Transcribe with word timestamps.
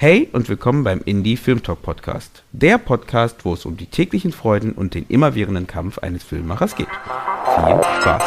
Hey 0.00 0.28
und 0.30 0.48
willkommen 0.48 0.84
beim 0.84 1.00
Indie 1.04 1.36
Film 1.36 1.60
Talk 1.60 1.82
Podcast. 1.82 2.44
Der 2.52 2.78
Podcast, 2.78 3.44
wo 3.44 3.54
es 3.54 3.64
um 3.64 3.76
die 3.76 3.86
täglichen 3.86 4.30
Freuden 4.30 4.70
und 4.70 4.94
den 4.94 5.04
immerwährenden 5.08 5.66
Kampf 5.66 5.98
eines 5.98 6.22
Filmemachers 6.22 6.76
geht. 6.76 6.86
Viel 6.86 7.80
Spaß. 8.00 8.22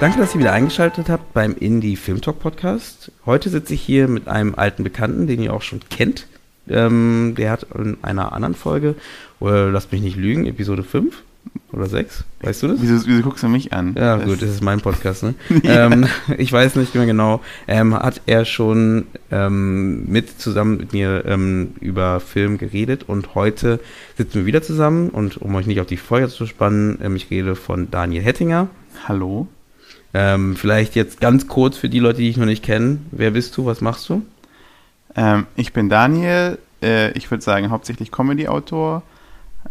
Danke, 0.00 0.18
dass 0.18 0.34
ihr 0.34 0.40
wieder 0.40 0.52
eingeschaltet 0.52 1.08
habt 1.08 1.32
beim 1.32 1.54
Indie 1.54 1.94
Film 1.94 2.20
Talk 2.20 2.40
Podcast. 2.40 3.12
Heute 3.24 3.48
sitze 3.48 3.74
ich 3.74 3.80
hier 3.80 4.08
mit 4.08 4.26
einem 4.26 4.56
alten 4.56 4.82
Bekannten, 4.82 5.28
den 5.28 5.40
ihr 5.40 5.54
auch 5.54 5.62
schon 5.62 5.82
kennt. 5.88 6.26
Ähm, 6.68 7.36
der 7.38 7.52
hat 7.52 7.68
in 7.72 7.98
einer 8.02 8.32
anderen 8.32 8.56
Folge, 8.56 8.96
oder 9.38 9.70
lasst 9.70 9.92
mich 9.92 10.02
nicht 10.02 10.16
lügen, 10.16 10.46
Episode 10.46 10.82
5 10.82 11.22
oder 11.72 11.86
6, 11.86 12.24
weißt 12.42 12.62
du 12.62 12.68
das? 12.68 12.80
Wieso, 12.80 13.06
wieso 13.06 13.22
guckst 13.22 13.42
du 13.42 13.48
mich 13.48 13.72
an? 13.72 13.94
Ja, 13.96 14.16
das 14.16 14.26
gut, 14.26 14.42
das 14.42 14.50
ist 14.50 14.62
mein 14.62 14.80
Podcast, 14.80 15.22
ne? 15.22 15.34
ja. 15.62 15.86
ähm, 15.86 16.06
ich 16.38 16.52
weiß 16.52 16.76
nicht 16.76 16.94
mehr 16.94 17.06
genau. 17.06 17.40
Ähm, 17.66 17.94
hat 17.94 18.22
er 18.26 18.44
schon 18.44 19.06
ähm, 19.30 20.04
mit 20.06 20.40
zusammen 20.40 20.76
mit 20.76 20.92
mir 20.92 21.24
ähm, 21.26 21.74
über 21.80 22.20
Film 22.20 22.58
geredet 22.58 23.04
und 23.08 23.34
heute 23.34 23.80
sitzen 24.16 24.34
wir 24.34 24.46
wieder 24.46 24.62
zusammen 24.62 25.10
und 25.10 25.38
um 25.38 25.54
euch 25.54 25.66
nicht 25.66 25.80
auf 25.80 25.86
die 25.86 25.96
Folge 25.96 26.28
zu 26.28 26.46
spannen, 26.46 26.98
ähm, 27.02 27.16
ich 27.16 27.30
rede 27.30 27.56
von 27.56 27.90
Daniel 27.90 28.22
Hettinger. 28.22 28.68
Hallo. 29.08 29.48
Ähm, 30.12 30.54
vielleicht 30.54 30.94
jetzt 30.94 31.20
ganz 31.20 31.48
kurz 31.48 31.76
für 31.76 31.88
die 31.88 31.98
Leute, 31.98 32.18
die 32.18 32.30
ich 32.30 32.36
noch 32.36 32.46
nicht 32.46 32.62
kenne. 32.62 32.98
Wer 33.10 33.32
bist 33.32 33.56
du? 33.56 33.66
Was 33.66 33.80
machst 33.80 34.08
du? 34.08 34.22
Ich 35.54 35.72
bin 35.72 35.88
Daniel. 35.88 36.58
Äh, 36.84 37.12
ich 37.12 37.30
würde 37.30 37.42
sagen, 37.42 37.70
hauptsächlich 37.70 38.12
Comedy-Autor. 38.12 39.02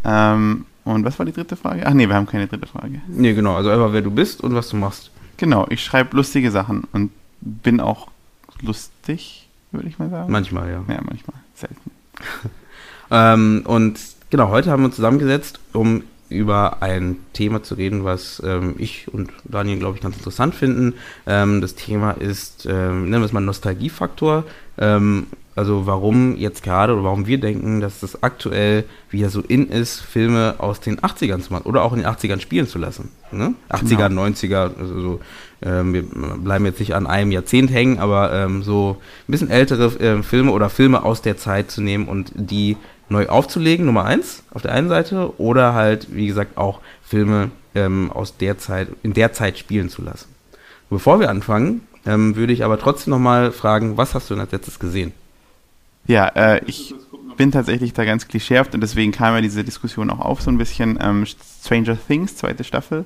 Ähm, 0.04 0.66
und 0.86 1.06
was 1.06 1.18
war 1.20 1.26
die 1.26 1.32
dritte 1.32 1.56
Frage? 1.56 1.86
Ach 1.86 1.94
nee, 1.94 2.08
wir 2.08 2.16
haben 2.16 2.26
keine 2.26 2.48
dritte 2.48 2.68
Frage. 2.68 3.02
Nee, 3.08 3.34
genau. 3.34 3.56
Also 3.56 3.70
einfach, 3.70 3.94
wer 3.94 4.02
du 4.02 4.12
bist 4.12 4.42
und 4.42 4.54
was 4.54 4.70
du 4.70 4.78
machst. 4.78 5.12
Genau, 5.38 5.66
ich 5.70 5.84
schreibe 5.84 6.16
lustige 6.16 6.52
Sachen 6.52 6.84
und 6.92 7.12
bin 7.42 7.80
auch 7.80 8.10
lustig, 8.62 9.48
würde 9.72 9.88
ich 9.88 10.00
mal 10.00 10.10
sagen. 10.10 10.32
Manchmal, 10.32 10.70
ja. 10.70 10.84
Ja, 10.88 11.02
manchmal. 11.02 11.38
Selten. 11.56 11.92
ähm, 13.12 13.64
und 13.66 14.00
genau, 14.30 14.50
heute 14.50 14.72
haben 14.72 14.82
wir 14.82 14.88
uns 14.88 14.96
zusammengesetzt, 14.96 15.60
um 15.74 16.04
über 16.34 16.82
ein 16.82 17.18
Thema 17.34 17.64
zu 17.64 17.76
reden, 17.76 18.04
was 18.04 18.42
ähm, 18.46 18.76
ich 18.78 19.08
und 19.14 19.32
Daniel, 19.46 19.80
glaube 19.80 19.96
ich, 19.96 20.04
ganz 20.04 20.18
interessant 20.18 20.56
finden. 20.56 20.96
Ähm, 21.26 21.62
das 21.62 21.76
Thema 21.76 22.12
ist, 22.12 22.66
ähm, 22.66 23.10
nennen 23.10 23.22
wir 23.22 23.26
es 23.26 23.34
mal 23.34 23.42
Nostalgiefaktor. 23.42 24.44
Ähm, 24.78 25.28
also 25.56 25.86
warum 25.86 26.36
jetzt 26.36 26.64
gerade 26.64 26.94
oder 26.94 27.04
warum 27.04 27.28
wir 27.28 27.40
denken, 27.40 27.80
dass 27.80 28.00
das 28.00 28.24
aktuell 28.24 28.86
wieder 29.12 29.30
so 29.30 29.42
in 29.42 29.70
ist, 29.70 30.00
Filme 30.00 30.56
aus 30.58 30.80
den 30.80 31.00
80ern 31.00 31.42
zu 31.42 31.54
machen 31.54 31.68
oder 31.68 31.84
auch 31.84 31.94
in 31.94 32.00
den 32.00 32.08
80ern 32.08 32.40
spielen 32.40 32.68
zu 32.68 32.80
lassen. 32.80 33.10
Ne? 33.32 33.54
80er, 33.70 34.10
genau. 34.10 34.24
90er, 34.24 34.78
also 34.80 35.02
so, 35.02 35.20
ähm, 35.62 35.94
wir 35.94 36.04
bleiben 36.04 36.66
jetzt 36.66 36.80
nicht 36.80 36.96
an 36.96 37.06
einem 37.06 37.32
Jahrzehnt 37.32 37.72
hängen, 37.72 38.00
aber 38.00 38.34
ähm, 38.34 38.64
so 38.64 38.98
ein 39.28 39.32
bisschen 39.32 39.52
ältere 39.52 39.86
äh, 40.00 40.24
Filme 40.24 40.52
oder 40.52 40.70
Filme 40.70 41.04
aus 41.04 41.22
der 41.22 41.38
Zeit 41.38 41.70
zu 41.70 41.82
nehmen 41.82 42.08
und 42.08 42.32
die 42.36 42.76
neu 43.10 43.28
aufzulegen, 43.28 43.86
Nummer 43.86 44.06
eins, 44.06 44.44
auf 44.52 44.62
der 44.62 44.72
einen 44.72 44.90
Seite, 44.90 45.40
oder 45.40 45.74
halt, 45.74 46.16
wie 46.16 46.28
gesagt, 46.28 46.58
auch 46.58 46.80
Filme 47.04 47.52
ähm, 47.76 48.12
aus 48.12 48.38
der 48.38 48.58
Zeit, 48.58 48.90
in 49.04 49.14
der 49.14 49.34
Zeit 49.34 49.58
spielen 49.58 49.90
zu 49.90 50.02
lassen. 50.02 50.30
Bevor 50.90 51.20
wir 51.20 51.30
anfangen, 51.30 51.82
ähm, 52.06 52.36
würde 52.36 52.54
ich 52.54 52.64
aber 52.64 52.80
trotzdem 52.80 53.12
nochmal 53.12 53.52
fragen, 53.52 53.98
was 53.98 54.14
hast 54.14 54.30
du 54.30 54.36
denn 54.36 54.42
als 54.42 54.52
letztes 54.52 54.80
gesehen? 54.80 55.14
Ja, 56.06 56.28
äh, 56.28 56.62
ich 56.66 56.94
bin 57.38 57.52
tatsächlich 57.52 57.94
da 57.94 58.06
ganz 58.06 58.28
klischeehaft 58.28 58.76
und 58.76 58.82
deswegen 58.82 59.12
kam 59.12 59.34
ja 59.34 59.42
diese 59.42 59.64
Diskussion 59.64 60.10
auch 60.10 60.20
auf 60.20 60.42
so 60.42 60.52
ein 60.52 60.58
bisschen. 60.58 61.00
Ähm, 61.02 61.26
Stranger 61.64 61.98
Things, 62.08 62.36
zweite 62.36 62.64
Staffel, 62.64 63.06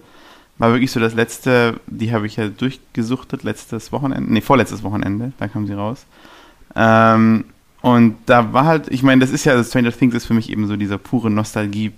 war 0.58 0.72
wirklich 0.72 0.92
so 0.92 1.00
das 1.00 1.14
letzte, 1.14 1.80
die 1.86 2.12
habe 2.12 2.26
ich 2.26 2.38
ja 2.38 2.48
durchgesuchtet, 2.48 3.44
letztes 3.44 3.92
Wochenende, 3.92 4.34
nee, 4.34 4.42
vorletztes 4.42 4.84
Wochenende, 4.84 5.32
da 5.38 5.48
kam 5.48 5.68
sie 5.68 5.74
raus. 5.74 6.06
Ähm, 6.76 7.46
und 7.82 8.16
da 8.26 8.54
war 8.54 8.66
halt, 8.66 8.88
ich 8.90 9.04
meine, 9.04 9.22
das 9.22 9.32
ist 9.32 9.46
ja, 9.46 9.62
Stranger 9.64 9.92
Things 9.92 10.16
ist 10.16 10.26
für 10.26 10.34
mich 10.34 10.50
eben 10.50 10.68
so 10.68 10.76
dieser 10.76 10.98
pure 10.98 11.30
Nostalgie- 11.30 11.94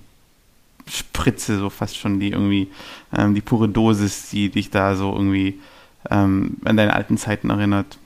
Spritze, 0.90 1.58
so 1.58 1.70
fast 1.70 1.98
schon 1.98 2.20
die 2.20 2.32
irgendwie, 2.32 2.68
ähm, 3.16 3.36
die 3.36 3.42
pure 3.42 3.70
Dosis, 3.70 4.30
die 4.30 4.50
dich 4.50 4.70
da 4.70 4.96
so 4.96 5.14
irgendwie 5.14 5.60
ähm, 6.10 6.58
an 6.66 6.78
deine 6.78 6.94
alten 6.94 7.18
Zeiten 7.18 7.50
erinnert. 7.50 7.98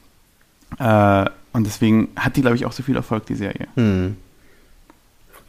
Äh, 0.79 1.25
und 1.53 1.65
deswegen 1.65 2.09
hat 2.15 2.35
die, 2.35 2.41
glaube 2.41 2.55
ich, 2.55 2.65
auch 2.65 2.71
so 2.71 2.83
viel 2.83 2.95
Erfolg, 2.95 3.25
die 3.27 3.35
Serie. 3.35 3.67
Hm. 3.75 4.15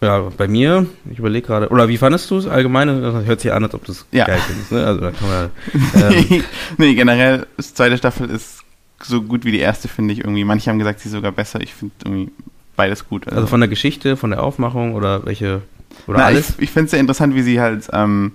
Ja, 0.00 0.20
bei 0.36 0.48
mir, 0.48 0.86
ich 1.10 1.18
überlege 1.18 1.46
gerade, 1.46 1.68
oder 1.70 1.88
wie 1.88 1.96
fandest 1.96 2.30
du 2.30 2.36
es 2.36 2.46
allgemein? 2.46 2.88
Das 2.88 3.24
hört 3.24 3.40
sich 3.40 3.52
an, 3.52 3.64
als 3.64 3.74
ob 3.74 3.84
du 3.84 3.92
es 3.92 4.04
ja. 4.10 4.26
geil 4.26 4.40
findest. 4.46 4.72
Ne? 4.72 4.84
Also, 4.84 5.00
da 5.00 5.10
kann 5.12 5.28
man, 5.28 5.50
ähm, 6.12 6.44
nee, 6.76 6.94
generell, 6.94 7.46
die 7.56 7.62
zweite 7.62 7.96
Staffel 7.96 8.28
ist 8.28 8.63
so 9.02 9.22
gut 9.22 9.44
wie 9.44 9.52
die 9.52 9.58
erste, 9.58 9.88
finde 9.88 10.14
ich 10.14 10.20
irgendwie. 10.20 10.44
Manche 10.44 10.70
haben 10.70 10.78
gesagt, 10.78 11.00
sie 11.00 11.08
ist 11.08 11.12
sogar 11.14 11.32
besser. 11.32 11.60
Ich 11.60 11.74
finde 11.74 11.94
irgendwie 12.04 12.30
beides 12.76 13.08
gut. 13.08 13.26
Also. 13.26 13.36
also. 13.36 13.46
von 13.48 13.60
der 13.60 13.68
Geschichte, 13.68 14.16
von 14.16 14.30
der 14.30 14.42
Aufmachung 14.42 14.94
oder 14.94 15.24
welche, 15.26 15.62
oder 16.06 16.18
Na, 16.18 16.24
alles? 16.26 16.50
Ich, 16.50 16.64
ich 16.64 16.70
finde 16.70 16.86
es 16.86 16.90
sehr 16.92 17.00
interessant, 17.00 17.34
wie 17.34 17.42
sie 17.42 17.60
halt 17.60 17.88
ähm, 17.92 18.32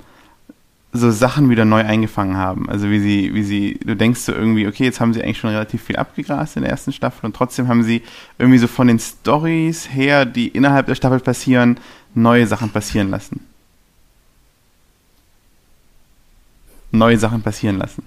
so 0.92 1.12
Sachen 1.12 1.50
wieder 1.50 1.66
neu 1.66 1.82
eingefangen 1.82 2.36
haben. 2.36 2.70
Also 2.70 2.90
wie 2.90 3.00
sie, 3.00 3.34
wie 3.34 3.44
sie, 3.44 3.80
du 3.84 3.96
denkst 3.96 4.22
so 4.22 4.34
irgendwie, 4.34 4.68
okay, 4.68 4.86
jetzt 4.86 5.00
haben 5.00 5.14
sie 5.14 5.22
eigentlich 5.24 5.38
schon 5.38 5.52
relativ 5.52 5.84
viel 5.84 5.98
abgegrast 5.98 6.56
in 6.56 6.64
der 6.64 6.72
ersten 6.72 6.92
Staffel 6.92 7.26
und 7.26 7.36
trotzdem 7.36 7.68
haben 7.68 7.84
sie 7.84 8.02
irgendwie 8.38 8.58
so 8.58 8.68
von 8.68 8.88
den 8.88 9.00
Stories 9.00 9.90
her, 9.94 10.26
die 10.26 10.48
innerhalb 10.48 10.88
der 10.88 10.96
Staffel 10.96 11.20
passieren, 11.20 11.80
neue 12.16 12.48
Sachen 12.48 12.70
passieren 12.70 13.10
lassen. 13.10 13.42
Neue 16.92 17.18
Sachen 17.20 17.44
passieren 17.44 17.78
lassen. 17.78 18.04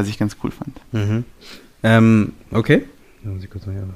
Was 0.00 0.08
ich 0.08 0.18
ganz 0.18 0.34
cool 0.42 0.50
fand. 0.50 0.80
Mhm. 0.92 1.24
Ähm, 1.82 2.32
okay. 2.52 2.86
Ja, 3.22 3.30
Sie 3.38 3.46
kurz 3.48 3.66
mal 3.66 3.72
hier. 3.72 3.86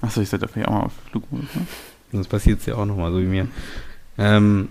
Achso, 0.00 0.20
ich 0.20 0.28
sollte 0.28 0.46
vielleicht 0.46 0.68
auch 0.68 0.72
mal 0.72 0.82
auf 0.82 0.92
Flugmodus. 1.10 1.52
Ne? 1.52 1.66
Sonst 2.12 2.28
passiert 2.28 2.60
es 2.60 2.66
ja 2.66 2.76
auch 2.76 2.86
nochmal, 2.86 3.10
so 3.10 3.18
wie 3.18 3.24
mir. 3.24 3.48
Ähm, 4.18 4.68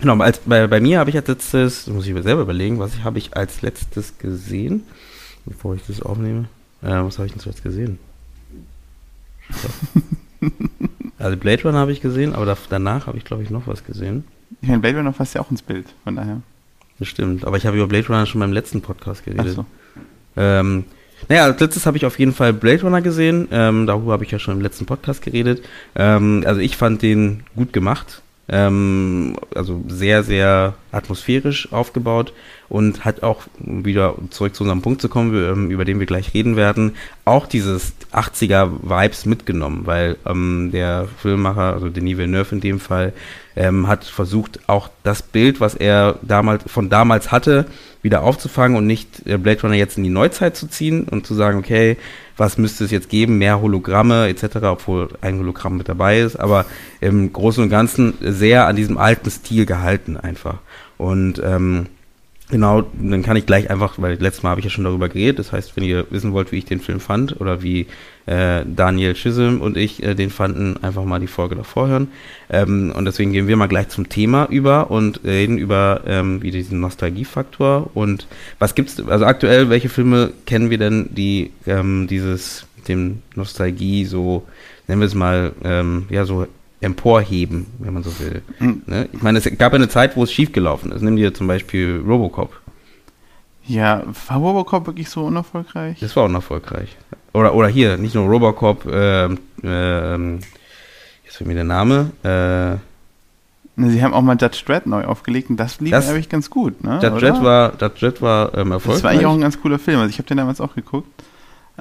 genau, 0.00 0.16
als, 0.20 0.38
bei, 0.38 0.66
bei 0.68 0.80
mir 0.80 1.00
habe 1.00 1.10
ich 1.10 1.16
als 1.16 1.28
letztes, 1.28 1.86
muss 1.88 2.06
ich 2.06 2.14
mir 2.14 2.22
selber 2.22 2.40
überlegen, 2.40 2.78
was 2.78 3.04
habe 3.04 3.18
ich 3.18 3.36
als 3.36 3.60
letztes 3.60 4.16
gesehen, 4.16 4.84
bevor 5.44 5.74
ich 5.74 5.82
das 5.86 6.00
aufnehme. 6.00 6.48
Äh, 6.80 7.04
was 7.04 7.18
habe 7.18 7.26
ich 7.26 7.32
denn 7.32 7.42
zuletzt 7.42 7.62
gesehen? 7.62 7.98
also 11.22 11.36
Blade 11.36 11.62
Runner 11.62 11.78
habe 11.78 11.92
ich 11.92 12.00
gesehen, 12.00 12.34
aber 12.34 12.46
da, 12.46 12.56
danach 12.68 13.06
habe 13.06 13.18
ich, 13.18 13.24
glaube 13.24 13.42
ich, 13.42 13.50
noch 13.50 13.66
was 13.66 13.84
gesehen. 13.84 14.24
Ich 14.60 14.68
meine, 14.68 14.80
Blade 14.80 14.98
Runner 14.98 15.12
fasst 15.12 15.34
ja 15.34 15.40
auch 15.40 15.50
ins 15.50 15.62
Bild, 15.62 15.86
von 16.04 16.16
daher. 16.16 16.42
Das 16.98 17.08
stimmt, 17.08 17.44
aber 17.44 17.56
ich 17.56 17.66
habe 17.66 17.76
über 17.76 17.86
Blade 17.86 18.06
Runner 18.08 18.26
schon 18.26 18.40
beim 18.40 18.52
letzten 18.52 18.82
Podcast 18.82 19.24
geredet. 19.24 19.46
Ach 19.48 19.54
so. 19.54 19.66
Ähm, 20.36 20.84
naja, 21.28 21.44
als 21.44 21.60
letztes 21.60 21.86
habe 21.86 21.96
ich 21.96 22.06
auf 22.06 22.18
jeden 22.18 22.32
Fall 22.32 22.52
Blade 22.52 22.82
Runner 22.82 23.00
gesehen. 23.00 23.48
Ähm, 23.50 23.86
darüber 23.86 24.12
habe 24.12 24.24
ich 24.24 24.30
ja 24.30 24.38
schon 24.38 24.56
im 24.56 24.60
letzten 24.60 24.86
Podcast 24.86 25.22
geredet. 25.22 25.62
Ähm, 25.94 26.42
also 26.46 26.60
ich 26.60 26.76
fand 26.76 27.02
den 27.02 27.44
gut 27.54 27.72
gemacht. 27.72 28.22
Ähm, 28.48 29.36
also 29.54 29.82
sehr, 29.86 30.24
sehr 30.24 30.74
atmosphärisch 30.90 31.72
aufgebaut 31.72 32.32
und 32.68 33.04
hat 33.04 33.22
auch, 33.22 33.42
um 33.60 33.84
wieder 33.84 34.16
zurück 34.30 34.54
zu 34.54 34.64
unserem 34.64 34.82
Punkt 34.82 35.00
zu 35.00 35.08
kommen, 35.08 35.34
ähm, 35.34 35.70
über 35.70 35.84
den 35.84 36.00
wir 36.00 36.06
gleich 36.06 36.34
reden 36.34 36.56
werden, 36.56 36.96
auch 37.24 37.46
dieses 37.46 37.94
80er-Vibes 38.12 39.26
mitgenommen, 39.26 39.82
weil 39.86 40.16
ähm, 40.26 40.70
der 40.72 41.06
Filmemacher, 41.18 41.72
also 41.72 41.88
Denis 41.88 42.18
Villeneuve 42.18 42.54
in 42.56 42.60
dem 42.60 42.80
Fall, 42.80 43.12
ähm, 43.56 43.86
hat 43.88 44.04
versucht, 44.04 44.60
auch 44.66 44.88
das 45.02 45.22
Bild, 45.22 45.60
was 45.60 45.74
er 45.74 46.18
damals 46.22 46.64
von 46.66 46.88
damals 46.88 47.32
hatte, 47.32 47.66
wieder 48.02 48.22
aufzufangen 48.22 48.76
und 48.76 48.86
nicht 48.86 49.26
äh, 49.26 49.38
Blade 49.38 49.62
Runner 49.62 49.74
jetzt 49.74 49.96
in 49.96 50.04
die 50.04 50.10
Neuzeit 50.10 50.56
zu 50.56 50.66
ziehen 50.68 51.04
und 51.04 51.26
zu 51.26 51.34
sagen, 51.34 51.58
okay, 51.58 51.96
was 52.36 52.58
müsste 52.58 52.84
es 52.84 52.90
jetzt 52.90 53.08
geben, 53.08 53.38
mehr 53.38 53.60
Hologramme 53.60 54.28
etc., 54.28 54.56
obwohl 54.62 55.08
ein 55.20 55.38
Hologramm 55.38 55.76
mit 55.76 55.88
dabei 55.88 56.20
ist, 56.20 56.36
aber 56.36 56.66
im 57.00 57.32
Großen 57.32 57.62
und 57.62 57.70
Ganzen 57.70 58.14
sehr 58.20 58.66
an 58.66 58.76
diesem 58.76 58.98
alten 58.98 59.30
Stil 59.30 59.66
gehalten 59.66 60.16
einfach. 60.16 60.58
Und 60.98 61.40
ähm, 61.44 61.86
Genau, 62.50 62.82
dann 63.00 63.22
kann 63.22 63.36
ich 63.36 63.46
gleich 63.46 63.70
einfach, 63.70 63.94
weil 63.96 64.20
letztes 64.20 64.42
Mal 64.42 64.50
habe 64.50 64.60
ich 64.60 64.64
ja 64.64 64.70
schon 64.70 64.84
darüber 64.84 65.08
geredet, 65.08 65.38
das 65.38 65.52
heißt, 65.52 65.74
wenn 65.74 65.84
ihr 65.84 66.06
wissen 66.10 66.34
wollt, 66.34 66.52
wie 66.52 66.58
ich 66.58 66.66
den 66.66 66.80
Film 66.80 67.00
fand 67.00 67.40
oder 67.40 67.62
wie 67.62 67.86
äh, 68.26 68.64
Daniel 68.66 69.16
Schism 69.16 69.58
und 69.60 69.78
ich 69.78 70.02
äh, 70.02 70.14
den 70.14 70.28
fanden, 70.28 70.76
einfach 70.82 71.04
mal 71.04 71.18
die 71.18 71.28
Folge 71.28 71.54
davor 71.54 71.88
hören. 71.88 72.08
Ähm, 72.50 72.92
und 72.94 73.06
deswegen 73.06 73.32
gehen 73.32 73.48
wir 73.48 73.56
mal 73.56 73.68
gleich 73.68 73.88
zum 73.88 74.08
Thema 74.10 74.44
über 74.50 74.90
und 74.90 75.24
reden 75.24 75.56
über 75.56 76.02
ähm, 76.06 76.42
wie 76.42 76.50
diesen 76.50 76.80
Nostalgiefaktor 76.80 77.90
und 77.94 78.26
was 78.58 78.74
gibt's, 78.74 79.00
also 79.00 79.24
aktuell, 79.24 79.70
welche 79.70 79.88
Filme 79.88 80.32
kennen 80.44 80.68
wir 80.68 80.78
denn, 80.78 81.08
die 81.10 81.52
ähm, 81.66 82.06
dieses, 82.06 82.66
dem 82.86 83.22
Nostalgie 83.34 84.04
so, 84.04 84.46
nennen 84.88 85.00
wir 85.00 85.06
es 85.06 85.14
mal, 85.14 85.52
ähm, 85.64 86.04
ja, 86.10 86.26
so 86.26 86.46
emporheben, 86.82 87.66
wenn 87.78 87.94
man 87.94 88.02
so 88.02 88.18
will. 88.18 88.42
Mhm. 88.58 88.82
Ne? 88.86 89.08
Ich 89.12 89.22
meine, 89.22 89.38
es 89.38 89.44
gab 89.58 89.72
ja 89.72 89.76
eine 89.76 89.88
Zeit, 89.88 90.16
wo 90.16 90.24
es 90.24 90.32
schiefgelaufen 90.32 90.92
ist. 90.92 91.02
Nimm 91.02 91.16
dir 91.16 91.32
zum 91.32 91.46
Beispiel 91.46 92.02
Robocop. 92.06 92.60
Ja, 93.64 94.02
war 94.28 94.38
Robocop 94.38 94.86
wirklich 94.86 95.08
so 95.08 95.24
unerfolgreich? 95.24 96.00
Das 96.00 96.16
war 96.16 96.24
unerfolgreich. 96.24 96.96
Oder, 97.32 97.54
oder 97.54 97.68
hier, 97.68 97.96
nicht 97.96 98.14
nur 98.14 98.28
Robocop, 98.28 98.84
ähm, 98.92 99.38
ähm, 99.62 100.40
jetzt 101.24 101.36
fällt 101.36 101.48
mir 101.48 101.54
der 101.54 101.64
Name, 101.64 102.10
äh, 102.22 102.78
Sie 103.74 104.04
haben 104.04 104.12
auch 104.12 104.20
mal 104.20 104.36
Judge 104.38 104.62
Dredd 104.66 104.84
neu 104.84 105.04
aufgelegt 105.04 105.48
und 105.48 105.56
das 105.56 105.80
lief 105.80 105.94
eigentlich 105.94 106.28
ganz 106.28 106.50
gut, 106.50 106.84
ne? 106.84 107.00
Judge 107.02 107.20
Dredd 107.20 107.42
war, 107.42 107.72
Judge 107.80 108.00
Dredd 108.00 108.20
war 108.20 108.52
ähm, 108.54 108.72
erfolgreich. 108.72 108.96
Das 108.96 109.04
war 109.04 109.10
eigentlich 109.12 109.26
auch 109.26 109.32
ein 109.32 109.40
ganz 109.40 109.60
cooler 109.60 109.78
Film, 109.78 109.98
also 109.98 110.10
ich 110.10 110.18
habe 110.18 110.28
den 110.28 110.36
damals 110.36 110.60
auch 110.60 110.74
geguckt. 110.74 111.08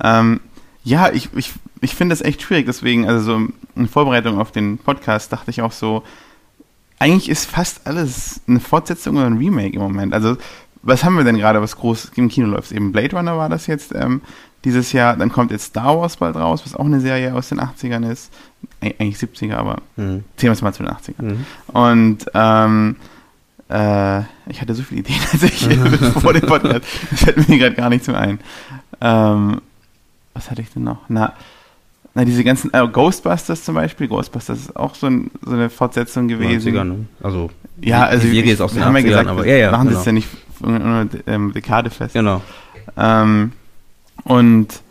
Ähm, 0.01 0.39
ja, 0.83 1.12
ich, 1.12 1.30
ich, 1.36 1.54
ich 1.81 1.95
finde 1.95 2.13
das 2.13 2.22
echt 2.22 2.42
schwierig, 2.42 2.66
deswegen, 2.66 3.07
also 3.07 3.39
so 3.39 3.48
in 3.75 3.88
Vorbereitung 3.88 4.39
auf 4.39 4.51
den 4.51 4.78
Podcast 4.78 5.31
dachte 5.31 5.51
ich 5.51 5.62
auch 5.62 5.72
so, 5.72 6.04
eigentlich 7.00 7.30
ist 7.30 7.50
fast 7.50 7.88
alles 7.88 8.42
eine 8.48 8.60
Fortsetzung 8.60 9.18
oder 9.18 9.25
ein 9.25 9.38
Remake 9.38 9.75
im 9.75 9.81
Moment. 9.81 10.13
Also, 10.13 10.38
was 10.83 11.04
haben 11.04 11.18
wir 11.18 11.24
denn 11.24 11.38
gerade, 11.38 11.62
was 11.62 11.75
groß 11.75 12.12
im 12.16 12.30
Kino 12.30 12.48
läuft? 12.48 12.72
Eben 12.72 12.92
Blade 12.92 13.16
Runner 13.16 13.38
war 13.38 13.50
das 13.50 13.68
jetzt 13.68 13.94
ähm, 13.95 14.22
dieses 14.63 14.92
Jahr, 14.92 15.16
dann 15.16 15.31
kommt 15.31 15.51
jetzt 15.51 15.66
Star 15.66 16.00
Wars 16.00 16.18
bald 16.18 16.36
raus, 16.36 16.62
was 16.63 16.75
auch 16.75 16.86
eine 16.86 17.00
Serie 17.00 17.33
aus 17.33 17.50
den 17.50 17.60
80ern 17.60 18.10
ist 18.10 18.31
eigentlich 18.81 19.18
70er, 19.18 19.56
aber 19.56 19.78
mhm. 19.95 20.24
zählen 20.38 20.51
wir 20.51 20.51
es 20.51 20.62
mal 20.62 20.74
zu 20.74 20.83
den 20.83 20.92
80ern. 20.92 21.24
Mhm. 21.24 21.45
Und 21.68 22.25
ähm, 22.33 22.95
äh, 23.69 24.19
ich 24.48 24.62
hatte 24.62 24.75
so 24.75 24.83
viele 24.83 25.01
Ideen 25.01 25.19
als 25.31 25.44
ich 25.44 25.68
vor 26.22 26.33
dem 26.33 26.42
Podcast. 26.42 26.81
Das 27.10 27.22
fällt 27.22 27.50
mir 27.50 27.57
gerade 27.57 27.75
gar 27.75 27.89
nicht 27.89 28.06
so 28.06 28.13
ein. 28.13 28.39
Ähm, 29.00 29.62
was 30.33 30.50
hatte 30.50 30.62
ich 30.62 30.72
denn 30.72 30.83
noch? 30.83 31.00
Na, 31.10 31.33
na 32.13 32.25
diese 32.25 32.44
ganzen 32.44 32.74
äh, 32.74 32.88
Ghostbusters 32.88 33.63
zum 33.63 33.75
Beispiel. 33.75 34.07
Ghostbusters 34.07 34.60
ist 34.60 34.75
auch 34.75 34.95
so, 34.95 35.07
ein, 35.07 35.31
so 35.42 35.51
eine 35.51 35.69
Fortsetzung 35.69 36.28
gewesen. 36.28 36.74
90er, 36.74 36.83
ne? 36.83 37.06
Also, 37.22 37.50
ja, 37.81 38.04
also 38.06 38.28
die 38.28 38.36
Serie 38.36 38.54
ist 38.54 38.62
aus 38.62 38.74
den 38.74 38.83
80ern, 38.83 39.04
gesagt, 39.04 39.28
aber 39.30 39.48
ja, 39.48 39.56
ja, 39.56 39.72
machen 39.72 39.88
genau. 39.88 39.98
das 40.00 40.06
ja 40.06 40.12
nicht 40.12 40.28
ähm, 41.28 41.54
Dekade 41.54 41.89
fest. 41.89 42.13
Genau. 42.13 42.42
Ähm, 42.98 43.54
und 44.24 44.81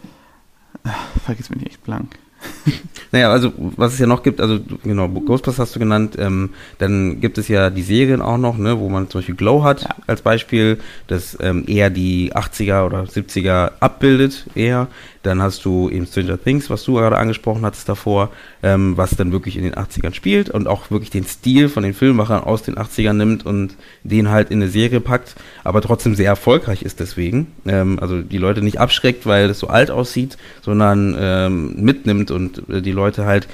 ach, 0.85 1.07
vergiss 1.25 1.51
mich 1.51 1.67
echt 1.67 1.85
blank. 1.85 2.19
naja, 3.13 3.31
also 3.31 3.53
was 3.57 3.93
es 3.93 3.99
ja 3.99 4.07
noch 4.07 4.23
gibt, 4.23 4.41
also 4.41 4.61
genau, 4.83 5.09
Ghostbusters 5.09 5.59
hast 5.59 5.77
du 5.77 5.79
genannt, 5.79 6.17
ähm, 6.19 6.51
dann 6.79 7.21
gibt 7.21 7.37
es 7.39 7.49
ja 7.49 7.69
die 7.69 7.83
Serien 7.83 8.23
auch 8.23 8.39
noch, 8.39 8.57
ne, 8.57 8.79
wo 8.79 8.89
man 8.89 9.11
zum 9.11 9.21
Beispiel 9.21 9.35
Glow 9.35 9.63
hat 9.63 9.83
ja. 9.83 9.91
als 10.07 10.23
Beispiel, 10.23 10.79
das 11.07 11.37
ähm, 11.41 11.65
eher 11.67 11.91
die 11.91 12.33
80er 12.33 12.87
oder 12.87 13.03
70er 13.03 13.73
abbildet, 13.81 14.47
eher. 14.55 14.89
Dann 15.23 15.43
hast 15.43 15.65
du 15.65 15.91
eben 15.91 16.07
Stranger 16.07 16.43
Things, 16.43 16.71
was 16.71 16.85
du 16.85 16.95
gerade 16.95 17.19
angesprochen 17.19 17.65
hattest 17.65 17.89
davor, 17.89 18.31
ähm, 18.63 18.97
was 18.97 19.11
dann 19.11 19.33
wirklich 19.33 19.57
in 19.57 19.65
den 19.65 19.75
80ern 19.75 20.15
spielt 20.15 20.49
und 20.49 20.67
auch 20.67 20.91
wirklich 20.91 21.11
den 21.11 21.25
Stil 21.25 21.69
von 21.69 21.83
den 21.83 21.93
Filmemachern 21.93 22.43
aus 22.43 22.63
den 22.63 22.77
80ern 22.77 23.13
nimmt 23.13 23.45
und 23.45 23.77
den 24.03 24.31
halt 24.31 24.51
in 24.51 24.63
eine 24.63 24.71
Serie 24.71 25.01
packt, 25.01 25.35
aber 25.63 25.83
trotzdem 25.83 26.15
sehr 26.15 26.29
erfolgreich 26.29 26.83
ist 26.83 27.01
deswegen. 27.01 27.49
Ähm, 27.67 27.99
also 28.01 28.23
die 28.23 28.39
Leute 28.39 28.63
nicht 28.63 28.81
abschreckt, 28.81 29.27
weil 29.27 29.51
es 29.51 29.59
so 29.59 29.69
alt 29.69 29.91
aussieht, 29.91 30.39
sondern 30.63 31.17
ähm, 31.19 31.83
mitnimmt 31.83 32.31
und 32.31 32.69
äh, 32.71 32.81
die 32.81 32.93
Leute 32.93 33.27
halt 33.27 33.47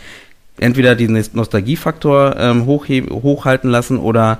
entweder 0.58 0.94
den 0.94 1.22
Nostalgiefaktor 1.32 2.36
ähm, 2.38 2.66
hochhalten 2.66 3.70
lassen 3.70 3.98
oder 3.98 4.38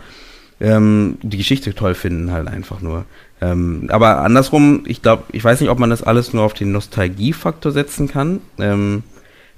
ähm, 0.61 1.19
die 1.23 1.37
Geschichte 1.37 1.75
toll 1.75 1.94
finden 1.94 2.32
halt 2.32 2.49
einfach 2.49 2.81
nur. 2.81 3.05
Ähm, 3.41 3.88
aber 3.91 4.19
andersrum, 4.19 4.85
ich 4.87 5.03
glaube, 5.03 5.25
ich 5.33 5.44
weiß 5.44 5.61
nicht, 5.61 5.71
ob 5.71 5.79
man 5.79 5.91
das 5.91 6.03
alles 6.03 6.33
nur 6.33 6.44
auf 6.44 6.55
den 6.55 6.73
Nostalgiefaktor 6.73 7.73
setzen 7.73 8.09
kann. 8.09 8.41
Ähm, 8.59 9.03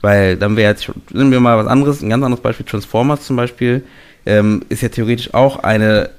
weil 0.01 0.37
dann 0.37 0.57
wäre 0.57 0.71
jetzt, 0.71 0.91
nehmen 1.13 1.33
wir 1.33 1.41
mal 1.41 1.59
was 1.59 1.67
anderes, 1.67 2.03
ein 2.03 2.11
ganz 2.11 2.25
anderes 2.25 2.43
Beispiel, 2.43 2.67
Transformers 2.67 3.25
zum 3.25 3.37
Beispiel, 3.37 3.83
ähm, 4.27 4.63
ist 4.69 4.83
ja 4.83 4.89
theoretisch 4.89 5.35
auch 5.35 5.63
eine 5.63 6.11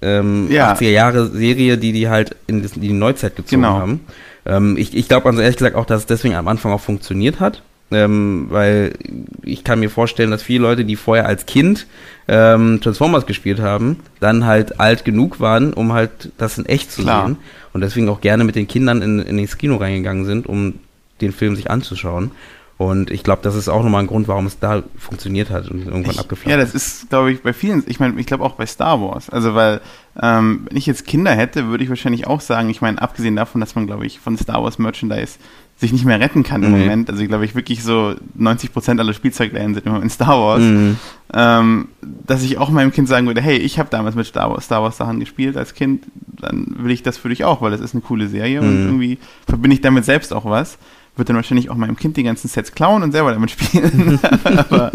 ähm, 0.00 0.48
ja. 0.50 0.72
80er 0.74 0.90
Jahre 0.90 1.26
Serie, 1.26 1.78
die 1.78 1.92
die 1.92 2.08
halt 2.08 2.36
in 2.46 2.68
die 2.76 2.92
Neuzeit 2.92 3.36
gezogen 3.36 3.62
genau. 3.62 3.78
haben. 3.78 4.00
Ähm, 4.46 4.76
ich 4.76 4.96
ich 4.96 5.08
glaube 5.08 5.28
also 5.28 5.40
ehrlich 5.40 5.56
gesagt 5.56 5.76
auch, 5.76 5.86
dass 5.86 6.00
es 6.00 6.06
deswegen 6.06 6.34
am 6.34 6.48
Anfang 6.48 6.72
auch 6.72 6.80
funktioniert 6.80 7.40
hat. 7.40 7.62
Ähm, 7.90 8.48
weil 8.50 8.94
ich 9.42 9.64
kann 9.64 9.80
mir 9.80 9.88
vorstellen, 9.88 10.30
dass 10.30 10.42
viele 10.42 10.62
Leute, 10.62 10.84
die 10.84 10.96
vorher 10.96 11.26
als 11.26 11.46
Kind 11.46 11.86
ähm, 12.28 12.80
Transformers 12.82 13.24
gespielt 13.24 13.60
haben, 13.60 14.00
dann 14.20 14.44
halt 14.44 14.78
alt 14.78 15.06
genug 15.06 15.40
waren, 15.40 15.72
um 15.72 15.94
halt 15.94 16.30
das 16.36 16.58
in 16.58 16.66
echt 16.66 16.92
zu 16.92 17.02
Klar. 17.02 17.26
sehen 17.26 17.36
und 17.72 17.80
deswegen 17.80 18.08
auch 18.10 18.20
gerne 18.20 18.44
mit 18.44 18.56
den 18.56 18.68
Kindern 18.68 19.00
in, 19.00 19.20
in 19.20 19.38
ins 19.38 19.56
Kino 19.56 19.76
reingegangen 19.76 20.26
sind, 20.26 20.46
um 20.46 20.74
den 21.22 21.32
Film 21.32 21.56
sich 21.56 21.70
anzuschauen. 21.70 22.30
Und 22.76 23.10
ich 23.10 23.24
glaube, 23.24 23.42
das 23.42 23.56
ist 23.56 23.68
auch 23.68 23.82
nochmal 23.82 24.02
ein 24.02 24.06
Grund, 24.06 24.28
warum 24.28 24.46
es 24.46 24.60
da 24.60 24.84
funktioniert 24.96 25.50
hat 25.50 25.68
und 25.68 25.84
irgendwann 25.84 26.12
ich, 26.12 26.20
abgeflacht. 26.20 26.48
Ja, 26.48 26.56
das 26.56 26.74
ist, 26.74 27.08
glaube 27.08 27.32
ich, 27.32 27.42
bei 27.42 27.52
vielen, 27.52 27.82
ich 27.88 27.98
meine, 27.98 28.20
ich 28.20 28.26
glaube 28.26 28.44
auch 28.44 28.54
bei 28.54 28.66
Star 28.66 29.00
Wars. 29.00 29.28
Also, 29.30 29.56
weil, 29.56 29.80
ähm, 30.22 30.66
wenn 30.68 30.76
ich 30.76 30.86
jetzt 30.86 31.04
Kinder 31.04 31.32
hätte, 31.32 31.66
würde 31.66 31.82
ich 31.82 31.90
wahrscheinlich 31.90 32.28
auch 32.28 32.40
sagen, 32.40 32.70
ich 32.70 32.80
meine, 32.80 33.02
abgesehen 33.02 33.34
davon, 33.34 33.60
dass 33.60 33.74
man, 33.74 33.88
glaube 33.88 34.06
ich, 34.06 34.20
von 34.20 34.38
Star 34.38 34.62
Wars 34.62 34.78
Merchandise 34.78 35.38
sich 35.78 35.92
nicht 35.92 36.04
mehr 36.04 36.18
retten 36.18 36.42
kann 36.42 36.62
im 36.62 36.72
mhm. 36.72 36.80
Moment. 36.80 37.10
Also, 37.10 37.24
glaube 37.26 37.44
ich, 37.44 37.54
wirklich 37.54 37.84
so 37.84 38.16
90 38.34 38.72
Prozent 38.72 39.00
aller 39.00 39.14
Spielzeugläden 39.14 39.74
sind 39.74 39.86
immer 39.86 40.02
in 40.02 40.10
Star 40.10 40.38
Wars. 40.40 40.62
Mhm. 40.62 40.96
Ähm, 41.32 41.88
dass 42.02 42.42
ich 42.42 42.58
auch 42.58 42.70
meinem 42.70 42.90
Kind 42.92 43.08
sagen 43.08 43.26
würde, 43.26 43.40
hey, 43.40 43.56
ich 43.56 43.78
habe 43.78 43.88
damals 43.90 44.16
mit 44.16 44.26
Star 44.26 44.50
Wars, 44.50 44.64
Star 44.64 44.82
Wars 44.82 44.96
Sachen 44.96 45.20
gespielt 45.20 45.56
als 45.56 45.74
Kind, 45.74 46.04
dann 46.26 46.74
will 46.78 46.90
ich 46.90 47.02
das 47.02 47.18
für 47.18 47.28
dich 47.28 47.44
auch, 47.44 47.62
weil 47.62 47.70
das 47.70 47.80
ist 47.80 47.94
eine 47.94 48.00
coole 48.00 48.28
Serie 48.28 48.60
mhm. 48.60 48.68
und 48.68 48.84
irgendwie 48.86 49.18
verbinde 49.46 49.74
ich 49.74 49.80
damit 49.80 50.04
selbst 50.04 50.32
auch 50.32 50.44
was 50.44 50.78
wird 51.18 51.28
dann 51.28 51.36
wahrscheinlich 51.36 51.68
auch 51.68 51.74
meinem 51.74 51.96
Kind 51.96 52.16
die 52.16 52.22
ganzen 52.22 52.48
Sets 52.48 52.72
klauen 52.72 53.02
und 53.02 53.12
selber 53.12 53.32
damit 53.32 53.50
spielen. 53.50 54.20
Aber 54.44 54.92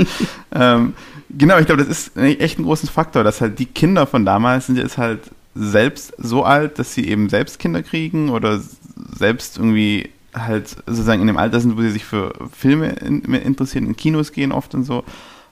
ähm, 0.53 0.93
genau, 1.29 1.59
ich 1.59 1.65
glaube, 1.65 1.83
das 1.83 1.89
ist 1.89 2.17
echt 2.17 2.59
ein 2.59 2.63
großes 2.63 2.89
Faktor, 2.89 3.23
dass 3.23 3.41
halt 3.41 3.59
die 3.59 3.65
Kinder 3.65 4.07
von 4.07 4.25
damals 4.25 4.67
sind 4.67 4.77
jetzt 4.77 4.97
halt 4.97 5.19
selbst 5.55 6.13
so 6.17 6.43
alt, 6.43 6.79
dass 6.79 6.93
sie 6.93 7.07
eben 7.07 7.29
selbst 7.29 7.59
Kinder 7.59 7.83
kriegen 7.83 8.29
oder 8.29 8.59
selbst 9.15 9.57
irgendwie 9.57 10.09
halt 10.33 10.69
sozusagen 10.69 11.21
in 11.21 11.27
dem 11.27 11.37
Alter 11.37 11.59
sind, 11.59 11.77
wo 11.77 11.81
sie 11.81 11.91
sich 11.91 12.05
für 12.05 12.33
Filme 12.51 12.89
in, 12.89 13.21
interessieren, 13.21 13.85
in 13.85 13.95
Kinos 13.95 14.31
gehen 14.31 14.51
oft 14.51 14.73
und 14.75 14.83
so. 14.83 15.03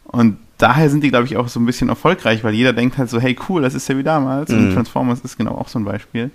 Und 0.05 0.37
daher 0.57 0.89
sind 0.89 1.03
die, 1.03 1.09
glaube 1.09 1.25
ich, 1.25 1.37
auch 1.37 1.47
so 1.47 1.59
ein 1.59 1.65
bisschen 1.65 1.89
erfolgreich, 1.89 2.43
weil 2.43 2.53
jeder 2.53 2.73
denkt 2.73 2.97
halt 2.97 3.09
so, 3.09 3.19
hey 3.19 3.37
cool, 3.49 3.61
das 3.61 3.73
ist 3.73 3.87
ja 3.87 3.97
wie 3.97 4.03
damals. 4.03 4.49
Mhm. 4.49 4.57
Und 4.57 4.73
Transformers 4.73 5.21
ist 5.21 5.37
genau 5.37 5.55
auch 5.55 5.67
so 5.67 5.79
ein 5.79 5.85
Beispiel. 5.85 6.31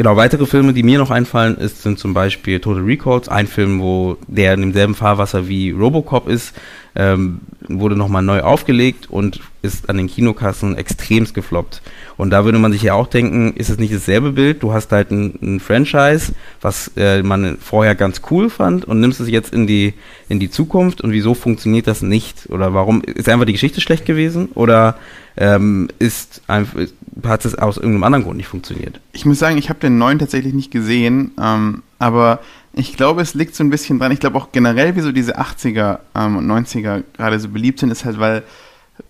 Genau, 0.00 0.16
weitere 0.16 0.46
Filme, 0.46 0.72
die 0.72 0.82
mir 0.82 0.96
noch 0.96 1.10
einfallen, 1.10 1.58
ist, 1.58 1.82
sind 1.82 1.98
zum 1.98 2.14
Beispiel 2.14 2.58
Total 2.58 2.82
Recalls, 2.82 3.28
ein 3.28 3.46
Film, 3.46 3.82
wo 3.82 4.16
der 4.28 4.54
in 4.54 4.62
demselben 4.62 4.94
Fahrwasser 4.94 5.46
wie 5.46 5.72
Robocop 5.72 6.26
ist, 6.26 6.54
ähm, 6.96 7.40
wurde 7.68 7.96
nochmal 7.96 8.22
neu 8.22 8.40
aufgelegt 8.40 9.10
und 9.10 9.40
ist 9.60 9.90
an 9.90 9.98
den 9.98 10.06
Kinokassen 10.06 10.74
extremst 10.78 11.34
gefloppt. 11.34 11.82
Und 12.16 12.30
da 12.30 12.46
würde 12.46 12.58
man 12.58 12.72
sich 12.72 12.80
ja 12.80 12.94
auch 12.94 13.08
denken, 13.08 13.52
ist 13.54 13.68
es 13.68 13.76
nicht 13.76 13.92
dasselbe 13.92 14.32
Bild? 14.32 14.62
Du 14.62 14.72
hast 14.72 14.90
halt 14.90 15.10
ein, 15.10 15.38
ein 15.42 15.60
Franchise, 15.60 16.32
was 16.62 16.90
äh, 16.96 17.22
man 17.22 17.58
vorher 17.58 17.94
ganz 17.94 18.22
cool 18.30 18.48
fand 18.48 18.86
und 18.86 19.00
nimmst 19.00 19.20
es 19.20 19.28
jetzt 19.28 19.52
in 19.52 19.66
die, 19.66 19.92
in 20.30 20.40
die 20.40 20.48
Zukunft 20.48 21.02
und 21.02 21.12
wieso 21.12 21.34
funktioniert 21.34 21.86
das 21.86 22.00
nicht? 22.00 22.48
Oder 22.48 22.72
warum, 22.72 23.02
ist 23.02 23.28
einfach 23.28 23.44
die 23.44 23.52
Geschichte 23.52 23.82
schlecht 23.82 24.06
gewesen? 24.06 24.48
Oder 24.54 24.96
ähm, 25.36 25.88
ist 25.98 26.40
einfach, 26.46 26.80
hat 27.24 27.44
es 27.44 27.54
aus 27.54 27.76
irgendeinem 27.76 28.04
anderen 28.04 28.24
Grund 28.24 28.36
nicht 28.36 28.48
funktioniert? 28.48 29.00
Ich 29.12 29.26
muss 29.26 29.38
sagen, 29.38 29.58
ich 29.58 29.68
habe 29.68 29.80
den 29.80 29.98
neuen 29.98 30.18
tatsächlich 30.18 30.54
nicht 30.54 30.70
gesehen, 30.70 31.32
ähm, 31.40 31.82
aber 31.98 32.40
ich 32.72 32.96
glaube, 32.96 33.20
es 33.20 33.34
liegt 33.34 33.54
so 33.54 33.64
ein 33.64 33.70
bisschen 33.70 33.98
dran. 33.98 34.12
Ich 34.12 34.20
glaube 34.20 34.38
auch 34.38 34.52
generell, 34.52 34.94
wieso 34.94 35.12
diese 35.12 35.38
80er 35.38 35.98
ähm, 36.14 36.36
und 36.36 36.46
90er 36.46 37.02
gerade 37.16 37.40
so 37.40 37.48
beliebt 37.48 37.80
sind, 37.80 37.90
ist 37.90 38.04
halt, 38.04 38.20
weil, 38.20 38.44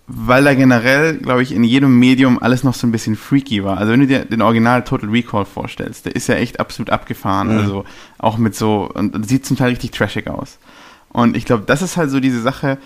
weil 0.07 0.43
da 0.43 0.53
generell, 0.55 1.17
glaube 1.17 1.43
ich, 1.43 1.51
in 1.51 1.63
jedem 1.63 1.99
Medium 1.99 2.41
alles 2.41 2.63
noch 2.63 2.73
so 2.73 2.87
ein 2.87 2.91
bisschen 2.91 3.15
freaky 3.15 3.63
war. 3.63 3.77
Also 3.77 3.91
wenn 3.91 3.99
du 3.99 4.07
dir 4.07 4.25
den 4.25 4.41
Original 4.41 4.83
Total 4.83 5.09
Recall 5.09 5.45
vorstellst, 5.45 6.05
der 6.05 6.15
ist 6.15 6.27
ja 6.27 6.35
echt 6.35 6.59
absolut 6.59 6.89
abgefahren. 6.89 7.53
Mhm. 7.53 7.59
Also 7.59 7.85
auch 8.17 8.37
mit 8.37 8.55
so, 8.55 8.89
und 8.93 9.27
sieht 9.27 9.45
zum 9.45 9.57
Teil 9.57 9.69
richtig 9.69 9.91
trashig 9.91 10.27
aus. 10.27 10.57
Und 11.09 11.37
ich 11.37 11.45
glaube, 11.45 11.63
das 11.67 11.81
ist 11.81 11.97
halt 11.97 12.09
so 12.09 12.19
diese 12.19 12.41
Sache, 12.41 12.77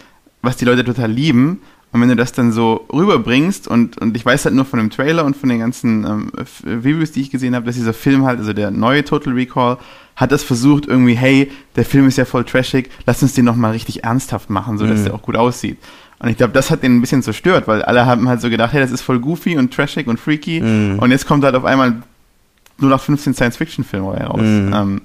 was 0.42 0.58
die 0.58 0.66
Leute 0.66 0.84
total 0.84 1.12
lieben. 1.12 1.62
Und 1.96 2.02
wenn 2.02 2.10
du 2.10 2.18
das 2.18 2.34
dann 2.34 2.52
so 2.52 2.86
rüberbringst 2.92 3.70
und, 3.70 3.98
und 4.00 4.18
ich 4.18 4.26
weiß 4.26 4.44
halt 4.44 4.54
nur 4.54 4.66
von 4.66 4.80
dem 4.80 4.90
Trailer 4.90 5.24
und 5.24 5.38
von 5.38 5.48
den 5.48 5.60
ganzen 5.60 6.06
ähm, 6.06 6.32
Reviews, 6.66 7.14
die 7.14 7.22
ich 7.22 7.32
gesehen 7.32 7.56
habe, 7.56 7.66
dass 7.66 7.76
dieser 7.76 7.94
Film 7.94 8.26
halt, 8.26 8.38
also 8.38 8.52
der 8.52 8.70
neue 8.70 9.06
Total 9.06 9.32
Recall, 9.32 9.78
hat 10.18 10.34
das 10.34 10.44
versucht 10.44 10.88
irgendwie, 10.88 11.14
hey, 11.14 11.50
der 11.78 11.86
Film 11.86 12.06
ist 12.06 12.18
ja 12.18 12.26
voll 12.26 12.44
trashig, 12.44 12.90
lass 13.06 13.24
uns 13.24 13.34
den 13.34 13.46
nochmal 13.46 13.72
richtig 13.72 14.04
ernsthaft 14.04 14.50
machen, 14.50 14.78
so 14.78 14.86
dass 14.86 15.00
mhm. 15.00 15.04
der 15.06 15.14
auch 15.14 15.22
gut 15.22 15.38
aussieht. 15.38 15.78
Und 16.20 16.28
ich 16.28 16.36
glaube, 16.36 16.52
das 16.52 16.70
hat 16.70 16.84
den 16.84 16.98
ein 16.98 17.00
bisschen 17.00 17.24
zerstört, 17.24 17.66
weil 17.66 17.82
alle 17.82 18.06
haben 18.06 18.28
halt 18.28 18.42
so 18.42 18.50
gedacht, 18.50 18.74
hey, 18.74 18.82
das 18.82 18.92
ist 18.92 19.02
voll 19.02 19.20
goofy 19.20 19.58
und 19.58 19.74
trashig 19.74 20.08
und 20.08 20.20
freaky. 20.20 20.60
Mhm. 20.60 21.00
Und 21.00 21.12
jetzt 21.12 21.26
kommt 21.26 21.46
halt 21.46 21.56
auf 21.56 21.64
einmal 21.64 22.04
nur 22.78 22.90
noch 22.90 23.00
15 23.00 23.36
Science-Fiction-Filme 23.36 24.18
raus. 24.18 24.42
Mhm. 24.42 24.74
Ähm, 24.74 25.02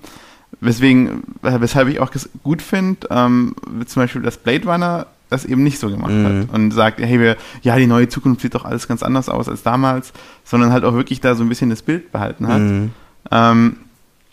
weswegen, 0.61 1.23
weshalb 1.41 1.87
ich 1.87 2.01
auch 2.01 2.11
gut 2.43 2.63
finde, 2.63 3.07
ähm, 3.11 3.55
zum 3.87 4.03
Beispiel, 4.03 4.23
dass 4.23 4.39
Blade 4.39 4.67
Runner 4.69 5.07
das 5.31 5.45
eben 5.45 5.63
nicht 5.63 5.79
so 5.79 5.89
gemacht 5.89 6.13
mhm. 6.13 6.25
hat 6.25 6.55
und 6.55 6.71
sagt, 6.73 7.01
hey, 7.01 7.19
wir, 7.19 7.37
ja, 7.63 7.77
die 7.77 7.87
neue 7.87 8.09
Zukunft 8.09 8.43
sieht 8.43 8.55
doch 8.55 8.65
alles 8.65 8.89
ganz 8.89 9.03
anders 9.03 9.29
aus 9.29 9.49
als 9.49 9.63
damals, 9.63 10.13
sondern 10.45 10.73
halt 10.73 10.85
auch 10.85 10.95
wirklich 10.95 11.21
da 11.21 11.35
so 11.35 11.43
ein 11.43 11.49
bisschen 11.49 11.71
das 11.71 11.83
Bild 11.83 12.13
behalten 12.13 12.49
hat. 12.49 12.61
Mhm. 12.61 12.91
Ähm, 13.31 13.77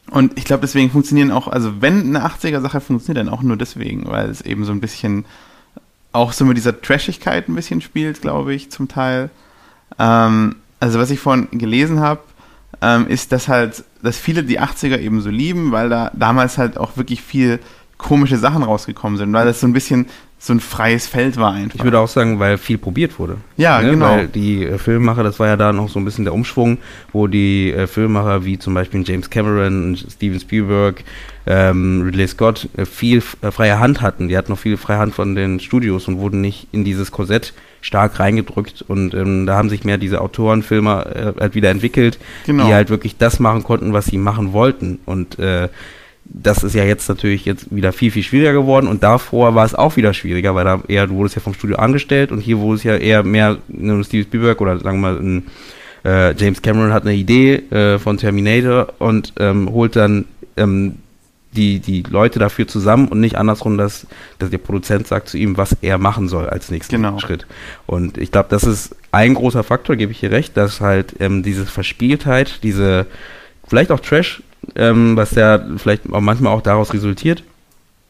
und 0.09 0.37
ich 0.37 0.45
glaube, 0.45 0.61
deswegen 0.61 0.89
funktionieren 0.89 1.31
auch, 1.31 1.47
also 1.47 1.81
wenn 1.81 2.15
eine 2.15 2.25
80er-Sache 2.25 2.81
funktioniert, 2.81 3.25
dann 3.25 3.33
auch 3.33 3.41
nur 3.41 3.57
deswegen, 3.57 4.07
weil 4.07 4.29
es 4.29 4.41
eben 4.41 4.63
so 4.65 4.71
ein 4.71 4.81
bisschen 4.81 5.25
auch 6.13 6.31
so 6.31 6.45
mit 6.45 6.57
dieser 6.57 6.81
Trashigkeit 6.81 7.47
ein 7.47 7.55
bisschen 7.55 7.81
spielt, 7.81 8.21
glaube 8.21 8.53
ich, 8.53 8.71
zum 8.71 8.87
Teil. 8.87 9.29
Ähm, 9.99 10.55
also 10.79 10.99
was 10.99 11.11
ich 11.11 11.19
vorhin 11.19 11.47
gelesen 11.51 11.99
habe, 11.99 12.21
ähm, 12.81 13.07
ist, 13.07 13.31
dass 13.31 13.47
halt, 13.47 13.83
dass 14.01 14.17
viele 14.17 14.43
die 14.43 14.59
80er 14.59 14.99
eben 14.99 15.21
so 15.21 15.29
lieben, 15.29 15.71
weil 15.71 15.89
da 15.89 16.11
damals 16.13 16.57
halt 16.57 16.77
auch 16.77 16.97
wirklich 16.97 17.21
viel 17.21 17.59
komische 17.97 18.37
Sachen 18.37 18.63
rausgekommen 18.63 19.17
sind, 19.17 19.33
weil 19.33 19.45
das 19.45 19.59
so 19.59 19.67
ein 19.67 19.73
bisschen 19.73 20.07
so 20.39 20.53
ein 20.53 20.59
freies 20.59 21.07
Feld 21.07 21.37
war 21.37 21.53
einfach. 21.53 21.79
Ich 21.79 21.83
würde 21.83 21.99
auch 21.99 22.07
sagen, 22.07 22.39
weil 22.39 22.59
viel 22.59 22.77
probiert 22.77 23.17
wurde. 23.17 23.37
Ja, 23.57 23.81
ne? 23.81 23.91
genau. 23.91 24.05
Weil 24.05 24.27
die 24.27 24.63
äh, 24.63 24.77
Filmemacher, 24.77 25.23
das 25.23 25.39
war 25.39 25.47
ja 25.47 25.57
da 25.57 25.73
noch 25.73 25.89
so 25.89 25.99
ein 25.99 26.05
bisschen 26.05 26.25
der 26.25 26.33
Umschwung, 26.33 26.77
wo 27.11 27.25
die 27.25 27.71
äh, 27.71 27.87
Filmemacher 27.87 28.45
wie 28.45 28.59
zum 28.59 28.75
Beispiel 28.75 29.03
James 29.03 29.31
Cameron, 29.31 29.97
Steven 29.97 30.39
Spielberg, 30.39 31.03
ähm, 31.47 32.03
Ridley 32.05 32.27
Scott 32.27 32.69
äh, 32.77 32.85
viel 32.85 33.23
äh, 33.41 33.49
freie 33.49 33.79
Hand 33.79 34.01
hatten. 34.01 34.27
Die 34.27 34.37
hatten 34.37 34.51
noch 34.51 34.59
viel 34.59 34.77
freie 34.77 34.99
Hand 34.99 35.15
von 35.15 35.33
den 35.33 35.59
Studios 35.59 36.07
und 36.07 36.19
wurden 36.19 36.39
nicht 36.39 36.67
in 36.71 36.83
dieses 36.83 37.11
Korsett 37.11 37.53
stark 37.81 38.19
reingedrückt. 38.19 38.85
Und 38.87 39.15
ähm, 39.15 39.47
da 39.47 39.55
haben 39.55 39.69
sich 39.69 39.85
mehr 39.85 39.97
diese 39.97 40.21
Autorenfilmer 40.21 41.15
äh, 41.15 41.33
halt 41.39 41.55
wieder 41.55 41.71
entwickelt, 41.71 42.19
genau. 42.45 42.67
die 42.67 42.73
halt 42.75 42.91
wirklich 42.91 43.17
das 43.17 43.39
machen 43.39 43.63
konnten, 43.63 43.91
was 43.91 44.05
sie 44.05 44.17
machen 44.17 44.53
wollten. 44.53 44.99
Und 45.05 45.39
äh, 45.39 45.69
das 46.29 46.63
ist 46.63 46.75
ja 46.75 46.83
jetzt 46.83 47.07
natürlich 47.09 47.45
jetzt 47.45 47.73
wieder 47.73 47.91
viel, 47.91 48.11
viel 48.11 48.23
schwieriger 48.23 48.53
geworden 48.53 48.87
und 48.87 49.03
davor 49.03 49.55
war 49.55 49.65
es 49.65 49.75
auch 49.75 49.95
wieder 49.97 50.13
schwieriger, 50.13 50.55
weil 50.55 50.65
da 50.65 50.81
eher, 50.87 51.07
du 51.07 51.15
wurdest 51.15 51.35
ja 51.35 51.41
vom 51.41 51.53
Studio 51.53 51.77
angestellt 51.77 52.31
und 52.31 52.39
hier 52.39 52.59
wurde 52.59 52.77
es 52.77 52.83
ja 52.83 52.95
eher 52.95 53.23
mehr, 53.23 53.57
ne, 53.67 54.03
Steve 54.03 54.23
Spielberg 54.23 54.61
oder 54.61 54.77
sagen 54.79 55.01
wir 55.01 55.13
mal 55.13 55.17
ein, 55.17 55.47
äh, 56.05 56.35
James 56.35 56.61
Cameron 56.61 56.93
hat 56.93 57.03
eine 57.03 57.15
Idee 57.15 57.55
äh, 57.55 57.99
von 57.99 58.17
Terminator 58.17 58.93
und 58.99 59.33
ähm, 59.39 59.69
holt 59.71 59.95
dann 59.95 60.25
ähm, 60.55 60.97
die, 61.51 61.79
die 61.79 62.03
Leute 62.03 62.39
dafür 62.39 62.67
zusammen 62.67 63.07
und 63.07 63.19
nicht 63.19 63.35
andersrum, 63.35 63.77
dass, 63.77 64.05
dass 64.37 64.49
der 64.49 64.59
Produzent 64.59 65.07
sagt 65.07 65.29
zu 65.29 65.37
ihm, 65.37 65.57
was 65.57 65.75
er 65.81 65.97
machen 65.97 66.27
soll 66.27 66.49
als 66.49 66.69
nächsten 66.69 66.97
genau. 66.97 67.19
Schritt. 67.19 67.47
Und 67.85 68.17
ich 68.17 68.31
glaube, 68.31 68.49
das 68.49 68.63
ist 68.63 68.95
ein 69.11 69.33
großer 69.33 69.63
Faktor, 69.63 69.95
gebe 69.95 70.11
ich 70.11 70.19
hier 70.19 70.31
recht, 70.31 70.55
dass 70.55 70.81
halt 70.81 71.15
ähm, 71.19 71.41
diese 71.41 71.65
Verspieltheit, 71.65 72.63
diese 72.63 73.07
vielleicht 73.67 73.91
auch 73.91 73.99
Trash 73.99 74.43
ähm, 74.75 75.15
was 75.15 75.31
ja 75.31 75.59
vielleicht 75.77 76.11
auch 76.11 76.21
manchmal 76.21 76.53
auch 76.53 76.61
daraus 76.61 76.93
resultiert, 76.93 77.43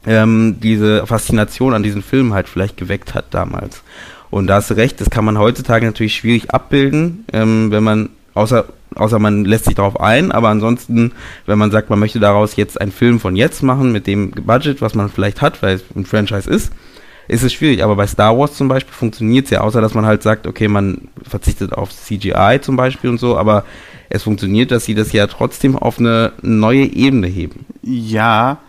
ähm, 0.05 0.57
diese 0.61 1.05
Faszination 1.05 1.73
an 1.73 1.83
diesen 1.83 2.01
Filmen 2.01 2.33
halt 2.33 2.47
vielleicht 2.47 2.77
geweckt 2.77 3.13
hat 3.13 3.25
damals. 3.31 3.83
Und 4.29 4.47
da 4.47 4.55
hast 4.55 4.69
du 4.69 4.75
recht, 4.75 4.99
das 4.99 5.09
kann 5.09 5.25
man 5.25 5.37
heutzutage 5.37 5.85
natürlich 5.85 6.15
schwierig 6.15 6.51
abbilden, 6.51 7.25
ähm, 7.33 7.71
wenn 7.71 7.83
man, 7.83 8.09
außer, 8.33 8.65
außer 8.95 9.19
man 9.19 9.45
lässt 9.45 9.65
sich 9.65 9.75
darauf 9.75 9.99
ein, 9.99 10.31
aber 10.31 10.49
ansonsten, 10.49 11.13
wenn 11.45 11.57
man 11.57 11.71
sagt, 11.71 11.89
man 11.89 11.99
möchte 11.99 12.19
daraus 12.19 12.55
jetzt 12.55 12.79
einen 12.79 12.91
Film 12.91 13.19
von 13.19 13.35
jetzt 13.35 13.63
machen, 13.63 13.91
mit 13.91 14.07
dem 14.07 14.31
Budget, 14.31 14.81
was 14.81 14.95
man 14.95 15.09
vielleicht 15.09 15.41
hat, 15.41 15.61
weil 15.61 15.75
es 15.75 15.83
ein 15.95 16.05
Franchise 16.05 16.49
ist, 16.49 16.71
ist 17.27 17.43
es 17.43 17.53
schwierig. 17.53 17.83
Aber 17.83 17.95
bei 17.95 18.07
Star 18.07 18.37
Wars 18.37 18.53
zum 18.53 18.67
Beispiel 18.67 18.93
funktioniert 18.93 19.45
es 19.45 19.51
ja, 19.51 19.61
außer 19.61 19.81
dass 19.81 19.93
man 19.93 20.05
halt 20.05 20.23
sagt, 20.23 20.47
okay, 20.47 20.67
man 20.67 21.09
verzichtet 21.27 21.73
auf 21.73 21.89
CGI 21.91 22.59
zum 22.61 22.75
Beispiel 22.75 23.09
und 23.09 23.19
so, 23.19 23.37
aber 23.37 23.65
es 24.09 24.23
funktioniert, 24.23 24.71
dass 24.71 24.85
sie 24.85 24.95
das 24.95 25.11
ja 25.11 25.27
trotzdem 25.27 25.75
auf 25.75 25.99
eine 25.99 26.33
neue 26.41 26.85
Ebene 26.85 27.27
heben. 27.27 27.65
Ja, 27.83 28.59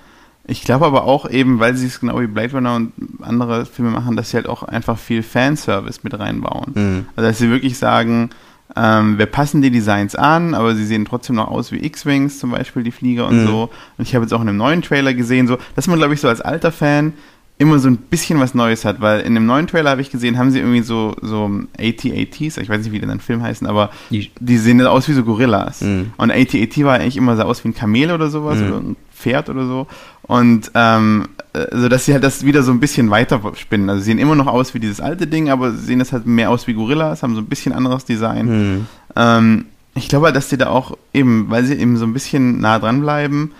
ich 0.46 0.62
glaube 0.62 0.86
aber 0.86 1.04
auch 1.04 1.28
eben, 1.28 1.60
weil 1.60 1.76
sie 1.76 1.86
es 1.86 2.00
genau 2.00 2.20
wie 2.20 2.26
Blade 2.26 2.52
Runner 2.52 2.74
und 2.74 2.92
andere 3.20 3.66
Filme 3.66 3.90
machen, 3.90 4.16
dass 4.16 4.30
sie 4.30 4.36
halt 4.36 4.48
auch 4.48 4.62
einfach 4.62 4.98
viel 4.98 5.22
Fanservice 5.22 6.00
mit 6.02 6.18
reinbauen. 6.18 6.72
Mhm. 6.74 7.06
Also 7.16 7.28
dass 7.28 7.38
sie 7.38 7.50
wirklich 7.50 7.76
sagen, 7.76 8.30
ähm, 8.74 9.18
wir 9.18 9.26
passen 9.26 9.62
die 9.62 9.70
Designs 9.70 10.14
an, 10.14 10.54
aber 10.54 10.74
sie 10.74 10.86
sehen 10.86 11.04
trotzdem 11.04 11.36
noch 11.36 11.48
aus 11.48 11.72
wie 11.72 11.84
X-Wings, 11.84 12.38
zum 12.38 12.50
Beispiel 12.50 12.82
die 12.82 12.92
Flieger 12.92 13.26
und 13.26 13.42
mhm. 13.42 13.46
so. 13.46 13.70
Und 13.96 14.08
ich 14.08 14.14
habe 14.14 14.24
jetzt 14.24 14.32
auch 14.32 14.40
in 14.40 14.48
einem 14.48 14.58
neuen 14.58 14.82
Trailer 14.82 15.14
gesehen, 15.14 15.46
so, 15.46 15.58
dass 15.74 15.86
man, 15.86 15.98
glaube 15.98 16.14
ich, 16.14 16.20
so 16.20 16.28
als 16.28 16.40
alter 16.40 16.72
Fan 16.72 17.12
immer 17.58 17.80
so 17.80 17.88
ein 17.88 17.96
bisschen 17.96 18.38
was 18.38 18.54
Neues 18.54 18.84
hat, 18.84 19.00
weil 19.00 19.20
in 19.20 19.34
dem 19.34 19.44
neuen 19.44 19.66
Trailer 19.66 19.90
habe 19.90 20.00
ich 20.00 20.10
gesehen, 20.10 20.38
haben 20.38 20.52
sie 20.52 20.60
irgendwie 20.60 20.82
so, 20.82 21.16
so 21.20 21.50
AT-ATs, 21.76 22.56
ich 22.56 22.68
weiß 22.68 22.78
nicht, 22.78 22.92
wie 22.92 23.00
die 23.00 23.06
den 23.06 23.20
Film 23.20 23.42
heißen, 23.42 23.66
aber 23.66 23.90
die, 24.10 24.30
die 24.38 24.58
sehen 24.58 24.80
aus 24.86 25.08
wie 25.08 25.12
so 25.12 25.24
Gorillas. 25.24 25.80
Mhm. 25.80 26.12
Und 26.16 26.30
AT-AT 26.30 26.84
war 26.84 26.94
eigentlich 26.94 27.16
immer 27.16 27.36
so 27.36 27.42
aus 27.42 27.64
wie 27.64 27.68
ein 27.68 27.74
Kamel 27.74 28.12
oder 28.12 28.30
sowas, 28.30 28.58
mhm. 28.58 28.66
oder 28.66 28.76
ein 28.76 28.96
Pferd 29.12 29.48
oder 29.48 29.66
so. 29.66 29.88
Und 30.22 30.70
ähm, 30.74 31.28
also 31.52 31.88
dass 31.88 32.04
sie 32.04 32.12
halt 32.12 32.22
das 32.22 32.44
wieder 32.44 32.62
so 32.62 32.70
ein 32.70 32.78
bisschen 32.78 33.10
weiter 33.10 33.40
spinnen. 33.56 33.90
Also 33.90 34.02
sie 34.02 34.10
sehen 34.12 34.18
immer 34.18 34.36
noch 34.36 34.46
aus 34.46 34.74
wie 34.74 34.78
dieses 34.78 35.00
alte 35.00 35.26
Ding, 35.26 35.50
aber 35.50 35.72
sehen 35.72 35.98
das 35.98 36.12
halt 36.12 36.26
mehr 36.26 36.50
aus 36.50 36.68
wie 36.68 36.74
Gorillas, 36.74 37.24
haben 37.24 37.34
so 37.34 37.40
ein 37.40 37.46
bisschen 37.46 37.72
anderes 37.72 38.04
Design. 38.04 38.46
Mhm. 38.46 38.86
Ähm, 39.16 39.64
ich 39.96 40.08
glaube, 40.08 40.32
dass 40.32 40.48
die 40.48 40.58
da 40.58 40.68
auch 40.68 40.96
eben, 41.12 41.50
weil 41.50 41.64
sie 41.64 41.74
eben 41.74 41.96
so 41.96 42.04
ein 42.04 42.12
bisschen 42.12 42.60
nah 42.60 42.78
dran 42.78 43.00
bleiben, 43.00 43.50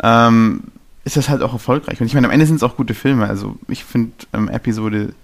ähm, 0.00 0.60
ist 1.04 1.16
das 1.16 1.28
halt 1.28 1.42
auch 1.42 1.52
erfolgreich. 1.52 2.00
Und 2.00 2.06
ich 2.06 2.14
meine, 2.14 2.26
am 2.26 2.32
Ende 2.32 2.46
sind 2.46 2.56
es 2.56 2.62
auch 2.62 2.76
gute 2.76 2.94
Filme. 2.94 3.26
Also 3.28 3.56
ich 3.68 3.84
finde 3.84 4.12
ähm, 4.32 4.48
Episode 4.48 5.14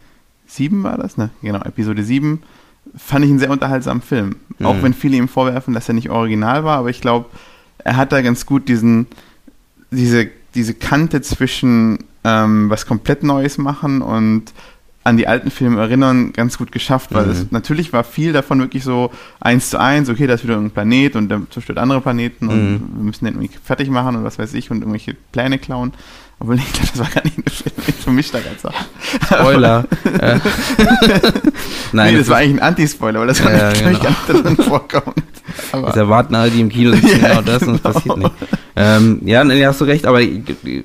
7 0.47 0.83
war 0.83 0.97
das, 0.97 1.17
ne? 1.17 1.31
Genau, 1.43 1.61
Episode 1.61 2.03
7 2.03 2.43
fand 2.97 3.25
ich 3.25 3.31
einen 3.31 3.39
sehr 3.39 3.51
unterhaltsamen 3.51 4.03
Film. 4.03 4.37
Mhm. 4.59 4.67
Auch 4.67 4.83
wenn 4.83 4.95
viele 4.95 5.17
ihm 5.17 5.29
vorwerfen, 5.29 5.75
dass 5.75 5.89
er 5.89 5.95
nicht 5.95 6.11
original 6.11 6.65
war, 6.65 6.79
aber 6.79 6.91
ich 6.91 7.01
glaube, 7.01 7.27
er 7.79 7.97
hat 7.97 8.13
da 8.13 8.23
ganz 8.23 8.47
gut 8.47 8.69
diesen, 8.69 9.07
diese, 9.91 10.29
diese 10.55 10.75
Kante 10.75 11.21
zwischen 11.23 12.05
ähm, 12.25 12.71
was 12.71 12.87
komplett 12.87 13.23
Neues 13.23 13.59
machen 13.59 14.03
und 14.03 14.53
an 15.09 15.17
die 15.17 15.27
alten 15.27 15.51
Filme 15.51 15.81
erinnern, 15.81 16.33
ganz 16.33 16.59
gut 16.59 16.71
geschafft, 16.71 17.15
weil 17.15 17.27
mhm. 17.27 17.33
es 17.33 17.51
natürlich 17.51 17.93
war 17.93 18.05
viel 18.05 18.33
davon 18.33 18.61
wirklich 18.61 18.85
so 18.85 19.11
eins 19.41 19.71
zu 19.71 19.81
eins, 19.81 20.11
okay, 20.11 20.27
da 20.27 20.35
ist 20.35 20.45
wieder 20.45 20.59
ein 20.59 20.71
Planet 20.71 21.17
und 21.17 21.29
der 21.31 21.43
zerstört 21.51 21.79
andere 21.79 22.01
Planeten 22.01 22.47
mhm. 22.47 22.51
und 22.51 22.97
wir 22.97 23.05
müssen 23.05 23.25
den 23.25 23.35
irgendwie 23.35 23.59
fertig 23.63 23.89
machen 23.91 24.17
und 24.17 24.25
was 24.25 24.39
weiß 24.39 24.55
ich 24.55 24.71
und 24.71 24.79
irgendwelche 24.79 25.17
Pläne 25.33 25.59
klauen. 25.59 25.93
Obwohl 26.41 26.57
ich 26.59 26.73
glaube, 26.73 26.89
das 26.93 26.99
war 26.99 27.11
gar 27.11 27.25
nicht 27.25 27.39
ein 27.39 27.45
Film, 27.51 27.75
ich 27.87 27.95
vermischt 27.97 28.35
da 28.35 28.41
ganz 28.41 28.63
Spoiler. 29.25 29.85
Nein, 31.93 32.13
nee, 32.13 32.19
das, 32.19 32.21
das 32.21 32.29
war 32.29 32.37
eigentlich 32.39 32.63
ein 32.63 32.69
Anti-Spoiler, 32.69 33.21
weil 33.21 33.27
das 33.27 33.39
ja, 33.41 33.51
ja, 33.51 33.73
genau. 33.73 33.99
gar 33.99 34.11
nicht 34.11 34.29
drin 34.29 34.57
vorkommt. 34.69 35.25
Aber 35.73 35.89
das 35.89 35.97
erwarten 35.97 36.35
alle, 36.35 36.51
die 36.51 36.61
im 36.61 36.69
Kino 36.69 36.93
sitzen, 36.93 37.21
ja, 37.23 37.29
genau 37.29 37.43
das 37.43 37.61
genau. 37.61 37.73
und 37.73 37.77
es 37.77 37.83
passiert 37.83 38.17
nicht. 38.19 38.33
Ähm, 38.77 39.21
ja, 39.25 39.43
nee, 39.43 39.67
hast 39.67 39.81
du 39.81 39.85
recht, 39.85 40.07
aber 40.07 40.21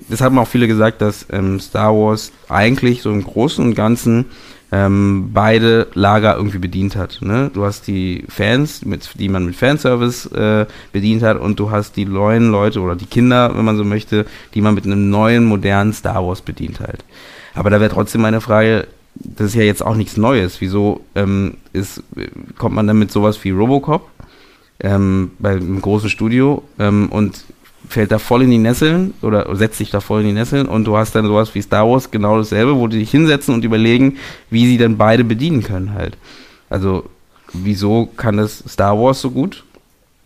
das 0.10 0.22
haben 0.22 0.40
auch 0.40 0.48
viele 0.48 0.68
gesagt, 0.68 1.02
dass 1.02 1.28
ähm, 1.32 1.60
Star 1.60 1.94
Wars 1.94 2.32
eigentlich 2.50 3.04
so 3.04 3.12
im 3.12 3.24
Großen 3.24 3.64
und 3.64 3.76
Ganzen 3.76 4.26
ähm, 4.74 5.30
beide 5.32 5.88
Lager 5.94 6.36
irgendwie 6.36 6.58
bedient 6.58 6.96
hat. 6.96 7.20
Ne? 7.22 7.52
Du 7.54 7.64
hast 7.64 7.86
die 7.86 8.26
Fans, 8.28 8.84
mit, 8.84 9.08
die 9.20 9.30
man 9.30 9.46
mit 9.46 9.56
Fanservice 9.56 10.26
äh, 10.32 10.66
bedient 10.92 11.22
hat, 11.22 11.40
und 11.40 11.60
du 11.60 11.70
hast 11.70 11.96
die 11.96 12.06
neuen 12.06 12.50
Leute 12.50 12.82
oder 12.82 12.96
die 12.96 13.06
Kinder, 13.06 13.56
wenn 13.56 13.66
man 13.66 13.78
so 13.78 13.84
möchte, 13.84 14.26
die 14.56 14.62
man 14.62 14.74
mit 14.74 14.86
einem 14.86 15.12
neuen, 15.12 15.46
modernen 15.46 15.94
Star 15.94 16.26
Wars 16.26 16.42
bedient 16.42 16.80
halt. 16.80 17.06
Aber 17.54 17.70
da 17.70 17.80
wäre 17.80 17.94
trotzdem 17.94 18.22
meine 18.22 18.42
Frage, 18.42 18.88
das 19.14 19.50
ist 19.50 19.56
ja 19.56 19.62
jetzt 19.62 19.86
auch 19.86 19.96
nichts 19.96 20.18
Neues. 20.18 20.60
Wieso 20.60 21.02
ähm, 21.14 21.58
ist, 21.72 22.02
kommt 22.58 22.74
man 22.74 22.88
dann 22.88 22.98
mit 22.98 23.12
sowas 23.12 23.44
wie 23.44 23.52
Robocop 23.52 24.10
ähm, 24.80 25.34
beim 25.38 25.80
großen 25.80 26.10
Studio 26.10 26.64
ähm, 26.80 27.10
und 27.12 27.44
fällt 27.94 28.12
da 28.12 28.20
voll 28.20 28.42
in 28.42 28.52
die 28.52 28.58
Nesseln 28.58 29.14
oder 29.22 29.56
setzt 29.56 29.78
sich 29.78 29.92
da 29.92 30.00
voll 30.00 30.22
in 30.22 30.28
die 30.28 30.34
Nesseln 30.34 30.68
und 30.68 30.86
du 30.86 30.98
hast 30.98 31.14
dann 31.14 31.26
sowas 31.26 31.54
wie 31.54 31.62
Star 31.62 31.88
Wars 31.88 32.10
genau 32.12 32.38
dasselbe, 32.38 32.76
wo 32.76 32.88
die 32.88 33.00
sich 33.00 33.12
hinsetzen 33.12 33.54
und 33.54 33.64
überlegen, 33.64 34.18
wie 34.50 34.66
sie 34.66 34.78
dann 34.78 34.98
beide 34.98 35.24
bedienen 35.24 35.64
können 35.64 35.94
halt. 35.94 36.18
Also 36.70 37.06
wieso 37.54 38.08
kann 38.18 38.38
das 38.38 38.64
Star 38.68 39.00
Wars 39.00 39.22
so 39.22 39.30
gut 39.30 39.64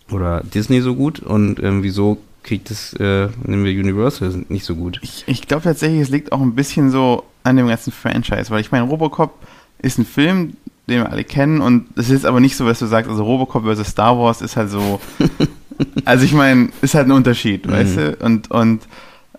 oder 0.10 0.42
Disney 0.44 0.82
so 0.82 0.96
gut 0.96 1.20
und 1.20 1.62
ähm, 1.62 1.84
wieso 1.84 2.18
kriegt 2.44 2.72
es, 2.72 2.94
äh, 2.94 3.28
nehmen 3.44 3.66
wir 3.66 3.74
Universal 3.74 4.46
nicht 4.48 4.64
so 4.64 4.76
gut? 4.76 5.00
Ich, 5.02 5.26
ich 5.28 5.42
glaube 5.48 5.64
tatsächlich, 5.64 6.00
es 6.00 6.10
liegt 6.10 6.32
auch 6.32 6.42
ein 6.42 6.56
bisschen 6.56 6.90
so 6.90 7.26
an 7.44 7.58
dem 7.58 7.68
ganzen 7.68 7.92
Franchise, 7.92 8.50
weil 8.50 8.62
ich 8.62 8.72
meine, 8.72 8.86
Robocop 8.86 9.34
ist 9.80 9.98
ein 9.98 10.06
Film, 10.06 10.56
den 10.88 11.00
wir 11.00 11.12
alle 11.12 11.26
kennen 11.26 11.60
und 11.60 11.88
es 11.98 12.10
ist 12.10 12.26
aber 12.26 12.40
nicht 12.40 12.56
so, 12.56 12.66
was 12.66 12.80
du 12.80 12.86
sagst, 12.86 13.12
also 13.12 13.26
Robocop 13.26 13.64
versus 13.64 13.90
Star 13.90 14.18
Wars 14.18 14.42
ist 14.42 14.56
halt 14.56 14.70
so 14.70 15.02
Also 16.06 16.26
ich 16.26 16.34
meine, 16.34 16.70
ist 16.82 16.96
halt 16.96 17.08
ein 17.08 17.12
Unterschied, 17.12 17.66
mhm. 17.66 17.72
weißt 17.72 17.98
du? 17.98 18.18
Und, 18.20 18.52
und 18.52 18.82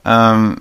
ähm, 0.04 0.56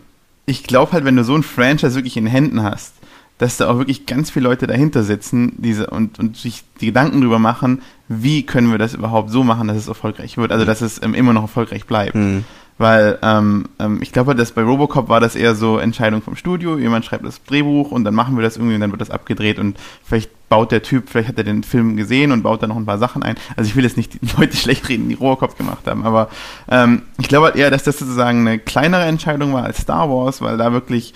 ich 0.45 0.63
glaube 0.63 0.93
halt, 0.93 1.05
wenn 1.05 1.15
du 1.15 1.23
so 1.23 1.35
ein 1.35 1.43
Franchise 1.43 1.95
wirklich 1.95 2.17
in 2.17 2.25
Händen 2.25 2.63
hast, 2.63 2.93
dass 3.37 3.57
da 3.57 3.69
auch 3.69 3.77
wirklich 3.77 4.05
ganz 4.05 4.31
viele 4.31 4.47
Leute 4.47 4.65
dahinter 4.65 5.03
sitzen 5.03 5.53
diese, 5.57 5.87
und, 5.87 6.17
und 6.19 6.37
sich 6.37 6.63
die 6.81 6.87
Gedanken 6.87 7.21
drüber 7.21 7.39
machen, 7.39 7.81
wie 8.07 8.43
können 8.43 8.71
wir 8.71 8.79
das 8.79 8.93
überhaupt 8.93 9.29
so 9.29 9.43
machen, 9.43 9.67
dass 9.67 9.77
es 9.77 9.87
erfolgreich 9.87 10.37
wird, 10.37 10.51
also 10.51 10.65
dass 10.65 10.81
es 10.81 11.01
ähm, 11.03 11.13
immer 11.13 11.33
noch 11.33 11.43
erfolgreich 11.43 11.85
bleibt. 11.85 12.15
Mhm. 12.15 12.45
Weil 12.77 13.17
ähm, 13.23 13.65
ähm, 13.79 13.99
ich 14.01 14.11
glaube, 14.11 14.35
dass 14.35 14.51
bei 14.51 14.61
Robocop 14.61 15.09
war 15.09 15.19
das 15.19 15.35
eher 15.35 15.55
so 15.55 15.79
Entscheidung 15.79 16.21
vom 16.21 16.35
Studio, 16.35 16.77
jemand 16.77 17.05
schreibt 17.05 17.25
das 17.25 17.43
Drehbuch 17.43 17.91
und 17.91 18.03
dann 18.03 18.13
machen 18.13 18.35
wir 18.35 18.43
das 18.43 18.57
irgendwie 18.57 18.75
und 18.75 18.81
dann 18.81 18.91
wird 18.91 19.01
das 19.01 19.09
abgedreht 19.09 19.57
und 19.57 19.77
vielleicht 20.03 20.29
baut 20.47 20.71
der 20.71 20.83
Typ, 20.83 21.09
vielleicht 21.09 21.29
hat 21.29 21.37
er 21.37 21.43
den 21.43 21.63
Film 21.63 21.97
gesehen 21.97 22.31
und 22.31 22.43
baut 22.43 22.61
da 22.61 22.67
noch 22.67 22.77
ein 22.77 22.85
paar 22.85 22.99
Sachen 22.99 23.23
ein. 23.23 23.35
Also 23.55 23.67
ich 23.67 23.75
will 23.75 23.83
jetzt 23.83 23.97
nicht 23.97 24.13
die 24.13 24.19
Leute 24.37 24.55
schlecht 24.55 24.87
reden, 24.89 25.09
die 25.09 25.15
Robocop 25.15 25.57
gemacht 25.57 25.87
haben, 25.87 26.05
aber 26.05 26.29
ähm, 26.69 27.01
ich 27.19 27.27
glaube 27.27 27.47
halt 27.47 27.55
eher, 27.55 27.71
dass 27.71 27.83
das 27.83 27.97
sozusagen 27.97 28.41
eine 28.41 28.59
kleinere 28.59 29.05
Entscheidung 29.05 29.53
war 29.53 29.63
als 29.63 29.79
Star 29.79 30.09
Wars, 30.09 30.41
weil 30.41 30.57
da 30.57 30.71
wirklich 30.71 31.13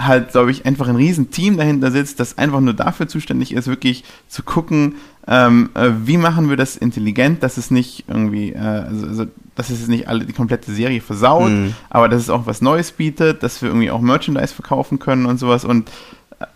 halt, 0.00 0.32
glaube 0.32 0.50
ich, 0.50 0.66
einfach 0.66 0.88
ein 0.88 0.96
riesen 0.96 1.30
Team 1.30 1.56
dahinter 1.56 1.90
sitzt, 1.90 2.20
das 2.20 2.38
einfach 2.38 2.60
nur 2.60 2.74
dafür 2.74 3.08
zuständig 3.08 3.52
ist, 3.52 3.66
wirklich 3.66 4.04
zu 4.28 4.42
gucken, 4.42 4.96
ähm, 5.26 5.70
äh, 5.74 5.90
wie 6.04 6.16
machen 6.16 6.48
wir 6.48 6.56
das 6.56 6.76
intelligent, 6.76 7.42
dass 7.42 7.56
es 7.56 7.70
nicht 7.70 8.04
irgendwie, 8.08 8.52
äh, 8.52 8.58
also, 8.58 9.06
also, 9.06 9.26
dass 9.68 9.80
es 9.80 9.88
nicht 9.88 10.08
alle 10.08 10.24
die 10.24 10.32
komplette 10.32 10.72
Serie 10.72 11.00
versaut, 11.00 11.50
mhm. 11.50 11.74
aber 11.88 12.08
dass 12.08 12.22
es 12.22 12.30
auch 12.30 12.46
was 12.46 12.62
Neues 12.62 12.92
bietet, 12.92 13.42
dass 13.42 13.60
wir 13.62 13.68
irgendwie 13.68 13.90
auch 13.90 14.00
Merchandise 14.00 14.54
verkaufen 14.54 14.98
können 14.98 15.26
und 15.26 15.38
sowas 15.38 15.64
und 15.64 15.90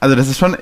also 0.01 0.17
das 0.17 0.29
ist 0.29 0.39
schon 0.39 0.57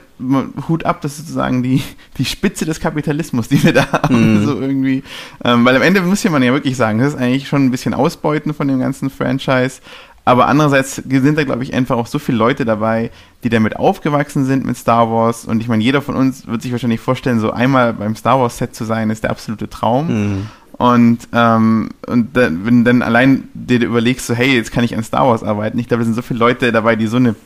Hut 0.68 0.84
ab, 0.84 1.00
das 1.00 1.12
ist 1.12 1.18
sozusagen 1.28 1.62
die, 1.62 1.82
die 2.18 2.24
Spitze 2.24 2.64
des 2.64 2.80
Kapitalismus, 2.80 3.48
die 3.48 3.62
wir 3.62 3.72
da 3.72 3.86
haben, 3.92 4.42
mm. 4.42 4.44
so 4.44 4.60
irgendwie. 4.60 5.04
Ähm, 5.44 5.64
weil 5.64 5.76
am 5.76 5.82
Ende 5.82 6.00
muss 6.00 6.24
man 6.24 6.42
ja 6.42 6.52
wirklich 6.52 6.76
sagen, 6.76 6.98
das 6.98 7.14
ist 7.14 7.20
eigentlich 7.20 7.46
schon 7.46 7.64
ein 7.64 7.70
bisschen 7.70 7.94
Ausbeuten 7.94 8.52
von 8.52 8.66
dem 8.66 8.80
ganzen 8.80 9.10
Franchise, 9.10 9.80
Aber 10.24 10.46
andererseits 10.46 10.96
sind 10.96 11.36
da, 11.36 11.44
glaube 11.44 11.64
ich, 11.64 11.74
einfach 11.74 11.96
auch 11.96 12.06
so 12.06 12.18
viele 12.18 12.38
Leute 12.38 12.64
dabei, 12.64 13.10
die 13.42 13.48
damit 13.48 13.76
aufgewachsen 13.76 14.44
sind 14.44 14.64
mit 14.64 14.76
Star 14.76 15.10
Wars. 15.10 15.44
Und 15.44 15.60
ich 15.60 15.68
meine, 15.68 15.82
jeder 15.82 16.00
von 16.00 16.14
uns 16.14 16.46
wird 16.46 16.62
sich 16.62 16.70
wahrscheinlich 16.70 17.00
vorstellen, 17.00 17.40
so 17.40 17.50
einmal 17.50 17.92
beim 17.92 18.14
Star 18.14 18.38
Wars 18.38 18.58
Set 18.58 18.74
zu 18.74 18.84
sein, 18.84 19.10
ist 19.10 19.24
der 19.24 19.30
absolute 19.30 19.68
Traum. 19.68 20.06
Mhm. 20.08 20.46
Und, 20.82 21.28
ähm, 21.32 21.90
und 22.08 22.36
dann, 22.36 22.66
wenn 22.66 22.84
dann 22.84 23.02
allein 23.02 23.44
dir 23.54 23.80
überlegst, 23.80 24.26
so, 24.26 24.34
hey, 24.34 24.56
jetzt 24.56 24.72
kann 24.72 24.82
ich 24.82 24.96
an 24.96 25.04
Star 25.04 25.28
Wars 25.28 25.44
arbeiten, 25.44 25.78
ich 25.78 25.86
glaube, 25.86 26.02
es 26.02 26.08
sind 26.08 26.14
so 26.14 26.22
viele 26.22 26.40
Leute 26.40 26.72
dabei, 26.72 26.96
die 26.96 27.06
so 27.06 27.18
eine 27.18 27.36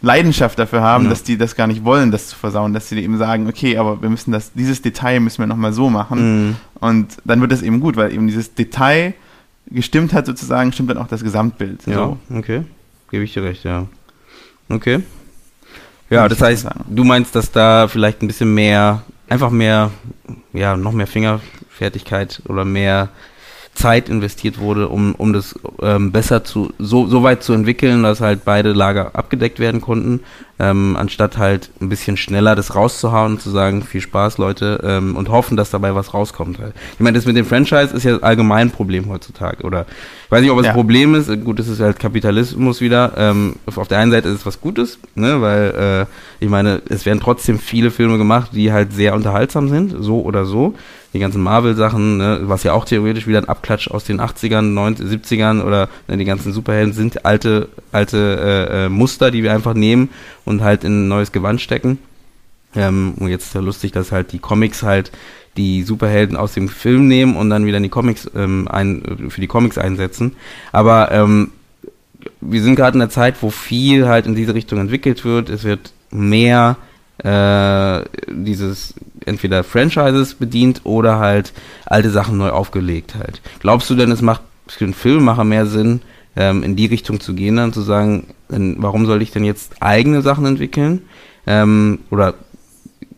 Leidenschaft 0.00 0.58
dafür 0.58 0.82
haben, 0.82 1.04
ja. 1.04 1.10
dass 1.10 1.22
die 1.22 1.38
das 1.38 1.54
gar 1.54 1.68
nicht 1.68 1.84
wollen, 1.84 2.10
das 2.10 2.26
zu 2.26 2.36
versauen, 2.36 2.72
dass 2.72 2.88
sie 2.88 2.98
eben 2.98 3.18
sagen, 3.18 3.46
okay, 3.46 3.78
aber 3.78 4.02
wir 4.02 4.10
müssen 4.10 4.32
das, 4.32 4.52
dieses 4.52 4.82
Detail 4.82 5.20
müssen 5.20 5.38
wir 5.38 5.46
nochmal 5.46 5.72
so 5.72 5.90
machen. 5.90 6.48
Mhm. 6.48 6.56
Und 6.80 7.18
dann 7.24 7.40
wird 7.40 7.52
es 7.52 7.62
eben 7.62 7.78
gut, 7.78 7.94
weil 7.94 8.12
eben 8.12 8.26
dieses 8.26 8.52
Detail 8.52 9.14
gestimmt 9.70 10.12
hat 10.12 10.26
sozusagen, 10.26 10.72
stimmt 10.72 10.90
dann 10.90 10.98
auch 10.98 11.06
das 11.06 11.22
Gesamtbild. 11.22 11.86
Ja, 11.86 11.94
so. 11.94 12.18
okay. 12.34 12.62
Gebe 13.12 13.22
ich 13.22 13.32
dir 13.32 13.44
recht, 13.44 13.62
ja. 13.62 13.86
Okay. 14.68 15.04
Ja, 16.10 16.28
das 16.28 16.42
heißt, 16.42 16.66
du 16.88 17.04
meinst, 17.04 17.36
dass 17.36 17.52
da 17.52 17.86
vielleicht 17.86 18.22
ein 18.22 18.26
bisschen 18.26 18.52
mehr, 18.52 19.04
einfach 19.28 19.50
mehr, 19.50 19.92
ja, 20.52 20.76
noch 20.76 20.92
mehr 20.92 21.06
Fingerfertigkeit 21.72 22.42
oder 22.48 22.64
mehr 22.64 23.08
Zeit 23.74 24.10
investiert 24.10 24.58
wurde, 24.58 24.88
um, 24.88 25.14
um 25.14 25.32
das 25.32 25.58
ähm, 25.80 26.12
besser 26.12 26.44
zu, 26.44 26.74
so, 26.78 27.06
so 27.06 27.22
weit 27.22 27.42
zu 27.42 27.54
entwickeln, 27.54 28.02
dass 28.02 28.20
halt 28.20 28.44
beide 28.44 28.72
Lager 28.72 29.16
abgedeckt 29.16 29.58
werden 29.60 29.80
konnten, 29.80 30.20
ähm, 30.58 30.94
anstatt 30.94 31.38
halt 31.38 31.70
ein 31.80 31.88
bisschen 31.88 32.18
schneller 32.18 32.54
das 32.54 32.74
rauszuhauen 32.74 33.32
und 33.32 33.40
zu 33.40 33.48
sagen, 33.48 33.82
viel 33.82 34.02
Spaß, 34.02 34.36
Leute, 34.36 34.78
ähm, 34.84 35.16
und 35.16 35.30
hoffen, 35.30 35.56
dass 35.56 35.70
dabei 35.70 35.94
was 35.94 36.12
rauskommt 36.12 36.58
halt. 36.58 36.74
Ich 36.92 37.00
meine, 37.00 37.16
das 37.16 37.24
mit 37.24 37.34
dem 37.34 37.46
Franchise 37.46 37.96
ist 37.96 38.04
ja 38.04 38.18
allgemein 38.18 38.68
ein 38.68 38.70
Problem 38.72 39.08
heutzutage, 39.08 39.64
oder 39.64 39.86
weiß 40.32 40.40
nicht, 40.40 40.50
ob 40.50 40.58
es 40.60 40.64
ja. 40.64 40.70
ein 40.70 40.76
Problem 40.76 41.14
ist, 41.14 41.28
gut, 41.44 41.60
es 41.60 41.68
ist 41.68 41.80
halt 41.80 42.00
Kapitalismus 42.00 42.80
wieder, 42.80 43.12
ähm, 43.18 43.56
auf 43.66 43.86
der 43.86 43.98
einen 43.98 44.10
Seite 44.10 44.30
ist 44.30 44.40
es 44.40 44.46
was 44.46 44.62
Gutes, 44.62 44.98
ne, 45.14 45.42
weil, 45.42 46.06
äh, 46.40 46.42
ich 46.42 46.48
meine, 46.48 46.80
es 46.88 47.04
werden 47.04 47.20
trotzdem 47.20 47.58
viele 47.58 47.90
Filme 47.90 48.16
gemacht, 48.16 48.52
die 48.54 48.72
halt 48.72 48.94
sehr 48.94 49.14
unterhaltsam 49.14 49.68
sind, 49.68 49.94
so 49.98 50.22
oder 50.22 50.46
so, 50.46 50.74
die 51.12 51.18
ganzen 51.18 51.42
Marvel-Sachen, 51.42 52.16
ne, 52.16 52.40
was 52.44 52.62
ja 52.62 52.72
auch 52.72 52.86
theoretisch 52.86 53.26
wieder 53.26 53.38
ein 53.38 53.48
Abklatsch 53.48 53.90
aus 53.90 54.04
den 54.04 54.22
80ern, 54.22 54.62
90, 54.62 55.06
70ern 55.06 55.62
oder 55.62 55.90
ne, 56.08 56.16
die 56.16 56.24
ganzen 56.24 56.54
Superhelden 56.54 56.94
sind 56.94 57.26
alte, 57.26 57.68
alte 57.92 58.16
äh, 58.18 58.86
äh, 58.86 58.88
Muster, 58.88 59.30
die 59.30 59.42
wir 59.42 59.52
einfach 59.52 59.74
nehmen 59.74 60.08
und 60.46 60.62
halt 60.62 60.82
in 60.82 61.04
ein 61.04 61.08
neues 61.08 61.32
Gewand 61.32 61.60
stecken. 61.60 61.98
Ähm, 62.74 63.14
und 63.18 63.28
jetzt 63.28 63.48
ist 63.48 63.54
ja 63.54 63.60
lustig, 63.60 63.92
dass 63.92 64.12
halt 64.12 64.32
die 64.32 64.38
Comics 64.38 64.82
halt 64.82 65.12
die 65.56 65.82
Superhelden 65.82 66.36
aus 66.36 66.54
dem 66.54 66.68
Film 66.68 67.08
nehmen 67.08 67.36
und 67.36 67.50
dann 67.50 67.66
wieder 67.66 67.76
in 67.76 67.82
die 67.82 67.88
Comics 67.88 68.30
ähm, 68.34 68.68
ein, 68.68 69.28
für 69.28 69.40
die 69.40 69.46
Comics 69.46 69.78
einsetzen. 69.78 70.34
Aber 70.72 71.10
ähm, 71.12 71.50
wir 72.40 72.62
sind 72.62 72.76
gerade 72.76 72.96
in 72.96 73.02
einer 73.02 73.10
Zeit, 73.10 73.42
wo 73.42 73.50
viel 73.50 74.08
halt 74.08 74.26
in 74.26 74.34
diese 74.34 74.54
Richtung 74.54 74.78
entwickelt 74.78 75.24
wird. 75.24 75.48
Es 75.50 75.64
wird 75.64 75.92
mehr 76.10 76.76
äh, 77.18 78.02
dieses 78.28 78.94
entweder 79.26 79.62
Franchises 79.64 80.34
bedient 80.34 80.80
oder 80.84 81.18
halt 81.18 81.52
alte 81.86 82.10
Sachen 82.10 82.38
neu 82.38 82.50
aufgelegt 82.50 83.14
halt. 83.14 83.40
Glaubst 83.60 83.88
du 83.90 83.94
denn, 83.94 84.10
es 84.10 84.22
macht 84.22 84.42
für 84.66 84.84
einen 84.84 84.94
Filmemacher 84.94 85.44
mehr 85.44 85.66
Sinn, 85.66 86.00
ähm, 86.34 86.62
in 86.62 86.76
die 86.76 86.86
Richtung 86.86 87.20
zu 87.20 87.34
gehen, 87.34 87.56
dann 87.56 87.72
zu 87.72 87.82
sagen, 87.82 88.28
warum 88.48 89.06
soll 89.06 89.22
ich 89.22 89.30
denn 89.30 89.44
jetzt 89.44 89.74
eigene 89.80 90.22
Sachen 90.22 90.46
entwickeln? 90.46 91.02
Ähm, 91.46 92.00
oder 92.10 92.34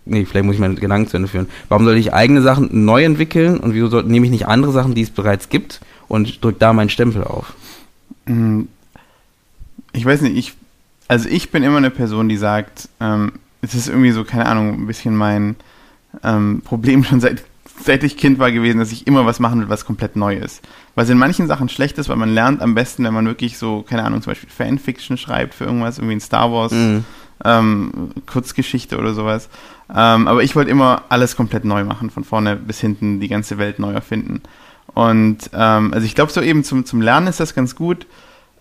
nee, 0.05 0.25
vielleicht 0.25 0.45
muss 0.45 0.55
ich 0.55 0.61
meinen 0.61 0.77
Gedanken 0.77 1.09
zu 1.09 1.17
Ende 1.17 1.29
führen. 1.29 1.49
Warum 1.69 1.85
soll 1.85 1.97
ich 1.97 2.13
eigene 2.13 2.43
Sachen 2.43 2.85
neu 2.85 3.05
entwickeln 3.05 3.59
und 3.59 3.75
wieso 3.75 3.89
soll, 3.89 4.05
nehme 4.05 4.27
ich 4.27 4.33
nicht 4.33 4.47
andere 4.47 4.73
Sachen, 4.73 4.95
die 4.95 5.03
es 5.03 5.11
bereits 5.11 5.49
gibt 5.49 5.81
und 6.09 6.43
drücke 6.43 6.59
da 6.59 6.73
meinen 6.73 6.91
Stempel 6.91 7.25
auf? 7.25 7.55
Mm, 8.27 8.63
ich 9.93 10.05
weiß 10.05 10.23
nicht, 10.23 10.37
ich, 10.37 10.55
also 11.09 11.29
ich 11.29 11.51
bin 11.51 11.63
immer 11.63 11.79
eine 11.79 11.91
Person, 11.91 12.29
die 12.29 12.37
sagt, 12.37 12.89
ähm, 13.01 13.33
es 13.63 13.75
ist 13.75 13.89
irgendwie 13.89 14.11
so, 14.11 14.25
keine 14.25 14.47
Ahnung, 14.47 14.75
ein 14.75 14.87
bisschen 14.87 15.17
mein 15.17 15.57
ähm, 16.23 16.63
Problem 16.65 17.05
schon 17.05 17.21
seit, 17.21 17.45
seit 17.81 18.05
ich 18.05 18.17
Kind 18.17 18.39
war 18.39 18.53
gewesen, 18.53 18.79
dass 18.79 18.93
ich 18.93 19.07
immer 19.07 19.27
was 19.27 19.41
machen 19.41 19.61
will, 19.61 19.69
was 19.69 19.85
komplett 19.85 20.17
neu 20.17 20.37
ist. 20.37 20.63
Was 20.95 21.11
in 21.11 21.19
manchen 21.19 21.47
Sachen 21.47 21.69
schlecht 21.69 21.99
ist, 21.99 22.09
weil 22.09 22.17
man 22.17 22.33
lernt 22.33 22.61
am 22.61 22.75
besten, 22.75 23.05
wenn 23.05 23.15
man 23.15 23.27
wirklich 23.27 23.59
so, 23.59 23.83
keine 23.83 24.05
Ahnung, 24.05 24.23
zum 24.23 24.31
Beispiel 24.33 24.51
Fanfiction 24.51 25.17
schreibt 25.17 25.55
für 25.55 25.65
irgendwas, 25.65 25.99
irgendwie 25.99 26.17
ein 26.17 26.21
Star 26.21 26.53
Wars, 26.53 26.73
mhm. 26.73 27.05
Ähm, 27.45 28.11
Kurzgeschichte 28.27 28.99
oder 28.99 29.15
sowas. 29.15 29.49
Ähm, 29.91 30.29
aber 30.29 30.43
ich 30.43 30.57
wollte 30.57 30.71
immer 30.71 31.03
alles 31.09 31.37
komplett 31.37 31.65
neu 31.65 31.85
machen, 31.85 32.11
von 32.11 32.25
vorne 32.25 32.57
bis 32.57 32.81
hinten 32.81 33.21
die 33.21 33.29
ganze 33.29 33.59
Welt 33.59 33.79
neu 33.79 33.93
erfinden. 33.93 34.43
Und 34.95 35.51
ähm, 35.53 35.93
also 35.93 36.07
ich 36.07 36.15
glaube, 36.15 36.33
so 36.33 36.41
eben 36.41 36.65
zum, 36.65 36.85
zum 36.85 37.01
Lernen 37.01 37.27
ist 37.27 37.41
das 37.41 37.55
ganz 37.55 37.77
gut. 37.77 38.07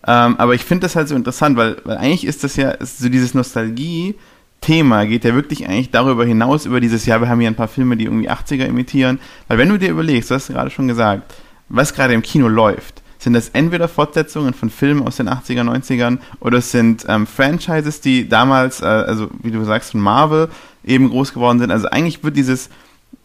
Ähm, 0.06 0.36
aber 0.38 0.54
ich 0.54 0.64
finde 0.64 0.82
das 0.82 0.96
halt 0.96 1.08
so 1.08 1.14
interessant, 1.14 1.56
weil, 1.56 1.76
weil 1.84 1.96
eigentlich 1.96 2.26
ist 2.26 2.44
das 2.44 2.56
ja 2.56 2.74
so 2.80 3.08
dieses 3.08 3.34
Nostalgie, 3.34 4.14
Thema 4.60 5.04
geht 5.04 5.24
ja 5.24 5.34
wirklich 5.34 5.68
eigentlich 5.68 5.90
darüber 5.90 6.24
hinaus, 6.24 6.64
über 6.64 6.80
dieses 6.80 7.04
Jahr, 7.04 7.20
wir 7.20 7.28
haben 7.28 7.40
hier 7.40 7.50
ein 7.50 7.54
paar 7.54 7.68
Filme, 7.68 7.98
die 7.98 8.04
irgendwie 8.04 8.30
80er 8.30 8.64
imitieren. 8.64 9.20
Weil 9.46 9.58
wenn 9.58 9.68
du 9.68 9.78
dir 9.78 9.90
überlegst, 9.90 10.30
du 10.30 10.34
hast 10.34 10.48
gerade 10.48 10.70
schon 10.70 10.88
gesagt, 10.88 11.34
was 11.68 11.92
gerade 11.92 12.14
im 12.14 12.22
Kino 12.22 12.48
läuft, 12.48 13.02
sind 13.24 13.32
das 13.32 13.48
entweder 13.48 13.88
Fortsetzungen 13.88 14.54
von 14.54 14.70
Filmen 14.70 15.02
aus 15.02 15.16
den 15.16 15.28
80er, 15.28 15.62
90ern 15.62 16.18
oder 16.40 16.58
es 16.58 16.70
sind 16.70 17.04
ähm, 17.08 17.26
Franchises, 17.26 18.00
die 18.00 18.28
damals, 18.28 18.82
äh, 18.82 18.84
also 18.84 19.28
wie 19.42 19.50
du 19.50 19.64
sagst, 19.64 19.92
von 19.92 20.00
Marvel 20.00 20.48
eben 20.84 21.10
groß 21.10 21.32
geworden 21.32 21.58
sind. 21.58 21.70
Also 21.70 21.88
eigentlich 21.88 22.22
wird 22.22 22.36
dieses 22.36 22.68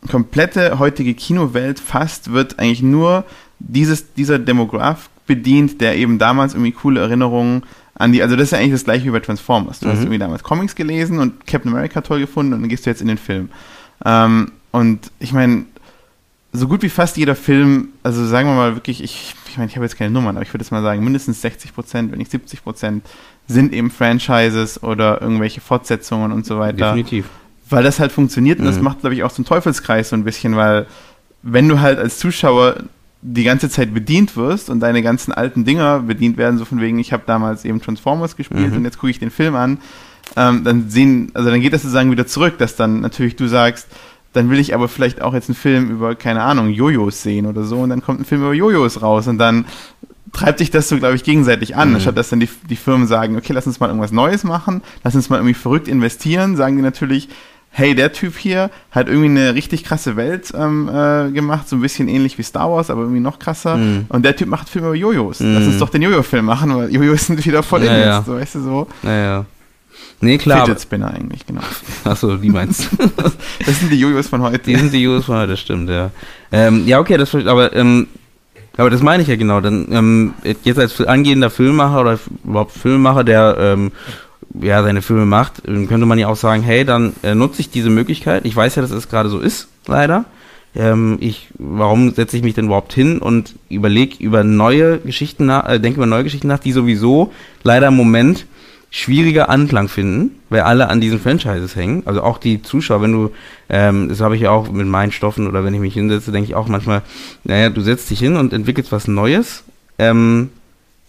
komplette 0.10 0.80
heutige 0.80 1.14
Kinowelt 1.14 1.80
fast, 1.80 2.32
wird 2.32 2.60
eigentlich 2.60 2.82
nur 2.82 3.26
dieses, 3.60 4.14
dieser 4.14 4.40
Demograph 4.40 5.10
bedient, 5.28 5.82
der 5.82 5.98
eben 5.98 6.18
damals 6.18 6.54
irgendwie 6.54 6.72
coole 6.72 7.02
Erinnerungen 7.02 7.64
an 7.96 8.14
die, 8.14 8.24
also 8.24 8.38
das 8.38 8.46
ist 8.46 8.52
ja 8.52 8.60
eigentlich 8.60 8.72
das 8.72 8.86
gleiche 8.86 9.06
wie 9.06 9.12
bei 9.12 9.20
Transformers. 9.20 9.82
Du 9.82 9.88
mhm. 9.88 9.92
hast 9.92 10.00
irgendwie 10.00 10.18
damals 10.18 10.44
Comics 10.44 10.76
gelesen 10.76 11.20
und 11.20 11.46
Captain 11.46 11.72
America 11.74 12.00
toll 12.00 12.22
gefunden 12.22 12.54
und 12.54 12.62
dann 12.62 12.70
gehst 12.70 12.86
du 12.86 12.90
jetzt 12.90 13.02
in 13.02 13.10
den 13.10 13.18
Film. 13.18 13.50
Ähm, 14.06 14.54
und 14.72 15.12
ich 15.20 15.34
meine, 15.34 15.66
so 16.54 16.68
gut 16.68 16.82
wie 16.82 16.90
fast 16.90 17.18
jeder 17.18 17.36
Film, 17.36 17.90
also 18.02 18.26
sagen 18.26 18.48
wir 18.48 18.56
mal 18.56 18.76
wirklich, 18.76 19.04
ich, 19.04 19.36
ich 19.50 19.58
meine, 19.58 19.70
ich 19.70 19.76
habe 19.76 19.86
jetzt 19.86 19.98
keine 19.98 20.12
Nummern, 20.12 20.36
aber 20.36 20.46
ich 20.46 20.54
würde 20.54 20.64
jetzt 20.64 20.72
mal 20.72 20.82
sagen, 20.82 21.04
mindestens 21.04 21.42
60 21.42 21.74
Prozent, 21.74 22.12
wenn 22.12 22.20
nicht 22.20 22.32
70 22.32 22.64
Prozent, 22.64 23.06
sind 23.48 23.74
eben 23.74 23.92
Franchises 23.92 24.82
oder 24.84 25.22
irgendwelche 25.22 25.62
Fortsetzungen 25.62 26.32
und 26.32 26.46
so 26.46 26.60
weiter. 26.60 26.94
Definitiv. 26.94 27.26
Weil 27.70 27.84
das 27.84 28.00
halt 28.00 28.12
funktioniert 28.12 28.60
und 28.60 28.66
das 28.66 28.78
mhm. 28.78 28.84
macht, 28.84 29.02
glaube 29.02 29.16
ich, 29.16 29.24
auch 29.24 29.30
so 29.30 29.38
einen 29.38 29.46
Teufelskreis 29.46 30.10
so 30.10 30.16
ein 30.16 30.24
bisschen, 30.24 30.56
weil 30.56 30.88
wenn 31.44 31.70
du 31.70 31.80
halt 31.80 32.00
als 32.00 32.18
Zuschauer 32.20 32.84
die 33.22 33.44
ganze 33.44 33.70
Zeit 33.70 33.94
bedient 33.94 34.38
wirst 34.38 34.70
und 34.70 34.80
deine 34.80 35.02
ganzen 35.02 35.34
alten 35.34 35.66
Dinger 35.66 36.00
bedient 36.00 36.38
werden, 36.38 36.58
so 36.58 36.66
von 36.66 36.80
wegen, 36.80 37.00
ich 37.00 37.12
habe 37.12 37.24
damals 37.26 37.66
eben 37.66 37.82
Transformers 37.82 38.36
gespielt 38.36 38.72
mhm. 38.72 38.78
und 38.78 38.86
jetzt 38.86 38.98
gucke 38.98 39.12
ich 39.12 39.20
den 39.20 39.32
Film 39.32 39.56
an, 39.56 39.80
ähm, 40.36 40.64
dann 40.64 40.90
sehen, 40.90 41.32
also 41.34 41.50
dann 41.50 41.60
geht 41.62 41.74
das 41.74 41.82
sozusagen 41.82 42.12
wieder 42.12 42.28
zurück, 42.28 42.58
dass 42.58 42.76
dann 42.76 43.02
natürlich 43.02 43.36
du 43.36 43.48
sagst, 43.48 43.88
dann 44.34 44.50
will 44.50 44.60
ich 44.60 44.74
aber 44.74 44.88
vielleicht 44.88 45.22
auch 45.22 45.34
jetzt 45.34 45.50
einen 45.50 45.56
Film 45.56 45.90
über, 45.90 46.16
keine 46.16 46.44
Ahnung, 46.44 46.70
Jojos 46.70 47.24
sehen 47.24 47.46
oder 47.46 47.64
so 47.64 47.80
und 47.80 47.90
dann 47.90 48.02
kommt 48.02 48.22
ein 48.22 48.26
Film 48.26 48.42
über 48.42 48.54
Jojos 48.54 49.02
raus 49.02 49.28
und 49.28 49.38
dann 49.38 49.66
treibt 50.32 50.60
sich 50.60 50.70
das 50.70 50.90
so, 50.90 50.98
glaube 50.98 51.16
ich, 51.16 51.24
gegenseitig 51.24 51.76
an, 51.76 51.90
mhm. 51.90 51.96
anstatt 51.96 52.18
dass 52.18 52.30
dann 52.30 52.40
die, 52.40 52.50
die 52.70 52.76
Firmen 52.76 53.08
sagen, 53.08 53.36
okay, 53.36 53.54
lass 53.54 53.66
uns 53.66 53.80
mal 53.80 53.88
irgendwas 53.88 54.12
Neues 54.12 54.44
machen, 54.44 54.82
lass 55.04 55.16
uns 55.16 55.30
mal 55.30 55.38
irgendwie 55.38 55.56
verrückt 55.56 55.88
investieren, 55.88 56.56
sagen 56.56 56.76
die 56.76 56.84
natürlich, 56.84 57.30
hey, 57.72 57.96
der 57.96 58.12
Typ 58.14 58.38
hier 58.38 58.72
hat 58.92 59.08
irgendwie 59.08 59.30
eine 59.30 59.56
richtig 59.56 59.84
krasse 59.84 60.16
Welt 60.16 60.52
ähm, 60.56 60.90
äh, 60.90 61.32
gemacht, 61.32 61.70
so 61.70 61.76
ein 61.76 61.82
bisschen 61.82 62.08
ähnlich 62.08 62.38
wie 62.38 62.44
Star 62.44 62.72
Wars, 62.72 62.90
aber 62.90 63.02
irgendwie 63.02 63.22
noch 63.22 63.40
krasser. 63.40 63.78
Mm. 63.78 64.06
Und 64.10 64.26
der 64.26 64.36
Typ 64.36 64.48
macht 64.48 64.70
Filme 64.70 64.88
über 64.88 64.96
Jojos. 64.96 65.40
Mm. 65.40 65.54
Lass 65.54 65.68
uns 65.68 65.78
doch 65.78 65.90
den 65.90 66.02
Jojo-Film 66.02 66.46
machen, 66.46 66.76
weil 66.76 66.94
Jojos 66.94 67.28
sind 67.28 67.46
wieder 67.46 67.62
voll 67.62 67.84
ja, 67.84 67.96
in 67.96 68.18
jetzt, 68.18 68.26
so, 68.26 68.36
weißt 68.36 68.56
du 68.56 68.62
so. 68.62 68.88
Naja. 69.04 69.46
Nee, 70.22 70.38
klar. 70.38 70.66
Fidget 70.66 70.82
Spinner 70.82 71.14
eigentlich, 71.14 71.46
genau. 71.46 71.62
Achso, 72.04 72.36
die 72.36 72.50
meinst 72.50 72.92
du. 72.92 72.98
das 73.66 73.80
sind 73.80 73.92
die 73.92 74.00
Jojos 74.00 74.28
von 74.28 74.42
heute. 74.42 74.60
Die 74.60 74.76
sind 74.76 74.94
die 74.94 75.02
Jojos 75.02 75.26
von 75.26 75.38
heute, 75.38 75.52
das 75.52 75.60
stimmt, 75.62 75.90
ja. 75.90 76.12
Ähm, 76.52 76.86
ja, 76.88 77.00
okay, 77.00 77.18
das 77.18 77.34
aber 77.34 77.74
ähm, 77.76 78.08
aber 78.80 78.90
das 78.90 79.02
meine 79.02 79.24
ich 79.24 79.30
ja 79.30 79.36
genau. 79.36 79.60
Dann 79.60 79.88
ähm, 79.92 80.34
jetzt 80.64 80.80
als 80.80 81.02
angehender 81.02 81.50
Filmemacher 81.50 82.02
oder 82.02 82.20
überhaupt 82.46 82.72
Filmemacher, 82.72 83.24
der 83.24 83.58
ähm, 83.60 83.92
ja, 84.60 84.82
seine 84.84 85.02
Filme 85.02 85.26
macht, 85.26 85.64
könnte 85.64 86.06
man 86.06 86.18
ja 86.18 86.28
auch 86.28 86.36
sagen, 86.36 86.64
hey, 86.64 86.86
dann 86.86 87.14
äh, 87.22 87.36
nutze 87.36 87.62
ich 87.62 87.70
diese 87.70 87.90
Möglichkeit. 87.90 88.46
Ich 88.46 88.56
weiß 88.56 88.76
ja, 88.76 88.82
dass 88.82 88.92
es 88.92 89.10
gerade 89.10 89.30
so 89.30 89.40
ist, 89.40 89.68
leider. 89.86 90.26
Ähm, 90.76 91.18
ich, 91.20 91.50
warum 91.58 92.14
setze 92.14 92.38
ich 92.38 92.44
mich 92.44 92.54
denn 92.54 92.66
überhaupt 92.66 92.94
hin 92.94 93.20
und 93.20 93.56
überlege 93.70 94.24
über 94.24 94.44
neue 94.44 95.00
Geschichten 95.00 95.46
nach, 95.46 95.68
äh, 95.68 95.80
denke 95.80 95.98
über 95.98 96.06
neue 96.06 96.24
Geschichten 96.24 96.48
nach, 96.48 96.60
die 96.60 96.72
sowieso 96.72 97.34
leider 97.64 97.88
im 97.88 97.96
Moment 97.96 98.46
schwieriger 98.92 99.50
Anklang 99.50 99.88
finden, 99.88 100.32
weil 100.50 100.62
alle 100.62 100.90
an 100.90 101.00
diesen 101.00 101.20
Franchises 101.20 101.76
hängen. 101.76 102.04
Also 102.06 102.24
auch 102.24 102.38
die 102.40 102.62
Zuschauer, 102.62 103.02
wenn 103.02 103.12
du, 103.12 103.32
ähm, 103.70 104.10
das 104.10 104.20
habe 104.20 104.36
ich 104.36 104.42
ja 104.42 104.52
auch 104.52 104.72
mit 104.72 104.88
meinen 104.88 105.12
Stoffen 105.12 105.48
oder 105.48 105.64
wenn 105.64 105.74
ich 105.74 105.80
mich 105.80 105.94
hinsetze, 105.94 106.32
denke 106.32 106.50
ich 106.50 106.56
auch 106.56 106.68
manchmal, 106.68 107.04
naja, 107.44 107.70
du 107.70 107.82
setzt 107.82 108.10
dich 108.10 108.20
hin 108.20 108.36
und 108.36 108.52
entwickelst 108.52 108.92
was 108.92 109.08
Neues, 109.08 109.64
ähm, 110.00 110.50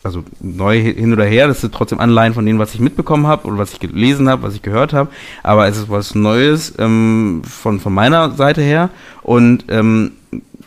also 0.03 0.25
neu 0.40 0.81
hin 0.81 1.12
oder 1.12 1.25
her, 1.25 1.47
das 1.47 1.62
ist 1.62 1.75
trotzdem 1.75 2.01
Anleihen 2.01 2.35
von 2.35 2.47
dem, 2.47 2.59
was 2.59 2.75
ich 2.75 2.81
mitbekommen 2.81 3.27
habe 3.27 3.47
oder 3.47 3.59
was 3.59 3.73
ich 3.75 3.81
gelesen 3.81 4.29
habe, 4.29 4.43
was 4.43 4.55
ich 4.55 4.62
gehört 4.62 4.93
habe, 4.93 5.11
aber 5.43 5.66
es 5.69 5.77
ist 5.77 5.90
was 5.90 6.14
Neues 6.14 6.75
ähm, 6.79 7.43
von, 7.45 7.81
von 7.81 7.93
meiner 7.93 8.31
Seite 8.33 8.62
her 8.62 8.90
und 9.23 9.66
ähm, 9.69 10.12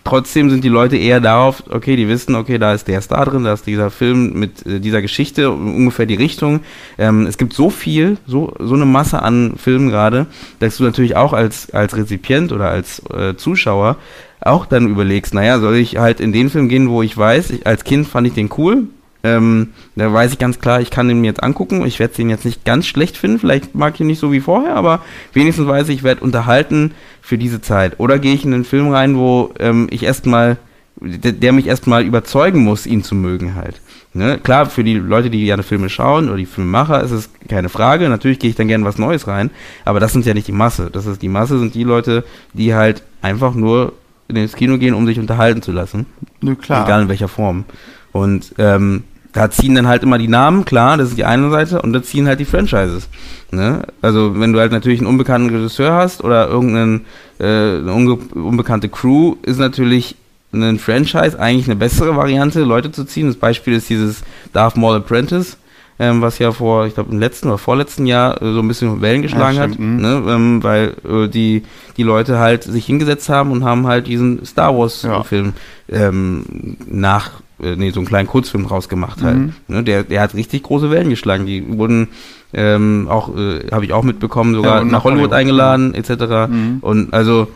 trotzdem 0.03 0.49
sind 0.49 0.63
die 0.63 0.69
Leute 0.69 0.97
eher 0.97 1.19
darauf, 1.21 1.63
okay, 1.69 1.95
die 1.95 2.07
wissen, 2.07 2.35
okay, 2.35 2.57
da 2.57 2.73
ist 2.73 2.87
der 2.87 3.01
Star 3.01 3.25
drin, 3.25 3.43
da 3.43 3.53
ist 3.53 3.65
dieser 3.65 3.89
Film 3.89 4.33
mit 4.33 4.65
äh, 4.65 4.79
dieser 4.79 5.01
Geschichte, 5.01 5.51
ungefähr 5.51 6.05
die 6.05 6.15
Richtung. 6.15 6.61
Ähm, 6.97 7.25
es 7.25 7.37
gibt 7.37 7.53
so 7.53 7.69
viel, 7.69 8.17
so, 8.25 8.53
so 8.59 8.75
eine 8.75 8.85
Masse 8.85 9.21
an 9.21 9.53
Filmen 9.57 9.89
gerade, 9.89 10.27
dass 10.59 10.77
du 10.77 10.83
natürlich 10.83 11.15
auch 11.15 11.33
als, 11.33 11.71
als 11.71 11.95
Rezipient 11.95 12.51
oder 12.51 12.69
als 12.69 13.01
äh, 13.09 13.35
Zuschauer 13.35 13.97
auch 14.41 14.65
dann 14.65 14.87
überlegst, 14.87 15.33
naja, 15.33 15.59
soll 15.59 15.75
ich 15.75 15.97
halt 15.97 16.19
in 16.19 16.33
den 16.33 16.49
Film 16.49 16.67
gehen, 16.67 16.89
wo 16.89 17.01
ich 17.01 17.17
weiß, 17.17 17.51
ich, 17.51 17.67
als 17.67 17.83
Kind 17.83 18.07
fand 18.07 18.27
ich 18.27 18.33
den 18.33 18.49
cool, 18.57 18.87
ähm, 19.23 19.69
da 19.95 20.11
weiß 20.11 20.33
ich 20.33 20.39
ganz 20.39 20.59
klar, 20.59 20.81
ich 20.81 20.89
kann 20.89 21.07
mir 21.07 21.25
jetzt 21.25 21.41
angucken. 21.41 21.85
Ich 21.85 21.99
werde 21.99 22.13
den 22.13 22.29
jetzt 22.29 22.43
nicht 22.43 22.65
ganz 22.65 22.85
schlecht 22.85 23.17
finden. 23.17 23.39
Vielleicht 23.39 23.73
mag 23.73 23.95
ich 23.95 24.01
ihn 24.01 24.07
nicht 24.07 24.19
so 24.19 24.33
wie 24.33 24.41
vorher, 24.41 24.75
aber 24.75 25.01
wenigstens 25.31 25.65
weiß 25.65 25.87
ich, 25.89 25.97
ich 25.97 26.03
werde 26.03 26.21
unterhalten 26.21 26.91
für 27.21 27.37
diese 27.37 27.61
Zeit. 27.61 27.99
Oder 27.99 28.19
gehe 28.19 28.33
ich 28.33 28.43
in 28.43 28.53
einen 28.53 28.65
Film 28.65 28.91
rein, 28.91 29.15
wo 29.15 29.53
ähm, 29.59 29.87
ich 29.91 30.03
erstmal, 30.03 30.57
der, 30.99 31.31
der 31.31 31.53
mich 31.53 31.67
erstmal 31.67 32.03
überzeugen 32.03 32.63
muss, 32.63 32.85
ihn 32.85 33.01
zu 33.01 33.15
mögen 33.15 33.55
halt. 33.55 33.79
Ne? 34.13 34.39
Klar, 34.43 34.65
für 34.65 34.83
die 34.83 34.95
Leute, 34.95 35.29
die 35.29 35.45
gerne 35.45 35.63
Filme 35.63 35.89
schauen 35.89 36.27
oder 36.27 36.37
die 36.37 36.45
Filmemacher, 36.45 37.01
ist 37.01 37.11
es 37.11 37.29
keine 37.47 37.69
Frage. 37.69 38.09
Natürlich 38.09 38.39
gehe 38.39 38.49
ich 38.49 38.57
dann 38.57 38.67
gerne 38.67 38.83
was 38.83 38.97
Neues 38.97 39.27
rein, 39.27 39.51
aber 39.85 40.01
das 40.01 40.11
sind 40.11 40.25
ja 40.25 40.33
nicht 40.33 40.49
die 40.49 40.51
Masse. 40.51 40.89
Das 40.91 41.05
ist 41.05 41.21
die 41.21 41.29
Masse 41.29 41.59
sind 41.59 41.75
die 41.75 41.83
Leute, 41.83 42.25
die 42.51 42.75
halt 42.75 43.03
einfach 43.21 43.55
nur 43.55 43.93
ins 44.27 44.55
Kino 44.55 44.77
gehen, 44.77 44.93
um 44.93 45.05
sich 45.05 45.17
unterhalten 45.17 45.61
zu 45.61 45.71
lassen. 45.71 46.07
Nö, 46.41 46.55
klar. 46.55 46.85
Egal 46.85 47.03
in 47.03 47.09
welcher 47.09 47.29
Form. 47.29 47.63
Und 48.11 48.53
ähm, 48.57 49.03
da 49.33 49.49
ziehen 49.49 49.75
dann 49.75 49.87
halt 49.87 50.03
immer 50.03 50.17
die 50.17 50.27
Namen, 50.27 50.63
klar, 50.63 50.97
das 50.97 51.09
ist 51.09 51.17
die 51.17 51.25
eine 51.25 51.49
Seite, 51.49 51.81
und 51.81 51.91
da 51.91 52.01
ziehen 52.01 52.27
halt 52.27 52.39
die 52.39 52.45
Franchises. 52.45 53.09
Ne? 53.51 53.83
Also 54.01 54.39
wenn 54.39 54.53
du 54.53 54.59
halt 54.59 54.71
natürlich 54.71 54.99
einen 54.99 55.07
unbekannten 55.07 55.53
Regisseur 55.53 55.93
hast 55.93 56.23
oder 56.23 56.47
irgendeine 56.47 57.01
äh, 57.39 57.77
unge 57.77 58.15
unbekannte 58.35 58.89
Crew, 58.89 59.35
ist 59.41 59.59
natürlich 59.59 60.15
ein 60.53 60.77
Franchise 60.77 61.39
eigentlich 61.39 61.67
eine 61.67 61.75
bessere 61.75 62.15
Variante, 62.15 62.63
Leute 62.63 62.91
zu 62.91 63.05
ziehen. 63.05 63.27
Das 63.27 63.35
Beispiel 63.37 63.73
ist 63.73 63.89
dieses 63.89 64.21
Darth 64.53 64.77
Maul 64.77 64.97
Apprentice, 64.97 65.57
ähm, 65.97 66.21
was 66.21 66.37
ja 66.37 66.51
vor, 66.51 66.85
ich 66.85 66.93
glaube, 66.93 67.11
im 67.11 67.19
letzten 67.19 67.47
oder 67.47 67.57
vorletzten 67.57 68.05
Jahr 68.05 68.39
äh, 68.39 68.53
so 68.53 68.59
ein 68.59 68.67
bisschen 68.67 69.01
Wellen 69.01 69.23
geschlagen 69.23 69.57
ja, 69.57 69.63
hat, 69.63 69.79
mhm. 69.79 69.97
ne? 69.97 70.23
ähm, 70.27 70.63
weil 70.63 70.95
äh, 71.09 71.27
die, 71.27 71.63
die 71.97 72.03
Leute 72.03 72.37
halt 72.37 72.63
sich 72.63 72.85
hingesetzt 72.85 73.29
haben 73.29 73.51
und 73.51 73.63
haben 73.63 73.87
halt 73.87 74.05
diesen 74.05 74.45
Star 74.45 74.77
Wars-Film 74.77 75.53
ja. 75.87 76.07
ähm, 76.07 76.77
nach 76.85 77.42
äh, 77.61 77.75
nee, 77.75 77.91
so 77.91 77.99
einen 77.99 78.07
kleinen 78.07 78.27
Kurzfilm 78.27 78.65
rausgemacht 78.65 79.21
halt. 79.21 79.37
Mhm. 79.37 79.53
Ne, 79.67 79.83
der, 79.83 80.03
der 80.03 80.21
hat 80.21 80.33
richtig 80.35 80.63
große 80.63 80.89
Wellen 80.89 81.09
geschlagen. 81.09 81.45
Die 81.45 81.77
wurden 81.77 82.09
ähm, 82.53 83.07
auch, 83.09 83.35
äh, 83.35 83.67
habe 83.71 83.85
ich 83.85 83.93
auch 83.93 84.03
mitbekommen, 84.03 84.53
sogar 84.55 84.79
ja, 84.79 84.83
nach 84.83 85.03
Hollywood, 85.03 85.31
Hollywood 85.31 85.33
eingeladen, 85.33 85.93
etc. 85.93 86.49
Mhm. 86.49 86.77
Und 86.81 87.13
also 87.13 87.47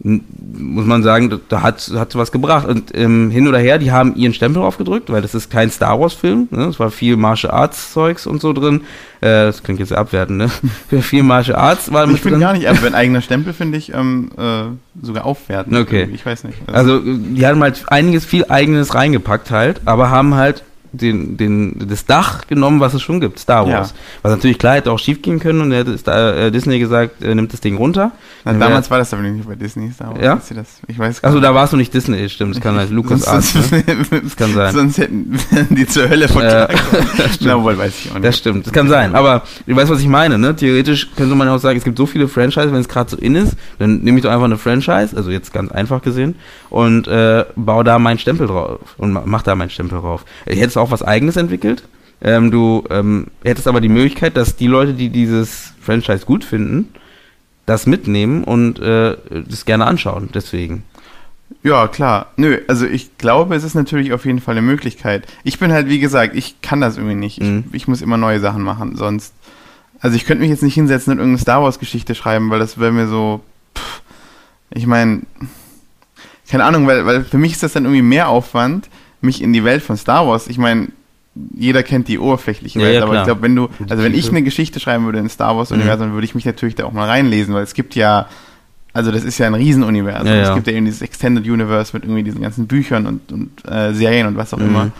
muss 0.00 0.84
man 0.84 1.02
sagen, 1.02 1.40
da 1.48 1.62
hat, 1.62 1.90
hat 1.94 2.14
was 2.16 2.32
gebracht. 2.32 2.66
Und 2.66 2.96
ähm, 2.96 3.30
hin 3.30 3.46
oder 3.48 3.58
her, 3.58 3.78
die 3.78 3.92
haben 3.92 4.14
ihren 4.16 4.34
Stempel 4.34 4.62
aufgedrückt, 4.62 5.10
weil 5.10 5.22
das 5.22 5.34
ist 5.34 5.50
kein 5.50 5.70
Star 5.70 5.98
Wars-Film. 5.98 6.48
Ne? 6.50 6.64
Es 6.64 6.78
war 6.78 6.90
viel 6.90 7.16
Martial 7.16 7.52
Arts-Zeugs 7.52 8.26
und 8.26 8.40
so 8.40 8.52
drin. 8.52 8.82
Äh, 9.20 9.46
das 9.46 9.62
klingt 9.62 9.80
jetzt 9.80 9.92
abwertend, 9.92 10.38
ne? 10.38 10.50
Für 10.88 11.00
viel 11.00 11.22
Martial 11.22 11.56
Arts 11.56 11.92
war 11.92 12.08
Ich 12.10 12.20
finde 12.20 12.40
gar 12.40 12.52
nicht 12.52 12.68
ab, 12.68 12.78
wenn 12.82 12.94
eigener 12.94 13.22
Stempel 13.22 13.52
finde 13.52 13.78
ich 13.78 13.94
ähm, 13.94 14.30
äh, 14.36 14.64
sogar 15.00 15.24
aufwertend. 15.24 15.76
Okay. 15.76 16.08
Ich 16.12 16.26
weiß 16.26 16.44
nicht. 16.44 16.58
Also, 16.66 16.94
also 16.94 17.02
die 17.04 17.46
haben 17.46 17.62
halt 17.62 17.84
einiges 17.86 18.24
viel 18.24 18.44
eigenes 18.48 18.94
reingepackt 18.94 19.50
halt, 19.50 19.80
aber 19.86 20.10
haben 20.10 20.34
halt 20.34 20.64
den, 20.96 21.36
den, 21.36 21.86
das 21.88 22.06
Dach 22.06 22.46
genommen, 22.46 22.80
was 22.80 22.94
es 22.94 23.02
schon 23.02 23.20
gibt, 23.20 23.38
Star 23.38 23.66
Wars. 23.66 23.90
Ja. 23.90 23.96
Was 24.22 24.32
natürlich 24.32 24.58
klar 24.58 24.76
hätte 24.76 24.92
auch 24.92 24.98
schief 24.98 25.22
gehen 25.22 25.40
können 25.40 25.60
und 25.60 25.72
hätte 25.72 25.92
äh, 26.10 26.50
Disney 26.50 26.78
gesagt, 26.78 27.22
äh, 27.22 27.34
nimmt 27.34 27.52
das 27.52 27.60
Ding 27.60 27.76
runter. 27.76 28.12
Na, 28.44 28.52
damals 28.52 28.90
war 28.90 28.98
das 28.98 29.12
aber 29.12 29.22
nicht 29.22 29.46
bei 29.46 29.54
Disney, 29.54 29.90
Star 29.92 30.10
Wars. 30.10 30.22
Ja? 30.22 30.40
Das, 30.54 30.80
ich 30.86 30.98
weiß 30.98 31.22
gar 31.22 31.28
Also 31.28 31.40
da 31.40 31.54
warst 31.54 31.72
du 31.72 31.76
nicht 31.76 31.92
Disney, 31.92 32.28
stimmt, 32.28 32.56
das 32.56 32.62
kann 32.62 32.76
halt 32.76 32.90
Lukas 32.94 33.26
Arzt. 33.26 33.54
Ne? 33.72 33.84
Das 34.24 34.36
kann 34.36 34.54
sein. 34.54 34.72
Sonst 34.74 34.98
hätten 34.98 35.38
die 35.70 35.86
zur 35.86 36.08
Hölle 36.08 36.28
verklagt. 36.28 36.78
Na 37.40 37.62
wohl, 37.62 37.76
weiß 37.76 37.92
ich 37.98 38.10
auch 38.10 38.14
nicht. 38.14 38.24
Das 38.24 38.38
stimmt, 38.38 38.66
das 38.66 38.72
kann 38.72 38.88
sein. 38.88 39.14
Aber 39.14 39.42
du 39.66 39.74
weißt, 39.74 39.90
was 39.90 40.00
ich 40.00 40.08
meine, 40.08 40.38
ne? 40.38 40.54
Theoretisch 40.54 41.08
könnte 41.16 41.34
man 41.34 41.48
auch 41.48 41.58
sagen, 41.58 41.78
es 41.78 41.84
gibt 41.84 41.98
so 41.98 42.06
viele 42.06 42.28
Franchises, 42.28 42.72
wenn 42.72 42.80
es 42.80 42.88
gerade 42.88 43.10
so 43.10 43.16
in 43.16 43.34
ist, 43.34 43.56
dann 43.78 43.98
nehme 43.98 44.18
ich 44.18 44.24
doch 44.24 44.30
einfach 44.30 44.44
eine 44.44 44.58
Franchise, 44.58 45.16
also 45.16 45.30
jetzt 45.30 45.52
ganz 45.52 45.72
einfach 45.72 46.02
gesehen, 46.02 46.36
und 46.74 47.06
äh, 47.06 47.44
baue 47.54 47.84
da 47.84 48.00
meinen 48.00 48.18
Stempel 48.18 48.48
drauf 48.48 48.80
und 48.98 49.12
mach 49.12 49.42
da 49.42 49.54
meinen 49.54 49.70
Stempel 49.70 50.00
drauf. 50.00 50.24
Ich 50.44 50.60
hätte 50.60 50.80
auch 50.80 50.90
was 50.90 51.04
eigenes 51.04 51.36
entwickelt. 51.36 51.84
Ähm, 52.20 52.50
du 52.50 52.82
ähm, 52.90 53.28
hättest 53.44 53.68
aber 53.68 53.80
die 53.80 53.88
Möglichkeit, 53.88 54.36
dass 54.36 54.56
die 54.56 54.66
Leute, 54.66 54.94
die 54.94 55.08
dieses 55.08 55.72
Franchise 55.80 56.26
gut 56.26 56.42
finden, 56.42 56.88
das 57.64 57.86
mitnehmen 57.86 58.42
und 58.42 58.80
äh, 58.80 59.16
das 59.48 59.66
gerne 59.66 59.86
anschauen. 59.86 60.30
Deswegen. 60.34 60.82
Ja, 61.62 61.86
klar. 61.86 62.32
Nö, 62.36 62.58
also 62.66 62.86
ich 62.86 63.18
glaube, 63.18 63.54
es 63.54 63.62
ist 63.62 63.76
natürlich 63.76 64.12
auf 64.12 64.24
jeden 64.24 64.40
Fall 64.40 64.56
eine 64.56 64.66
Möglichkeit. 64.66 65.28
Ich 65.44 65.60
bin 65.60 65.70
halt, 65.70 65.88
wie 65.88 66.00
gesagt, 66.00 66.34
ich 66.34 66.60
kann 66.60 66.80
das 66.80 66.96
irgendwie 66.96 67.14
nicht. 67.14 67.40
Mhm. 67.40 67.66
Ich, 67.68 67.82
ich, 67.82 67.88
muss 67.88 68.02
immer 68.02 68.16
neue 68.16 68.40
Sachen 68.40 68.62
machen, 68.62 68.96
sonst. 68.96 69.32
Also 70.00 70.16
ich 70.16 70.26
könnte 70.26 70.40
mich 70.40 70.50
jetzt 70.50 70.64
nicht 70.64 70.74
hinsetzen 70.74 71.12
und 71.12 71.18
irgendeine 71.20 71.40
Star 71.40 71.62
Wars-Geschichte 71.62 72.16
schreiben, 72.16 72.50
weil 72.50 72.58
das 72.58 72.80
wäre 72.80 72.90
mir 72.90 73.06
so. 73.06 73.42
Pff, 73.78 74.02
ich 74.70 74.88
meine, 74.88 75.20
keine 76.48 76.64
Ahnung, 76.64 76.86
weil, 76.86 77.06
weil 77.06 77.24
für 77.24 77.38
mich 77.38 77.52
ist 77.52 77.62
das 77.62 77.72
dann 77.72 77.84
irgendwie 77.84 78.02
mehr 78.02 78.28
Aufwand, 78.28 78.88
mich 79.20 79.42
in 79.42 79.52
die 79.52 79.64
Welt 79.64 79.82
von 79.82 79.96
Star 79.96 80.26
Wars. 80.26 80.46
Ich 80.48 80.58
meine, 80.58 80.88
jeder 81.56 81.82
kennt 81.82 82.08
die 82.08 82.18
oberflächliche 82.18 82.78
Welt, 82.78 82.94
ja, 82.94 83.00
ja, 83.00 83.06
aber 83.06 83.18
ich 83.18 83.24
glaube, 83.24 83.42
wenn 83.42 83.56
du, 83.56 83.68
also 83.88 84.04
wenn 84.04 84.14
ich 84.14 84.28
eine 84.28 84.42
Geschichte 84.42 84.78
schreiben 84.78 85.04
würde 85.04 85.18
in 85.18 85.28
Star 85.28 85.56
Wars 85.56 85.72
Universum, 85.72 86.10
mhm. 86.10 86.12
würde 86.14 86.26
ich 86.26 86.34
mich 86.34 86.44
natürlich 86.44 86.74
da 86.74 86.84
auch 86.84 86.92
mal 86.92 87.08
reinlesen, 87.08 87.54
weil 87.54 87.64
es 87.64 87.74
gibt 87.74 87.94
ja, 87.96 88.28
also 88.92 89.10
das 89.10 89.24
ist 89.24 89.38
ja 89.38 89.46
ein 89.46 89.54
Riesenuniversum. 89.54 90.28
Ja, 90.28 90.42
es 90.42 90.54
gibt 90.54 90.68
ja 90.68 90.74
eben 90.74 90.84
dieses 90.84 91.02
Extended 91.02 91.44
Universe 91.44 91.90
mit 91.92 92.04
irgendwie 92.04 92.22
diesen 92.22 92.40
ganzen 92.40 92.68
Büchern 92.68 93.06
und, 93.06 93.32
und 93.32 93.50
äh, 93.68 93.92
Serien 93.92 94.28
und 94.28 94.36
was 94.36 94.54
auch 94.54 94.58
mhm. 94.58 94.66
immer. 94.66 94.90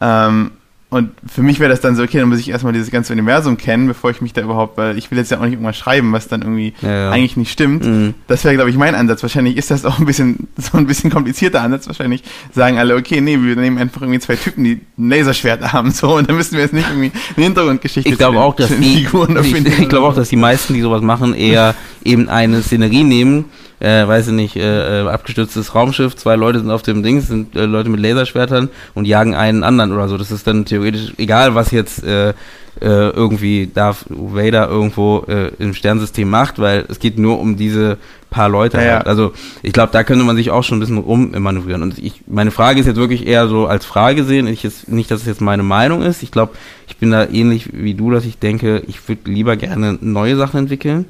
Ähm, 0.00 0.50
und 0.90 1.10
für 1.24 1.42
mich 1.42 1.60
wäre 1.60 1.70
das 1.70 1.80
dann 1.80 1.94
so, 1.94 2.02
okay, 2.02 2.18
dann 2.18 2.28
muss 2.28 2.40
ich 2.40 2.50
erstmal 2.50 2.72
dieses 2.72 2.90
ganze 2.90 3.12
Universum 3.12 3.56
kennen, 3.56 3.86
bevor 3.86 4.10
ich 4.10 4.20
mich 4.20 4.32
da 4.32 4.42
überhaupt, 4.42 4.76
weil 4.76 4.98
ich 4.98 5.08
will 5.12 5.18
jetzt 5.18 5.30
ja 5.30 5.38
auch 5.38 5.44
nicht 5.44 5.52
irgendwas 5.52 5.76
schreiben, 5.76 6.12
was 6.12 6.26
dann 6.26 6.42
irgendwie 6.42 6.74
ja, 6.82 6.90
ja. 6.90 7.10
eigentlich 7.12 7.36
nicht 7.36 7.52
stimmt. 7.52 7.84
Mhm. 7.84 8.14
Das 8.26 8.42
wäre, 8.42 8.56
glaube 8.56 8.70
ich, 8.70 8.76
mein 8.76 8.96
Ansatz. 8.96 9.22
Wahrscheinlich 9.22 9.56
ist 9.56 9.70
das 9.70 9.84
auch 9.84 10.00
ein 10.00 10.04
bisschen, 10.04 10.48
so 10.56 10.76
ein 10.76 10.88
bisschen 10.88 11.10
komplizierter 11.10 11.62
Ansatz. 11.62 11.86
Wahrscheinlich 11.86 12.24
sagen 12.52 12.78
alle, 12.78 12.96
okay, 12.96 13.20
nee, 13.20 13.38
wir 13.40 13.54
nehmen 13.54 13.78
einfach 13.78 14.02
irgendwie 14.02 14.18
zwei 14.18 14.34
Typen, 14.34 14.64
die 14.64 14.80
ein 14.98 15.10
Laserschwert 15.10 15.72
haben, 15.72 15.92
so, 15.92 16.16
und 16.16 16.28
dann 16.28 16.36
müssen 16.36 16.54
wir 16.54 16.62
jetzt 16.62 16.74
nicht 16.74 16.88
irgendwie 16.88 17.12
eine 17.36 17.44
Hintergrundgeschichte 17.44 18.10
Ich 18.10 18.18
glaube 18.18 18.40
auch, 18.40 18.56
dass 18.56 18.70
die, 18.70 19.06
ich, 19.06 19.14
ich 19.78 19.88
glaube 19.88 20.08
auch, 20.08 20.14
dass 20.14 20.28
die 20.28 20.36
meisten, 20.36 20.74
die 20.74 20.80
sowas 20.80 21.02
machen, 21.02 21.34
eher 21.34 21.76
eben 22.04 22.28
eine 22.28 22.62
Szenerie 22.62 23.04
nehmen, 23.04 23.44
äh, 23.80 24.06
weiß 24.06 24.28
ich 24.28 24.34
nicht, 24.34 24.56
äh, 24.56 25.02
äh, 25.02 25.08
abgestürztes 25.08 25.74
Raumschiff, 25.74 26.14
zwei 26.14 26.36
Leute 26.36 26.60
sind 26.60 26.70
auf 26.70 26.82
dem 26.82 27.02
Ding, 27.02 27.20
sind 27.20 27.56
äh, 27.56 27.64
Leute 27.64 27.88
mit 27.88 28.00
Laserschwertern 28.00 28.68
und 28.94 29.06
jagen 29.06 29.34
einen 29.34 29.64
anderen 29.64 29.92
oder 29.92 30.08
so. 30.08 30.16
Das 30.16 30.30
ist 30.30 30.46
dann 30.46 30.66
theoretisch 30.66 31.14
egal, 31.16 31.54
was 31.54 31.70
jetzt 31.70 32.04
äh, 32.04 32.30
äh, 32.30 32.34
irgendwie 32.80 33.70
Darth 33.72 34.04
Vader 34.08 34.68
irgendwo 34.68 35.24
äh, 35.28 35.50
im 35.58 35.74
Sternsystem 35.74 36.28
macht, 36.28 36.58
weil 36.58 36.84
es 36.88 36.98
geht 36.98 37.18
nur 37.18 37.38
um 37.40 37.56
diese 37.56 37.98
paar 38.30 38.48
Leute 38.48 38.78
ja, 38.78 38.98
halt. 38.98 39.06
Also 39.06 39.32
ich 39.62 39.72
glaube, 39.72 39.92
da 39.92 40.04
könnte 40.04 40.24
man 40.24 40.36
sich 40.36 40.50
auch 40.50 40.62
schon 40.62 40.78
ein 40.78 40.80
bisschen 40.80 40.98
rummanövrieren. 40.98 41.82
Und 41.82 41.98
ich, 41.98 42.22
meine 42.26 42.50
Frage 42.50 42.80
ist 42.80 42.86
jetzt 42.86 42.96
wirklich 42.96 43.26
eher 43.26 43.48
so 43.48 43.66
als 43.66 43.84
Frage 43.84 44.16
gesehen. 44.16 44.46
Ich 44.46 44.62
jetzt, 44.62 44.88
nicht, 44.88 45.10
dass 45.10 45.22
es 45.22 45.26
jetzt 45.26 45.40
meine 45.40 45.62
Meinung 45.62 46.02
ist. 46.02 46.22
Ich 46.22 46.30
glaube, 46.30 46.52
ich 46.86 46.96
bin 46.96 47.10
da 47.10 47.26
ähnlich 47.26 47.70
wie 47.72 47.94
du, 47.94 48.10
dass 48.10 48.24
ich 48.24 48.38
denke, 48.38 48.82
ich 48.86 49.06
würde 49.08 49.30
lieber 49.30 49.56
gerne 49.56 49.98
neue 50.00 50.36
Sachen 50.36 50.58
entwickeln. 50.58 51.06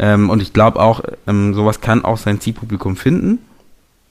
Ähm, 0.00 0.30
und 0.30 0.40
ich 0.40 0.54
glaube 0.54 0.80
auch, 0.80 1.02
ähm, 1.26 1.52
sowas 1.54 1.82
kann 1.82 2.04
auch 2.04 2.16
sein 2.16 2.40
Zielpublikum 2.40 2.96
finden. 2.96 3.38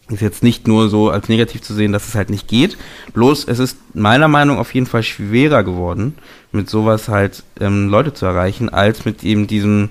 Ist 0.07 0.21
jetzt 0.21 0.43
nicht 0.43 0.67
nur 0.67 0.89
so 0.89 1.09
als 1.09 1.29
negativ 1.29 1.61
zu 1.61 1.73
sehen, 1.73 1.91
dass 1.91 2.07
es 2.07 2.15
halt 2.15 2.29
nicht 2.29 2.47
geht. 2.47 2.77
Bloß 3.13 3.47
es 3.47 3.59
ist 3.59 3.77
meiner 3.95 4.27
Meinung 4.27 4.59
auf 4.59 4.73
jeden 4.73 4.85
Fall 4.85 5.03
schwerer 5.03 5.63
geworden, 5.63 6.15
mit 6.51 6.69
sowas 6.69 7.09
halt 7.09 7.43
ähm, 7.59 7.89
Leute 7.89 8.13
zu 8.13 8.25
erreichen, 8.25 8.69
als 8.69 9.05
mit 9.05 9.23
eben 9.23 9.47
diesem 9.47 9.89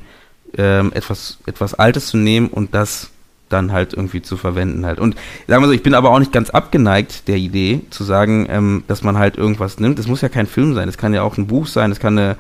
ähm, 0.56 0.92
etwas, 0.92 1.38
etwas 1.46 1.74
Altes 1.74 2.06
zu 2.06 2.16
nehmen 2.16 2.48
und 2.48 2.74
das 2.74 3.11
dann 3.48 3.72
halt 3.72 3.92
irgendwie 3.92 4.22
zu 4.22 4.37
verwenden 4.37 4.87
halt. 4.87 5.00
Und 5.00 5.16
sagen 5.46 5.62
wir 5.62 5.68
so, 5.68 5.72
ich 5.72 5.82
bin 5.82 5.94
aber 5.94 6.11
auch 6.11 6.18
nicht 6.18 6.32
ganz 6.32 6.50
abgeneigt 6.50 7.28
der 7.28 7.37
Idee, 7.37 7.80
zu 7.90 8.04
sagen, 8.04 8.46
ähm, 8.50 8.84
dass 8.87 9.02
man 9.02 9.18
halt 9.18 9.37
irgendwas 9.37 9.80
nimmt. 9.80 9.98
Es 9.98 10.06
muss 10.06 10.20
ja 10.20 10.28
kein 10.28 10.46
Film 10.46 10.74
sein, 10.74 10.88
es 10.88 10.98
kann 10.98 11.14
ja 11.14 11.22
auch 11.22 11.38
ein 11.38 11.46
Buch 11.46 11.66
sein, 11.66 11.90
es 11.90 11.98
kann 11.98 12.18
eine 12.18 12.37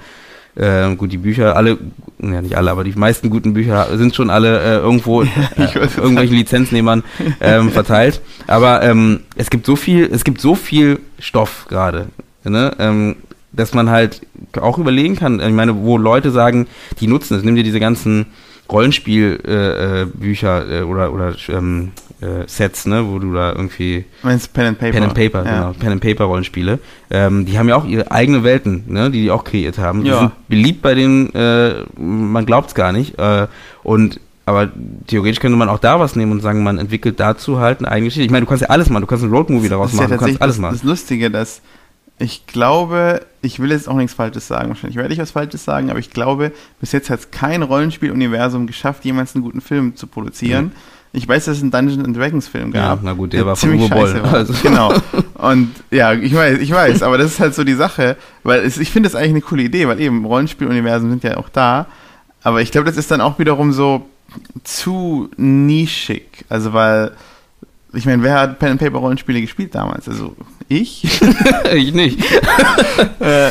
äh, 0.58 0.94
gut, 0.96 1.12
die 1.12 1.18
Bücher, 1.18 1.56
alle, 1.56 1.78
ja 2.20 2.42
nicht 2.42 2.56
alle, 2.56 2.70
aber 2.70 2.84
die 2.84 2.92
meisten 2.92 3.30
guten 3.30 3.54
Bücher 3.54 3.86
sind 3.96 4.14
schon 4.14 4.28
alle 4.28 4.60
äh, 4.60 4.76
irgendwo 4.78 5.22
äh, 5.22 5.28
irgendwelchen 5.96 6.36
Lizenznehmern 6.36 7.04
ähm, 7.40 7.70
verteilt. 7.72 8.20
Aber 8.46 8.82
ähm, 8.82 9.20
es 9.36 9.50
gibt 9.50 9.66
so 9.66 9.76
viel, 9.76 10.08
es 10.12 10.24
gibt 10.24 10.40
so 10.40 10.54
viel 10.54 10.98
Stoff 11.18 11.66
gerade, 11.68 12.08
ne? 12.44 12.72
ähm, 12.78 13.16
dass 13.52 13.72
man 13.72 13.88
halt 13.88 14.22
auch 14.60 14.78
überlegen 14.78 15.16
kann. 15.16 15.40
Ich 15.40 15.52
meine, 15.52 15.76
wo 15.76 15.96
Leute 15.96 16.30
sagen, 16.30 16.66
die 17.00 17.06
nutzen 17.06 17.36
es. 17.36 17.44
Nimm 17.44 17.56
dir 17.56 17.64
diese 17.64 17.80
ganzen 17.80 18.26
Rollenspielbücher 18.70 20.66
äh, 20.66 20.76
äh, 20.76 20.80
äh, 20.80 20.82
oder 20.82 21.12
oder 21.12 21.34
ähm, 21.48 21.92
äh, 22.20 22.46
Sets, 22.46 22.86
ne, 22.86 23.06
wo 23.06 23.18
du 23.18 23.32
da 23.32 23.52
irgendwie. 23.52 24.04
Meinst 24.22 24.52
Pen 24.52 24.66
and 24.66 24.78
Paper? 24.78 24.92
Pen 24.92 25.02
and 25.04 25.14
Paper, 25.14 25.44
ja. 25.44 25.50
genau. 25.50 25.72
Pen 25.78 25.92
and 25.92 26.00
Paper 26.02 26.24
Rollenspiele. 26.24 26.78
Ähm, 27.10 27.46
die 27.46 27.58
haben 27.58 27.68
ja 27.68 27.76
auch 27.76 27.86
ihre 27.86 28.10
eigene 28.10 28.44
Welten, 28.44 28.84
ne, 28.88 29.10
die 29.10 29.22
die 29.22 29.30
auch 29.30 29.44
kreiert 29.44 29.78
haben. 29.78 30.04
Die 30.04 30.10
ja. 30.10 30.20
sind 30.20 30.48
beliebt 30.48 30.82
bei 30.82 30.94
den, 30.94 31.32
äh, 31.34 31.84
man 31.96 32.44
glaubt 32.46 32.68
es 32.68 32.74
gar 32.74 32.92
nicht. 32.92 33.18
Äh, 33.18 33.46
und 33.82 34.20
aber 34.46 34.70
theoretisch 35.06 35.40
könnte 35.40 35.58
man 35.58 35.68
auch 35.68 35.78
da 35.78 36.00
was 36.00 36.16
nehmen 36.16 36.32
und 36.32 36.40
sagen, 36.40 36.62
man 36.62 36.78
entwickelt 36.78 37.20
dazu 37.20 37.60
halt 37.60 37.80
eine 37.80 37.90
eigene 37.90 38.06
Geschichte. 38.06 38.24
Ich 38.24 38.30
meine, 38.30 38.46
du 38.46 38.48
kannst 38.48 38.62
ja 38.62 38.70
alles 38.70 38.88
machen, 38.88 39.02
du 39.02 39.06
kannst 39.06 39.22
einen 39.22 39.32
Roadmovie 39.32 39.68
daraus 39.68 39.92
machen, 39.92 40.10
ja 40.10 40.16
du 40.16 40.24
kannst 40.24 40.40
alles 40.40 40.58
machen. 40.58 40.72
Das, 40.72 40.80
das 40.80 40.88
Lustige, 40.88 41.30
dass 41.30 41.60
ich 42.18 42.46
glaube, 42.46 43.26
ich 43.42 43.60
will 43.60 43.70
jetzt 43.70 43.88
auch 43.88 43.94
nichts 43.94 44.14
Falsches 44.14 44.48
sagen, 44.48 44.68
wahrscheinlich 44.68 44.96
werde 44.96 45.14
ich 45.14 45.20
was 45.20 45.30
Falsches 45.30 45.64
sagen, 45.64 45.90
aber 45.90 46.00
ich 46.00 46.10
glaube, 46.10 46.52
bis 46.80 46.92
jetzt 46.92 47.10
hat 47.10 47.20
es 47.20 47.30
kein 47.30 47.62
Rollenspiel-Universum 47.62 48.66
geschafft, 48.66 49.04
jemals 49.04 49.34
einen 49.34 49.44
guten 49.44 49.60
Film 49.60 49.94
zu 49.94 50.06
produzieren. 50.06 50.66
Mhm. 50.66 50.72
Ich 51.12 51.26
weiß, 51.26 51.46
dass 51.46 51.56
es 51.56 51.62
einen 51.62 51.70
Dungeons 51.70 52.04
and 52.04 52.16
Dragons 52.16 52.48
Film 52.48 52.70
gab. 52.72 52.98
Ja, 52.98 52.98
na 53.02 53.12
gut, 53.14 53.32
der, 53.32 53.40
der 53.40 53.46
war 53.46 53.56
von 53.56 53.72
Uwe 53.72 53.88
Boll. 53.88 54.20
Also. 54.30 54.52
Genau. 54.62 54.92
Und 55.34 55.70
ja, 55.90 56.12
ich 56.12 56.34
weiß, 56.34 56.58
ich 56.58 56.70
weiß, 56.70 57.02
aber 57.02 57.16
das 57.16 57.32
ist 57.32 57.40
halt 57.40 57.54
so 57.54 57.64
die 57.64 57.74
Sache, 57.74 58.16
weil 58.42 58.60
es, 58.60 58.78
ich 58.78 58.90
finde 58.90 59.08
das 59.08 59.14
eigentlich 59.14 59.30
eine 59.30 59.40
coole 59.40 59.62
Idee, 59.62 59.88
weil 59.88 60.00
eben 60.00 60.24
Rollenspiel-Universen 60.24 61.08
sind 61.08 61.24
ja 61.24 61.38
auch 61.38 61.48
da. 61.48 61.86
Aber 62.42 62.60
ich 62.60 62.70
glaube, 62.70 62.86
das 62.86 62.98
ist 62.98 63.10
dann 63.10 63.20
auch 63.20 63.38
wiederum 63.38 63.72
so 63.72 64.06
zu 64.64 65.30
nischig. 65.36 66.44
Also, 66.50 66.72
weil 66.74 67.12
ich 67.94 68.04
meine, 68.04 68.22
wer 68.22 68.40
hat 68.40 68.58
Pen 68.58 68.72
and 68.72 68.80
Paper 68.80 68.98
Rollenspiele 68.98 69.40
gespielt 69.40 69.74
damals? 69.74 70.08
Also 70.08 70.36
ich? 70.68 71.20
ich 71.74 71.92
nicht. 71.94 72.18
äh, 73.20 73.50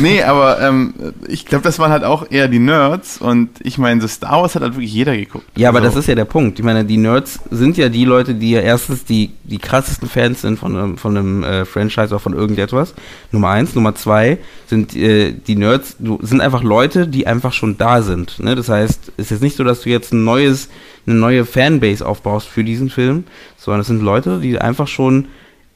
nee, 0.00 0.22
aber 0.22 0.60
ähm, 0.60 0.94
ich 1.26 1.46
glaube, 1.46 1.64
das 1.64 1.78
waren 1.78 1.90
halt 1.90 2.04
auch 2.04 2.30
eher 2.30 2.48
die 2.48 2.58
Nerds 2.58 3.18
und 3.18 3.50
ich 3.60 3.78
meine, 3.78 4.00
so 4.00 4.08
Star 4.08 4.42
Wars 4.42 4.54
hat 4.54 4.62
halt 4.62 4.74
wirklich 4.74 4.92
jeder 4.92 5.16
geguckt. 5.16 5.46
Ja, 5.56 5.68
also. 5.68 5.78
aber 5.78 5.86
das 5.86 5.96
ist 5.96 6.08
ja 6.08 6.14
der 6.14 6.24
Punkt. 6.24 6.58
Ich 6.58 6.64
meine, 6.64 6.84
die 6.84 6.96
Nerds 6.96 7.40
sind 7.50 7.76
ja 7.76 7.88
die 7.88 8.04
Leute, 8.04 8.34
die 8.34 8.50
ja 8.50 8.60
erstens 8.60 9.04
die, 9.04 9.30
die 9.44 9.58
krassesten 9.58 10.08
Fans 10.08 10.42
sind 10.42 10.58
von 10.58 10.76
einem, 10.76 10.98
von 10.98 11.16
einem 11.16 11.42
äh, 11.42 11.64
Franchise 11.64 12.08
oder 12.08 12.20
von 12.20 12.34
irgendetwas. 12.34 12.94
Nummer 13.32 13.50
eins. 13.50 13.74
Nummer 13.74 13.94
zwei 13.94 14.38
sind 14.66 14.94
äh, 14.94 15.32
die 15.32 15.56
Nerds, 15.56 15.96
du, 15.98 16.18
sind 16.22 16.40
einfach 16.40 16.62
Leute, 16.62 17.08
die 17.08 17.26
einfach 17.26 17.52
schon 17.52 17.78
da 17.78 18.02
sind. 18.02 18.40
Ne? 18.40 18.54
Das 18.54 18.68
heißt, 18.68 19.12
es 19.16 19.24
ist 19.26 19.30
jetzt 19.30 19.42
nicht 19.42 19.56
so, 19.56 19.64
dass 19.64 19.82
du 19.82 19.90
jetzt 19.90 20.12
ein 20.12 20.24
neues 20.24 20.68
eine 21.08 21.18
neue 21.18 21.44
Fanbase 21.44 22.04
aufbaust 22.04 22.48
für 22.48 22.64
diesen 22.64 22.90
Film, 22.90 23.24
sondern 23.56 23.80
es 23.80 23.86
sind 23.86 24.02
Leute, 24.02 24.40
die 24.40 24.60
einfach 24.60 24.88
schon, 24.88 25.28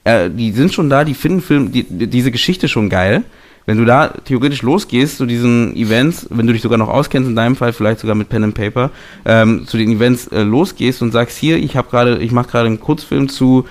äh, 0.05 0.31
die 0.31 0.53
sind 0.53 0.73
schon 0.73 0.91
da, 0.91 1.05
die 1.05 1.15
finden 1.15 1.41
Film, 1.41 1.73
die, 1.73 1.85
diese 1.85 2.31
Geschichte 2.31 2.69
schon 2.69 2.89
geil. 2.89 3.25
Wenn 3.65 3.79
du 3.79 3.85
da 3.85 4.09
theoretisch 4.09 4.63
losgehst 4.63 5.19
zu 5.19 5.27
diesen 5.27 5.77
Events, 5.77 6.27
wenn 6.31 6.49
du 6.49 6.53
dich 6.53 6.63
sogar 6.63 6.79
noch 6.79 6.89
auskennst, 6.89 7.29
in 7.29 7.37
deinem 7.37 7.55
Fall 7.55 7.73
vielleicht 7.73 8.01
sogar 8.01 8.17
mit 8.17 8.29
Pen 8.29 8.43
and 8.43 8.55
Paper, 8.55 8.91
ähm, 9.25 9.67
zu 9.67 9.77
den 9.77 9.93
Events 9.93 10.27
äh, 10.29 10.43
losgehst 10.43 11.01
und 11.01 11.13
sagst, 11.13 11.39
hier, 11.39 11.59
ich 11.59 11.77
habe 11.77 11.89
gerade, 11.89 12.19
ich 12.19 12.33
mache 12.33 12.51
gerade 12.51 12.67
einen 12.67 12.81
Kurzfilm 12.81 13.29
zu 13.29 13.67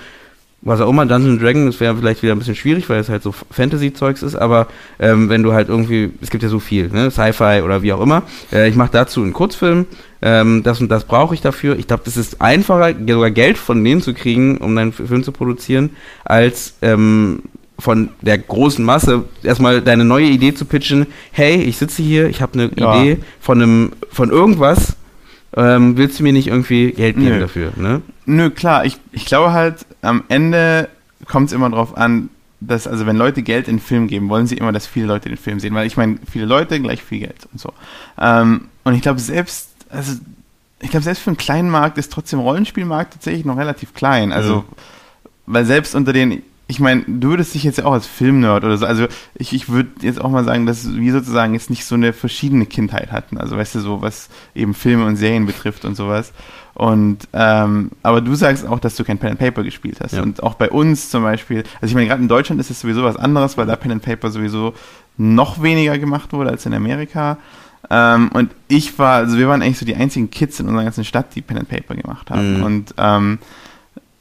was 0.62 0.80
auch 0.80 0.88
immer, 0.88 1.04
Dungeons 1.06 1.40
Dragon, 1.42 1.66
das 1.66 1.80
wäre 1.80 1.96
vielleicht 1.96 2.22
wieder 2.22 2.34
ein 2.34 2.38
bisschen 2.38 2.54
schwierig, 2.54 2.88
weil 2.88 3.00
es 3.00 3.08
halt 3.08 3.22
so 3.22 3.32
Fantasy-Zeugs 3.32 4.22
ist, 4.22 4.36
aber 4.36 4.68
ähm, 5.00 5.28
wenn 5.28 5.42
du 5.42 5.52
halt 5.52 5.68
irgendwie, 5.68 6.12
es 6.20 6.30
gibt 6.30 6.44
ja 6.44 6.48
so 6.48 6.60
viel, 6.60 6.88
ne, 6.88 7.10
Sci-Fi 7.10 7.62
oder 7.64 7.82
wie 7.82 7.92
auch 7.92 8.00
immer, 8.00 8.22
äh, 8.52 8.68
ich 8.68 8.76
mache 8.76 8.92
dazu 8.92 9.22
einen 9.22 9.32
Kurzfilm, 9.32 9.86
ähm, 10.22 10.62
das 10.62 10.80
und 10.80 10.88
das 10.88 11.04
brauche 11.04 11.34
ich 11.34 11.40
dafür. 11.40 11.76
Ich 11.78 11.88
glaube, 11.88 12.04
das 12.04 12.16
ist 12.16 12.40
einfacher, 12.40 12.94
sogar 13.06 13.30
Geld 13.30 13.58
von 13.58 13.82
denen 13.84 14.00
zu 14.00 14.14
kriegen, 14.14 14.58
um 14.58 14.78
einen 14.78 14.92
Film 14.92 15.24
zu 15.24 15.32
produzieren, 15.32 15.90
als 16.24 16.74
ähm, 16.80 17.42
von 17.78 18.10
der 18.20 18.38
großen 18.38 18.84
Masse 18.84 19.24
erstmal 19.42 19.82
deine 19.82 20.04
neue 20.04 20.26
Idee 20.26 20.54
zu 20.54 20.64
pitchen. 20.64 21.06
Hey, 21.32 21.56
ich 21.56 21.76
sitze 21.76 22.02
hier, 22.02 22.28
ich 22.28 22.40
habe 22.40 22.54
eine 22.54 22.70
ja. 22.76 23.00
Idee 23.00 23.18
von 23.40 23.60
einem, 23.60 23.92
von 24.10 24.30
irgendwas. 24.30 24.96
Ähm, 25.54 25.96
willst 25.96 26.18
du 26.18 26.22
mir 26.22 26.32
nicht 26.32 26.46
irgendwie 26.46 26.92
Geld 26.92 27.16
geben 27.16 27.34
Nö. 27.34 27.40
dafür? 27.40 27.72
Ne? 27.76 28.00
Nö, 28.24 28.50
klar. 28.50 28.84
Ich, 28.84 28.98
ich 29.10 29.26
glaube 29.26 29.52
halt, 29.52 29.84
am 30.00 30.22
Ende 30.28 30.88
kommt 31.26 31.48
es 31.48 31.52
immer 31.52 31.68
darauf 31.68 31.96
an, 31.96 32.30
dass, 32.60 32.86
also 32.86 33.06
wenn 33.06 33.16
Leute 33.16 33.42
Geld 33.42 33.66
in 33.66 33.76
den 33.76 33.82
Film 33.82 34.06
geben, 34.06 34.28
wollen 34.28 34.46
sie 34.46 34.56
immer, 34.56 34.72
dass 34.72 34.86
viele 34.86 35.06
Leute 35.06 35.28
den 35.28 35.36
Film 35.36 35.58
sehen. 35.58 35.74
Weil 35.74 35.86
ich 35.86 35.96
meine, 35.96 36.18
viele 36.30 36.46
Leute 36.46 36.80
gleich 36.80 37.02
viel 37.02 37.18
Geld 37.18 37.48
und 37.52 37.60
so. 37.60 37.72
Ähm, 38.18 38.68
und 38.84 38.94
ich 38.94 39.02
glaube, 39.02 39.20
selbst 39.20 39.71
also 39.92 40.14
ich 40.80 40.90
glaube, 40.90 41.04
selbst 41.04 41.22
für 41.22 41.30
einen 41.30 41.36
kleinen 41.36 41.70
Markt 41.70 41.96
ist 41.96 42.12
trotzdem 42.12 42.40
Rollenspielmarkt 42.40 43.14
tatsächlich 43.14 43.44
noch 43.44 43.56
relativ 43.56 43.94
klein. 43.94 44.32
Also, 44.32 44.56
mhm. 44.56 44.64
weil 45.46 45.64
selbst 45.64 45.94
unter 45.94 46.12
den, 46.12 46.42
ich 46.66 46.80
meine, 46.80 47.04
du 47.06 47.30
würdest 47.30 47.54
dich 47.54 47.62
jetzt 47.62 47.78
ja 47.78 47.84
auch 47.84 47.92
als 47.92 48.06
Filmnerd 48.06 48.64
oder 48.64 48.76
so, 48.76 48.86
also 48.86 49.06
ich, 49.34 49.52
ich 49.52 49.68
würde 49.68 49.90
jetzt 50.00 50.20
auch 50.20 50.30
mal 50.30 50.44
sagen, 50.44 50.66
dass 50.66 50.92
wir 50.94 51.12
sozusagen 51.12 51.54
jetzt 51.54 51.70
nicht 51.70 51.84
so 51.84 51.94
eine 51.94 52.12
verschiedene 52.12 52.66
Kindheit 52.66 53.12
hatten. 53.12 53.38
Also, 53.38 53.56
weißt 53.56 53.76
du, 53.76 53.80
so 53.80 54.02
was 54.02 54.28
eben 54.56 54.74
Filme 54.74 55.06
und 55.06 55.16
Serien 55.16 55.46
betrifft 55.46 55.84
und 55.84 55.94
sowas. 55.94 56.32
Und 56.74 57.28
ähm, 57.32 57.90
aber 58.02 58.20
du 58.20 58.34
sagst 58.34 58.66
auch, 58.66 58.80
dass 58.80 58.96
du 58.96 59.04
kein 59.04 59.18
Pen 59.18 59.30
and 59.30 59.38
Paper 59.38 59.62
gespielt 59.62 59.98
hast. 60.02 60.14
Ja. 60.14 60.22
Und 60.22 60.42
auch 60.42 60.54
bei 60.54 60.70
uns 60.70 61.10
zum 61.10 61.22
Beispiel, 61.22 61.64
also 61.80 61.92
ich 61.92 61.94
meine, 61.94 62.08
gerade 62.08 62.22
in 62.22 62.28
Deutschland 62.28 62.60
ist 62.60 62.70
es 62.70 62.80
sowieso 62.80 63.04
was 63.04 63.16
anderes, 63.16 63.56
weil 63.56 63.66
da 63.66 63.76
Pen 63.76 63.92
and 63.92 64.02
Paper 64.02 64.30
sowieso 64.30 64.74
noch 65.16 65.62
weniger 65.62 65.98
gemacht 65.98 66.32
wurde 66.32 66.50
als 66.50 66.66
in 66.66 66.74
Amerika. 66.74 67.36
Ähm, 67.90 68.30
und 68.32 68.50
ich 68.68 68.98
war, 68.98 69.16
also 69.16 69.36
wir 69.38 69.48
waren 69.48 69.62
eigentlich 69.62 69.78
so 69.78 69.86
die 69.86 69.96
einzigen 69.96 70.30
Kids 70.30 70.60
in 70.60 70.68
unserer 70.68 70.84
ganzen 70.84 71.04
Stadt, 71.04 71.34
die 71.34 71.42
Pen 71.42 71.58
and 71.58 71.68
Paper 71.68 71.94
gemacht 71.94 72.30
haben. 72.30 72.58
Mhm. 72.58 72.62
Und 72.62 72.94
ähm, 72.98 73.38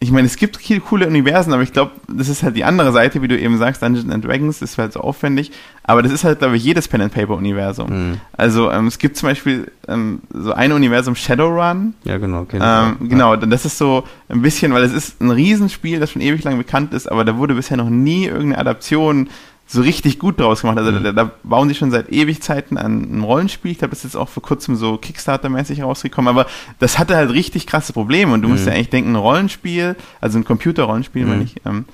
ich 0.04 0.10
meine, 0.10 0.26
es 0.26 0.36
gibt 0.36 0.58
viele 0.58 0.80
coole 0.80 1.06
Universen, 1.06 1.54
aber 1.54 1.62
ich 1.62 1.74
glaube, 1.74 1.92
das 2.08 2.28
ist 2.28 2.42
halt 2.42 2.56
die 2.56 2.64
andere 2.64 2.92
Seite, 2.92 3.22
wie 3.22 3.28
du 3.28 3.38
eben 3.38 3.60
sagst, 3.60 3.84
Dungeons 3.84 4.12
and 4.12 4.26
Dragons, 4.26 4.58
das 4.58 4.72
ist 4.72 4.78
halt 4.80 4.94
so 4.94 5.02
aufwendig. 5.02 5.52
Aber 5.84 6.02
das 6.02 6.12
ist 6.12 6.24
halt, 6.24 6.40
glaube 6.40 6.58
ich, 6.58 6.64
jedes 6.64 6.88
Pen 6.88 7.02
and 7.02 7.14
Paper 7.14 7.36
Universum. 7.36 7.90
Mhm. 7.90 8.18
Also 8.34 8.72
ähm, 8.72 8.88
es 8.88 8.98
gibt 8.98 9.16
zum 9.16 9.30
Beispiel 9.30 9.72
ähm, 9.88 10.24
so 10.34 10.54
ein 10.54 10.72
Universum 10.72 11.16
Shadowrun. 11.16 11.94
Ja, 12.04 12.18
genau. 12.18 12.48
Ähm, 12.52 13.10
genau, 13.10 13.36
das 13.36 13.66
ist 13.66 13.78
so 13.78 14.04
ein 14.28 14.42
bisschen, 14.42 14.74
weil 14.74 14.82
es 14.82 14.92
ist 14.92 15.22
ein 15.22 15.30
Riesenspiel, 15.30 16.00
das 16.00 16.10
schon 16.10 16.24
ewig 16.24 16.44
lang 16.44 16.58
bekannt 16.58 16.96
ist, 16.96 17.06
aber 17.06 17.24
da 17.24 17.38
wurde 17.38 17.54
bisher 17.54 17.78
noch 17.78 17.90
nie 17.90 18.26
irgendeine 18.26 18.58
Adaption 18.58 19.30
so 19.72 19.82
richtig 19.82 20.20
gut 20.20 20.40
draus 20.40 20.62
gemacht. 20.62 20.78
Also 20.78 20.92
mhm. 20.92 21.04
da, 21.04 21.12
da, 21.14 21.32
bauen 21.44 21.70
sie 21.70 21.76
schon 21.76 21.92
seit 21.92 22.12
Ewigzeiten 22.12 22.78
an 22.78 23.20
ein 23.20 23.22
Rollenspiel. 23.22 23.72
Ich 23.72 23.78
glaube, 23.78 23.92
das 23.92 24.00
ist 24.00 24.14
jetzt 24.14 24.16
auch 24.18 24.28
vor 24.28 24.44
kurzem 24.44 24.76
so 24.76 24.96
Kickstarter-mäßig 24.96 25.82
rausgekommen. 25.82 26.28
Aber 26.28 26.46
das 26.80 27.00
hatte 27.00 27.16
halt 27.16 27.32
richtig 27.32 27.68
krasse 27.68 27.94
Probleme. 27.94 28.34
Und 28.34 28.42
du 28.42 28.50
mhm. 28.50 28.56
musst 28.56 28.68
ja 28.68 28.74
eigentlich 28.74 28.90
denken, 28.90 29.12
ein 29.12 29.16
Rollenspiel, 29.16 29.96
also 30.20 30.38
ein 30.38 30.44
Computer-Rollenspiel, 30.44 31.24
mhm. 31.24 31.30
meine 31.30 31.44
ich, 31.44 31.56
ähm, 31.66 31.86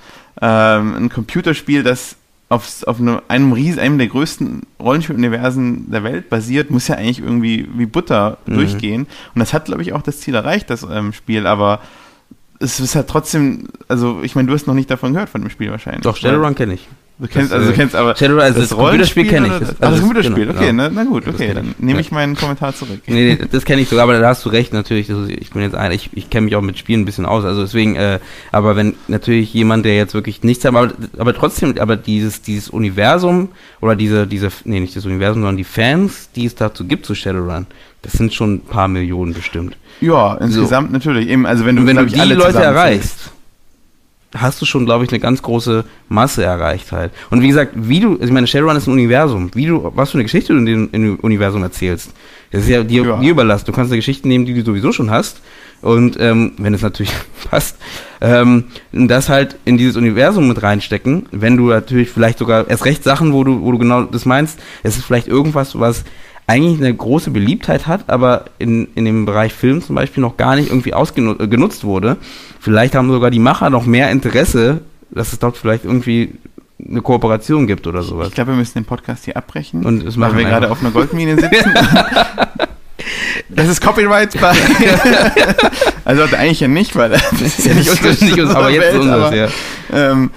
ähm, 0.42 0.96
ein 0.96 1.08
Computerspiel, 1.08 1.84
das 1.84 2.16
auf, 2.48 2.82
auf 2.86 2.98
einem, 2.98 3.20
einem, 3.28 3.52
riesen, 3.52 3.78
einem 3.78 3.98
der 3.98 4.08
größten 4.08 4.62
Rollenspieluniversen 4.80 5.90
der 5.90 6.02
Welt 6.02 6.30
basiert, 6.30 6.70
muss 6.70 6.88
ja 6.88 6.96
eigentlich 6.96 7.20
irgendwie 7.20 7.68
wie 7.76 7.86
Butter 7.86 8.38
mhm. 8.46 8.54
durchgehen. 8.54 9.06
Und 9.34 9.38
das 9.38 9.52
hat, 9.52 9.66
glaube 9.66 9.82
ich, 9.82 9.92
auch 9.92 10.02
das 10.02 10.20
Ziel 10.20 10.34
erreicht, 10.34 10.68
das 10.68 10.82
ähm, 10.82 11.12
Spiel. 11.12 11.46
Aber 11.46 11.80
es 12.58 12.80
ist 12.80 12.96
halt 12.96 13.06
trotzdem, 13.06 13.68
also 13.86 14.20
ich 14.24 14.34
meine, 14.34 14.48
du 14.48 14.54
hast 14.54 14.66
noch 14.66 14.74
nicht 14.74 14.90
davon 14.90 15.12
gehört 15.12 15.28
von 15.28 15.42
dem 15.42 15.50
Spiel 15.50 15.70
wahrscheinlich. 15.70 16.02
Doch, 16.02 16.16
Shadowrun 16.16 16.56
kenne 16.56 16.74
ich. 16.74 16.88
Du 17.20 17.26
kennst, 17.26 17.52
also 17.52 17.66
du 17.66 17.72
kennst 17.72 17.96
aber. 17.96 18.14
Shadow, 18.14 18.38
also 18.38 18.60
das, 18.60 18.68
das 18.68 18.78
Computerspiel 18.78 19.26
kenne 19.26 19.48
ich. 19.48 19.52
Das, 19.54 19.68
also 19.70 19.76
das 19.80 20.00
Computerspiel, 20.00 20.46
genau, 20.46 20.56
okay, 20.56 20.66
genau. 20.66 20.82
Na, 20.84 20.90
na, 21.02 21.04
gut, 21.04 21.26
okay, 21.26 21.52
dann 21.52 21.74
nehme 21.78 22.00
ich 22.00 22.12
meinen 22.12 22.36
Kommentar 22.36 22.74
zurück. 22.76 23.00
Nee, 23.06 23.36
nee 23.36 23.46
das 23.50 23.64
kenne 23.64 23.82
ich 23.82 23.88
sogar, 23.88 24.04
aber 24.04 24.20
da 24.20 24.28
hast 24.28 24.44
du 24.44 24.50
recht, 24.50 24.72
natürlich. 24.72 25.08
Ist, 25.08 25.28
ich 25.28 25.50
bin 25.50 25.62
jetzt 25.62 25.74
ein, 25.74 25.90
ich, 25.90 26.10
ich 26.12 26.30
kenne 26.30 26.44
mich 26.44 26.54
auch 26.54 26.62
mit 26.62 26.78
Spielen 26.78 27.00
ein 27.00 27.04
bisschen 27.04 27.26
aus, 27.26 27.44
also 27.44 27.62
deswegen, 27.62 27.96
äh, 27.96 28.20
aber 28.52 28.76
wenn 28.76 28.94
natürlich 29.08 29.52
jemand, 29.52 29.84
der 29.84 29.96
jetzt 29.96 30.14
wirklich 30.14 30.44
nichts 30.44 30.64
hat, 30.64 30.76
aber, 30.76 30.92
aber 31.18 31.34
trotzdem, 31.34 31.74
aber 31.78 31.96
dieses, 31.96 32.42
dieses 32.42 32.70
Universum 32.70 33.48
oder 33.80 33.96
diese, 33.96 34.28
diese, 34.28 34.50
nee, 34.64 34.78
nicht 34.78 34.94
das 34.94 35.04
Universum, 35.04 35.42
sondern 35.42 35.56
die 35.56 35.64
Fans, 35.64 36.30
die 36.36 36.46
es 36.46 36.54
dazu 36.54 36.84
gibt 36.84 37.04
zu 37.04 37.16
Shadowrun, 37.16 37.66
das 38.02 38.12
sind 38.12 38.32
schon 38.32 38.54
ein 38.54 38.60
paar 38.60 38.86
Millionen 38.86 39.34
bestimmt. 39.34 39.76
Ja, 40.00 40.34
insgesamt 40.36 40.90
so. 40.90 40.92
natürlich. 40.92 41.28
Eben, 41.28 41.46
also 41.46 41.66
wenn 41.66 41.74
du, 41.74 41.84
wenn 41.84 41.96
du 41.96 42.06
die 42.06 42.20
Leute 42.20 42.62
erreichst, 42.62 43.32
hast 44.36 44.60
du 44.60 44.66
schon, 44.66 44.84
glaube 44.84 45.04
ich, 45.04 45.10
eine 45.10 45.20
ganz 45.20 45.42
große 45.42 45.84
Masse 46.08 46.44
erreicht 46.44 46.92
halt. 46.92 47.12
Und 47.30 47.42
wie 47.42 47.48
gesagt, 47.48 47.72
wie 47.74 48.00
du, 48.00 48.12
also 48.12 48.24
ich 48.24 48.30
meine, 48.30 48.46
Shadowrun 48.46 48.76
ist 48.76 48.86
ein 48.86 48.92
Universum. 48.92 49.50
Wie 49.54 49.66
du, 49.66 49.90
was 49.94 50.10
für 50.10 50.16
eine 50.16 50.24
Geschichte 50.24 50.52
du 50.52 50.58
in 50.58 50.66
dem, 50.66 50.88
in 50.92 51.02
dem 51.02 51.16
Universum 51.16 51.62
erzählst, 51.62 52.12
das 52.50 52.62
ist 52.62 52.68
ja 52.68 52.82
dir, 52.82 53.04
ja. 53.04 53.16
dir 53.18 53.30
überlassen. 53.30 53.64
Du 53.66 53.72
kannst 53.72 53.90
eine 53.90 53.98
Geschichte 53.98 54.28
nehmen, 54.28 54.44
die 54.44 54.54
du 54.54 54.64
sowieso 54.64 54.92
schon 54.92 55.10
hast. 55.10 55.40
Und 55.80 56.18
ähm, 56.18 56.52
wenn 56.58 56.74
es 56.74 56.82
natürlich 56.82 57.12
passt, 57.50 57.76
ähm, 58.20 58.64
das 58.92 59.28
halt 59.28 59.56
in 59.64 59.78
dieses 59.78 59.96
Universum 59.96 60.48
mit 60.48 60.62
reinstecken, 60.62 61.26
wenn 61.30 61.56
du 61.56 61.68
natürlich 61.68 62.10
vielleicht 62.10 62.38
sogar 62.38 62.68
erst 62.68 62.84
recht 62.84 63.04
Sachen, 63.04 63.32
wo 63.32 63.44
du, 63.44 63.62
wo 63.62 63.72
du 63.72 63.78
genau 63.78 64.02
das 64.02 64.24
meinst, 64.24 64.58
es 64.82 64.96
ist 64.96 65.04
vielleicht 65.04 65.28
irgendwas, 65.28 65.78
was 65.78 66.04
eigentlich 66.48 66.80
eine 66.80 66.94
große 66.94 67.30
Beliebtheit 67.30 67.86
hat, 67.86 68.08
aber 68.08 68.46
in, 68.58 68.88
in 68.94 69.04
dem 69.04 69.26
Bereich 69.26 69.52
Film 69.52 69.82
zum 69.82 69.94
Beispiel 69.94 70.22
noch 70.22 70.38
gar 70.38 70.56
nicht 70.56 70.70
irgendwie 70.70 70.94
ausgenutzt 70.94 71.84
wurde. 71.84 72.16
Vielleicht 72.58 72.94
haben 72.94 73.10
sogar 73.10 73.30
die 73.30 73.38
Macher 73.38 73.68
noch 73.70 73.84
mehr 73.84 74.10
Interesse, 74.10 74.80
dass 75.10 75.32
es 75.32 75.38
dort 75.38 75.58
vielleicht 75.58 75.84
irgendwie 75.84 76.32
eine 76.82 77.02
Kooperation 77.02 77.66
gibt 77.66 77.86
oder 77.86 78.02
sowas. 78.02 78.28
Ich 78.28 78.34
glaube, 78.34 78.52
wir 78.52 78.56
müssen 78.56 78.78
den 78.78 78.86
Podcast 78.86 79.26
hier 79.26 79.36
abbrechen, 79.36 79.84
und 79.84 80.18
weil 80.18 80.36
wir 80.36 80.44
gerade 80.44 80.70
auf 80.70 80.80
einer 80.80 80.90
Goldmine 80.90 81.38
sitzen. 81.38 81.74
das 83.48 83.68
ist 83.68 83.80
Copyright 83.80 84.40
bei. 84.40 84.52
also 86.04 86.24
eigentlich 86.36 86.60
ja 86.60 86.68
nicht, 86.68 86.94
weil 86.96 87.10
das 87.10 87.40
ist 87.40 87.66
ja 87.66 87.74
nicht 87.74 88.38
unser, 88.38 88.56
aber 88.56 88.70
jetzt 88.70 88.82
Welt, 88.82 89.00
unseres, 89.00 89.34
ja. 89.34 89.48
Ähm, 89.92 90.30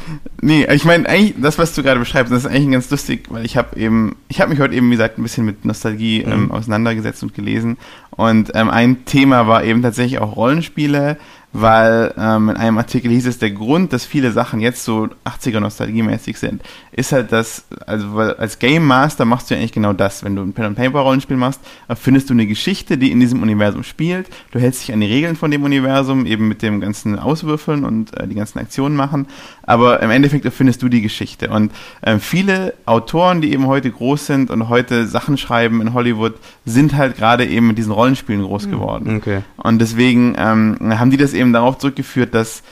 Nee, 0.43 0.65
ich 0.73 0.85
meine, 0.85 1.07
eigentlich, 1.07 1.35
das, 1.37 1.59
was 1.59 1.75
du 1.75 1.83
gerade 1.83 1.99
beschreibst, 1.99 2.33
das 2.33 2.45
ist 2.45 2.49
eigentlich 2.49 2.71
ganz 2.71 2.89
lustig, 2.89 3.25
weil 3.29 3.45
ich 3.45 3.57
habe 3.57 3.79
eben, 3.79 4.15
ich 4.27 4.41
habe 4.41 4.49
mich 4.49 4.59
heute 4.59 4.73
eben, 4.73 4.87
wie 4.87 4.95
gesagt, 4.95 5.19
ein 5.19 5.23
bisschen 5.23 5.45
mit 5.45 5.65
Nostalgie 5.65 6.23
mhm. 6.25 6.31
ähm, 6.31 6.51
auseinandergesetzt 6.51 7.21
und 7.21 7.35
gelesen. 7.35 7.77
Und 8.09 8.51
ähm, 8.55 8.71
ein 8.71 9.05
Thema 9.05 9.47
war 9.47 9.63
eben 9.63 9.83
tatsächlich 9.83 10.19
auch 10.19 10.35
Rollenspiele, 10.35 11.17
weil 11.53 12.13
ähm, 12.17 12.49
in 12.49 12.57
einem 12.57 12.77
Artikel 12.77 13.11
hieß 13.11 13.27
es, 13.27 13.37
der 13.37 13.51
Grund, 13.51 13.91
dass 13.91 14.05
viele 14.05 14.31
Sachen 14.31 14.61
jetzt 14.61 14.85
so 14.85 15.09
80er 15.25 15.59
nostalgiemäßig 15.59 16.37
sind, 16.37 16.61
ist 16.91 17.11
halt, 17.11 17.31
dass, 17.31 17.65
also 17.85 18.15
weil 18.15 18.33
als 18.35 18.59
Game 18.59 18.85
Master 18.85 19.25
machst 19.25 19.49
du 19.49 19.55
ja 19.55 19.59
eigentlich 19.59 19.73
genau 19.73 19.91
das. 19.91 20.23
Wenn 20.23 20.35
du 20.35 20.43
ein 20.43 20.53
Pen-and-Paper-Rollenspiel 20.53 21.37
machst, 21.37 21.59
findest 21.95 22.29
du 22.29 22.33
eine 22.33 22.47
Geschichte, 22.47 22.97
die 22.97 23.11
in 23.11 23.19
diesem 23.19 23.41
Universum 23.41 23.83
spielt. 23.83 24.27
Du 24.51 24.59
hältst 24.59 24.81
dich 24.81 24.93
an 24.93 25.01
die 25.01 25.07
Regeln 25.07 25.35
von 25.35 25.51
dem 25.51 25.63
Universum, 25.63 26.25
eben 26.25 26.47
mit 26.47 26.61
dem 26.61 26.79
ganzen 26.79 27.19
Auswürfeln 27.19 27.83
und 27.83 28.17
äh, 28.17 28.27
die 28.27 28.35
ganzen 28.35 28.59
Aktionen 28.59 28.95
machen. 28.95 29.27
Aber 29.63 30.01
im 30.01 30.09
Endeffekt 30.09 30.45
erfindest 30.45 30.81
du 30.81 30.89
die 30.89 31.01
Geschichte. 31.01 31.49
Und 31.49 31.71
äh, 32.01 32.17
viele 32.19 32.73
Autoren, 32.85 33.41
die 33.41 33.51
eben 33.51 33.67
heute 33.67 33.91
groß 33.91 34.25
sind 34.25 34.51
und 34.51 34.69
heute 34.69 35.05
Sachen 35.07 35.37
schreiben 35.37 35.81
in 35.81 35.93
Hollywood, 35.93 36.35
sind 36.65 36.95
halt 36.95 37.17
gerade 37.17 37.45
eben 37.45 37.67
mit 37.67 37.77
diesen 37.77 37.91
Rollenspielen 37.91 38.43
groß 38.43 38.63
hm, 38.63 38.71
geworden. 38.71 39.15
Okay. 39.17 39.41
Und 39.57 39.79
deswegen 39.79 40.35
ähm, 40.37 40.77
haben 40.97 41.11
die 41.11 41.17
das 41.17 41.33
eben 41.33 41.40
darauf 41.53 41.77
zurückgeführt, 41.77 42.33
dass 42.33 42.63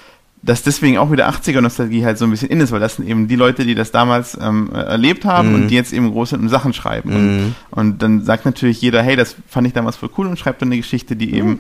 dass 0.42 0.64
deswegen 0.64 0.98
auch 0.98 1.12
wieder 1.12 1.30
80er-Nostalgie 1.30 2.06
halt 2.06 2.18
so 2.18 2.26
ein 2.26 2.32
bisschen 2.32 2.50
in 2.50 2.62
ist, 2.62 2.72
weil 2.72 2.80
das 2.80 2.96
sind 2.96 3.08
eben 3.08 3.28
die 3.28 3.36
Leute, 3.36 3.66
die 3.66 3.76
das 3.76 3.92
damals 3.92 4.38
ähm, 4.42 4.70
erlebt 4.74 5.26
haben 5.26 5.52
mm. 5.52 5.56
und 5.56 5.68
die 5.68 5.76
jetzt 5.76 5.92
eben 5.92 6.12
große 6.12 6.40
Sachen 6.48 6.74
schreiben. 6.74 7.10
Mm. 7.10 7.16
Und, 7.16 7.38
mhm. 7.38 7.56
und, 7.72 8.02
dann 8.02 8.24
sagt 8.24 8.46
natürlich 8.46 8.82
jeder, 8.82 9.04
hey, 9.04 9.18
das 9.18 9.36
fand 9.48 9.68
ich 9.68 9.74
damals 9.74 9.98
voll 9.98 10.10
cool 10.18 10.28
und 10.28 10.40
schreibt 10.40 10.62
dann 10.62 10.70
eine 10.70 10.78
Geschichte, 10.78 11.18
die 11.18 11.34
eben 11.34 11.60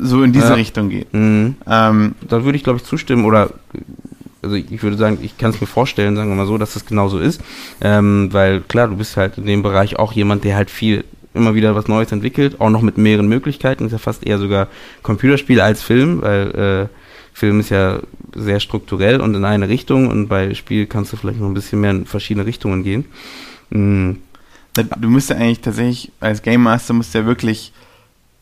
so 0.00 0.22
in 0.24 0.32
diese 0.32 0.48
ja. 0.48 0.54
Richtung 0.54 0.88
geht. 0.88 1.12
Mm. 1.12 1.50
Ähm, 1.68 2.14
da 2.28 2.44
würde 2.44 2.56
ich, 2.56 2.64
glaube 2.64 2.78
ich, 2.78 2.84
zustimmen 2.84 3.24
oder 3.24 3.50
also 4.42 4.56
ich 4.56 4.82
würde 4.82 4.96
sagen, 4.96 5.18
ich 5.22 5.36
kann 5.36 5.50
es 5.50 5.60
mir 5.60 5.66
vorstellen, 5.66 6.16
sagen 6.16 6.30
wir 6.30 6.34
mal 6.34 6.46
so, 6.46 6.58
dass 6.58 6.74
das 6.74 6.86
genauso 6.86 7.18
ist. 7.18 7.40
Ähm, 7.80 8.30
weil 8.32 8.60
klar, 8.62 8.88
du 8.88 8.96
bist 8.96 9.16
halt 9.16 9.38
in 9.38 9.46
dem 9.46 9.62
Bereich 9.62 9.98
auch 9.98 10.12
jemand, 10.12 10.44
der 10.44 10.56
halt 10.56 10.70
viel 10.70 11.04
immer 11.34 11.54
wieder 11.54 11.74
was 11.74 11.88
Neues 11.88 12.12
entwickelt, 12.12 12.60
auch 12.60 12.70
noch 12.70 12.82
mit 12.82 12.98
mehreren 12.98 13.28
Möglichkeiten. 13.28 13.86
Ist 13.86 13.92
ja 13.92 13.98
fast 13.98 14.26
eher 14.26 14.38
sogar 14.38 14.68
Computerspiel 15.02 15.60
als 15.60 15.82
Film, 15.82 16.22
weil 16.22 16.88
äh, 16.90 16.96
Film 17.32 17.60
ist 17.60 17.70
ja 17.70 18.00
sehr 18.34 18.60
strukturell 18.60 19.20
und 19.20 19.34
in 19.34 19.44
eine 19.44 19.68
Richtung 19.68 20.08
und 20.08 20.28
bei 20.28 20.54
Spiel 20.54 20.86
kannst 20.86 21.12
du 21.12 21.16
vielleicht 21.16 21.40
noch 21.40 21.46
ein 21.46 21.54
bisschen 21.54 21.80
mehr 21.80 21.92
in 21.92 22.06
verschiedene 22.06 22.46
Richtungen 22.46 22.82
gehen. 22.82 23.04
Mhm. 23.70 24.18
Du 24.74 25.08
musst 25.08 25.30
ja 25.30 25.36
eigentlich 25.36 25.60
tatsächlich 25.60 26.12
als 26.20 26.42
Game 26.42 26.62
Master 26.62 26.94
musst 26.94 27.14
ja 27.14 27.26
wirklich 27.26 27.72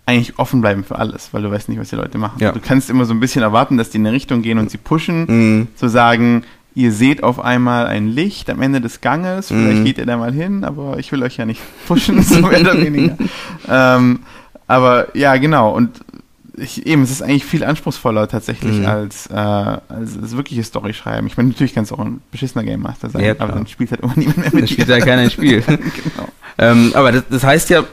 eigentlich 0.04 0.38
offen 0.38 0.62
bleiben 0.62 0.84
für 0.84 0.98
alles, 0.98 1.28
weil 1.32 1.42
du 1.42 1.50
weißt 1.50 1.68
nicht, 1.68 1.78
was 1.78 1.90
die 1.90 1.96
Leute 1.96 2.16
machen. 2.16 2.38
Ja. 2.40 2.52
Du 2.52 2.60
kannst 2.60 2.88
immer 2.88 3.04
so 3.04 3.12
ein 3.12 3.20
bisschen 3.20 3.42
erwarten, 3.42 3.76
dass 3.76 3.90
die 3.90 3.98
in 3.98 4.06
eine 4.06 4.14
Richtung 4.14 4.40
gehen 4.40 4.58
und 4.58 4.70
sie 4.70 4.78
pushen, 4.78 5.26
mhm. 5.28 5.68
zu 5.74 5.88
sagen, 5.88 6.44
ihr 6.78 6.92
seht 6.92 7.24
auf 7.24 7.40
einmal 7.40 7.88
ein 7.88 8.06
Licht 8.06 8.48
am 8.48 8.62
Ende 8.62 8.80
des 8.80 9.00
Ganges, 9.00 9.48
vielleicht 9.48 9.80
mhm. 9.80 9.84
geht 9.84 9.98
ihr 9.98 10.06
da 10.06 10.16
mal 10.16 10.32
hin, 10.32 10.62
aber 10.62 10.98
ich 11.00 11.10
will 11.10 11.24
euch 11.24 11.36
ja 11.36 11.44
nicht 11.44 11.60
pushen, 11.88 12.22
so 12.22 12.40
mehr 12.46 12.60
oder 12.60 12.80
weniger. 12.80 13.16
ähm, 13.68 14.20
aber 14.68 15.16
ja, 15.16 15.36
genau. 15.38 15.74
Und 15.74 16.00
ich, 16.56 16.86
eben, 16.86 17.02
es 17.02 17.10
ist 17.10 17.22
eigentlich 17.22 17.44
viel 17.44 17.64
anspruchsvoller 17.64 18.28
tatsächlich 18.28 18.78
mhm. 18.78 18.86
als, 18.86 19.26
äh, 19.26 19.34
als 19.34 20.20
das 20.20 20.36
wirkliche 20.36 20.62
Story 20.62 20.94
schreiben. 20.94 21.26
Ich 21.26 21.36
meine, 21.36 21.48
natürlich 21.48 21.74
kann 21.74 21.82
es 21.82 21.92
auch 21.92 21.98
ein 21.98 22.20
beschissener 22.30 22.62
Game 22.62 22.80
Master 22.80 23.10
sein, 23.10 23.24
ja, 23.24 23.34
aber 23.38 23.54
dann 23.54 23.66
spielt 23.66 23.90
halt 23.90 24.02
immer 24.02 24.14
niemand 24.14 24.38
mehr 24.38 24.50
mit. 24.52 24.62
Dann 24.62 24.68
spielt 24.68 24.88
ja 24.88 25.00
keiner 25.00 25.22
ein 25.22 25.30
Spiel. 25.30 25.62
genau. 25.66 26.28
ähm, 26.58 26.92
aber 26.94 27.10
das, 27.10 27.24
das, 27.28 27.42
heißt 27.42 27.70
ja, 27.70 27.84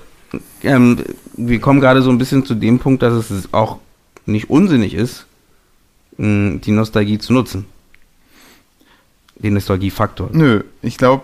ähm, 0.62 0.98
wir 1.36 1.60
kommen 1.60 1.80
gerade 1.80 2.04
so 2.04 2.12
ein 2.12 2.20
bisschen 2.20 2.46
zu 2.46 2.54
dem 2.54 2.78
Punkt, 2.78 3.02
dass 3.02 3.32
es 3.32 3.52
auch 3.52 3.80
nicht 4.28 4.52
unsinnig 4.52 4.94
ist, 4.94 5.26
die 6.18 6.72
Nostalgie 6.72 7.18
zu 7.18 7.34
nutzen. 7.34 7.66
Den 9.46 9.54
Nostalgiefaktor. 9.54 10.30
Nö, 10.34 10.64
ich 10.82 10.98
glaube, 10.98 11.24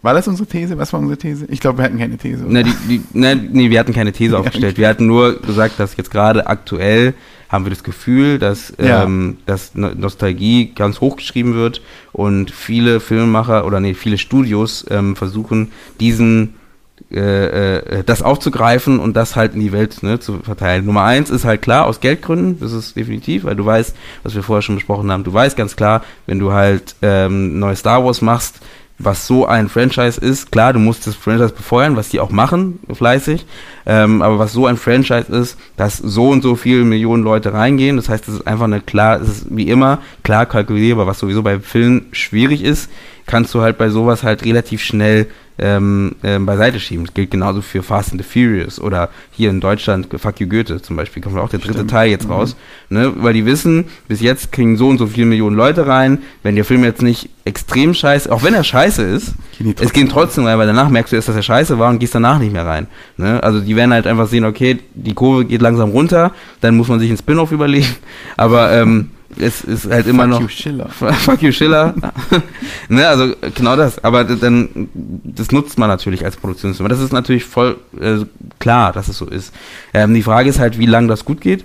war 0.00 0.14
das 0.14 0.28
unsere 0.28 0.48
These? 0.48 0.78
Was 0.78 0.92
war 0.92 1.00
unsere 1.00 1.18
These? 1.18 1.46
Ich 1.50 1.58
glaube, 1.58 1.78
wir 1.78 1.84
hatten 1.84 1.98
keine 1.98 2.16
These. 2.16 2.44
Na, 2.46 2.62
die, 2.62 2.72
die, 2.88 3.02
na, 3.14 3.34
nee, 3.34 3.68
wir 3.68 3.80
hatten 3.80 3.92
keine 3.92 4.12
These 4.12 4.38
aufgestellt. 4.38 4.76
Wir 4.78 4.86
hatten 4.86 5.08
nur 5.08 5.40
gesagt, 5.42 5.80
dass 5.80 5.96
jetzt 5.96 6.12
gerade 6.12 6.46
aktuell 6.46 7.14
haben 7.48 7.64
wir 7.64 7.70
das 7.70 7.82
Gefühl, 7.82 8.38
dass, 8.38 8.74
ja. 8.78 9.02
ähm, 9.02 9.38
dass 9.46 9.74
Nostalgie 9.74 10.72
ganz 10.72 11.00
hochgeschrieben 11.00 11.54
wird 11.54 11.82
und 12.12 12.52
viele 12.52 13.00
Filmemacher 13.00 13.66
oder 13.66 13.80
nee, 13.80 13.94
viele 13.94 14.18
Studios 14.18 14.86
ähm, 14.88 15.16
versuchen, 15.16 15.72
diesen 15.98 16.54
äh, 17.10 17.78
äh, 17.78 18.04
das 18.04 18.22
aufzugreifen 18.22 18.98
und 18.98 19.16
das 19.16 19.34
halt 19.34 19.54
in 19.54 19.60
die 19.60 19.72
Welt 19.72 20.02
ne, 20.02 20.20
zu 20.20 20.40
verteilen. 20.40 20.84
Nummer 20.84 21.04
eins 21.04 21.30
ist 21.30 21.44
halt 21.44 21.62
klar, 21.62 21.86
aus 21.86 22.00
Geldgründen, 22.00 22.60
das 22.60 22.72
ist 22.72 22.96
definitiv, 22.96 23.44
weil 23.44 23.56
du 23.56 23.64
weißt, 23.64 23.96
was 24.24 24.34
wir 24.34 24.42
vorher 24.42 24.62
schon 24.62 24.74
besprochen 24.74 25.10
haben, 25.10 25.24
du 25.24 25.32
weißt 25.32 25.56
ganz 25.56 25.74
klar, 25.74 26.02
wenn 26.26 26.38
du 26.38 26.52
halt 26.52 26.96
ähm, 27.00 27.58
neue 27.58 27.76
Star 27.76 28.04
Wars 28.04 28.20
machst, 28.20 28.60
was 28.98 29.26
so 29.26 29.46
ein 29.46 29.68
Franchise 29.68 30.20
ist. 30.20 30.50
Klar, 30.50 30.72
du 30.72 30.80
musst 30.80 31.06
das 31.06 31.14
Franchise 31.14 31.54
befeuern, 31.54 31.96
was 31.96 32.08
die 32.08 32.20
auch 32.20 32.30
machen, 32.30 32.80
fleißig. 32.92 33.46
Ähm, 33.86 34.22
aber 34.22 34.38
was 34.38 34.52
so 34.52 34.66
ein 34.66 34.76
Franchise 34.76 35.32
ist, 35.32 35.56
dass 35.76 35.96
so 35.96 36.30
und 36.30 36.42
so 36.42 36.56
viele 36.56 36.84
Millionen 36.84 37.22
Leute 37.22 37.52
reingehen. 37.52 37.96
Das 37.96 38.08
heißt, 38.08 38.26
es 38.28 38.34
ist 38.34 38.46
einfach 38.46 38.64
eine 38.64 38.80
klar, 38.80 39.20
es 39.20 39.28
ist 39.28 39.46
wie 39.50 39.68
immer 39.68 39.98
klar 40.24 40.46
kalkulierbar, 40.46 41.06
was 41.06 41.20
sowieso 41.20 41.42
bei 41.42 41.60
Filmen 41.60 42.06
schwierig 42.12 42.62
ist, 42.62 42.90
kannst 43.26 43.54
du 43.54 43.60
halt 43.60 43.78
bei 43.78 43.88
sowas 43.88 44.24
halt 44.24 44.44
relativ 44.44 44.82
schnell 44.82 45.28
ähm, 45.58 46.16
ähm, 46.22 46.46
beiseite 46.46 46.78
schieben. 46.80 47.06
Das 47.06 47.14
gilt 47.14 47.30
genauso 47.30 47.62
für 47.62 47.82
Fast 47.82 48.12
and 48.12 48.22
the 48.22 48.28
Furious 48.28 48.80
oder 48.80 49.10
hier 49.30 49.50
in 49.50 49.60
Deutschland 49.60 50.08
Fuck 50.16 50.40
You 50.40 50.48
Goethe 50.48 50.80
zum 50.80 50.96
Beispiel, 50.96 51.22
kommt 51.22 51.36
auch 51.38 51.48
der 51.48 51.58
dritte 51.58 51.74
Stimmt. 51.74 51.90
Teil 51.90 52.10
jetzt 52.10 52.26
mhm. 52.26 52.32
raus. 52.32 52.56
Ne? 52.88 53.12
Weil 53.16 53.34
die 53.34 53.44
wissen, 53.44 53.86
bis 54.06 54.20
jetzt 54.20 54.52
kriegen 54.52 54.76
so 54.76 54.88
und 54.88 54.98
so 54.98 55.06
viele 55.06 55.26
Millionen 55.26 55.56
Leute 55.56 55.86
rein, 55.86 56.18
wenn 56.42 56.54
der 56.54 56.64
Film 56.64 56.84
jetzt 56.84 57.02
nicht 57.02 57.28
extrem 57.44 57.94
scheiße, 57.94 58.30
auch 58.30 58.42
wenn 58.42 58.54
er 58.54 58.62
scheiße 58.62 59.02
ist, 59.02 59.34
es 59.80 59.92
gehen 59.92 60.08
trotzdem 60.08 60.44
rein, 60.44 60.58
weil 60.58 60.66
danach 60.66 60.90
merkst 60.90 61.12
du 61.12 61.16
erst, 61.16 61.28
dass 61.28 61.36
er 61.36 61.42
scheiße 61.42 61.78
war 61.78 61.90
und 61.90 61.98
gehst 61.98 62.14
danach 62.14 62.38
nicht 62.38 62.52
mehr 62.52 62.66
rein. 62.66 62.86
Ne? 63.16 63.42
Also 63.42 63.60
die 63.60 63.74
werden 63.74 63.92
halt 63.92 64.06
einfach 64.06 64.28
sehen, 64.28 64.44
okay, 64.44 64.78
die 64.94 65.14
Kurve 65.14 65.44
geht 65.44 65.62
langsam 65.62 65.90
runter, 65.90 66.32
dann 66.60 66.76
muss 66.76 66.88
man 66.88 67.00
sich 67.00 67.08
einen 67.08 67.18
Spin-off 67.18 67.50
überlegen. 67.52 67.88
Aber 68.36 68.72
ähm, 68.72 69.10
es 69.38 69.62
ist 69.62 69.90
halt 69.90 70.06
immer 70.06 70.24
fuck 70.24 70.30
noch. 70.30 70.40
You 70.40 70.48
Schiller. 70.48 70.88
Fuck 70.90 71.42
you 71.42 71.52
Schiller. 71.52 71.94
ne, 72.88 73.08
also 73.08 73.34
genau 73.54 73.76
das. 73.76 74.02
Aber 74.02 74.24
dann, 74.24 74.88
das 74.94 75.52
nutzt 75.52 75.78
man 75.78 75.88
natürlich 75.88 76.24
als 76.24 76.36
Produktionsfirma. 76.36 76.88
Das 76.88 77.00
ist 77.00 77.12
natürlich 77.12 77.44
voll 77.44 77.78
äh, 78.00 78.24
klar, 78.58 78.92
dass 78.92 79.08
es 79.08 79.18
so 79.18 79.26
ist. 79.26 79.54
Ähm, 79.94 80.14
die 80.14 80.22
Frage 80.22 80.48
ist 80.48 80.58
halt, 80.58 80.78
wie 80.78 80.86
lange 80.86 81.08
das 81.08 81.24
gut 81.24 81.40
geht. 81.40 81.64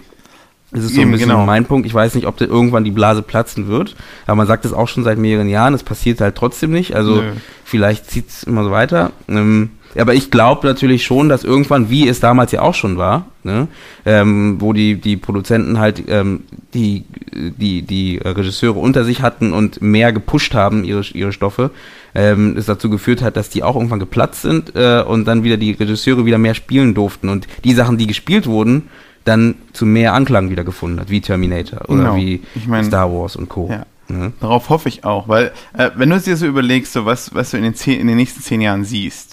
Das 0.71 0.86
ist 0.86 0.95
so 0.95 1.01
ein 1.01 1.12
bisschen 1.12 1.29
genau. 1.29 1.45
mein 1.45 1.65
Punkt. 1.65 1.86
Ich 1.86 1.93
weiß 1.93 2.15
nicht, 2.15 2.25
ob 2.25 2.38
da 2.38 2.45
irgendwann 2.45 2.83
die 2.83 2.91
Blase 2.91 3.21
platzen 3.21 3.67
wird. 3.67 3.95
Aber 4.25 4.36
man 4.36 4.47
sagt 4.47 4.65
es 4.65 4.73
auch 4.73 4.88
schon 4.88 5.03
seit 5.03 5.19
mehreren 5.19 5.47
Jahren. 5.47 5.75
Es 5.75 5.83
passiert 5.83 6.19
halt 6.19 6.36
trotzdem 6.36 6.71
nicht. 6.71 6.95
Also 6.95 7.21
Nö. 7.21 7.31
vielleicht 7.63 8.09
zieht 8.09 8.29
es 8.29 8.43
immer 8.43 8.63
so 8.63 8.71
weiter. 8.71 9.12
Ähm, 9.27 9.69
aber 9.97 10.13
ich 10.13 10.32
glaube 10.32 10.67
natürlich 10.67 11.06
schon, 11.06 11.29
dass 11.29 11.43
irgendwann, 11.43 11.89
wie 11.89 12.08
es 12.08 12.19
damals 12.19 12.51
ja 12.51 12.62
auch 12.62 12.73
schon 12.73 12.97
war, 12.97 13.27
ne, 13.43 13.67
ähm, 14.06 14.58
wo 14.60 14.73
die, 14.73 14.95
die 14.95 15.17
Produzenten 15.17 15.79
halt 15.79 16.03
ähm, 16.08 16.41
die, 16.73 17.06
die, 17.32 17.84
die 17.84 18.17
Regisseure 18.17 18.79
unter 18.79 19.03
sich 19.03 19.21
hatten 19.21 19.53
und 19.53 19.82
mehr 19.82 20.12
gepusht 20.12 20.53
haben, 20.53 20.84
ihre, 20.84 21.01
ihre 21.13 21.34
Stoffe, 21.34 21.71
ähm, 22.15 22.56
es 22.58 22.65
dazu 22.65 22.89
geführt 22.89 23.21
hat, 23.21 23.38
dass 23.38 23.49
die 23.49 23.63
auch 23.63 23.75
irgendwann 23.75 23.99
geplatzt 23.99 24.41
sind 24.41 24.75
äh, 24.75 25.01
und 25.01 25.25
dann 25.25 25.43
wieder 25.43 25.58
die 25.58 25.71
Regisseure 25.71 26.25
wieder 26.25 26.38
mehr 26.38 26.53
spielen 26.53 26.93
durften. 26.93 27.29
Und 27.29 27.47
die 27.63 27.73
Sachen, 27.73 27.97
die 27.97 28.08
gespielt 28.08 28.47
wurden, 28.47 28.89
dann 29.23 29.56
zu 29.71 29.86
mehr 29.86 30.13
Anklang 30.13 30.49
wieder 30.49 30.63
gefunden 30.63 30.99
hat, 30.99 31.10
wie 31.10 31.21
Terminator 31.21 31.89
oder 31.89 32.03
genau. 32.03 32.15
wie 32.15 32.41
ich 32.56 32.67
mein, 32.67 32.86
Star 32.86 33.12
Wars 33.12 33.36
und 33.36 33.49
Co. 33.49 33.69
Ja. 33.69 33.86
Mhm. 34.10 34.34
Darauf 34.39 34.69
hoffe 34.69 34.89
ich 34.89 35.06
auch, 35.06 35.27
weil 35.27 35.51
äh, 35.77 35.91
wenn 35.95 36.10
du 36.10 36.17
es 36.17 36.23
dir 36.23 36.36
so 36.36 36.45
überlegst, 36.45 36.93
so 36.93 37.06
was, 37.06 37.34
was 37.34 37.51
du 37.51 37.58
in 37.58 37.63
den, 37.63 37.75
zehn, 37.75 37.99
in 37.99 38.08
den 38.08 38.17
nächsten 38.17 38.41
zehn 38.41 38.62
Jahren 38.62 38.84
siehst, 38.84 39.33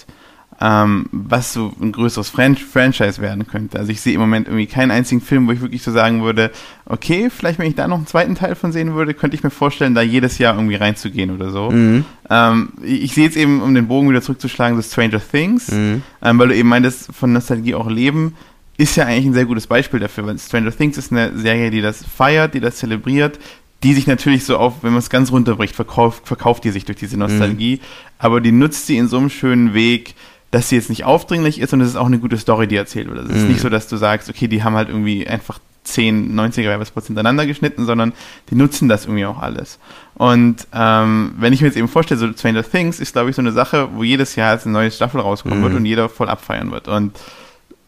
ähm, 0.61 1.07
was 1.11 1.53
so 1.53 1.73
ein 1.81 1.91
größeres 1.91 2.29
Fran 2.29 2.55
Franchise 2.55 3.19
werden 3.19 3.47
könnte. 3.47 3.79
Also 3.79 3.91
ich 3.91 3.99
sehe 3.99 4.13
im 4.13 4.19
Moment 4.19 4.47
irgendwie 4.47 4.67
keinen 4.67 4.91
einzigen 4.91 5.19
Film, 5.19 5.47
wo 5.47 5.51
ich 5.51 5.61
wirklich 5.61 5.81
so 5.81 5.91
sagen 5.91 6.23
würde, 6.23 6.51
okay, 6.85 7.31
vielleicht 7.35 7.57
wenn 7.57 7.67
ich 7.67 7.75
da 7.75 7.87
noch 7.87 7.97
einen 7.97 8.05
zweiten 8.05 8.35
Teil 8.35 8.53
von 8.53 8.71
sehen 8.71 8.93
würde, 8.93 9.15
könnte 9.15 9.35
ich 9.35 9.43
mir 9.43 9.49
vorstellen, 9.49 9.95
da 9.95 10.01
jedes 10.01 10.37
Jahr 10.37 10.55
irgendwie 10.55 10.75
reinzugehen 10.75 11.31
oder 11.31 11.49
so. 11.49 11.71
Mhm. 11.71 12.05
Ähm, 12.29 12.73
ich 12.83 13.15
sehe 13.15 13.25
jetzt 13.25 13.37
eben, 13.37 13.61
um 13.61 13.73
den 13.73 13.87
Bogen 13.87 14.09
wieder 14.09 14.21
zurückzuschlagen, 14.21 14.79
so 14.79 14.87
Stranger 14.87 15.19
Things, 15.19 15.71
mhm. 15.71 16.03
ähm, 16.21 16.37
weil 16.37 16.49
du 16.49 16.55
eben 16.55 16.69
meintest, 16.69 17.11
von 17.11 17.33
Nostalgie 17.33 17.73
auch 17.73 17.89
leben, 17.89 18.35
ist 18.77 18.95
ja 18.95 19.05
eigentlich 19.05 19.25
ein 19.25 19.33
sehr 19.33 19.45
gutes 19.45 19.65
Beispiel 19.65 19.99
dafür, 19.99 20.27
weil 20.27 20.37
Stranger 20.37 20.75
Things 20.75 20.97
ist 20.97 21.11
eine 21.11 21.37
Serie, 21.37 21.71
die 21.71 21.81
das 21.81 22.05
feiert, 22.05 22.53
die 22.53 22.59
das 22.59 22.77
zelebriert, 22.77 23.39
die 23.81 23.93
sich 23.95 24.05
natürlich 24.05 24.43
so 24.43 24.57
auf, 24.57 24.83
wenn 24.83 24.91
man 24.91 24.99
es 24.99 25.09
ganz 25.09 25.31
runterbricht, 25.31 25.75
verkauft, 25.75 26.27
verkauft 26.27 26.63
die 26.65 26.69
sich 26.69 26.85
durch 26.85 26.99
diese 26.99 27.17
Nostalgie, 27.17 27.77
mhm. 27.77 27.85
aber 28.19 28.41
die 28.41 28.51
nutzt 28.51 28.85
sie 28.85 28.97
in 28.97 29.07
so 29.07 29.17
einem 29.17 29.31
schönen 29.31 29.73
Weg, 29.73 30.13
dass 30.51 30.69
sie 30.69 30.75
jetzt 30.75 30.89
nicht 30.89 31.05
aufdringlich 31.05 31.59
ist 31.59 31.73
und 31.73 31.81
es 31.81 31.89
ist 31.89 31.95
auch 31.95 32.05
eine 32.05 32.19
gute 32.19 32.37
Story, 32.37 32.67
die 32.67 32.75
erzählt 32.75 33.07
wird. 33.07 33.19
Also 33.19 33.31
es 33.31 33.37
ist 33.37 33.47
nicht 33.47 33.57
mhm. 33.57 33.61
so, 33.61 33.69
dass 33.69 33.87
du 33.87 33.95
sagst, 33.97 34.29
okay, 34.29 34.47
die 34.47 34.63
haben 34.63 34.75
halt 34.75 34.89
irgendwie 34.89 35.25
einfach 35.25 35.59
10, 35.83 36.37
90er 36.37 36.65
Werbespots 36.65 37.07
hintereinander 37.07 37.45
geschnitten, 37.45 37.85
sondern 37.85 38.13
die 38.49 38.55
nutzen 38.55 38.87
das 38.87 39.05
irgendwie 39.05 39.25
auch 39.25 39.39
alles. 39.39 39.79
Und 40.15 40.67
ähm, 40.73 41.33
wenn 41.37 41.53
ich 41.53 41.61
mir 41.61 41.67
jetzt 41.67 41.77
eben 41.77 41.87
vorstelle, 41.87 42.19
so 42.19 42.31
Stranger 42.31 42.63
Things 42.63 42.99
ist, 42.99 43.13
glaube 43.13 43.29
ich, 43.29 43.35
so 43.35 43.41
eine 43.41 43.51
Sache, 43.51 43.89
wo 43.93 44.03
jedes 44.03 44.35
Jahr 44.35 44.53
jetzt 44.53 44.65
eine 44.65 44.73
neue 44.73 44.91
Staffel 44.91 45.21
rauskommen 45.21 45.59
mhm. 45.59 45.63
wird 45.63 45.73
und 45.75 45.85
jeder 45.85 46.09
voll 46.09 46.29
abfeiern 46.29 46.71
wird. 46.71 46.87
Und 46.87 47.17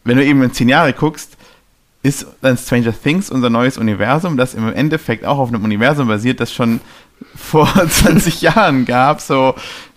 wenn 0.04 0.16
du 0.16 0.24
eben 0.24 0.42
in 0.42 0.52
10 0.52 0.68
Jahre 0.68 0.92
guckst, 0.92 1.36
ist 2.02 2.26
dann 2.42 2.58
Stranger 2.58 2.92
Things 2.92 3.30
unser 3.30 3.48
neues 3.48 3.78
Universum, 3.78 4.36
das 4.36 4.54
im 4.54 4.70
Endeffekt 4.72 5.24
auch 5.24 5.38
auf 5.38 5.48
einem 5.48 5.64
Universum 5.64 6.08
basiert, 6.08 6.40
das 6.40 6.52
schon 6.52 6.80
vor 7.34 7.68
20 7.88 8.42
Jahren 8.42 8.84
gab, 8.84 9.20
so 9.20 9.54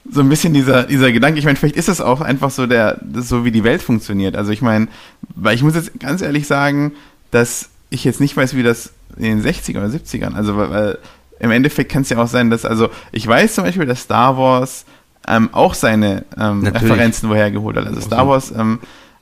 so 0.10 0.22
ein 0.22 0.30
bisschen 0.30 0.53
dieser, 0.53 0.84
dieser 0.84 1.12
Gedanke, 1.12 1.39
ich 1.39 1.45
meine, 1.45 1.58
vielleicht 1.58 1.76
ist 1.76 1.89
es 1.89 2.01
auch 2.01 2.22
einfach 2.22 2.49
so 2.49 2.66
der, 2.66 2.99
so 3.16 3.45
wie 3.45 3.51
die 3.51 3.64
Welt 3.64 3.82
funktioniert. 3.82 4.36
Also 4.36 4.51
ich 4.51 4.62
meine, 4.62 4.88
weil 5.36 5.55
ich 5.55 5.64
muss 5.64 5.76
jetzt 5.76 5.99
ganz 5.99 6.22
ehrlich 6.22 6.47
sagen, 6.47 6.93
dass 7.32 7.70
ich 7.89 8.03
jetzt 8.03 8.20
nicht 8.20 8.36
weiß, 8.36 8.55
wie 8.55 8.64
das 8.64 8.93
in 9.18 9.24
den 9.24 9.43
60ern 9.43 9.78
oder 9.78 9.88
70ern. 9.88 10.34
Also, 10.34 10.58
weil, 10.58 10.70
weil 10.70 10.97
im 11.39 11.51
Endeffekt 11.51 11.91
kann 11.91 12.01
es 12.01 12.10
ja 12.10 12.18
auch 12.18 12.28
sein, 12.28 12.49
dass, 12.49 12.66
also, 12.66 12.89
ich 13.12 13.26
weiß 13.26 13.55
zum 13.55 13.64
Beispiel, 13.64 13.86
dass 13.86 14.01
Star 14.01 14.38
Wars 14.38 14.86
ähm, 15.28 15.49
auch 15.51 15.74
seine 15.74 16.26
ähm, 16.38 16.66
Referenzen 16.66 17.30
woher 17.30 17.51
geholt 17.51 17.78
hat. 17.78 17.86
Also 17.86 17.99
Star 18.01 18.28
Wars, 18.28 18.51
ähm, 18.51 18.80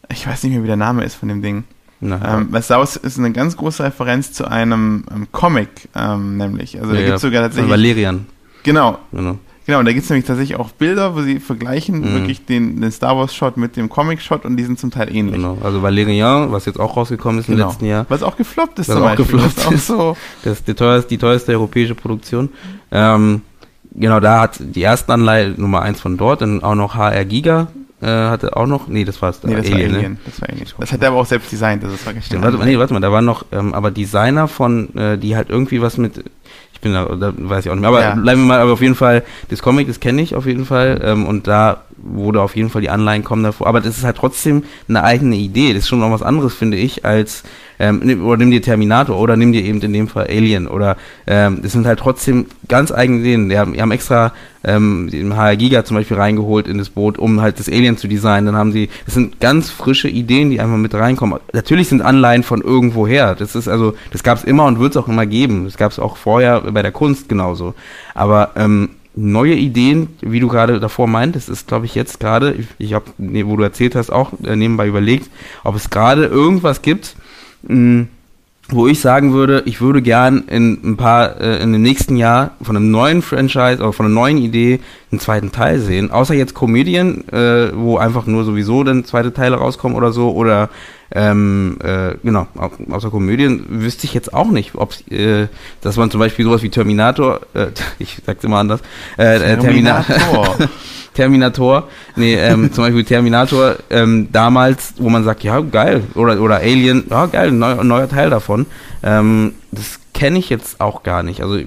ich 0.10 0.28
weiß 0.28 0.44
nicht 0.44 0.54
mehr, 0.54 0.64
wie 0.64 0.68
der 0.68 0.76
Name 0.76 1.04
ist 1.04 1.16
von 1.16 1.30
dem 1.30 1.42
Ding. 1.42 1.64
Ähm, 2.02 2.48
weil 2.52 2.62
Star 2.62 2.80
Wars 2.80 2.98
ist 2.98 3.18
eine 3.18 3.32
ganz 3.32 3.58
große 3.58 3.84
Referenz 3.84 4.32
zu 4.32 4.46
einem 4.46 5.06
ähm, 5.12 5.28
Comic, 5.32 5.70
ähm, 5.96 6.38
nämlich. 6.38 6.80
Also 6.80 6.94
ja, 6.94 7.00
da 7.00 7.06
gibt 7.06 7.16
es 7.16 7.22
sogar 7.22 7.42
tatsächlich. 7.42 7.72
Valerian. 7.72 8.28
Genau. 8.64 9.00
genau. 9.12 9.40
Genau, 9.66 9.80
und 9.80 9.86
da 9.86 9.94
gibt 9.94 10.04
es 10.04 10.10
nämlich 10.10 10.26
tatsächlich 10.26 10.60
auch 10.60 10.70
Bilder, 10.72 11.16
wo 11.16 11.22
sie 11.22 11.40
vergleichen 11.40 12.00
mhm. 12.00 12.14
wirklich 12.14 12.46
den, 12.46 12.82
den 12.82 12.92
Star 12.92 13.18
Wars-Shot 13.18 13.58
mit 13.58 13.76
dem 13.76 13.90
Comic-Shot 13.90 14.46
und 14.46 14.58
die 14.58 14.64
sind 14.64 14.80
zum 14.80 14.92
Teil 14.92 15.14
ähnlich. 15.14 15.36
Genau, 15.36 15.58
also 15.64 15.82
Valerian, 15.82 16.52
was 16.52 16.66
jetzt 16.66 16.80
auch 16.80 16.96
rausgekommen 16.96 17.40
ist 17.40 17.48
genau. 17.48 17.64
im 17.64 17.70
letzten 17.70 17.86
Jahr. 17.86 18.06
Was 18.10 18.22
auch 18.22 18.38
gefloppt 18.38 18.78
ist 18.80 18.90
was 18.90 18.96
zum 18.96 19.04
auch 19.04 19.16
Beispiel. 19.16 19.26
Gefloppt 19.26 19.58
das 19.58 19.72
ist. 19.72 19.92
Auch 19.92 19.98
so. 19.98 20.18
Das 20.44 20.60
ist 20.60 20.68
die 20.68 20.76
teuerste, 20.76 21.10
die 21.10 21.18
teuerste 21.18 21.52
europäische 21.54 21.96
Produktion. 21.96 22.50
Ähm, 22.92 23.42
genau, 23.94 24.20
da 24.20 24.42
hat 24.42 24.58
die 24.60 24.84
ersten 24.84 25.12
Anleihe 25.12 25.56
Nummer 25.58 25.82
eins 25.82 26.00
von 26.00 26.16
dort, 26.16 26.42
dann 26.42 26.62
auch 26.64 26.76
noch 26.76 26.94
HR 26.94 27.26
Giga 27.26 27.68
äh, 28.02 28.08
hatte 28.08 28.56
auch 28.56 28.68
noch, 28.68 28.88
nee, 28.88 29.06
das 29.06 29.22
war 29.22 29.30
es. 29.30 29.42
Nee, 29.44 29.56
das 29.56 29.66
Alien, 29.66 29.92
war 29.92 29.98
Alien. 29.98 30.12
Ne? 30.14 30.18
Das 30.26 30.42
war 30.42 30.50
Alien. 30.50 30.68
Das 30.78 30.92
hat 30.92 31.02
er 31.02 31.08
aber 31.08 31.18
auch 31.18 31.26
selbst 31.26 31.52
designt, 31.52 31.84
also 31.84 31.96
das 31.96 32.06
war 32.06 32.22
Stimmt, 32.22 32.44
warte, 32.44 32.58
nee, 32.58 32.78
warte 32.78 32.94
mal, 32.94 33.00
da 33.00 33.12
waren 33.12 33.26
noch, 33.26 33.46
ähm, 33.52 33.74
aber 33.74 33.90
Designer 33.90 34.48
von, 34.48 34.96
äh, 34.96 35.18
die 35.18 35.36
halt 35.36 35.50
irgendwie 35.50 35.82
was 35.82 35.98
mit, 35.98 36.24
ich 36.76 36.82
bin 36.82 36.94
da, 36.94 37.06
da 37.06 37.34
weiß 37.36 37.66
ich 37.66 37.72
auch 37.72 37.76
nicht 37.76 37.82
mehr, 37.82 37.90
aber 37.90 38.02
ja. 38.02 38.16
bleiben 38.16 38.42
wir 38.42 38.48
mal, 38.48 38.60
aber 38.60 38.74
auf 38.74 38.82
jeden 38.82 38.96
Fall, 38.96 39.24
das 39.50 39.62
Comic, 39.62 39.88
das 39.88 40.02
kenne 40.02 40.22
ich 40.22 40.36
auf 40.36 40.46
jeden 40.46 40.66
Fall, 40.66 41.02
ähm, 41.04 41.26
und 41.26 41.48
da 41.48 41.84
wurde 42.06 42.42
auf 42.42 42.56
jeden 42.56 42.70
Fall 42.70 42.82
die 42.82 42.90
Anleihen 42.90 43.24
kommen 43.24 43.44
davor, 43.44 43.68
aber 43.68 43.82
das 43.82 43.98
ist 43.98 44.04
halt 44.04 44.18
trotzdem 44.18 44.64
eine 44.88 45.04
eigene 45.04 45.36
Idee, 45.36 45.74
das 45.74 45.84
ist 45.84 45.90
schon 45.90 46.00
noch 46.00 46.12
was 46.12 46.22
anderes, 46.22 46.54
finde 46.54 46.78
ich, 46.78 47.04
als 47.04 47.44
ähm, 47.80 48.24
oder 48.24 48.38
nimm 48.38 48.52
dir 48.52 48.62
Terminator 48.62 49.18
oder 49.20 49.36
nimm 49.36 49.52
dir 49.52 49.64
eben 49.64 49.82
in 49.82 49.94
dem 49.94 50.08
Fall 50.08 50.28
Alien 50.28 50.68
oder 50.68 50.98
ähm, 51.28 51.60
das 51.62 51.74
sind 51.74 51.86
halt 51.86 52.00
trotzdem 52.00 52.46
ganz 52.68 52.92
eigene 52.92 53.20
Ideen. 53.20 53.50
Die 53.50 53.58
haben, 53.58 53.74
die 53.74 53.82
haben 53.82 53.92
extra 53.92 54.34
ähm, 54.64 55.10
den 55.12 55.36
HR 55.36 55.56
Giga 55.56 55.84
zum 55.84 55.98
Beispiel 55.98 56.18
reingeholt 56.18 56.68
in 56.68 56.78
das 56.78 56.90
Boot, 56.90 57.18
um 57.18 57.42
halt 57.42 57.60
das 57.60 57.68
Alien 57.68 57.98
zu 57.98 58.08
designen. 58.08 58.48
Dann 58.48 58.56
haben 58.56 58.72
sie, 58.72 58.90
das 59.06 59.14
sind 59.14 59.40
ganz 59.40 59.70
frische 59.70 60.08
Ideen, 60.08 60.50
die 60.50 60.60
einfach 60.60 60.78
mit 60.78 60.94
reinkommen. 60.94 61.40
Natürlich 61.54 61.90
sind 61.90 62.02
Anleihen 62.02 62.44
von 62.44 62.62
irgendwoher. 62.62 63.36
Das 63.36 63.56
ist 63.56 63.68
also, 63.68 63.96
das 64.12 64.24
gab 64.24 64.38
es 64.38 64.44
immer 64.44 64.66
und 64.66 64.80
wird 64.80 64.92
es 64.92 64.98
auch 64.98 65.08
immer 65.08 65.26
geben. 65.26 65.66
Das 65.66 65.78
gab 65.78 65.92
es 65.92 66.00
auch 66.00 66.18
vorher 66.18 66.62
bei 66.62 66.82
der 66.82 66.92
Kunst 66.92 67.30
genauso. 67.30 67.74
Aber 68.14 68.52
ähm, 68.56 68.90
neue 69.16 69.56
Ideen, 69.56 70.10
wie 70.22 70.40
du 70.40 70.48
gerade 70.48 70.80
davor 70.80 71.08
meintest, 71.08 71.50
ist, 71.50 71.68
glaube 71.68 71.86
ich, 71.86 71.96
jetzt 71.96 72.20
gerade, 72.20 72.54
ich, 72.54 72.68
ich 72.78 72.94
habe, 72.94 73.06
nee, 73.18 73.46
wo 73.46 73.56
du 73.56 73.64
erzählt 73.64 73.96
hast, 73.96 74.10
auch 74.12 74.32
äh, 74.44 74.56
nebenbei 74.56 74.88
überlegt, 74.88 75.30
ob 75.64 75.76
es 75.76 75.90
gerade 75.90 76.26
irgendwas 76.26 76.82
gibt, 76.82 77.16
mh, 77.64 78.08
wo 78.70 78.88
ich 78.88 79.00
sagen 79.00 79.34
würde, 79.34 79.62
ich 79.66 79.80
würde 79.80 80.02
gern 80.02 80.46
in 80.48 80.80
ein 80.84 80.98
paar, 80.98 81.40
äh, 81.40 81.62
in 81.62 81.72
dem 81.72 81.84
nächsten 81.84 82.16
Jahr 82.18 82.52
von 82.62 82.76
einem 82.76 82.90
neuen 82.90 83.22
Franchise 83.22 83.78
oder 83.78 83.94
von 83.94 84.08
einer 84.08 84.16
neuen 84.16 84.38
Idee 84.38 84.80
einen 85.12 85.20
zweiten 85.20 85.52
Teil 85.52 85.80
sehen. 85.80 86.10
Außer 86.10 86.34
jetzt 86.34 86.56
Comedian, 86.56 87.28
äh, 87.30 87.72
wo 87.76 87.98
einfach 87.98 88.26
nur 88.26 88.44
sowieso 88.44 88.84
dann 88.84 89.06
zweite 89.06 89.34
Teile 89.34 89.58
rauskommen 89.58 89.96
oder 89.96 90.12
so. 90.12 90.32
Oder 90.32 90.70
ähm, 91.12 91.78
äh, 91.84 92.16
genau, 92.24 92.48
außer 92.90 93.10
Komödien 93.12 93.66
wüsste 93.70 94.06
ich 94.06 94.14
jetzt 94.14 94.34
auch 94.34 94.50
nicht, 94.50 94.76
ob 94.76 94.94
äh, 95.12 95.48
dass 95.82 95.98
man 95.98 96.10
zum 96.10 96.20
Beispiel 96.20 96.46
sowas 96.46 96.64
wie 96.64 96.70
Terminator, 96.70 97.42
äh, 97.54 97.68
ich 98.00 98.18
sag's 98.26 98.44
immer 98.44 98.58
anders, 98.58 98.82
äh, 99.18 99.54
äh 99.54 99.58
Terminator. 99.58 100.58
Terminator, 101.16 101.88
nee, 102.18 102.36
ähm, 102.36 102.74
zum 102.74 102.84
Beispiel 102.84 103.06
Terminator 103.06 103.78
ähm, 103.90 104.28
damals, 104.34 104.96
wo 104.98 105.10
man 105.10 105.24
sagt, 105.24 105.44
ja, 105.44 105.62
geil, 105.62 106.04
oder, 106.14 106.42
oder 106.42 106.58
Alien, 106.58 107.06
ja, 107.10 107.26
geil, 107.28 107.48
ein 107.48 107.58
neuer, 107.58 107.84
neuer 107.86 108.10
Teil 108.10 108.30
davon. 108.30 108.66
Ähm, 109.02 109.54
das 109.72 110.02
kenne 110.14 110.38
ich 110.40 110.50
jetzt 110.50 110.82
auch 110.82 111.04
gar 111.04 111.24
nicht. 111.24 111.42
Also 111.42 111.58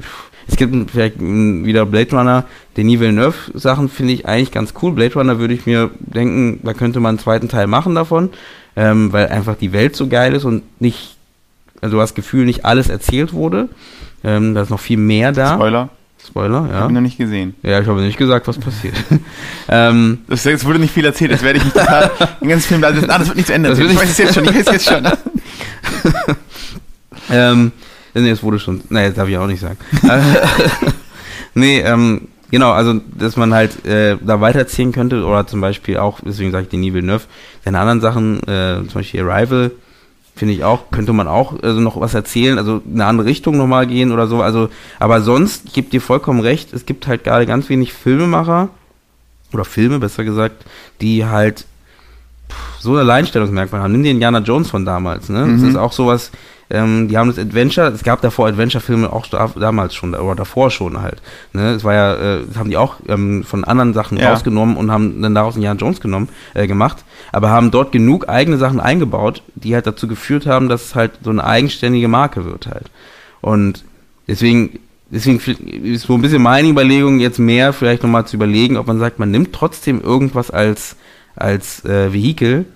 es 0.48 0.56
gibt 0.56 0.90
vielleicht 0.90 1.20
wieder 1.20 1.86
Blade 1.86 2.16
Runner, 2.16 2.44
Denis 2.76 3.00
Villeneuve 3.00 3.36
Sachen 3.54 3.88
finde 3.88 4.14
ich 4.14 4.26
eigentlich 4.26 4.52
ganz 4.52 4.74
cool. 4.82 4.92
Blade 4.92 5.14
Runner 5.14 5.38
würde 5.38 5.54
ich 5.54 5.66
mir 5.66 5.90
denken, 5.98 6.60
da 6.62 6.74
könnte 6.74 7.00
man 7.00 7.10
einen 7.10 7.18
zweiten 7.18 7.48
Teil 7.48 7.66
machen 7.66 7.94
davon, 7.94 8.30
ähm, 8.78 9.12
weil 9.12 9.26
einfach 9.26 9.56
die 9.56 9.72
Welt 9.72 9.96
so 9.96 10.06
geil 10.06 10.34
ist 10.34 10.44
und 10.44 10.62
nicht, 10.80 11.16
also 11.80 11.96
du 11.96 12.00
hast 12.00 12.10
das 12.10 12.14
Gefühl, 12.14 12.46
nicht 12.46 12.64
alles 12.64 12.88
erzählt 12.88 13.32
wurde. 13.32 13.68
Ähm, 14.22 14.54
da 14.54 14.62
ist 14.62 14.70
noch 14.70 14.78
viel 14.78 14.96
mehr 14.96 15.32
da. 15.32 15.54
Spoiler. 15.54 15.88
Spoiler, 16.24 16.68
ja. 16.70 16.86
Ich 16.86 16.92
noch 16.92 17.00
nicht 17.00 17.18
gesehen. 17.18 17.54
Ja, 17.62 17.80
ich 17.80 17.88
habe 17.88 18.00
nicht 18.00 18.18
gesagt, 18.18 18.46
was 18.46 18.58
passiert. 18.58 18.94
ähm, 19.68 20.18
das, 20.28 20.44
wurde 20.64 20.78
nicht 20.78 20.94
viel 20.94 21.04
erzählt, 21.04 21.32
jetzt 21.32 21.42
werde 21.42 21.58
ich 21.58 21.64
total 21.64 22.10
den 22.40 22.48
ganzen 22.48 22.68
Film, 22.68 22.84
also, 22.84 23.04
ah, 23.08 23.18
das 23.18 23.26
wird 23.26 23.36
nicht 23.36 23.46
zu 23.46 23.54
Ende. 23.54 23.68
Das 23.68 23.78
ich 23.80 23.96
weiß 23.96 24.10
es 24.10 24.18
jetzt 24.18 24.34
schon, 24.34 24.44
ich 24.44 24.54
weiß 24.54 24.66
es 24.66 24.72
jetzt 24.72 24.88
schon. 24.88 25.04
ähm, 27.30 27.72
nee, 28.14 28.30
es 28.30 28.42
wurde 28.44 28.60
schon, 28.60 28.82
das 28.88 29.14
darf 29.14 29.28
ich 29.28 29.38
auch 29.38 29.46
nicht 29.48 29.60
sagen. 29.60 29.78
nee, 31.54 31.80
ähm, 31.80 32.28
genau, 32.50 32.72
also, 32.72 33.00
dass 33.18 33.36
man 33.36 33.54
halt 33.54 33.84
äh, 33.86 34.16
da 34.20 34.40
weiterziehen 34.40 34.92
könnte, 34.92 35.24
oder 35.24 35.46
zum 35.46 35.60
Beispiel 35.60 35.98
auch, 35.98 36.20
deswegen 36.20 36.50
sage 36.50 36.64
ich 36.64 36.70
den 36.70 37.06
Neuf, 37.06 37.26
seine 37.64 37.78
anderen 37.80 38.00
Sachen, 38.00 38.42
äh, 38.44 38.82
zum 38.84 38.94
Beispiel 38.94 39.22
Arrival, 39.22 39.70
finde 40.34 40.54
ich 40.54 40.64
auch, 40.64 40.90
könnte 40.90 41.12
man 41.12 41.26
auch 41.26 41.60
also 41.62 41.80
noch 41.80 42.00
was 42.00 42.14
erzählen, 42.14 42.58
also 42.58 42.80
eine 42.92 43.06
andere 43.06 43.26
Richtung 43.26 43.56
nochmal 43.56 43.86
gehen 43.86 44.12
oder 44.12 44.28
so. 44.28 44.40
Also, 44.40 44.68
aber 45.00 45.20
sonst, 45.20 45.64
ich 45.66 45.72
gebe 45.72 45.90
dir 45.90 46.00
vollkommen 46.00 46.40
recht, 46.40 46.72
es 46.72 46.86
gibt 46.86 47.06
halt 47.06 47.24
gerade 47.24 47.44
ganz 47.44 47.68
wenig 47.68 47.92
Filmemacher, 47.92 48.68
oder 49.52 49.64
Filme 49.64 49.98
besser 49.98 50.24
gesagt, 50.24 50.64
die 51.00 51.24
halt 51.24 51.64
so 52.80 52.92
ein 52.92 52.98
Alleinstellungsmerkmal 52.98 53.80
haben. 53.82 53.92
Nimm 53.92 54.02
den 54.02 54.12
Indiana 54.12 54.38
Jones 54.40 54.70
von 54.70 54.84
damals, 54.84 55.28
ne? 55.28 55.46
Mhm. 55.46 55.60
Das 55.60 55.68
ist 55.70 55.76
auch 55.76 55.92
sowas, 55.92 56.30
ähm, 56.70 57.08
die 57.08 57.16
haben 57.16 57.28
das 57.28 57.38
Adventure, 57.38 57.88
es 57.88 58.02
gab 58.02 58.20
davor 58.20 58.48
Adventure-Filme 58.48 59.12
auch 59.12 59.26
damals 59.26 59.94
schon, 59.94 60.14
oder 60.14 60.34
davor 60.34 60.70
schon 60.70 61.00
halt. 61.00 61.22
Ne? 61.52 61.74
Das 61.74 61.84
war 61.84 61.94
ja, 61.94 62.14
äh, 62.14 62.46
das 62.46 62.56
haben 62.56 62.70
die 62.70 62.76
auch 62.76 62.96
ähm, 63.08 63.44
von 63.44 63.64
anderen 63.64 63.94
Sachen 63.94 64.18
ja. 64.18 64.30
rausgenommen 64.30 64.76
und 64.76 64.90
haben 64.90 65.22
dann 65.22 65.34
daraus 65.34 65.56
Indiana 65.56 65.78
Jones 65.78 66.00
genommen, 66.00 66.28
äh, 66.54 66.66
gemacht, 66.66 67.04
aber 67.32 67.50
haben 67.50 67.70
dort 67.70 67.92
genug 67.92 68.28
eigene 68.28 68.58
Sachen 68.58 68.80
eingebaut, 68.80 69.42
die 69.54 69.74
halt 69.74 69.86
dazu 69.86 70.08
geführt 70.08 70.46
haben, 70.46 70.68
dass 70.68 70.84
es 70.84 70.94
halt 70.94 71.12
so 71.22 71.30
eine 71.30 71.44
eigenständige 71.44 72.08
Marke 72.08 72.44
wird 72.44 72.66
halt. 72.66 72.90
Und 73.40 73.84
deswegen 74.26 74.78
deswegen 75.10 75.38
ist 75.84 76.06
so 76.06 76.14
ein 76.14 76.22
bisschen 76.22 76.42
meine 76.42 76.68
Überlegung, 76.68 77.20
jetzt 77.20 77.38
mehr 77.38 77.72
vielleicht 77.72 78.02
nochmal 78.02 78.26
zu 78.26 78.36
überlegen, 78.36 78.76
ob 78.76 78.86
man 78.86 78.98
sagt, 78.98 79.18
man 79.18 79.30
nimmt 79.30 79.52
trotzdem 79.52 80.00
irgendwas 80.00 80.50
als, 80.50 80.96
als 81.36 81.84
äh, 81.84 82.12
Vehikel, 82.12 82.66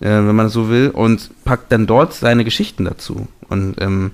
äh, 0.00 0.06
wenn 0.06 0.36
man 0.36 0.46
das 0.46 0.52
so 0.52 0.68
will, 0.68 0.90
und 0.90 1.30
packt 1.44 1.72
dann 1.72 1.86
dort 1.86 2.14
seine 2.14 2.44
Geschichten 2.44 2.84
dazu. 2.84 3.26
Und 3.48 3.76
ähm, 3.80 4.12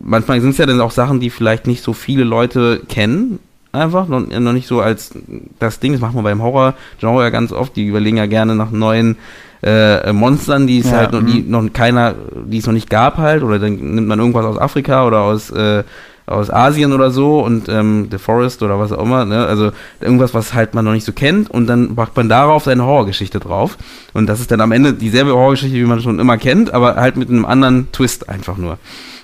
manchmal 0.00 0.40
sind 0.40 0.50
es 0.50 0.58
ja 0.58 0.66
dann 0.66 0.80
auch 0.80 0.90
Sachen, 0.90 1.20
die 1.20 1.30
vielleicht 1.30 1.66
nicht 1.66 1.82
so 1.82 1.92
viele 1.92 2.24
Leute 2.24 2.82
kennen, 2.88 3.38
einfach, 3.72 4.08
noch, 4.08 4.26
noch 4.26 4.52
nicht 4.52 4.66
so 4.66 4.80
als 4.80 5.12
das 5.58 5.80
Ding, 5.80 5.92
das 5.92 6.00
macht 6.00 6.14
man 6.14 6.24
beim 6.24 6.42
Horror-Genre 6.42 7.22
ja 7.22 7.30
ganz 7.30 7.52
oft, 7.52 7.76
die 7.76 7.86
überlegen 7.86 8.16
ja 8.16 8.26
gerne 8.26 8.54
nach 8.54 8.70
neuen 8.70 9.16
äh, 9.62 10.12
Monstern, 10.12 10.66
die 10.66 10.78
es 10.78 10.90
ja, 10.90 10.98
halt 10.98 11.12
noch, 11.12 11.24
die 11.24 11.42
mhm. 11.42 11.50
noch 11.50 11.72
keiner, 11.72 12.14
die 12.46 12.58
es 12.58 12.66
noch 12.66 12.72
nicht 12.72 12.90
gab 12.90 13.18
halt, 13.18 13.42
oder 13.42 13.58
dann 13.58 13.74
nimmt 13.74 14.06
man 14.08 14.18
irgendwas 14.18 14.44
aus 14.44 14.58
Afrika 14.58 15.06
oder 15.06 15.20
aus 15.20 15.50
äh, 15.50 15.82
aus 16.28 16.50
Asien 16.50 16.92
oder 16.92 17.10
so 17.10 17.40
und 17.40 17.68
ähm, 17.68 18.08
The 18.10 18.18
Forest 18.18 18.62
oder 18.62 18.78
was 18.78 18.92
auch 18.92 19.02
immer, 19.02 19.24
ne? 19.24 19.46
also 19.46 19.72
irgendwas, 20.00 20.34
was 20.34 20.54
halt 20.54 20.74
man 20.74 20.84
noch 20.84 20.92
nicht 20.92 21.04
so 21.04 21.12
kennt 21.12 21.50
und 21.50 21.66
dann 21.66 21.94
macht 21.94 22.16
man 22.16 22.28
darauf 22.28 22.64
seine 22.64 22.84
Horrorgeschichte 22.84 23.40
drauf 23.40 23.78
und 24.12 24.26
das 24.26 24.40
ist 24.40 24.50
dann 24.50 24.60
am 24.60 24.72
Ende 24.72 24.92
dieselbe 24.92 25.32
Horrorgeschichte, 25.32 25.76
wie 25.76 25.84
man 25.84 26.00
schon 26.00 26.18
immer 26.18 26.38
kennt, 26.38 26.72
aber 26.72 26.96
halt 26.96 27.16
mit 27.16 27.28
einem 27.28 27.44
anderen 27.44 27.90
Twist 27.92 28.28
einfach 28.28 28.56
nur 28.56 28.78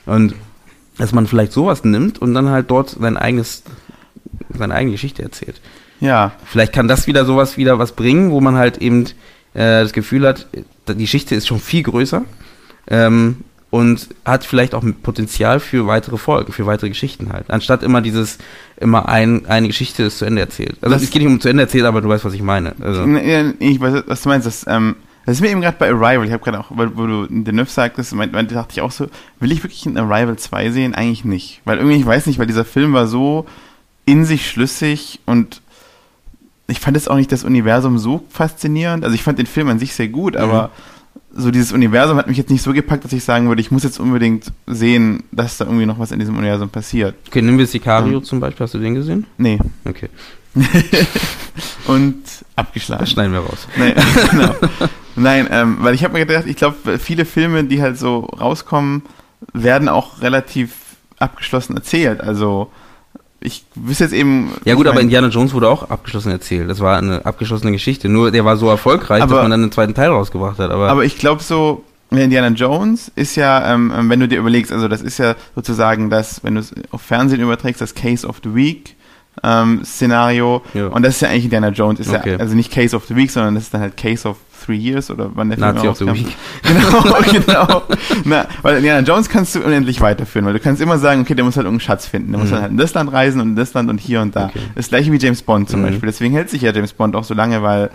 und 0.06 0.34
dass 0.98 1.12
man 1.12 1.26
vielleicht 1.26 1.52
sowas 1.52 1.84
nimmt 1.84 2.20
und 2.20 2.34
dann 2.34 2.48
halt 2.48 2.70
dort 2.70 2.90
sein 2.90 3.16
eigenes, 3.16 3.64
seine 4.56 4.74
eigene 4.74 4.92
Geschichte 4.92 5.22
erzählt. 5.22 5.60
Ja. 6.00 6.32
Vielleicht 6.44 6.72
kann 6.72 6.88
das 6.88 7.06
wieder 7.06 7.24
sowas 7.24 7.56
wieder 7.56 7.78
was 7.78 7.92
bringen, 7.92 8.30
wo 8.30 8.40
man 8.40 8.56
halt 8.56 8.78
eben 8.78 9.04
äh, 9.54 9.82
das 9.82 9.92
Gefühl 9.92 10.26
hat, 10.26 10.46
die 10.88 10.94
Geschichte 10.96 11.34
ist 11.34 11.46
schon 11.46 11.60
viel 11.60 11.82
größer 11.82 12.22
ähm, 12.88 13.38
und 13.74 14.10
hat 14.24 14.44
vielleicht 14.44 14.72
auch 14.72 14.84
Potenzial 15.02 15.58
für 15.58 15.88
weitere 15.88 16.16
Folgen, 16.16 16.52
für 16.52 16.64
weitere 16.64 16.90
Geschichten 16.90 17.32
halt. 17.32 17.50
Anstatt 17.50 17.82
immer 17.82 18.02
dieses, 18.02 18.38
immer 18.76 19.08
ein, 19.08 19.46
eine 19.46 19.66
Geschichte 19.66 20.04
ist 20.04 20.18
zu 20.18 20.26
Ende 20.26 20.42
erzählt. 20.42 20.76
Also 20.80 20.94
das 20.94 21.02
es 21.02 21.10
geht 21.10 21.22
nicht 21.22 21.28
um 21.28 21.40
zu 21.40 21.48
Ende 21.48 21.64
erzählt, 21.64 21.84
aber 21.84 22.00
du 22.00 22.08
weißt, 22.08 22.24
was 22.24 22.34
ich 22.34 22.42
meine. 22.42 22.76
Also. 22.80 23.04
Ich 23.58 23.80
weiß, 23.80 24.04
was 24.06 24.22
du 24.22 24.28
meinst. 24.28 24.46
Das, 24.46 24.64
ähm, 24.68 24.94
das 25.26 25.38
ist 25.38 25.40
mir 25.40 25.50
eben 25.50 25.60
gerade 25.60 25.76
bei 25.76 25.88
Arrival, 25.88 26.24
ich 26.24 26.30
habe 26.30 26.44
gerade 26.44 26.60
auch, 26.60 26.66
weil, 26.70 26.96
wo 26.96 27.04
du 27.04 27.26
den 27.26 27.56
Neuf 27.56 27.68
sagtest, 27.68 28.14
meinte, 28.14 28.54
dachte 28.54 28.74
ich 28.74 28.80
auch 28.80 28.92
so, 28.92 29.08
will 29.40 29.50
ich 29.50 29.64
wirklich 29.64 29.84
in 29.86 29.98
Arrival 29.98 30.36
2 30.36 30.70
sehen? 30.70 30.94
Eigentlich 30.94 31.24
nicht. 31.24 31.60
Weil 31.64 31.78
irgendwie, 31.78 31.96
ich 31.96 32.06
weiß 32.06 32.26
nicht, 32.26 32.38
weil 32.38 32.46
dieser 32.46 32.64
Film 32.64 32.92
war 32.92 33.08
so 33.08 33.44
in 34.06 34.24
sich 34.24 34.48
schlüssig 34.48 35.18
und 35.26 35.62
ich 36.68 36.78
fand 36.78 36.96
jetzt 36.96 37.10
auch 37.10 37.16
nicht 37.16 37.32
das 37.32 37.42
Universum 37.42 37.98
so 37.98 38.22
faszinierend. 38.28 39.02
Also 39.02 39.16
ich 39.16 39.24
fand 39.24 39.40
den 39.40 39.46
Film 39.46 39.68
an 39.68 39.80
sich 39.80 39.94
sehr 39.94 40.08
gut, 40.08 40.36
aber 40.36 40.68
mhm 40.68 40.93
so 41.36 41.50
dieses 41.50 41.72
Universum 41.72 42.16
hat 42.16 42.28
mich 42.28 42.36
jetzt 42.36 42.50
nicht 42.50 42.62
so 42.62 42.72
gepackt, 42.72 43.04
dass 43.04 43.12
ich 43.12 43.24
sagen 43.24 43.48
würde, 43.48 43.60
ich 43.60 43.70
muss 43.70 43.82
jetzt 43.82 43.98
unbedingt 43.98 44.52
sehen, 44.66 45.24
dass 45.32 45.58
da 45.58 45.64
irgendwie 45.64 45.86
noch 45.86 45.98
was 45.98 46.12
in 46.12 46.20
diesem 46.20 46.36
Universum 46.36 46.68
passiert. 46.68 47.14
Okay, 47.26 47.42
nehmen 47.42 47.58
wir 47.58 47.66
Sicario 47.66 48.18
ähm, 48.18 48.24
zum 48.24 48.40
Beispiel. 48.40 48.64
Hast 48.64 48.74
du 48.74 48.78
den 48.78 48.94
gesehen? 48.94 49.26
Nee. 49.36 49.58
Okay. 49.84 50.08
und 51.88 52.22
abgeschlagen. 52.54 53.00
Das 53.00 53.10
schneiden 53.10 53.32
wir 53.32 53.40
raus. 53.40 53.66
Nee, 53.76 53.94
genau. 54.30 54.54
Nein, 55.16 55.48
ähm, 55.50 55.78
weil 55.80 55.94
ich 55.94 56.04
habe 56.04 56.14
mir 56.14 56.24
gedacht, 56.24 56.46
ich 56.46 56.56
glaube, 56.56 56.98
viele 56.98 57.24
Filme, 57.24 57.64
die 57.64 57.82
halt 57.82 57.98
so 57.98 58.20
rauskommen, 58.20 59.02
werden 59.52 59.88
auch 59.88 60.22
relativ 60.22 60.72
abgeschlossen 61.18 61.76
erzählt. 61.76 62.20
Also 62.20 62.70
ich 63.44 63.64
wüsste 63.74 64.04
jetzt 64.04 64.14
eben. 64.14 64.52
Ja 64.64 64.74
gut, 64.74 64.86
aber 64.86 65.00
Indiana 65.00 65.28
Jones 65.28 65.52
wurde 65.52 65.68
auch 65.68 65.90
abgeschlossen 65.90 66.32
erzählt. 66.32 66.68
Das 66.68 66.80
war 66.80 66.96
eine 66.96 67.26
abgeschlossene 67.26 67.72
Geschichte. 67.72 68.08
Nur 68.08 68.30
der 68.30 68.44
war 68.44 68.56
so 68.56 68.68
erfolgreich, 68.70 69.22
aber, 69.22 69.34
dass 69.34 69.42
man 69.42 69.50
dann 69.50 69.62
einen 69.62 69.72
zweiten 69.72 69.94
Teil 69.94 70.08
rausgebracht 70.08 70.58
hat. 70.58 70.70
Aber, 70.70 70.88
aber 70.88 71.04
ich 71.04 71.18
glaube 71.18 71.42
so, 71.42 71.84
Indiana 72.10 72.48
Jones 72.48 73.12
ist 73.14 73.36
ja, 73.36 73.74
ähm, 73.74 73.92
ähm, 73.94 74.08
wenn 74.08 74.20
du 74.20 74.28
dir 74.28 74.38
überlegst, 74.38 74.72
also 74.72 74.88
das 74.88 75.02
ist 75.02 75.18
ja 75.18 75.36
sozusagen 75.54 76.08
das, 76.08 76.42
wenn 76.42 76.54
du 76.54 76.60
es 76.60 76.72
auf 76.90 77.02
Fernsehen 77.02 77.40
überträgst, 77.40 77.82
das 77.82 77.94
Case 77.94 78.26
of 78.26 78.40
the 78.42 78.54
Week. 78.54 78.96
Ähm, 79.42 79.84
Szenario 79.84 80.62
ja. 80.74 80.86
und 80.86 81.02
das 81.02 81.16
ist 81.16 81.20
ja 81.22 81.28
eigentlich 81.28 81.44
Indiana 81.44 81.68
Jones, 81.68 82.00
ist 82.00 82.12
okay. 82.12 82.32
ja 82.32 82.36
also 82.38 82.54
nicht 82.54 82.72
Case 82.72 82.94
of 82.94 83.04
the 83.06 83.16
Week, 83.16 83.30
sondern 83.30 83.54
das 83.56 83.64
ist 83.64 83.74
dann 83.74 83.80
halt 83.80 83.96
Case 83.96 84.28
of 84.28 84.36
Three 84.64 84.76
Years 84.76 85.10
oder 85.10 85.30
wann 85.34 85.50
der 85.50 85.58
Film 85.58 85.74
Nazi 85.74 85.88
of 85.88 85.98
the 85.98 86.06
Week. 86.06 86.34
Genau, 86.62 87.18
genau. 87.32 87.82
Na, 88.24 88.46
weil 88.62 88.76
Indiana 88.76 89.06
Jones 89.06 89.28
kannst 89.28 89.54
du 89.54 89.60
unendlich 89.60 90.00
weiterführen, 90.00 90.46
weil 90.46 90.54
du 90.54 90.60
kannst 90.60 90.80
immer 90.80 90.98
sagen, 90.98 91.22
okay, 91.22 91.34
der 91.34 91.44
muss 91.44 91.56
halt 91.56 91.66
irgendeinen 91.66 91.86
Schatz 91.86 92.06
finden, 92.06 92.30
der 92.30 92.38
mhm. 92.38 92.44
muss 92.44 92.52
dann 92.52 92.62
halt 92.62 92.70
in 92.70 92.78
das 92.78 92.94
Land 92.94 93.12
reisen 93.12 93.40
und 93.40 93.48
in 93.48 93.56
das 93.56 93.74
Land 93.74 93.90
und 93.90 94.00
hier 94.00 94.22
und 94.22 94.34
da. 94.34 94.46
Okay. 94.46 94.60
Das 94.74 94.88
gleiche 94.88 95.12
wie 95.12 95.18
James 95.18 95.42
Bond 95.42 95.68
zum 95.68 95.80
mhm. 95.80 95.86
Beispiel. 95.86 96.06
Deswegen 96.06 96.34
hält 96.34 96.48
sich 96.48 96.62
ja 96.62 96.72
James 96.72 96.92
Bond 96.92 97.16
auch 97.16 97.24
so 97.24 97.34
lange, 97.34 97.62
weil 97.62 97.90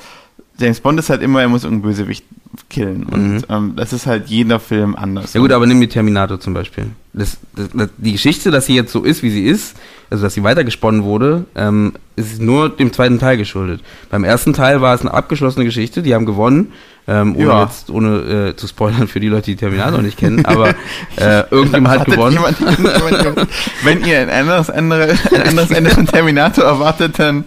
James 0.60 0.80
Bond 0.80 1.00
ist 1.00 1.10
halt 1.10 1.22
immer, 1.22 1.42
er 1.42 1.50
muss 1.50 1.64
irgendeinen 1.64 1.92
Bösewicht 1.92 2.26
killen. 2.70 3.04
Und 3.04 3.34
mhm. 3.34 3.44
ähm, 3.50 3.74
das 3.76 3.94
ist 3.94 4.06
halt 4.06 4.28
jeder 4.28 4.60
Film 4.60 4.96
anders. 4.96 5.34
Ja 5.34 5.42
gut, 5.42 5.52
aber 5.52 5.66
nimm 5.66 5.80
die 5.80 5.88
Terminator 5.88 6.40
zum 6.40 6.54
Beispiel. 6.54 6.88
Das, 7.14 7.38
das, 7.56 7.70
das, 7.74 7.90
die 7.98 8.12
Geschichte, 8.14 8.52
dass 8.52 8.66
sie 8.66 8.76
jetzt 8.76 8.92
so 8.92 9.04
ist, 9.04 9.24
wie 9.24 9.30
sie 9.30 9.46
ist, 9.46 9.76
also 10.10 10.24
dass 10.24 10.34
sie 10.34 10.44
weitergesponnen 10.44 11.04
wurde, 11.04 11.46
ähm, 11.56 11.94
ist 12.16 12.42
nur 12.42 12.70
dem 12.70 12.92
zweiten 12.92 13.20
Teil 13.20 13.38
geschuldet. 13.38 13.82
Beim 14.10 14.24
ersten 14.24 14.54
Teil 14.54 14.82
war 14.82 14.94
es 14.94 15.02
eine 15.02 15.14
abgeschlossene 15.14 15.66
Geschichte, 15.66 16.02
die 16.02 16.14
haben 16.14 16.26
gewonnen 16.26 16.74
ähm, 17.10 17.36
ohne 17.36 17.48
ja. 17.48 17.64
jetzt, 17.64 17.90
ohne 17.90 18.50
äh, 18.50 18.56
zu 18.56 18.68
spoilern 18.68 19.08
für 19.08 19.20
die 19.20 19.30
Leute, 19.30 19.46
die 19.46 19.56
Terminator 19.56 20.02
nicht 20.02 20.18
kennen, 20.18 20.46
aber 20.46 20.70
äh, 21.16 21.44
irgendjemand 21.52 22.02
hat 22.02 22.06
gewonnen. 22.06 22.34
Jemand, 22.34 22.60
jemand, 22.60 23.48
wenn 23.84 24.06
ihr 24.06 24.20
ein 24.20 24.30
anderes, 24.30 24.70
andere, 24.70 25.16
ein 25.34 25.42
anderes 25.42 25.72
Ende 25.72 25.90
von 25.90 26.06
Terminator 26.06 26.66
erwartet, 26.66 27.18
dann 27.18 27.46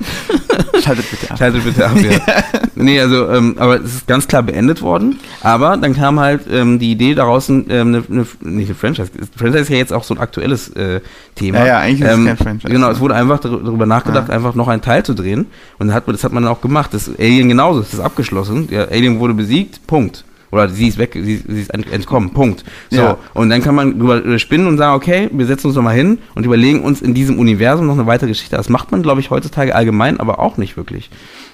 schaltet 0.82 1.08
bitte 1.08 1.30
ab. 1.30 1.38
Schaltet 1.38 1.64
bitte 1.64 1.86
ab, 1.86 1.96
ja. 1.96 2.60
nee, 2.74 3.00
also, 3.00 3.30
ähm, 3.30 3.54
aber 3.56 3.76
es 3.76 3.94
ist 3.94 4.06
ganz 4.08 4.26
klar 4.26 4.42
beendet 4.42 4.82
worden, 4.82 5.20
aber 5.42 5.76
dann 5.76 5.94
kam 5.94 6.18
halt 6.18 6.42
ähm, 6.50 6.80
die 6.80 6.90
Idee 6.90 7.14
daraus, 7.14 7.48
ähm, 7.48 7.64
eine, 7.68 8.02
eine, 8.10 8.26
nicht 8.40 8.68
eine 8.68 8.74
Franchise, 8.74 9.12
Franchise 9.36 9.62
ist 9.62 9.68
ja 9.68 9.76
jetzt 9.76 9.92
auch 9.92 10.02
so 10.02 10.14
ein 10.14 10.20
aktuelles 10.20 10.70
äh, 10.70 11.00
Thema. 11.36 11.60
Ja, 11.60 11.66
ja, 11.66 11.78
eigentlich 11.78 12.00
ist 12.00 12.12
ähm, 12.12 12.26
es 12.26 12.26
kein 12.26 12.36
Franchise. 12.36 12.72
Genau, 12.72 12.90
es 12.90 12.98
wurde 12.98 13.14
einfach 13.14 13.38
darüber 13.38 13.86
nachgedacht, 13.86 14.28
ja. 14.28 14.34
einfach 14.34 14.56
noch 14.56 14.66
einen 14.66 14.82
Teil 14.82 15.04
zu 15.04 15.14
drehen 15.14 15.46
und 15.78 15.94
hat 15.94 16.02
das 16.08 16.24
hat 16.24 16.32
man 16.32 16.42
dann 16.42 16.52
auch 16.52 16.60
gemacht. 16.60 16.92
Das 16.92 17.08
Alien 17.08 17.48
genauso, 17.48 17.80
das 17.80 17.94
ist 17.94 18.00
abgeschlossen. 18.00 18.68
Ja, 18.70 18.86
Alien 18.86 19.20
wurde 19.20 19.34
besiegt 19.34 19.51
besiegt, 19.53 19.86
Punkt. 19.86 20.24
Oder 20.50 20.68
sie 20.68 20.88
ist 20.88 20.98
weg, 20.98 21.12
sie, 21.14 21.36
sie 21.36 21.61
ist 21.61 21.70
entkommen, 21.70 22.30
Punkt. 22.30 22.62
So, 22.90 23.00
ja. 23.00 23.18
und 23.32 23.48
dann 23.48 23.62
kann 23.62 23.74
man 23.74 23.98
drüber 23.98 24.38
spinnen 24.38 24.66
und 24.66 24.76
sagen, 24.76 24.94
okay, 24.94 25.30
wir 25.32 25.46
setzen 25.46 25.68
uns 25.68 25.76
nochmal 25.76 25.94
hin 25.94 26.18
und 26.34 26.44
überlegen 26.44 26.82
uns 26.82 27.00
in 27.00 27.14
diesem 27.14 27.38
Universum 27.38 27.86
noch 27.86 27.94
eine 27.94 28.07
weitere 28.07 28.28
Geschichte. 28.28 28.57
Das 28.57 28.68
macht 28.68 28.92
man, 28.92 29.03
glaube 29.03 29.20
ich, 29.20 29.30
heutzutage 29.30 29.74
allgemein, 29.74 30.20
aber 30.20 30.40
auch 30.40 30.59
nicht 30.59 30.76
wirklich. 30.76 31.09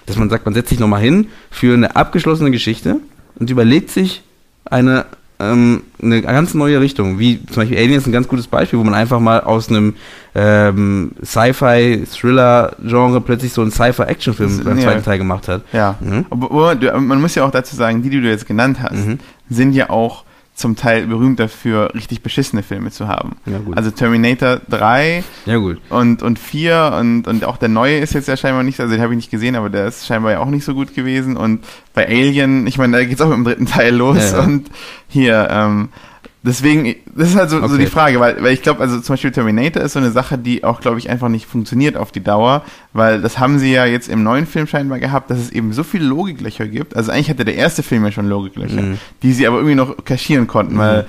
Dass 0.07 0.17
man 0.17 0.31
sagt, 0.31 0.47
man 0.47 0.55
setzt 0.55 0.71
sich 0.71 0.81
nochmal 0.81 1.01
hin 1.01 1.29
für 1.51 1.75
eine 1.75 1.95
abgeschlossene 1.95 2.51
Geschichte 2.51 2.97
und 3.39 3.51
überlegt 3.51 3.91
sich 3.91 4.23
eine 4.65 5.07
ähm, 5.41 5.83
eine 6.03 6.23
ganz 6.23 6.55
neue 6.55 6.81
Richtung. 6.81 7.19
Wie 7.19 7.45
zum 7.47 7.57
Beispiel 7.57 7.79
Alien 7.79 7.99
ist 7.99 8.07
ein 8.07 8.13
ganz 8.13 8.29
gutes 8.29 8.47
Beispiel, 8.47 8.79
wo 8.79 8.85
man 8.85 8.95
einfach 8.95 9.21
mal 9.21 9.41
aus 9.41 9.69
einem 9.69 9.95
ähm, 10.35 11.13
Sci-Fi-Thriller-Genre 11.25 13.21
plötzlich 13.21 13.53
so 13.53 13.63
einen 13.63 13.71
Sci-Fi-Action-Film 13.71 14.65
beim 14.65 14.79
ja. 14.79 14.85
zweiten 14.85 15.05
Teil 15.05 15.19
gemacht 15.19 15.49
hat. 15.49 15.63
Ja. 15.73 15.97
Mhm. 16.01 16.27
Aber, 16.31 16.75
man 17.01 17.21
muss 17.21 17.35
ja 17.35 17.45
auch 17.45 17.51
dazu 17.51 17.77
sagen, 17.77 18.03
die, 18.03 18.11
die 18.11 18.21
du 18.21 18.29
jetzt 18.29 18.47
genannt 18.47 18.79
hast, 18.83 19.07
mhm. 19.07 19.19
sind 19.49 19.73
ja 19.73 19.91
auch 19.91 20.25
zum 20.59 20.75
Teil 20.75 21.07
berühmt 21.07 21.39
dafür, 21.39 21.95
richtig 21.95 22.21
beschissene 22.21 22.65
Filme 22.65 22.91
zu 22.91 23.07
haben. 23.07 23.37
Ja, 23.47 23.61
also 23.77 23.93
Terminator 23.93 24.61
3 24.69 25.23
ja. 25.47 25.59
Und, 25.89 26.23
und 26.23 26.39
4 26.39 26.97
und, 26.99 27.29
und 27.29 27.45
auch 27.45 27.57
der 27.59 27.69
neue 27.69 27.99
ist 27.99 28.13
jetzt 28.13 28.27
ja 28.27 28.37
scheinbar 28.37 28.65
nicht, 28.65 28.81
also 28.81 28.93
den 28.93 29.01
habe 29.01 29.13
ich 29.13 29.19
nicht 29.19 29.31
gesehen, 29.31 29.55
aber 29.55 29.71
der 29.71 29.87
ist 29.87 30.07
scheinbar 30.07 30.33
ja 30.33 30.41
auch 30.41 30.51
nicht 30.51 30.65
so 30.65 30.75
gut 30.75 30.95
gewesen. 30.95 31.37
Und 31.37 31.65
bei 31.95 32.09
Alien, 32.09 32.67
ich 32.67 32.77
meine, 32.77 32.97
da 32.97 33.05
geht 33.05 33.15
es 33.15 33.21
auch 33.21 33.29
mit 33.29 33.37
dem 33.37 33.45
dritten 33.45 33.67
Teil 33.67 33.95
los. 33.95 34.33
Ja, 34.33 34.41
und 34.43 34.69
hier, 35.07 35.49
ähm, 35.51 35.91
Deswegen, 36.43 36.95
das 37.17 37.31
ist 37.31 37.37
halt 37.37 37.51
so, 37.51 37.57
okay. 37.57 37.69
so 37.69 37.77
die 37.77 37.87
Frage, 37.87 38.21
weil, 38.21 38.41
weil 38.43 38.53
ich 38.53 38.63
glaube, 38.63 38.81
also 38.81 39.01
zum 39.01 39.15
Beispiel 39.15 39.33
Terminator 39.33 39.83
ist 39.83 39.95
so 39.95 39.99
eine 39.99 40.13
Sache, 40.13 40.39
die 40.39 40.63
auch, 40.63 40.81
glaube 40.81 40.99
ich, 40.99 41.11
einfach 41.11 41.29
nicht 41.29 41.47
funktioniert 41.47 41.97
auf 41.97 42.13
die 42.13 42.23
Dauer, 42.23 42.63
weil 42.93 43.21
das 43.21 43.41
haben 43.41 43.59
sie 43.59 43.73
ja 43.73 43.87
jetzt 43.87 44.09
im 44.09 44.23
neuen 44.23 44.47
Film 44.47 44.69
scheinbar 44.69 45.01
gehabt, 45.01 45.31
dass 45.31 45.39
es 45.39 45.51
eben 45.51 45.73
so 45.73 45.83
viele 45.83 46.05
Logiklöcher 46.05 46.69
gibt. 46.69 46.97
Also 46.97 47.11
eigentlich 47.11 47.29
hatte 47.29 47.45
der 47.45 47.57
erste 47.57 47.83
Film 47.83 48.05
ja 48.05 48.13
schon 48.13 48.29
Logiklöcher, 48.29 48.81
mhm. 48.81 48.99
die 49.23 49.33
sie 49.33 49.49
aber 49.49 49.57
irgendwie 49.57 49.75
noch 49.75 50.05
kaschieren 50.05 50.47
konnten, 50.47 50.75
mhm. 50.75 50.79
weil 50.79 51.07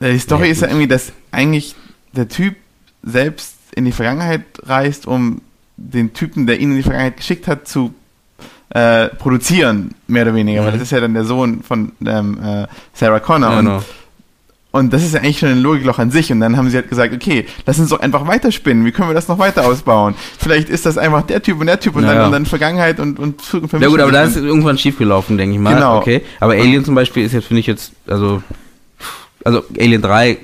äh, 0.00 0.12
die 0.12 0.18
Story 0.18 0.46
ja, 0.46 0.52
ist 0.52 0.62
ja 0.62 0.68
irgendwie, 0.68 0.88
dass 0.88 1.12
eigentlich 1.30 1.74
der 2.12 2.28
Typ 2.28 2.56
selbst 3.02 3.54
in 3.74 3.84
die 3.84 3.92
Vergangenheit 3.92 4.42
reist, 4.62 5.06
um 5.06 5.42
den 5.76 6.14
Typen, 6.14 6.46
der 6.46 6.58
ihn 6.58 6.70
in 6.70 6.76
die 6.76 6.82
Vergangenheit 6.82 7.18
geschickt 7.18 7.46
hat, 7.48 7.68
zu 7.68 7.94
äh, 8.70 9.08
produzieren, 9.08 9.94
mehr 10.06 10.22
oder 10.22 10.34
weniger, 10.34 10.62
mhm. 10.62 10.66
weil 10.66 10.72
das 10.72 10.82
ist 10.82 10.90
ja 10.90 11.00
dann 11.00 11.14
der 11.14 11.24
Sohn 11.24 11.62
von 11.62 11.92
ähm, 12.04 12.38
äh, 12.42 12.66
Sarah 12.94 13.20
Connor 13.20 13.50
ja, 13.50 13.58
und 13.58 13.84
und 14.70 14.92
das 14.92 15.02
ist 15.02 15.14
ja 15.14 15.20
eigentlich 15.20 15.38
schon 15.38 15.48
ein 15.48 15.62
Logikloch 15.62 15.98
an 15.98 16.10
sich. 16.10 16.30
Und 16.30 16.40
dann 16.40 16.56
haben 16.56 16.68
sie 16.68 16.76
halt 16.76 16.90
gesagt, 16.90 17.14
okay, 17.14 17.46
lass 17.64 17.78
uns 17.78 17.88
doch 17.88 18.00
einfach 18.00 18.26
weiterspinnen. 18.26 18.84
Wie 18.84 18.92
können 18.92 19.08
wir 19.08 19.14
das 19.14 19.26
noch 19.26 19.38
weiter 19.38 19.66
ausbauen? 19.66 20.14
Vielleicht 20.38 20.68
ist 20.68 20.84
das 20.84 20.98
einfach 20.98 21.22
der 21.22 21.42
Typ 21.42 21.60
und 21.60 21.66
der 21.66 21.80
Typ 21.80 21.96
und, 21.96 22.02
naja. 22.02 22.16
dann, 22.16 22.26
und 22.26 22.32
dann 22.32 22.46
Vergangenheit 22.46 23.00
und, 23.00 23.18
und 23.18 23.40
Zukunft. 23.40 23.74
Ja 23.80 23.88
gut, 23.88 24.00
aber 24.00 24.12
da 24.12 24.24
ist 24.24 24.36
irgendwann 24.36 24.76
schiefgelaufen, 24.76 25.38
denke 25.38 25.54
ich 25.54 25.60
mal. 25.60 25.74
Genau. 25.74 25.96
Okay. 25.98 26.22
Aber 26.38 26.52
Alien 26.52 26.84
zum 26.84 26.94
Beispiel 26.94 27.24
ist 27.24 27.32
jetzt, 27.32 27.46
finde 27.46 27.60
ich 27.60 27.66
jetzt, 27.66 27.92
also, 28.06 28.42
also 29.42 29.64
Alien 29.78 30.02
3 30.02 30.36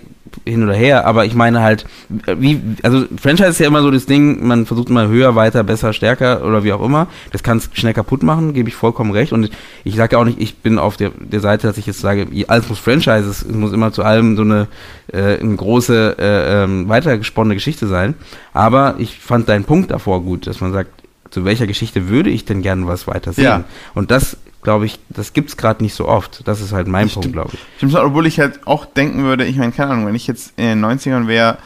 hin 0.45 0.63
oder 0.63 0.75
her, 0.75 1.07
aber 1.07 1.25
ich 1.25 1.35
meine 1.35 1.63
halt, 1.63 1.87
wie, 2.09 2.61
also 2.83 3.05
Franchise 3.21 3.51
ist 3.51 3.61
ja 3.61 3.67
immer 3.67 3.83
so 3.83 3.91
das 3.91 4.07
Ding, 4.07 4.47
man 4.47 4.67
versucht 4.67 4.91
immer 4.91 5.09
höher, 5.09 5.35
weiter, 5.35 5.65
besser, 5.65 5.93
stärker 5.93 6.45
oder 6.45 6.65
wie 6.65 6.73
auch 6.73 6.83
immer. 6.85 7.09
Das 7.33 7.43
kann 7.43 7.59
es 7.59 7.71
schnell 7.73 7.95
kaputt 7.95 8.23
machen, 8.23 8.53
gebe 8.53 8.69
ich 8.69 8.75
vollkommen 8.75 9.13
recht. 9.13 9.33
Und 9.33 9.51
ich 9.85 9.97
sage 9.97 10.17
ja 10.17 10.21
auch 10.21 10.25
nicht, 10.25 10.41
ich 10.41 10.59
bin 10.59 10.79
auf 10.79 10.97
der, 10.97 11.13
der 11.19 11.41
Seite, 11.41 11.67
dass 11.67 11.79
ich 11.79 11.87
jetzt 11.87 12.01
sage, 12.01 12.27
alles 12.49 12.69
muss 12.69 12.79
Franchise, 12.79 13.29
es 13.29 13.47
muss 13.47 13.73
immer 13.73 13.93
zu 13.93 14.03
allem 14.03 14.37
so 14.37 14.43
eine, 14.43 14.69
äh, 15.13 15.39
eine 15.39 15.57
große, 15.57 16.17
äh, 16.19 16.65
ähm, 16.65 16.89
weitergesponnene 16.89 17.55
Geschichte 17.55 17.87
sein. 17.87 18.15
Aber 18.53 18.97
ich 18.99 19.19
fand 19.19 19.49
deinen 19.49 19.65
Punkt 19.65 19.91
davor 19.91 20.23
gut, 20.23 20.47
dass 20.47 20.61
man 20.61 20.73
sagt, 20.73 20.91
zu 21.31 21.45
welcher 21.45 21.67
Geschichte 21.67 22.09
würde 22.09 22.31
ich 22.31 22.45
denn 22.45 22.63
gerne 22.63 22.87
was 22.87 23.07
weiter 23.07 23.33
sehen? 23.33 23.45
Ja. 23.45 23.65
Und 23.95 24.11
das 24.11 24.37
glaube 24.65 24.87
ich, 24.87 24.99
das 25.09 25.33
gibt 25.33 25.51
es 25.51 25.57
gerade 25.57 25.83
nicht 25.83 25.95
so 25.95 26.09
oft. 26.09 26.47
Das 26.49 26.61
ist 26.61 26.73
halt 26.73 26.89
mein 26.89 27.09
Punkt, 27.09 27.33
glaube 27.33 27.51
ich. 27.53 27.61
Stimmt, 27.77 27.95
obwohl 27.95 28.27
ich 28.27 28.41
halt 28.41 28.67
auch 28.67 28.85
denken 28.85 29.23
würde, 29.23 29.45
ich 29.45 29.57
meine, 29.57 29.73
keine 29.73 29.93
Ahnung, 29.93 30.07
wenn 30.07 30.15
ich 30.15 30.27
jetzt 30.27 30.55
in 30.57 30.65
den 30.65 30.85
90ern 30.85 31.29
wäre, 31.29 31.59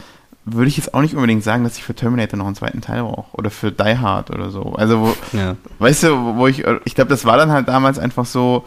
würde 0.45 0.67
ich 0.67 0.77
jetzt 0.77 0.93
auch 0.93 1.01
nicht 1.01 1.15
unbedingt 1.15 1.43
sagen, 1.43 1.63
dass 1.63 1.77
ich 1.77 1.83
für 1.83 1.93
Terminator 1.93 2.37
noch 2.37 2.45
einen 2.45 2.55
zweiten 2.55 2.81
Teil 2.81 3.01
brauche. 3.03 3.35
Oder 3.35 3.49
für 3.49 3.71
Die 3.71 3.97
Hard 3.97 4.29
oder 4.31 4.51
so. 4.51 4.73
Also, 4.73 5.01
wo, 5.01 5.37
ja. 5.37 5.55
weißt 5.79 6.03
du, 6.03 6.35
wo 6.35 6.47
ich, 6.47 6.63
ich 6.85 6.95
glaube, 6.95 7.09
das 7.09 7.25
war 7.25 7.37
dann 7.37 7.51
halt 7.51 7.67
damals 7.67 7.99
einfach 7.99 8.25
so, 8.25 8.63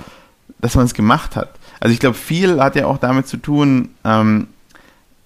dass 0.61 0.75
man 0.75 0.87
es 0.87 0.95
gemacht 0.95 1.37
hat. 1.37 1.51
Also 1.81 1.93
ich 1.93 1.99
glaube, 1.99 2.17
viel 2.17 2.61
hat 2.61 2.77
ja 2.77 2.87
auch 2.87 2.99
damit 2.99 3.27
zu 3.27 3.37
tun, 3.37 3.91
ähm, 4.05 4.47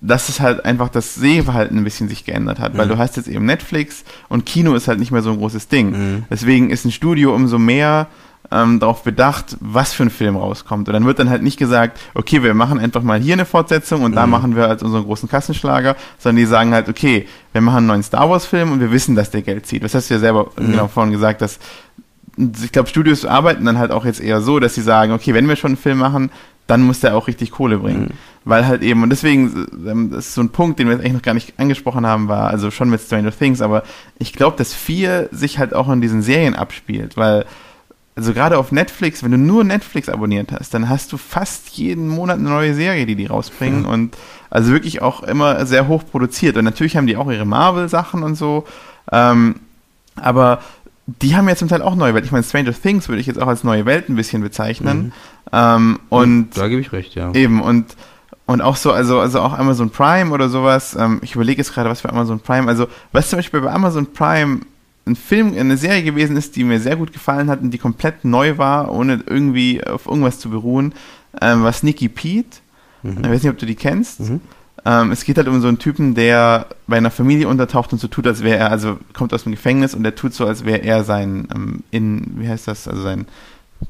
dass 0.01 0.29
es 0.29 0.41
halt 0.41 0.65
einfach 0.65 0.89
das 0.89 1.15
Sehverhalten 1.15 1.79
ein 1.79 1.85
bisschen 1.85 2.09
sich 2.09 2.25
geändert 2.25 2.59
hat, 2.59 2.75
mhm. 2.75 2.79
weil 2.79 2.89
du 2.89 2.99
hast 2.99 3.17
jetzt 3.17 3.29
eben 3.29 3.45
Netflix 3.45 4.05
und 4.29 4.47
Kino 4.47 4.75
ist 4.75 4.89
halt 4.89 4.99
nicht 4.99 5.11
mehr 5.11 5.23
so 5.23 5.31
ein 5.31 5.39
großes 5.39 5.69
Ding. 5.69 5.91
Mhm. 5.91 6.25
Deswegen 6.31 6.71
ist 6.71 6.85
ein 6.85 6.93
Studio 6.93 7.35
umso 7.35 7.59
mehr 7.59 8.07
ähm, 8.51 8.81
darauf 8.81 9.03
bedacht, 9.03 9.57
was 9.61 9.93
für 9.93 10.05
ein 10.05 10.11
Film 10.11 10.37
rauskommt. 10.37 10.89
Und 10.89 10.95
dann 10.95 11.05
wird 11.05 11.19
dann 11.19 11.31
halt 11.31 11.43
nicht 11.43 11.59
gesagt, 11.59 11.99
okay, 12.15 12.43
wir 12.43 12.55
machen 12.55 12.79
einfach 12.79 13.03
mal 13.03 13.19
hier 13.19 13.35
eine 13.35 13.45
Fortsetzung 13.45 14.03
und 14.03 14.13
mhm. 14.13 14.17
da 14.17 14.27
machen 14.27 14.57
wir 14.57 14.69
halt 14.69 14.83
unseren 14.83 15.05
großen 15.05 15.29
Kassenschlager, 15.29 15.97
sondern 16.19 16.37
die 16.37 16.47
sagen 16.47 16.73
halt, 16.73 16.89
okay, 16.89 17.27
wir 17.53 17.61
machen 17.61 17.79
einen 17.79 17.87
neuen 17.87 18.03
Star 18.03 18.29
Wars-Film 18.29 18.73
und 18.73 18.81
wir 18.81 18.91
wissen, 18.93 19.17
dass 19.17 19.31
der 19.31 19.43
Geld 19.43 19.67
zieht. 19.67 19.83
Das 19.83 19.95
hast 19.95 20.11
du 20.11 20.15
ja 20.15 20.21
selber 20.21 20.51
mhm. 20.57 20.73
genau 20.73 20.89
vorhin 20.89 21.13
gesagt, 21.13 21.41
dass 21.41 21.59
ich 22.63 22.73
glaube, 22.73 22.89
Studios 22.89 23.25
arbeiten 23.25 23.65
dann 23.65 23.79
halt 23.79 23.91
auch 23.91 24.05
jetzt 24.05 24.21
eher 24.21 24.43
so, 24.43 24.61
dass 24.61 24.75
sie 24.75 24.83
sagen, 24.83 25.13
okay, 25.13 25.33
wenn 25.33 25.49
wir 25.49 25.57
schon 25.57 25.71
einen 25.71 25.79
Film 25.79 25.99
machen, 25.99 26.31
dann 26.67 26.83
muss 26.83 27.01
der 27.01 27.17
auch 27.17 27.29
richtig 27.29 27.51
Kohle 27.51 27.79
bringen. 27.79 28.03
Mhm. 28.03 28.11
Weil 28.45 28.67
halt 28.67 28.83
eben, 28.83 29.03
und 29.03 29.11
deswegen, 29.11 29.67
ähm, 29.87 30.11
das 30.11 30.29
ist 30.29 30.35
so 30.35 30.41
ein 30.41 30.51
Punkt, 30.51 30.79
den 30.79 30.87
wir 30.87 30.95
jetzt 30.95 31.01
eigentlich 31.01 31.15
noch 31.15 31.23
gar 31.23 31.35
nicht 31.35 31.59
angesprochen 31.59 32.07
haben, 32.07 32.29
war, 32.29 32.49
also 32.49 32.71
schon 32.71 32.91
mit 32.91 33.01
Stranger 33.01 33.37
Things, 33.37 33.61
aber 33.61 33.83
ich 34.19 34.33
glaube, 34.33 34.57
dass 34.57 34.75
viel 34.75 35.29
sich 35.33 35.59
halt 35.59 35.75
auch 35.75 35.89
in 35.89 36.01
diesen 36.01 36.23
Serien 36.23 36.55
abspielt, 36.55 37.17
weil 37.17 37.47
also 38.17 38.33
gerade 38.33 38.57
auf 38.57 38.73
Netflix, 38.73 39.23
wenn 39.23 39.31
du 39.31 39.39
nur 39.39 39.63
Netflix 39.63 40.09
abonniert 40.09 40.51
hast, 40.51 40.73
dann 40.73 40.89
hast 40.89 41.13
du 41.13 41.19
fast 41.19 41.69
jeden 41.71 42.09
Monat 42.09 42.39
eine 42.39 42.49
neue 42.49 42.75
Serie, 42.75 43.05
die 43.05 43.15
die 43.15 43.27
rausbringen 43.27 43.83
mhm. 43.83 43.89
und 43.89 44.17
also 44.49 44.73
wirklich 44.73 45.03
auch 45.03 45.23
immer 45.23 45.67
sehr 45.67 45.87
hoch 45.87 46.03
produziert. 46.11 46.57
Und 46.57 46.65
natürlich 46.65 46.97
haben 46.97 47.07
die 47.07 47.17
auch 47.17 47.31
ihre 47.31 47.45
Marvel-Sachen 47.45 48.23
und 48.23 48.35
so, 48.35 48.65
ähm, 49.13 49.57
aber 50.17 50.61
die 51.07 51.37
haben 51.37 51.49
ja 51.49 51.55
zum 51.55 51.69
Teil 51.69 51.83
auch 51.83 51.95
neue 51.95 52.15
Welt. 52.15 52.25
Ich 52.25 52.33
meine, 52.33 52.43
Stranger 52.43 52.73
Things 52.73 53.09
würde 53.09 53.21
ich 53.21 53.27
jetzt 53.27 53.41
auch 53.41 53.47
als 53.47 53.63
neue 53.63 53.85
Welt 53.85 54.09
ein 54.09 54.17
bisschen 54.17 54.43
bezeichnen. 54.43 54.99
Mhm. 54.99 55.13
Ähm, 55.53 55.99
und 56.09 56.57
da 56.57 56.69
gebe 56.69 56.81
ich 56.81 56.93
recht, 56.93 57.15
ja. 57.15 57.33
Eben 57.33 57.61
und 57.61 57.97
und 58.47 58.63
auch 58.63 58.77
so, 58.77 58.93
also, 58.93 59.19
also 59.19 59.41
auch 59.41 59.59
Amazon 59.59 59.91
Prime 59.91 60.33
oder 60.33 60.49
sowas. 60.49 60.97
Ähm, 60.99 61.19
ich 61.23 61.35
überlege 61.35 61.59
jetzt 61.59 61.75
gerade, 61.75 61.91
was 61.91 62.01
für 62.01 62.11
Amazon 62.11 62.41
Prime. 62.41 62.69
Also, 62.69 62.87
was 63.13 63.29
zum 63.29 63.41
Beispiel 63.41 63.61
bei 63.61 63.73
Amazon 63.73 64.07
Prime 64.13 64.61
ein 65.07 65.17
Film, 65.17 65.57
eine 65.57 65.77
Serie 65.77 66.03
gewesen 66.03 66.37
ist, 66.37 66.57
die 66.57 66.65
mir 66.65 66.81
sehr 66.81 66.97
gut 66.97 67.13
gefallen 67.13 67.49
hat 67.49 67.61
und 67.61 67.71
die 67.71 67.79
komplett 67.79 68.25
neu 68.25 68.59
war, 68.59 68.93
ohne 68.93 69.23
irgendwie 69.27 69.85
auf 69.85 70.07
irgendwas 70.07 70.41
zu 70.41 70.51
beruhen, 70.51 70.95
ähm, 71.41 71.63
war 71.63 71.73
Sneaky 71.73 72.09
Pete. 72.09 72.59
Mhm. 73.03 73.19
Ich 73.23 73.31
weiß 73.31 73.43
nicht, 73.43 73.53
ob 73.53 73.59
du 73.59 73.67
die 73.67 73.77
kennst. 73.77 74.21
Mhm. 74.21 74.41
Ähm, 74.85 75.11
es 75.13 75.25
geht 75.25 75.37
halt 75.37 75.49
um 75.49 75.61
so 75.61 75.69
einen 75.69 75.79
Typen, 75.79 76.15
der 76.15 76.67
bei 76.87 76.97
einer 76.97 77.11
Familie 77.11 77.49
untertaucht 77.49 77.93
und 77.93 77.99
so 77.99 78.09
tut, 78.09 78.27
als 78.27 78.43
wäre 78.43 78.59
er, 78.59 78.71
also 78.71 78.99
kommt 79.13 79.33
aus 79.33 79.45
dem 79.45 79.53
Gefängnis 79.53 79.95
und 79.95 80.03
der 80.03 80.15
tut 80.15 80.35
so, 80.35 80.47
als 80.47 80.65
wäre 80.65 80.79
er 80.79 81.05
sein, 81.05 81.49
ähm, 81.55 81.83
in, 81.91 82.35
wie 82.39 82.49
heißt 82.49 82.69
das, 82.69 82.87
also 82.89 83.03
sein 83.03 83.27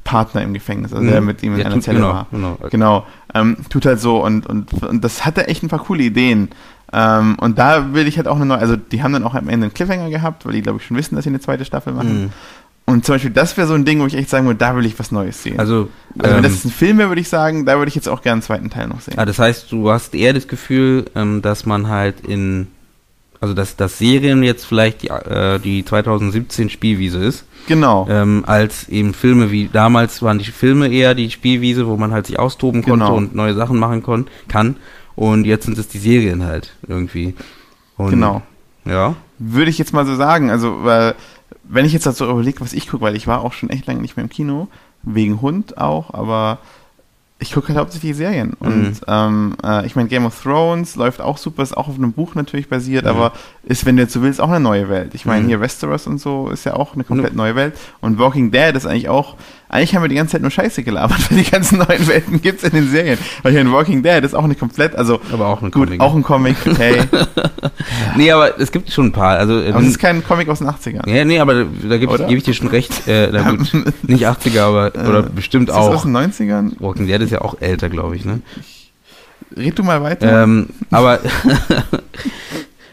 Partner 0.03 0.41
im 0.41 0.53
Gefängnis, 0.53 0.93
also 0.93 1.03
mhm. 1.03 1.11
der 1.11 1.21
mit 1.21 1.43
ihm 1.43 1.51
in 1.51 1.57
der 1.57 1.67
einer 1.67 1.75
tut, 1.75 1.83
Zelle 1.83 1.99
genau, 1.99 2.13
war. 2.13 2.27
Genau, 2.31 2.57
genau 2.69 3.05
ähm, 3.33 3.57
tut 3.69 3.85
halt 3.85 3.99
so 3.99 4.23
und, 4.23 4.45
und, 4.47 4.73
und 4.83 5.03
das 5.03 5.25
hatte 5.25 5.47
echt 5.47 5.63
ein 5.63 5.69
paar 5.69 5.83
coole 5.83 6.03
Ideen. 6.03 6.49
Ähm, 6.93 7.37
und 7.39 7.59
da 7.59 7.93
will 7.93 8.07
ich 8.07 8.17
halt 8.17 8.27
auch 8.27 8.37
eine 8.37 8.45
neue, 8.45 8.59
also 8.59 8.75
die 8.77 9.03
haben 9.03 9.13
dann 9.13 9.23
auch 9.23 9.35
am 9.35 9.49
Ende 9.49 9.65
einen 9.65 9.73
Cliffhanger 9.73 10.09
gehabt, 10.09 10.45
weil 10.45 10.53
die 10.53 10.61
glaube 10.61 10.79
ich 10.79 10.85
schon 10.85 10.97
wissen, 10.97 11.15
dass 11.15 11.23
sie 11.23 11.29
eine 11.29 11.39
zweite 11.39 11.65
Staffel 11.65 11.93
machen. 11.93 12.23
Mhm. 12.23 12.29
Und 12.89 13.03
zum 13.05 13.15
Beispiel, 13.15 13.31
das 13.31 13.57
wäre 13.57 13.67
so 13.67 13.73
ein 13.73 13.83
Ding, 13.83 13.99
wo 13.99 14.05
ich 14.05 14.13
echt 14.13 14.29
sagen 14.29 14.45
würde, 14.45 14.59
da 14.59 14.73
will 14.73 14.85
ich 14.85 14.97
was 14.97 15.11
Neues 15.11 15.43
sehen. 15.43 15.59
Also, 15.59 15.89
also 16.17 16.35
wenn 16.35 16.37
ähm, 16.37 16.43
das 16.43 16.63
ein 16.63 16.71
Film 16.71 16.97
wäre, 16.99 17.09
würde 17.09 17.19
ich 17.19 17.27
sagen, 17.27 17.65
da 17.65 17.77
würde 17.77 17.89
ich 17.89 17.95
jetzt 17.95 18.07
auch 18.07 18.21
gerne 18.21 18.35
einen 18.35 18.41
zweiten 18.43 18.69
Teil 18.69 18.87
noch 18.87 19.01
sehen. 19.01 19.15
Ah, 19.17 19.25
das 19.25 19.39
heißt, 19.39 19.69
du 19.73 19.91
hast 19.91 20.15
eher 20.15 20.31
das 20.31 20.47
Gefühl, 20.47 21.05
ähm, 21.13 21.41
dass 21.41 21.65
man 21.65 21.89
halt 21.89 22.21
in, 22.21 22.67
also 23.41 23.53
dass, 23.53 23.75
dass 23.75 23.97
Serien 23.97 24.41
jetzt 24.41 24.65
vielleicht 24.65 25.01
die, 25.01 25.09
äh, 25.09 25.59
die 25.59 25.83
2017 25.83 26.69
Spielwiese 26.69 27.17
ist. 27.17 27.43
Genau. 27.67 28.07
Ähm, 28.09 28.45
als 28.47 28.87
eben 28.87 29.13
Filme 29.13 29.51
wie, 29.51 29.67
damals 29.67 30.21
waren 30.21 30.37
die 30.37 30.45
Filme 30.45 30.87
eher 30.87 31.13
die 31.13 31.29
Spielwiese, 31.29 31.87
wo 31.87 31.97
man 31.97 32.13
halt 32.13 32.27
sich 32.27 32.39
austoben 32.39 32.83
konnte 32.83 33.03
genau. 33.05 33.17
und 33.17 33.35
neue 33.35 33.53
Sachen 33.53 33.77
machen 33.79 34.01
kon 34.01 34.27
kann. 34.47 34.77
Und 35.17 35.45
jetzt 35.45 35.65
sind 35.65 35.77
es 35.79 35.87
die 35.87 35.97
Serien 35.97 36.45
halt 36.45 36.75
irgendwie. 36.87 37.33
Und, 37.97 38.11
genau. 38.11 38.43
Ja. 38.85 39.15
Würde 39.39 39.71
ich 39.71 39.79
jetzt 39.79 39.91
mal 39.91 40.05
so 40.05 40.15
sagen, 40.15 40.51
also, 40.51 40.83
weil 40.83 41.15
wenn 41.63 41.85
ich 41.85 41.91
jetzt 41.91 42.05
dazu 42.05 42.25
überlege, 42.25 42.61
was 42.61 42.71
ich 42.71 42.87
gucke, 42.87 43.03
weil 43.03 43.15
ich 43.15 43.25
war 43.25 43.41
auch 43.41 43.51
schon 43.51 43.71
echt 43.71 43.87
lange 43.87 43.99
nicht 43.99 44.15
mehr 44.15 44.23
im 44.23 44.29
Kino, 44.29 44.67
wegen 45.01 45.41
Hund 45.41 45.79
auch, 45.79 46.13
aber 46.13 46.59
ich 47.39 47.51
gucke 47.51 47.69
halt 47.69 47.79
hauptsächlich 47.79 48.15
Serien. 48.15 48.55
Mhm. 48.59 48.67
Und 48.67 49.01
ähm, 49.07 49.55
äh, 49.63 49.87
ich 49.87 49.95
meine, 49.95 50.07
Game 50.07 50.25
of 50.27 50.39
Thrones 50.39 50.95
läuft 50.95 51.19
auch 51.19 51.37
super, 51.37 51.63
ist 51.63 51.75
auch 51.75 51.87
auf 51.87 51.95
einem 51.95 52.13
Buch 52.13 52.35
natürlich 52.35 52.69
basiert, 52.69 53.05
mhm. 53.05 53.09
aber 53.09 53.33
ist, 53.63 53.87
wenn 53.87 53.97
du 53.97 54.03
jetzt 54.03 54.13
so 54.13 54.21
willst, 54.21 54.39
auch 54.39 54.49
eine 54.49 54.59
neue 54.59 54.87
Welt. 54.87 55.15
Ich 55.15 55.25
meine, 55.25 55.43
mhm. 55.43 55.47
hier 55.47 55.61
Westeros 55.61 56.05
und 56.05 56.19
so 56.19 56.49
ist 56.49 56.63
ja 56.63 56.75
auch 56.75 56.93
eine 56.93 57.03
komplett 57.03 57.35
neue 57.35 57.55
Welt. 57.55 57.75
Und 58.01 58.19
Walking 58.19 58.51
Dead 58.51 58.75
ist 58.75 58.85
eigentlich 58.85 59.09
auch 59.09 59.35
eigentlich 59.69 59.95
haben 59.95 60.01
wir 60.01 60.07
die 60.09 60.15
ganze 60.15 60.33
Zeit 60.33 60.41
nur 60.41 60.51
Scheiße 60.51 60.83
gelabert, 60.83 61.19
weil 61.29 61.43
die 61.43 61.49
ganzen 61.49 61.79
neuen 61.79 62.07
Welten 62.07 62.41
gibt 62.41 62.63
es 62.63 62.69
in 62.69 62.75
den 62.75 62.89
Serien. 62.89 63.17
Weil 63.43 63.51
hier 63.51 63.61
in 63.61 63.71
Walking 63.71 64.01
Dead 64.01 64.23
ist 64.23 64.33
auch 64.33 64.43
eine 64.43 64.55
komplett, 64.55 64.95
also 64.95 65.19
aber 65.31 65.47
auch 65.47 65.61
ein 65.61 65.71
gut, 65.71 65.85
Comic. 65.87 66.01
auch 66.01 66.15
ein 66.15 66.23
Comic, 66.23 66.55
okay. 66.65 67.01
nee, 68.15 68.31
aber 68.31 68.59
es 68.59 68.71
gibt 68.71 68.91
schon 68.91 69.07
ein 69.07 69.11
paar. 69.11 69.37
Also, 69.37 69.53
aber 69.53 69.79
es 69.81 69.87
ist 69.87 69.99
kein 69.99 70.23
Comic 70.23 70.47
aus 70.49 70.59
den 70.59 70.67
80ern. 70.67 71.09
Ja, 71.09 71.25
nee, 71.25 71.39
aber 71.39 71.65
da 71.65 71.97
gebe 71.97 72.33
ich, 72.33 72.43
dir 72.43 72.53
schon 72.53 72.67
recht. 72.67 73.07
Äh, 73.07 73.29
na 73.31 73.51
gut, 73.51 73.71
nicht 74.03 74.27
80er, 74.27 74.61
aber 74.61 74.91
oder 75.07 75.19
äh, 75.19 75.29
bestimmt 75.33 75.69
ist 75.69 75.75
auch. 75.75 75.95
aus 75.95 76.03
den 76.03 76.15
90ern? 76.15 76.73
Walking 76.79 77.07
Dead 77.07 77.21
ist 77.21 77.31
ja 77.31 77.41
auch 77.41 77.59
älter, 77.59 77.89
glaube 77.89 78.15
ich, 78.15 78.25
ne? 78.25 78.41
Red 79.55 79.79
du 79.79 79.83
mal 79.83 80.01
weiter. 80.01 80.43
Ähm, 80.43 80.67
aber 80.91 81.19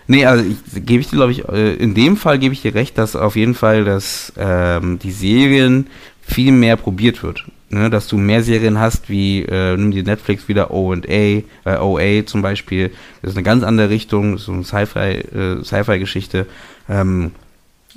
Nee, 0.06 0.26
also 0.26 0.44
gebe 0.74 1.00
ich 1.00 1.08
dir, 1.08 1.16
glaube 1.16 1.32
ich, 1.32 1.48
äh, 1.48 1.74
in 1.74 1.94
dem 1.94 2.16
Fall 2.16 2.38
gebe 2.38 2.52
ich 2.52 2.60
dir 2.60 2.74
recht, 2.74 2.98
dass 2.98 3.16
auf 3.16 3.36
jeden 3.36 3.54
Fall, 3.54 3.84
dass 3.84 4.32
ähm, 4.36 4.98
die 4.98 5.12
Serien 5.12 5.86
viel 6.26 6.52
mehr 6.52 6.76
probiert 6.76 7.22
wird. 7.22 7.44
Ne? 7.70 7.90
Dass 7.90 8.08
du 8.08 8.16
mehr 8.16 8.42
Serien 8.42 8.78
hast, 8.78 9.08
wie 9.08 9.42
äh, 9.42 9.76
nimm 9.76 9.90
dir 9.90 10.02
Netflix 10.02 10.48
wieder 10.48 10.70
O&A, 10.70 11.02
äh, 11.08 11.42
OA 11.64 12.24
zum 12.26 12.42
Beispiel. 12.42 12.90
Das 13.22 13.32
ist 13.32 13.36
eine 13.36 13.44
ganz 13.44 13.62
andere 13.62 13.90
Richtung, 13.90 14.38
so 14.38 14.52
eine 14.52 14.64
Sci-Fi, 14.64 14.98
äh, 14.98 15.64
Sci-Fi-Geschichte. 15.64 16.46
Ähm, 16.88 17.32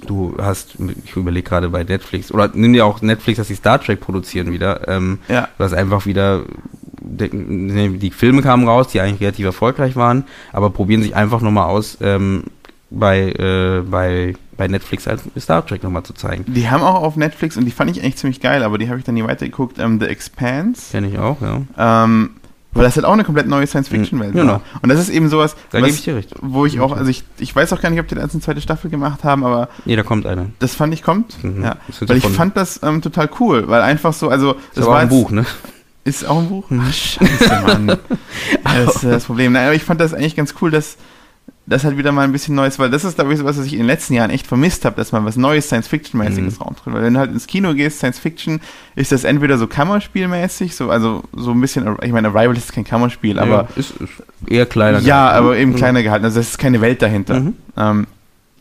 du 0.05 0.35
hast, 0.39 0.75
ich 1.05 1.15
überlege 1.15 1.47
gerade 1.47 1.69
bei 1.69 1.83
Netflix, 1.83 2.31
oder 2.31 2.49
nimm 2.53 2.73
dir 2.73 2.85
auch 2.85 3.01
Netflix, 3.01 3.37
dass 3.37 3.47
sie 3.47 3.55
Star 3.55 3.81
Trek 3.81 3.99
produzieren 3.99 4.51
wieder. 4.51 4.87
Ähm, 4.87 5.19
ja. 5.27 5.47
Das 5.57 5.73
einfach 5.73 6.05
wieder 6.05 6.43
die 6.99 8.11
Filme 8.11 8.41
kamen 8.41 8.67
raus, 8.67 8.89
die 8.89 8.99
eigentlich 8.99 9.21
relativ 9.21 9.45
erfolgreich 9.45 9.95
waren, 9.95 10.25
aber 10.51 10.69
probieren 10.69 11.01
sich 11.01 11.15
einfach 11.15 11.41
nochmal 11.41 11.69
aus, 11.69 11.97
ähm, 12.01 12.43
bei, 12.89 13.31
äh, 13.31 13.81
bei, 13.81 14.35
bei 14.55 14.67
Netflix 14.67 15.07
als 15.07 15.23
Star 15.39 15.65
Trek 15.65 15.83
nochmal 15.83 16.03
zu 16.03 16.13
zeigen. 16.13 16.45
Die 16.47 16.69
haben 16.69 16.83
auch 16.83 17.01
auf 17.01 17.15
Netflix, 17.15 17.57
und 17.57 17.65
die 17.65 17.71
fand 17.71 17.91
ich 17.91 18.01
eigentlich 18.01 18.17
ziemlich 18.17 18.39
geil, 18.39 18.63
aber 18.63 18.77
die 18.77 18.89
habe 18.89 18.99
ich 18.99 19.05
dann 19.05 19.15
nie 19.15 19.23
weitergeguckt, 19.23 19.79
ähm, 19.79 19.99
The 19.99 20.07
Expanse. 20.07 20.91
Kenne 20.91 21.09
ich 21.09 21.17
auch, 21.17 21.41
ja. 21.41 21.61
Ähm, 21.77 22.31
weil 22.77 22.83
das 22.83 22.95
halt 22.95 23.05
auch 23.05 23.13
eine 23.13 23.23
komplett 23.23 23.47
neue 23.47 23.65
Science-Fiction-Welt 23.65 24.35
mhm, 24.35 24.39
genau. 24.39 24.61
Und 24.81 24.89
das 24.89 24.99
ist 24.99 25.09
eben 25.09 25.29
sowas, 25.29 25.55
da 25.71 25.81
was, 25.81 25.89
ich 25.89 26.27
wo 26.41 26.65
ich 26.65 26.79
auch, 26.79 26.95
also 26.95 27.09
ich, 27.09 27.23
ich 27.39 27.55
weiß 27.55 27.73
auch 27.73 27.81
gar 27.81 27.89
nicht, 27.89 27.99
ob 27.99 28.07
die 28.07 28.13
da 28.13 28.21
eine 28.21 28.29
zweite 28.29 28.61
Staffel 28.61 28.91
gemacht 28.91 29.23
haben, 29.23 29.43
aber. 29.43 29.69
Nee, 29.85 29.95
da 29.95 30.03
kommt 30.03 30.27
eine. 30.27 30.51
Das 30.59 30.75
fand 30.75 30.93
ich 30.93 31.01
kommt. 31.01 31.43
Mhm, 31.43 31.63
ja. 31.63 31.77
Weil 32.01 32.17
ich 32.17 32.27
fand 32.27 32.55
das 32.55 32.81
ähm, 32.83 33.01
total 33.01 33.29
cool, 33.39 33.67
weil 33.67 33.81
einfach 33.81 34.13
so, 34.13 34.29
also. 34.29 34.53
Das, 34.53 34.61
das 34.75 34.85
war 34.85 34.99
ein 34.99 35.09
Buch, 35.09 35.31
ne? 35.31 35.45
Ist 36.03 36.25
auch 36.27 36.37
ein 36.37 36.49
Buch? 36.49 36.65
Ach, 36.69 36.93
scheiße, 36.93 37.61
Mann. 37.65 37.87
das 38.63 38.95
ist 38.95 39.03
das 39.03 39.25
Problem. 39.25 39.53
Nein, 39.53 39.65
aber 39.65 39.75
ich 39.75 39.83
fand 39.83 39.99
das 39.99 40.13
eigentlich 40.13 40.35
ganz 40.35 40.53
cool, 40.61 40.69
dass 40.69 40.97
das 41.67 41.83
halt 41.83 41.97
wieder 41.97 42.13
mal 42.13 42.23
ein 42.23 42.31
bisschen 42.31 42.55
Neues, 42.55 42.79
weil 42.79 42.89
das 42.89 43.03
ist, 43.03 43.15
glaube 43.15 43.33
ich, 43.33 43.43
was, 43.43 43.57
was 43.57 43.65
ich 43.65 43.73
in 43.73 43.79
den 43.79 43.87
letzten 43.87 44.13
Jahren 44.13 44.31
echt 44.31 44.47
vermisst 44.47 44.85
habe, 44.85 44.95
dass 44.95 45.11
man 45.11 45.25
was 45.25 45.35
Neues 45.35 45.67
Science-Fiction-mäßiges 45.67 46.57
mhm. 46.57 46.61
raumtritt. 46.63 46.93
Weil 46.93 47.03
wenn 47.03 47.13
du 47.13 47.19
halt 47.19 47.31
ins 47.31 47.45
Kino 47.45 47.73
gehst, 47.73 47.97
Science-Fiction, 47.97 48.61
ist 48.95 49.11
das 49.11 49.25
entweder 49.25 49.57
so 49.57 49.67
Kammerspielmäßig, 49.67 50.75
so, 50.75 50.89
also 50.89 51.23
so 51.33 51.51
ein 51.51 51.59
bisschen, 51.59 51.97
ich 52.01 52.13
meine, 52.13 52.29
Arrival 52.29 52.55
ist 52.55 52.71
kein 52.71 52.85
Kammerspiel, 52.85 53.35
ja, 53.35 53.41
aber. 53.41 53.67
Ist, 53.75 53.91
ist 53.91 54.11
eher 54.47 54.65
kleiner 54.65 54.99
Ja, 54.99 55.27
gehalten. 55.27 55.45
aber 55.45 55.57
eben 55.57 55.71
mhm. 55.71 55.75
kleiner 55.75 56.03
gehalten. 56.03 56.23
Also 56.23 56.39
es 56.39 56.51
ist 56.51 56.57
keine 56.57 56.79
Welt 56.79 57.01
dahinter. 57.01 57.41
Mhm. 57.41 57.53
Ähm, 57.75 58.07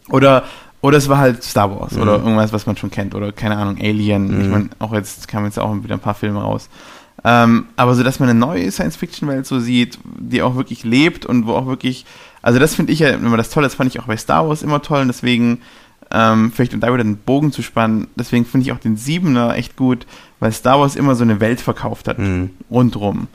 oder 0.09 0.45
oder 0.81 0.99
es 0.99 1.09
war 1.09 1.19
halt 1.19 1.43
Star 1.43 1.71
Wars 1.71 1.93
mhm. 1.93 2.03
oder 2.03 2.13
irgendwas, 2.19 2.53
was 2.53 2.67
man 2.67 2.77
schon 2.77 2.91
kennt. 2.91 3.15
Oder 3.15 3.33
keine 3.33 3.57
Ahnung, 3.57 3.77
Alien. 3.81 4.41
Ich 4.41 4.47
mhm. 4.47 4.51
meine, 4.51 4.69
auch 4.79 4.93
jetzt 4.93 5.27
kamen 5.27 5.47
jetzt 5.47 5.59
auch 5.59 5.75
wieder 5.83 5.95
ein 5.95 6.01
paar 6.01 6.15
Filme 6.15 6.41
raus. 6.41 6.69
Ähm, 7.25 7.67
aber 7.77 7.95
so, 7.95 8.03
dass 8.03 8.21
man 8.21 8.29
eine 8.29 8.39
neue 8.39 8.71
Science-Fiction-Welt 8.71 9.47
so 9.47 9.59
sieht, 9.59 9.99
die 10.05 10.43
auch 10.43 10.55
wirklich 10.55 10.85
lebt 10.85 11.27
und 11.27 11.47
wo 11.47 11.55
auch 11.55 11.67
wirklich, 11.67 12.05
also 12.47 12.59
das 12.61 12.77
finde 12.77 12.93
ich 12.93 13.01
ja 13.01 13.09
immer 13.09 13.37
das 13.37 13.51
Tolle, 13.51 13.67
das 13.67 13.75
fand 13.75 13.93
ich 13.93 13.99
auch 13.99 14.07
bei 14.07 14.17
Star 14.17 14.49
Wars 14.49 14.63
immer 14.63 14.81
toll 14.81 15.01
und 15.01 15.09
deswegen, 15.09 15.59
ähm, 16.13 16.53
vielleicht 16.53 16.75
um 16.75 16.81
da 16.81 16.95
wieder 16.95 17.03
den 17.03 17.17
Bogen 17.17 17.51
zu 17.51 17.61
spannen, 17.61 18.07
deswegen 18.15 18.45
finde 18.45 18.65
ich 18.65 18.73
auch 18.73 18.79
den 18.79 18.97
Siebener 18.97 19.57
echt 19.57 19.75
gut, 19.75 20.07
weil 20.39 20.53
Star 20.53 20.79
Wars 20.79 20.95
immer 20.95 21.17
so 21.17 21.25
eine 21.25 21.41
Welt 21.41 21.61
verkauft 21.61 22.07
hat, 22.07 22.21
mhm. 22.21 22.51
rundrum. 22.71 23.27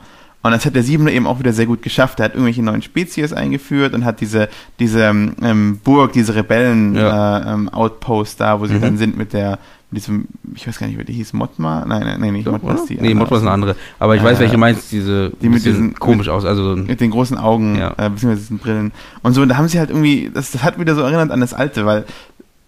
Und 0.42 0.52
das 0.52 0.64
hat 0.64 0.74
der 0.74 0.82
Siebener 0.82 1.12
eben 1.12 1.26
auch 1.26 1.38
wieder 1.38 1.52
sehr 1.52 1.66
gut 1.66 1.82
geschafft. 1.82 2.20
Er 2.20 2.24
hat 2.24 2.32
irgendwelche 2.32 2.62
neuen 2.62 2.80
Spezies 2.80 3.34
eingeführt 3.34 3.92
und 3.92 4.06
hat 4.06 4.22
diese, 4.22 4.48
diese 4.78 5.02
ähm, 5.02 5.80
Burg, 5.84 6.14
diese 6.14 6.34
Rebellen-Outpost 6.34 8.40
ja. 8.40 8.46
äh, 8.46 8.48
ähm, 8.48 8.56
da, 8.56 8.60
wo 8.60 8.66
sie 8.66 8.76
mhm. 8.76 8.80
dann 8.80 8.96
sind 8.96 9.18
mit 9.18 9.34
der, 9.34 9.58
diesem, 9.92 10.26
ich 10.54 10.66
weiß 10.66 10.78
gar 10.78 10.86
nicht, 10.86 10.98
wie 10.98 11.04
die 11.04 11.12
hieß, 11.12 11.32
Motma? 11.32 11.84
Nein, 11.86 12.02
nein, 12.02 12.20
nein 12.20 12.32
nicht 12.32 12.46
Doch, 12.46 12.52
Motma 12.52 12.74
ist 12.74 12.86
die. 12.86 12.96
Nee, 12.96 13.14
Motma 13.14 13.36
ist 13.36 13.42
eine 13.42 13.52
andere. 13.52 13.76
Aber 13.98 14.16
ich 14.16 14.22
äh, 14.22 14.24
weiß, 14.24 14.38
welche 14.40 14.56
meinst, 14.56 14.90
diese, 14.90 15.30
die 15.40 15.48
mit 15.48 15.64
diesen, 15.64 15.94
komisch 15.94 16.28
aus, 16.28 16.44
also. 16.44 16.76
Mit 16.76 17.00
den 17.00 17.10
großen 17.10 17.36
Augen, 17.36 17.76
ja. 17.76 17.90
äh, 17.98 18.10
beziehungsweise 18.10 18.40
diesen 18.40 18.58
Brillen. 18.58 18.92
Und 19.22 19.34
so, 19.34 19.42
und 19.42 19.48
da 19.48 19.56
haben 19.56 19.68
sie 19.68 19.78
halt 19.78 19.90
irgendwie, 19.90 20.30
das, 20.32 20.50
das 20.50 20.62
hat 20.62 20.78
wieder 20.78 20.94
so 20.94 21.02
erinnert 21.02 21.30
an 21.30 21.40
das 21.40 21.54
Alte, 21.54 21.86
weil, 21.86 22.04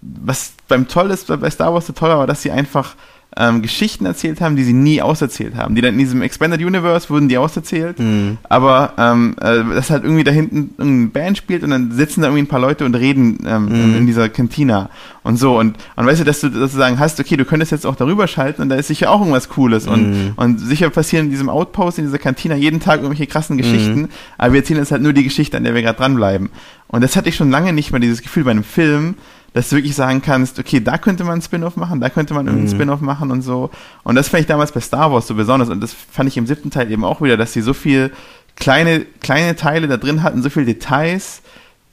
was 0.00 0.52
beim 0.68 0.86
Toll 0.86 1.10
ist, 1.10 1.26
bei 1.26 1.50
Star 1.50 1.72
Wars 1.72 1.86
so 1.86 1.92
toll 1.92 2.10
war, 2.10 2.26
dass 2.26 2.42
sie 2.42 2.50
einfach, 2.50 2.94
ähm, 3.36 3.62
Geschichten 3.62 4.06
erzählt 4.06 4.40
haben, 4.40 4.56
die 4.56 4.64
sie 4.64 4.72
nie 4.72 5.02
auserzählt 5.02 5.56
haben. 5.56 5.74
Die 5.74 5.80
dann 5.80 5.94
in 5.94 5.98
diesem 5.98 6.22
Expanded 6.22 6.60
Universe 6.60 7.10
wurden 7.10 7.28
die 7.28 7.38
auserzählt, 7.38 7.98
mhm. 7.98 8.38
aber 8.48 8.92
ähm, 8.96 9.34
äh, 9.40 9.74
dass 9.74 9.90
halt 9.90 10.04
irgendwie 10.04 10.24
da 10.24 10.30
hinten 10.30 10.74
irgendeine 10.78 11.08
Band 11.08 11.38
spielt 11.38 11.64
und 11.64 11.70
dann 11.70 11.90
sitzen 11.90 12.20
da 12.20 12.28
irgendwie 12.28 12.44
ein 12.44 12.48
paar 12.48 12.60
Leute 12.60 12.84
und 12.84 12.94
reden 12.94 13.38
ähm, 13.46 13.64
mhm. 13.64 13.96
in 13.96 14.06
dieser 14.06 14.28
Cantina 14.28 14.90
und 15.22 15.36
so 15.36 15.58
und, 15.58 15.76
und 15.96 16.06
weißt 16.06 16.20
du, 16.20 16.24
dass 16.24 16.40
du 16.40 16.50
sozusagen 16.50 16.98
hast, 16.98 17.18
okay, 17.18 17.36
du 17.36 17.44
könntest 17.44 17.72
jetzt 17.72 17.86
auch 17.86 17.96
darüber 17.96 18.28
schalten 18.28 18.62
und 18.62 18.68
da 18.68 18.76
ist 18.76 18.88
sicher 18.88 19.10
auch 19.10 19.20
irgendwas 19.20 19.48
Cooles 19.48 19.86
und, 19.86 20.10
mhm. 20.10 20.32
und 20.36 20.58
sicher 20.58 20.90
passieren 20.90 21.26
in 21.26 21.30
diesem 21.30 21.48
Outpost, 21.48 21.98
in 21.98 22.04
dieser 22.04 22.18
Cantina 22.18 22.54
jeden 22.54 22.80
Tag 22.80 23.00
irgendwelche 23.00 23.26
krassen 23.26 23.56
Geschichten, 23.56 24.02
mhm. 24.02 24.08
aber 24.38 24.52
wir 24.52 24.60
erzählen 24.60 24.80
jetzt 24.80 24.92
halt 24.92 25.02
nur 25.02 25.12
die 25.12 25.24
Geschichte, 25.24 25.56
an 25.56 25.64
der 25.64 25.74
wir 25.74 25.82
gerade 25.82 25.98
dranbleiben. 25.98 26.50
Und 26.86 27.02
das 27.02 27.16
hatte 27.16 27.28
ich 27.28 27.34
schon 27.34 27.50
lange 27.50 27.72
nicht 27.72 27.90
mehr, 27.90 28.00
dieses 28.00 28.22
Gefühl 28.22 28.44
bei 28.44 28.52
einem 28.52 28.62
Film, 28.62 29.16
dass 29.54 29.70
du 29.70 29.76
wirklich 29.76 29.94
sagen 29.94 30.20
kannst, 30.20 30.58
okay, 30.58 30.80
da 30.80 30.98
könnte 30.98 31.22
man 31.22 31.34
einen 31.34 31.42
Spin-off 31.42 31.76
machen, 31.76 32.00
da 32.00 32.10
könnte 32.10 32.34
man 32.34 32.46
irgendeinen 32.46 32.70
mhm. 32.70 32.76
Spin-off 32.76 33.00
machen 33.00 33.30
und 33.30 33.40
so. 33.42 33.70
Und 34.02 34.16
das 34.16 34.28
fand 34.28 34.42
ich 34.42 34.46
damals 34.46 34.72
bei 34.72 34.80
Star 34.80 35.12
Wars 35.12 35.28
so 35.28 35.34
besonders 35.34 35.70
und 35.70 35.80
das 35.80 35.94
fand 35.94 36.28
ich 36.28 36.36
im 36.36 36.46
siebten 36.46 36.70
Teil 36.70 36.90
eben 36.90 37.04
auch 37.04 37.22
wieder, 37.22 37.36
dass 37.36 37.52
sie 37.52 37.62
so 37.62 37.72
viel 37.72 38.12
kleine, 38.56 39.06
kleine 39.20 39.54
Teile 39.54 39.86
da 39.86 39.96
drin 39.96 40.24
hatten, 40.24 40.42
so 40.42 40.50
viele 40.50 40.66
Details, 40.66 41.40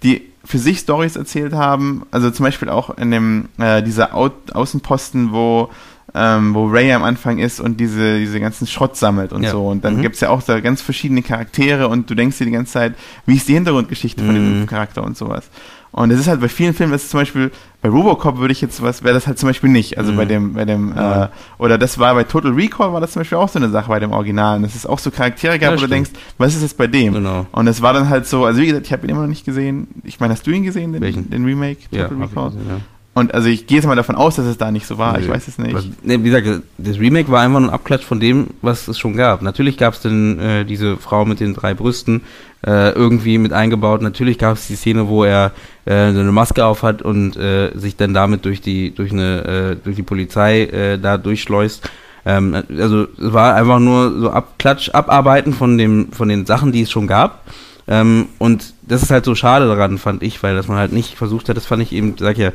die 0.01 0.24
für 0.43 0.57
sich 0.57 0.80
Stories 0.80 1.16
erzählt 1.16 1.53
haben. 1.53 2.07
Also 2.09 2.32
zum 2.32 2.45
Beispiel 2.45 2.68
auch 2.70 2.97
in 2.97 3.12
dem, 3.12 3.49
äh, 3.59 3.84
dieser 3.84 4.16
Au 4.16 4.32
Außenposten, 4.53 5.32
wo 5.32 5.70
ähm, 6.14 6.53
wo 6.53 6.68
Ray 6.68 6.91
am 6.91 7.03
Anfang 7.03 7.39
ist 7.39 7.59
und 7.59 7.80
diese, 7.80 8.20
diese 8.20 8.39
ganzen 8.39 8.68
Schrott 8.68 8.97
sammelt 8.97 9.32
und 9.34 9.43
ja. 9.43 9.51
so. 9.51 9.68
Und 9.68 9.86
dann 9.86 9.97
mhm. 9.97 10.01
gibt's 10.01 10.20
ja 10.20 10.30
auch 10.30 10.43
da 10.43 10.59
ganz 10.59 10.82
verschiedene 10.82 11.22
Charaktere 11.22 11.88
und 11.88 12.09
du 12.09 12.16
denkst 12.16 12.38
dir 12.38 12.45
die 12.45 12.51
ganze 12.51 12.74
Zeit, 12.74 12.95
wie 13.26 13.36
ist 13.36 13.47
die 13.47 13.53
Hintergrundgeschichte 13.53 14.24
von 14.24 14.34
mhm. 14.34 14.59
dem 14.62 14.68
Charakter 14.68 15.03
und 15.03 15.18
sowas. 15.18 15.49
Und 15.93 16.09
es 16.12 16.22
ist 16.22 16.28
halt 16.28 16.39
bei 16.39 16.47
vielen 16.47 16.74
Filmen, 16.74 16.93
das 16.93 17.03
ist 17.03 17.12
zum 17.12 17.20
Beispiel, 17.20 17.51
bei 17.82 17.89
Robocop 17.89 18.38
würde 18.38 18.53
ich 18.53 18.62
jetzt 18.62 18.82
was, 18.82 19.03
wäre 19.03 19.14
das 19.14 19.28
halt 19.28 19.38
zum 19.38 19.49
Beispiel 19.49 19.70
nicht. 19.70 19.97
Also 19.97 20.14
mhm. 20.14 20.16
bei 20.16 20.26
dem, 20.26 20.53
bei 20.53 20.64
dem, 20.64 20.93
ja. 20.95 21.26
äh, 21.26 21.28
oder 21.57 21.78
das 21.78 21.99
war 21.99 22.14
bei 22.16 22.24
Total 22.24 22.51
Recall 22.51 22.93
war 22.93 23.01
das 23.01 23.12
zum 23.12 23.22
Beispiel 23.22 23.38
auch 23.38 23.49
so 23.49 23.59
eine 23.59 23.70
Sache 23.70 23.89
bei 23.89 23.99
dem 23.99 24.12
Originalen. 24.12 24.64
Das 24.64 24.74
ist 24.74 24.88
auch 24.88 24.99
so 24.99 25.12
Charaktere 25.12 25.59
gab, 25.59 25.72
ja, 25.72 25.78
wo 25.78 25.82
du 25.82 25.88
denkst, 25.88 26.12
was 26.38 26.55
ist 26.55 26.62
jetzt 26.62 26.78
bei 26.78 26.88
dem? 26.88 27.14
Genau. 27.14 27.45
Und 27.51 27.68
es 27.68 27.82
war 27.82 27.91
dann 27.91 28.07
halt 28.07 28.26
so, 28.26 28.45
also 28.45 28.62
wie 28.62 28.68
gesagt, 28.68 28.86
ich 28.86 28.93
habe 28.93 29.05
ihn 29.05 29.09
immer 29.09 29.22
noch 29.22 29.28
nicht 29.28 29.43
gesehen. 29.43 29.88
Ich 30.03 30.22
meine, 30.22 30.34
hast 30.34 30.47
du 30.47 30.51
ihn 30.51 30.64
gesehen, 30.64 30.93
den, 30.93 31.01
Welchen? 31.01 31.30
den 31.30 31.43
Remake, 31.43 31.82
Total 31.91 32.18
ja, 32.18 32.26
Recall? 32.26 32.51
Gesehen, 32.51 32.84
Und 33.14 33.34
also 33.34 33.49
ich 33.49 33.68
gehe 33.68 33.78
jetzt 33.78 33.88
mal 33.88 33.95
davon 33.95 34.16
aus, 34.16 34.38
dass 34.38 34.45
es 34.45 34.57
da 34.57 34.72
nicht 34.72 34.88
so 34.88 34.97
war. 34.97 35.20
Ich 35.20 35.28
weiß 35.28 35.49
es 35.49 35.57
nicht. 35.57 35.74
Was, 35.74 35.86
ne, 36.01 36.24
wie 36.24 36.30
gesagt, 36.30 36.64
das 36.78 36.97
Remake 36.97 37.30
war 37.30 37.41
einfach 37.41 37.59
ein 37.59 37.70
Abklatsch 37.70 38.05
von 38.05 38.22
dem, 38.22 38.47
was 38.62 38.88
es 38.88 38.97
schon 38.97 39.18
gab. 39.18 39.41
Natürlich 39.41 39.78
gab 39.78 39.95
es 39.95 40.01
dann 40.01 40.39
äh, 40.39 40.66
diese 40.66 40.95
Frau 40.95 41.26
mit 41.26 41.41
den 41.41 41.53
drei 41.53 41.74
Brüsten 41.74 42.22
äh, 42.66 42.91
irgendwie 42.91 43.38
mit 43.38 43.51
eingebaut. 43.51 44.01
Natürlich 44.01 44.38
gab 44.38 44.55
es 44.55 44.68
die 44.68 44.76
Szene, 44.76 45.09
wo 45.09 45.26
er 45.26 45.51
äh, 45.86 45.93
eine 45.93 46.32
Maske 46.32 46.64
auf 46.66 46.84
hat 46.84 47.01
und 47.01 47.36
äh, 47.36 47.72
sich 47.76 47.97
dann 47.97 48.14
damit 48.14 48.45
durch 48.45 48.62
die 48.62 48.95
durch 48.95 49.12
eine 49.12 49.43
äh, 49.43 49.76
durch 49.84 49.97
die 49.97 50.03
Polizei 50.03 50.64
äh, 50.64 50.97
da 50.97 51.18
durchschleust. 51.18 51.89
Ähm, 52.26 52.64
also 52.78 53.03
es 53.03 53.34
war 53.34 53.55
einfach 53.55 53.80
nur 53.80 54.20
so 54.20 54.30
Abklatsch, 54.30 54.89
Abarbeiten 54.91 55.51
von 55.51 55.78
dem 55.78 56.14
von 56.14 56.30
den 56.30 56.45
Sachen, 56.45 56.72
die 56.72 56.84
es 56.84 56.91
schon 56.91 57.07
gab. 57.07 57.43
Ähm, 57.88 58.28
und 58.38 58.74
das 58.84 59.03
ist 59.03 59.12
halt 59.12 59.26
so 59.26 59.36
schade 59.36 59.68
daran, 59.68 59.97
fand 59.97 60.24
ich, 60.24 60.41
weil 60.43 60.55
dass 60.55 60.68
man 60.68 60.78
halt 60.78 60.93
nicht 60.93 61.18
versucht 61.18 61.49
hat, 61.49 61.57
das 61.57 61.66
fand 61.66 61.82
ich 61.82 61.91
eben, 61.91 62.16
sag 62.18 62.34
ich 62.34 62.43
ja, 62.43 62.51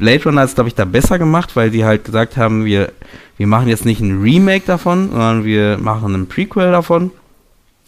Blade 0.00 0.24
Runner 0.24 0.42
ist, 0.42 0.56
glaube 0.56 0.68
ich, 0.68 0.74
da 0.74 0.84
besser 0.84 1.18
gemacht, 1.18 1.54
weil 1.54 1.70
die 1.70 1.84
halt 1.84 2.04
gesagt 2.04 2.36
haben, 2.36 2.64
wir, 2.64 2.92
wir 3.36 3.46
machen 3.46 3.68
jetzt 3.68 3.84
nicht 3.84 4.00
ein 4.00 4.20
Remake 4.20 4.64
davon, 4.66 5.10
sondern 5.10 5.44
wir 5.44 5.78
machen 5.78 6.14
ein 6.14 6.26
Prequel 6.26 6.72
davon. 6.72 7.12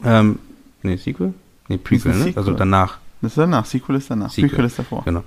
Ähm, 0.04 0.38
nee, 0.82 0.96
Sequel? 0.96 1.34
Nee, 1.68 1.78
Prequel, 1.78 2.14
ne? 2.14 2.32
Also 2.36 2.52
danach. 2.52 2.98
Das 3.20 3.32
ist 3.32 3.38
danach, 3.38 3.64
Sequel 3.64 3.96
ist 3.96 4.10
danach, 4.10 4.30
Sequel. 4.30 4.50
Prequel 4.50 4.64
ist 4.66 4.78
davor. 4.78 5.02
Genau. 5.04 5.24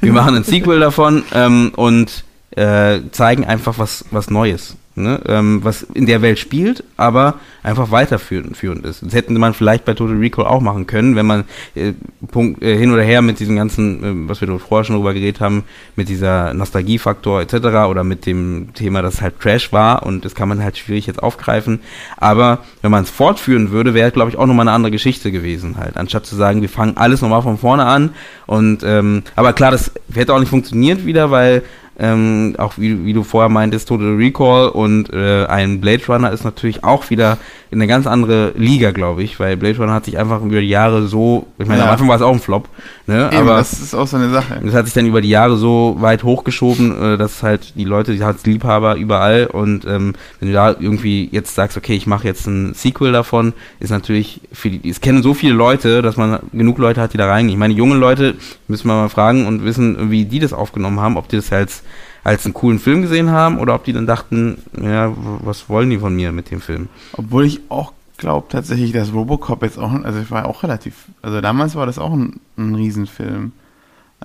wir 0.00 0.12
machen 0.12 0.36
ein 0.36 0.44
Sequel 0.44 0.80
davon 0.80 1.22
ähm, 1.32 1.72
und 1.76 2.24
äh, 2.52 3.00
zeigen 3.12 3.44
einfach 3.44 3.78
was, 3.78 4.04
was 4.10 4.30
Neues 4.30 4.76
ne, 4.94 5.20
ähm, 5.26 5.60
was 5.62 5.82
in 5.82 6.06
der 6.06 6.22
Welt 6.22 6.38
spielt, 6.38 6.84
aber 6.96 7.34
einfach 7.62 7.90
weiterführend 7.90 8.84
ist. 8.84 9.02
Das 9.02 9.14
hätten 9.14 9.34
man 9.38 9.54
vielleicht 9.54 9.84
bei 9.84 9.94
Total 9.94 10.16
Recall 10.16 10.46
auch 10.46 10.60
machen 10.60 10.86
können, 10.86 11.16
wenn 11.16 11.26
man 11.26 11.44
äh, 11.74 11.92
Punkt, 12.30 12.62
äh, 12.62 12.76
hin 12.76 12.92
oder 12.92 13.02
her 13.02 13.22
mit 13.22 13.38
diesem 13.38 13.56
ganzen, 13.56 14.26
äh, 14.26 14.28
was 14.28 14.40
wir 14.40 14.58
vorher 14.58 14.84
schon 14.84 14.96
drüber 14.96 15.14
geredet 15.14 15.40
haben, 15.40 15.64
mit 15.96 16.08
dieser 16.08 16.54
Nostalgiefaktor 16.54 17.40
etc. 17.40 17.54
oder 17.88 18.04
mit 18.04 18.26
dem 18.26 18.74
Thema, 18.74 19.02
dass 19.02 19.14
es 19.14 19.22
halt 19.22 19.40
Trash 19.40 19.72
war 19.72 20.04
und 20.04 20.24
das 20.24 20.34
kann 20.34 20.48
man 20.48 20.62
halt 20.62 20.76
schwierig 20.76 21.06
jetzt 21.06 21.22
aufgreifen. 21.22 21.80
Aber 22.16 22.64
wenn 22.82 22.90
man 22.90 23.04
es 23.04 23.10
fortführen 23.10 23.70
würde, 23.70 23.94
wäre, 23.94 24.10
glaube 24.10 24.30
ich, 24.30 24.36
auch 24.36 24.46
nochmal 24.46 24.64
eine 24.64 24.74
andere 24.74 24.90
Geschichte 24.90 25.30
gewesen 25.30 25.76
halt. 25.76 25.96
Anstatt 25.96 26.26
zu 26.26 26.36
sagen, 26.36 26.62
wir 26.62 26.68
fangen 26.68 26.96
alles 26.96 27.22
nochmal 27.22 27.42
von 27.42 27.58
vorne 27.58 27.84
an 27.86 28.10
und 28.46 28.82
ähm, 28.82 29.22
aber 29.36 29.52
klar, 29.52 29.70
das 29.70 29.92
hätte 30.12 30.34
auch 30.34 30.40
nicht 30.40 30.48
funktioniert 30.48 31.06
wieder, 31.06 31.30
weil 31.30 31.62
ähm, 32.00 32.54
auch 32.58 32.74
wie, 32.76 33.04
wie 33.04 33.12
du 33.12 33.22
vorher 33.22 33.48
meintest, 33.48 33.88
Total 33.88 34.14
Recall 34.14 34.68
und 34.70 35.12
äh, 35.12 35.44
ein 35.46 35.80
Blade 35.80 36.02
Runner 36.08 36.32
ist 36.32 36.44
natürlich 36.44 36.82
auch 36.82 37.10
wieder 37.10 37.38
in 37.70 37.78
eine 37.78 37.86
ganz 37.86 38.06
andere 38.06 38.52
Liga, 38.56 38.90
glaube 38.90 39.22
ich, 39.22 39.38
weil 39.38 39.56
Blade 39.56 39.78
Runner 39.78 39.92
hat 39.92 40.04
sich 40.04 40.18
einfach 40.18 40.42
über 40.42 40.60
die 40.60 40.68
Jahre 40.68 41.06
so, 41.06 41.46
ich 41.58 41.68
meine, 41.68 41.80
ja. 41.80 41.86
am 41.86 41.92
Anfang 41.92 42.08
war 42.08 42.16
es 42.16 42.22
auch 42.22 42.32
ein 42.32 42.40
Flop, 42.40 42.68
ne? 43.06 43.28
Eben, 43.32 43.42
aber 43.42 43.58
das 43.58 43.74
ist 43.74 43.94
auch 43.94 44.08
so 44.08 44.16
eine 44.16 44.30
Sache. 44.30 44.60
Das 44.64 44.74
hat 44.74 44.86
sich 44.86 44.94
dann 44.94 45.06
über 45.06 45.20
die 45.20 45.28
Jahre 45.28 45.56
so 45.56 45.96
weit 46.00 46.24
hochgeschoben, 46.24 47.14
äh, 47.14 47.16
dass 47.16 47.44
halt 47.44 47.74
die 47.76 47.84
Leute, 47.84 48.12
die 48.12 48.24
hat 48.24 48.44
Liebhaber 48.44 48.96
überall 48.96 49.46
und 49.46 49.84
ähm, 49.84 50.14
wenn 50.40 50.48
du 50.48 50.54
da 50.54 50.74
irgendwie 50.78 51.28
jetzt 51.30 51.54
sagst, 51.54 51.76
okay, 51.76 51.94
ich 51.94 52.08
mache 52.08 52.26
jetzt 52.26 52.46
ein 52.46 52.74
Sequel 52.74 53.12
davon, 53.12 53.52
ist 53.78 53.90
natürlich 53.90 54.40
für 54.52 54.70
die, 54.70 54.88
es 54.90 55.00
kennen 55.00 55.22
so 55.22 55.32
viele 55.32 55.54
Leute, 55.54 56.02
dass 56.02 56.16
man 56.16 56.40
genug 56.52 56.78
Leute 56.78 57.00
hat, 57.00 57.12
die 57.12 57.18
da 57.18 57.28
reingehen. 57.28 57.54
Ich 57.54 57.60
meine, 57.60 57.74
junge 57.74 57.94
Leute 57.94 58.34
müssen 58.66 58.88
wir 58.88 58.94
mal 58.94 59.08
fragen 59.08 59.46
und 59.46 59.64
wissen, 59.64 60.10
wie 60.10 60.24
die 60.24 60.40
das 60.40 60.52
aufgenommen 60.52 60.98
haben, 60.98 61.16
ob 61.16 61.28
die 61.28 61.36
das 61.36 61.52
als 61.52 61.84
als 62.24 62.44
einen 62.44 62.54
coolen 62.54 62.78
Film 62.78 63.02
gesehen 63.02 63.30
haben 63.30 63.58
oder 63.58 63.74
ob 63.74 63.84
die 63.84 63.92
dann 63.92 64.06
dachten, 64.06 64.58
ja, 64.80 65.12
was 65.42 65.68
wollen 65.68 65.90
die 65.90 65.98
von 65.98 66.14
mir 66.14 66.32
mit 66.32 66.50
dem 66.50 66.60
Film? 66.60 66.88
Obwohl 67.12 67.46
ich 67.46 67.60
auch 67.68 67.92
glaube 68.20 68.46
tatsächlich, 68.50 68.92
dass 68.92 69.12
Robocop 69.12 69.62
jetzt 69.62 69.78
auch, 69.78 69.92
also 70.04 70.20
ich 70.20 70.30
war 70.30 70.46
auch 70.46 70.62
relativ, 70.62 71.06
also 71.22 71.40
damals 71.40 71.74
war 71.74 71.86
das 71.86 71.98
auch 71.98 72.12
ein, 72.12 72.38
ein 72.56 72.74
Riesenfilm. 72.74 73.52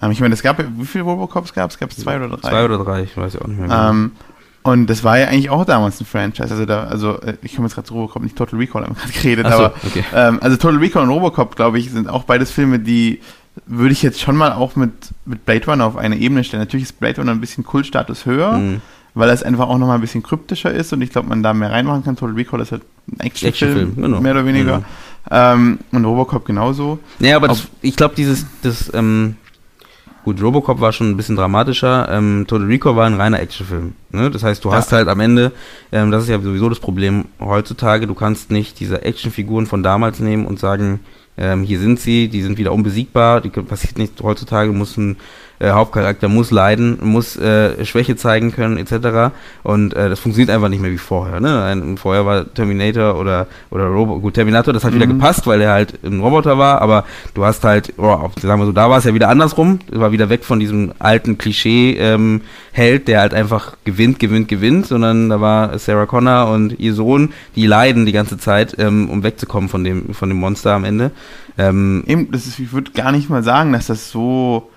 Ähm, 0.01 0.11
ich 0.11 0.19
meine, 0.19 0.33
es 0.33 0.43
gab, 0.43 0.59
wie 0.59 0.85
viele 0.85 1.05
Robocops 1.05 1.53
gab 1.53 1.71
es? 1.71 1.79
Gab 1.79 1.91
es 1.91 1.97
zwei 1.97 2.17
oder 2.17 2.27
drei? 2.27 2.49
Zwei 2.49 2.65
oder 2.65 2.77
drei, 2.77 3.03
ich 3.03 3.15
weiß 3.17 3.33
ja 3.33 3.41
auch 3.41 3.47
nicht 3.47 3.57
mehr. 3.57 3.67
Genau. 3.67 3.89
Ähm, 3.89 4.11
und 4.61 4.87
das 4.89 5.03
war 5.03 5.19
ja 5.19 5.27
eigentlich 5.27 5.49
auch 5.49 5.63
damals 5.63 6.01
ein 6.01 6.05
Franchise. 6.05 6.49
Also 6.51 6.65
da, 6.65 6.85
also 6.85 7.21
äh, 7.21 7.37
ich 7.41 7.55
komme 7.55 7.67
jetzt 7.67 7.75
gerade 7.75 7.87
zu 7.87 7.93
Robocop, 7.93 8.21
nicht 8.21 8.35
Total 8.35 8.59
Recall, 8.59 8.83
haben 8.83 8.95
wir 8.95 9.01
gerade 9.01 9.13
geredet, 9.13 9.47
so, 9.47 9.53
aber 9.53 9.73
okay. 9.85 10.03
ähm, 10.13 10.39
also 10.41 10.57
Total 10.57 10.79
Recall 10.79 11.03
und 11.03 11.09
Robocop, 11.09 11.55
glaube 11.55 11.79
ich, 11.79 11.91
sind 11.91 12.09
auch 12.09 12.23
beides 12.23 12.51
Filme, 12.51 12.79
die 12.79 13.21
würde 13.67 13.91
ich 13.91 14.03
jetzt 14.03 14.21
schon 14.21 14.35
mal 14.35 14.51
auch 14.53 14.75
mit, 14.75 14.91
mit 15.25 15.45
Blade 15.45 15.65
Runner 15.65 15.85
auf 15.85 15.97
eine 15.97 16.17
Ebene 16.17 16.43
stellen. 16.43 16.61
Natürlich 16.61 16.85
ist 16.85 16.99
Blade 16.99 17.21
Runner 17.21 17.31
ein 17.31 17.41
bisschen 17.41 17.63
Kultstatus 17.63 18.25
höher, 18.25 18.53
mhm. 18.53 18.81
weil 19.13 19.29
es 19.29 19.43
einfach 19.43 19.67
auch 19.67 19.77
nochmal 19.77 19.97
ein 19.97 20.01
bisschen 20.01 20.23
kryptischer 20.23 20.71
ist 20.71 20.93
und 20.93 21.01
ich 21.01 21.09
glaube, 21.09 21.29
man 21.29 21.41
da 21.41 21.53
mehr 21.53 21.71
reinmachen 21.71 22.03
kann. 22.03 22.15
Total 22.15 22.35
Recall 22.35 22.61
ist 22.61 22.71
halt 22.71 22.83
ein 23.11 23.19
Actionfilm, 23.21 23.89
Action 23.89 24.01
genau. 24.01 24.21
mehr 24.21 24.33
oder 24.33 24.45
weniger. 24.45 24.77
Genau. 24.77 24.85
Ähm, 25.31 25.79
und 25.91 26.05
Robocop 26.05 26.45
genauso. 26.45 26.99
Ja, 27.19 27.35
aber 27.35 27.47
das, 27.47 27.67
ich 27.81 27.95
glaube, 27.95 28.13
dieses, 28.15 28.45
das, 28.61 28.91
ähm, 28.93 29.35
gut, 30.23 30.39
Robocop 30.41 30.79
war 30.79 30.93
schon 30.93 31.09
ein 31.09 31.17
bisschen 31.17 31.35
dramatischer, 31.35 32.07
ähm, 32.11 32.45
Total 32.47 32.67
Recall 32.67 32.95
war 32.95 33.07
ein 33.07 33.15
reiner 33.15 33.39
Actionfilm. 33.39 33.93
Ne? 34.11 34.29
Das 34.29 34.43
heißt, 34.43 34.63
du 34.63 34.69
ja. 34.69 34.75
hast 34.75 34.91
halt 34.91 35.07
am 35.07 35.19
Ende, 35.19 35.51
ähm, 35.91 36.11
das 36.11 36.23
ist 36.23 36.29
ja 36.29 36.39
sowieso 36.39 36.69
das 36.69 36.79
Problem 36.79 37.25
heutzutage, 37.39 38.05
du 38.05 38.13
kannst 38.13 38.51
nicht 38.51 38.79
diese 38.79 39.01
Actionfiguren 39.01 39.65
von 39.65 39.81
damals 39.81 40.19
nehmen 40.19 40.45
und 40.45 40.59
sagen, 40.59 40.99
ähm, 41.37 41.63
hier 41.63 41.79
sind 41.79 41.99
sie, 41.99 42.27
die 42.27 42.41
sind 42.41 42.57
wieder 42.57 42.71
unbesiegbar, 42.71 43.41
die 43.41 43.49
passiert 43.49 43.97
nicht 43.97 44.21
heutzutage, 44.21 44.71
muss 44.71 44.97
ein 44.97 45.17
äh, 45.59 45.71
Hauptcharakter 45.71 46.27
muss 46.27 46.51
leiden, 46.51 46.97
muss 47.01 47.37
äh, 47.37 47.85
Schwäche 47.85 48.15
zeigen 48.15 48.51
können, 48.51 48.77
etc. 48.77 49.33
Und 49.63 49.93
äh, 49.93 50.09
das 50.09 50.19
funktioniert 50.19 50.53
einfach 50.53 50.69
nicht 50.69 50.81
mehr 50.81 50.91
wie 50.91 50.97
vorher. 50.97 51.39
Ne? 51.39 51.63
Ein, 51.63 51.97
vorher 51.97 52.25
war 52.25 52.53
Terminator 52.53 53.19
oder 53.19 53.47
oder 53.71 53.87
Robo 53.87 54.19
gut 54.19 54.33
Terminator, 54.33 54.73
das 54.73 54.83
hat 54.83 54.91
mhm. 54.91 54.95
wieder 54.95 55.07
gepasst, 55.07 55.47
weil 55.47 55.61
er 55.61 55.71
halt 55.71 55.99
ein 56.03 56.19
Roboter 56.19 56.57
war, 56.57 56.81
aber 56.81 57.05
du 57.33 57.45
hast 57.45 57.63
halt, 57.63 57.93
oh, 57.97 58.29
sagen 58.41 58.61
wir 58.61 58.65
so, 58.65 58.71
da 58.71 58.89
war 58.89 58.97
es 58.97 59.05
ja 59.05 59.13
wieder 59.13 59.29
andersrum, 59.29 59.79
war 59.91 60.11
wieder 60.11 60.29
weg 60.29 60.43
von 60.43 60.59
diesem 60.59 60.93
alten 60.99 61.37
Klischee 61.37 61.95
ähm, 61.97 62.41
Held, 62.71 63.07
der 63.07 63.21
halt 63.21 63.33
einfach 63.33 63.77
gewinnt, 63.85 64.19
gewinnt, 64.19 64.49
gewinnt, 64.49 64.87
sondern 64.87 65.29
da 65.29 65.39
war 65.39 65.79
Sarah 65.79 66.05
Connor 66.05 66.49
und 66.49 66.77
ihr 66.79 66.93
Sohn, 66.93 67.33
die 67.55 67.67
leiden 67.67 68.05
die 68.05 68.11
ganze 68.11 68.37
Zeit, 68.37 68.75
ähm, 68.77 69.09
um 69.09 69.23
wegzukommen 69.23 69.69
von 69.69 69.83
dem 69.83 70.13
von 70.13 70.29
dem 70.29 70.37
Monster 70.37 70.73
am 70.73 70.83
Ende. 70.83 71.11
Ähm, 71.57 72.03
Eben, 72.05 72.31
das 72.31 72.45
ist, 72.45 72.59
ich 72.59 72.73
würde 72.73 72.91
gar 72.91 73.11
nicht 73.11 73.29
mal 73.29 73.43
sagen, 73.43 73.71
dass 73.71 73.87
das 73.87 74.11
so 74.11 74.69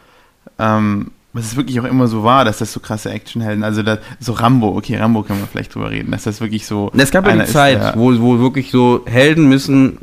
ähm, 0.58 1.10
was 1.32 1.44
es 1.44 1.56
wirklich 1.56 1.78
auch 1.80 1.84
immer 1.84 2.08
so 2.08 2.24
war, 2.24 2.44
dass 2.44 2.58
das 2.58 2.72
so 2.72 2.80
krasse 2.80 3.10
Actionhelden, 3.10 3.62
also 3.62 3.82
das, 3.82 3.98
so 4.18 4.32
Rambo, 4.32 4.76
okay, 4.76 4.96
Rambo 4.96 5.22
können 5.22 5.40
wir 5.40 5.46
vielleicht 5.46 5.74
drüber 5.74 5.90
reden, 5.90 6.10
dass 6.10 6.24
das 6.24 6.40
wirklich 6.40 6.66
so. 6.66 6.90
Es 6.96 7.10
gab 7.10 7.26
ja 7.26 7.36
die 7.36 7.44
Zeit, 7.44 7.80
ist, 7.80 7.96
wo, 7.96 8.18
wo 8.20 8.38
wirklich 8.40 8.70
so 8.70 9.02
Helden 9.06 9.48
müssen 9.48 9.98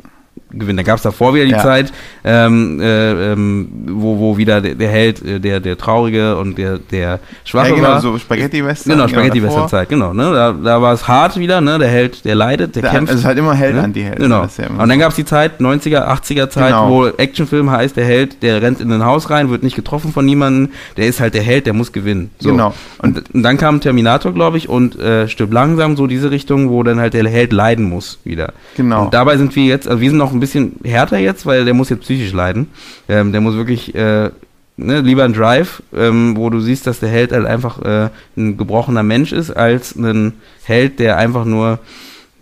gewinnen. 0.58 0.78
Da 0.78 0.82
gab 0.82 0.96
es 0.96 1.02
davor 1.02 1.34
wieder 1.34 1.44
die 1.44 1.52
ja. 1.52 1.62
Zeit, 1.62 1.92
ähm, 2.24 2.80
äh, 2.80 3.32
ähm, 3.32 3.68
wo, 3.88 4.18
wo 4.18 4.36
wieder 4.36 4.60
der, 4.60 4.74
der 4.74 4.88
Held, 4.88 5.24
äh, 5.24 5.40
der, 5.40 5.60
der 5.60 5.76
Traurige 5.78 6.36
und 6.36 6.58
der, 6.58 6.78
der 6.78 7.20
Schwache 7.44 7.70
ja, 7.70 7.74
genau, 7.74 7.88
war. 7.88 8.00
so 8.00 8.18
Spaghetti-Western. 8.18 8.92
Genau, 8.92 9.08
Spaghetti-Western-Zeit, 9.08 9.88
genau. 9.88 10.12
Ne? 10.12 10.32
Da, 10.32 10.52
da 10.52 10.82
war 10.82 10.92
es 10.92 11.06
hart 11.06 11.38
wieder, 11.38 11.60
ne? 11.60 11.78
der 11.78 11.88
Held, 11.88 12.24
der 12.24 12.34
leidet, 12.34 12.76
der, 12.76 12.82
der 12.82 12.90
kämpft. 12.90 13.12
Es 13.12 13.20
ist 13.20 13.24
halt 13.24 13.38
immer 13.38 13.54
Held 13.54 13.76
ne? 13.76 13.82
an 13.82 13.92
die 13.92 14.04
Held. 14.04 14.18
Genau. 14.18 14.42
Ja 14.42 14.66
und 14.78 14.88
dann 14.88 14.98
gab 14.98 15.10
es 15.10 15.16
die 15.16 15.24
Zeit, 15.24 15.60
90er, 15.60 16.06
80er 16.06 16.48
Zeit, 16.48 16.68
genau. 16.68 16.90
wo 16.90 17.06
Actionfilm 17.06 17.70
heißt, 17.70 17.96
der 17.96 18.04
Held, 18.04 18.42
der 18.42 18.62
rennt 18.62 18.80
in 18.80 18.90
ein 18.92 19.04
Haus 19.04 19.30
rein, 19.30 19.50
wird 19.50 19.62
nicht 19.62 19.76
getroffen 19.76 20.12
von 20.12 20.24
niemandem, 20.24 20.72
der 20.96 21.06
ist 21.06 21.20
halt 21.20 21.34
der 21.34 21.42
Held, 21.42 21.66
der 21.66 21.72
muss 21.72 21.92
gewinnen. 21.92 22.30
So. 22.38 22.50
Genau. 22.50 22.74
Und, 22.98 23.34
und, 23.34 23.42
dann 23.42 23.58
kam 23.58 23.80
Terminator, 23.80 24.32
glaube 24.32 24.58
ich, 24.58 24.68
und 24.68 24.98
äh, 24.98 25.28
stirbt 25.28 25.52
langsam 25.52 25.96
so 25.96 26.06
diese 26.06 26.30
Richtung, 26.30 26.70
wo 26.70 26.82
dann 26.82 27.00
halt 27.00 27.14
der 27.14 27.26
Held 27.28 27.52
leiden 27.52 27.88
muss 27.88 28.18
wieder. 28.24 28.52
Genau. 28.76 29.04
Und 29.04 29.14
dabei 29.14 29.36
sind 29.36 29.54
wir 29.56 29.64
jetzt, 29.64 29.88
also 29.88 30.00
wir 30.00 30.10
sind 30.10 30.18
noch 30.18 30.32
ein 30.32 30.40
bisschen 30.40 30.45
härter 30.54 31.18
jetzt, 31.18 31.46
weil 31.46 31.64
der 31.64 31.74
muss 31.74 31.90
jetzt 31.90 32.02
psychisch 32.02 32.32
leiden. 32.32 32.68
Ähm, 33.08 33.32
der 33.32 33.40
muss 33.40 33.54
wirklich 33.54 33.94
äh, 33.94 34.30
ne, 34.76 35.00
lieber 35.00 35.24
ein 35.24 35.32
Drive, 35.32 35.82
ähm, 35.94 36.36
wo 36.36 36.50
du 36.50 36.60
siehst, 36.60 36.86
dass 36.86 37.00
der 37.00 37.08
Held 37.08 37.32
halt 37.32 37.46
einfach 37.46 37.82
äh, 37.82 38.10
ein 38.36 38.56
gebrochener 38.56 39.02
Mensch 39.02 39.32
ist, 39.32 39.50
als 39.50 39.96
ein 39.96 40.34
Held, 40.64 40.98
der 40.98 41.16
einfach 41.16 41.44
nur 41.44 41.78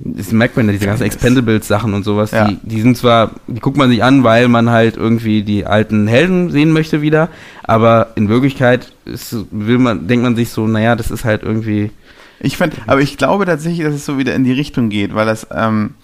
das 0.00 0.32
merkt 0.32 0.56
man 0.56 0.66
ja, 0.66 0.72
diese 0.72 0.86
ganzen 0.86 1.04
Expendables-Sachen 1.04 1.94
und 1.94 2.02
sowas, 2.02 2.32
ja. 2.32 2.48
die, 2.48 2.58
die 2.62 2.80
sind 2.80 2.96
zwar, 2.96 3.30
die 3.46 3.60
guckt 3.60 3.76
man 3.76 3.90
sich 3.90 4.02
an, 4.02 4.24
weil 4.24 4.48
man 4.48 4.70
halt 4.70 4.96
irgendwie 4.96 5.42
die 5.42 5.66
alten 5.66 6.06
Helden 6.08 6.50
sehen 6.50 6.72
möchte 6.72 7.00
wieder, 7.00 7.28
aber 7.62 8.08
in 8.16 8.28
Wirklichkeit 8.28 8.92
ist, 9.04 9.36
will 9.50 9.78
man, 9.78 10.08
denkt 10.08 10.24
man 10.24 10.36
sich 10.36 10.50
so, 10.50 10.66
naja, 10.66 10.96
das 10.96 11.10
ist 11.10 11.24
halt 11.24 11.42
irgendwie. 11.42 11.90
Ich 12.40 12.56
fand, 12.56 12.74
aber 12.86 13.00
ich 13.00 13.16
glaube 13.16 13.46
tatsächlich, 13.46 13.86
dass 13.86 13.94
es 13.94 14.04
so 14.04 14.18
wieder 14.18 14.34
in 14.34 14.44
die 14.44 14.52
Richtung 14.52 14.90
geht, 14.90 15.14
weil 15.14 15.26
das, 15.26 15.46
ähm, 15.54 15.94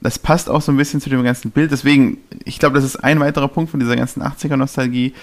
das 0.00 0.18
passt 0.18 0.48
auch 0.48 0.62
so 0.62 0.72
ein 0.72 0.76
bisschen 0.76 1.00
zu 1.00 1.10
dem 1.10 1.22
ganzen 1.22 1.50
Bild. 1.50 1.70
Deswegen, 1.70 2.18
ich 2.44 2.58
glaube, 2.58 2.76
das 2.76 2.84
ist 2.84 2.96
ein 2.96 3.20
weiterer 3.20 3.48
Punkt 3.48 3.70
von 3.70 3.80
dieser 3.80 3.96
ganzen 3.96 4.22
80er-Nostalgie, 4.22 5.14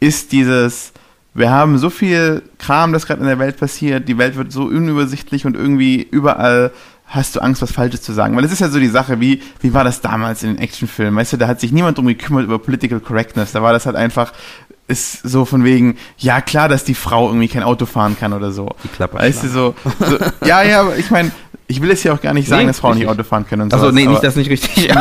ist 0.00 0.32
dieses, 0.32 0.92
wir 1.34 1.50
haben 1.50 1.78
so 1.78 1.90
viel 1.90 2.42
Kram, 2.58 2.92
das 2.92 3.06
gerade 3.06 3.20
in 3.20 3.26
der 3.26 3.38
Welt 3.38 3.58
passiert, 3.58 4.08
die 4.08 4.18
Welt 4.18 4.36
wird 4.36 4.52
so 4.52 4.64
unübersichtlich 4.64 5.46
und 5.46 5.54
irgendwie 5.54 6.06
überall 6.10 6.72
hast 7.06 7.36
du 7.36 7.40
Angst, 7.40 7.62
was 7.62 7.70
Falsches 7.70 8.02
zu 8.02 8.12
sagen. 8.12 8.36
Weil 8.36 8.44
es 8.44 8.52
ist 8.52 8.60
ja 8.60 8.68
so 8.68 8.80
die 8.80 8.88
Sache, 8.88 9.20
wie, 9.20 9.40
wie 9.60 9.72
war 9.72 9.84
das 9.84 10.00
damals 10.00 10.42
in 10.42 10.54
den 10.54 10.58
Actionfilmen? 10.58 11.14
Weißt 11.14 11.32
du, 11.32 11.36
da 11.36 11.46
hat 11.46 11.60
sich 11.60 11.70
niemand 11.70 11.98
drum 11.98 12.06
gekümmert 12.06 12.44
über 12.44 12.58
Political 12.58 13.00
Correctness. 13.00 13.52
Da 13.52 13.62
war 13.62 13.72
das 13.72 13.86
halt 13.86 13.94
einfach, 13.94 14.32
ist 14.88 15.22
so 15.22 15.44
von 15.44 15.64
wegen, 15.64 15.96
ja 16.18 16.40
klar, 16.40 16.68
dass 16.68 16.84
die 16.84 16.94
Frau 16.94 17.28
irgendwie 17.28 17.48
kein 17.48 17.62
Auto 17.62 17.86
fahren 17.86 18.16
kann 18.18 18.32
oder 18.32 18.50
so. 18.50 18.68
Die 18.84 18.88
Klappe. 18.88 19.18
Weißt 19.18 19.44
du, 19.44 19.48
so, 19.48 19.74
so 20.00 20.18
ja, 20.44 20.62
ja, 20.62 20.80
aber 20.80 20.96
ich 20.96 21.10
meine, 21.10 21.30
ich 21.68 21.82
will 21.82 21.90
es 21.90 22.04
ja 22.04 22.12
auch 22.12 22.20
gar 22.20 22.32
nicht 22.32 22.48
sagen, 22.48 22.62
nee, 22.62 22.68
dass 22.68 22.78
Frauen 22.78 22.98
nicht 22.98 23.08
Auto 23.08 23.24
fahren 23.24 23.46
können 23.46 23.62
und 23.62 23.70
so. 23.70 23.76
Achso, 23.76 23.90
nee, 23.90 24.06
nicht 24.06 24.22
das 24.22 24.36
nicht 24.36 24.50
richtig. 24.50 24.88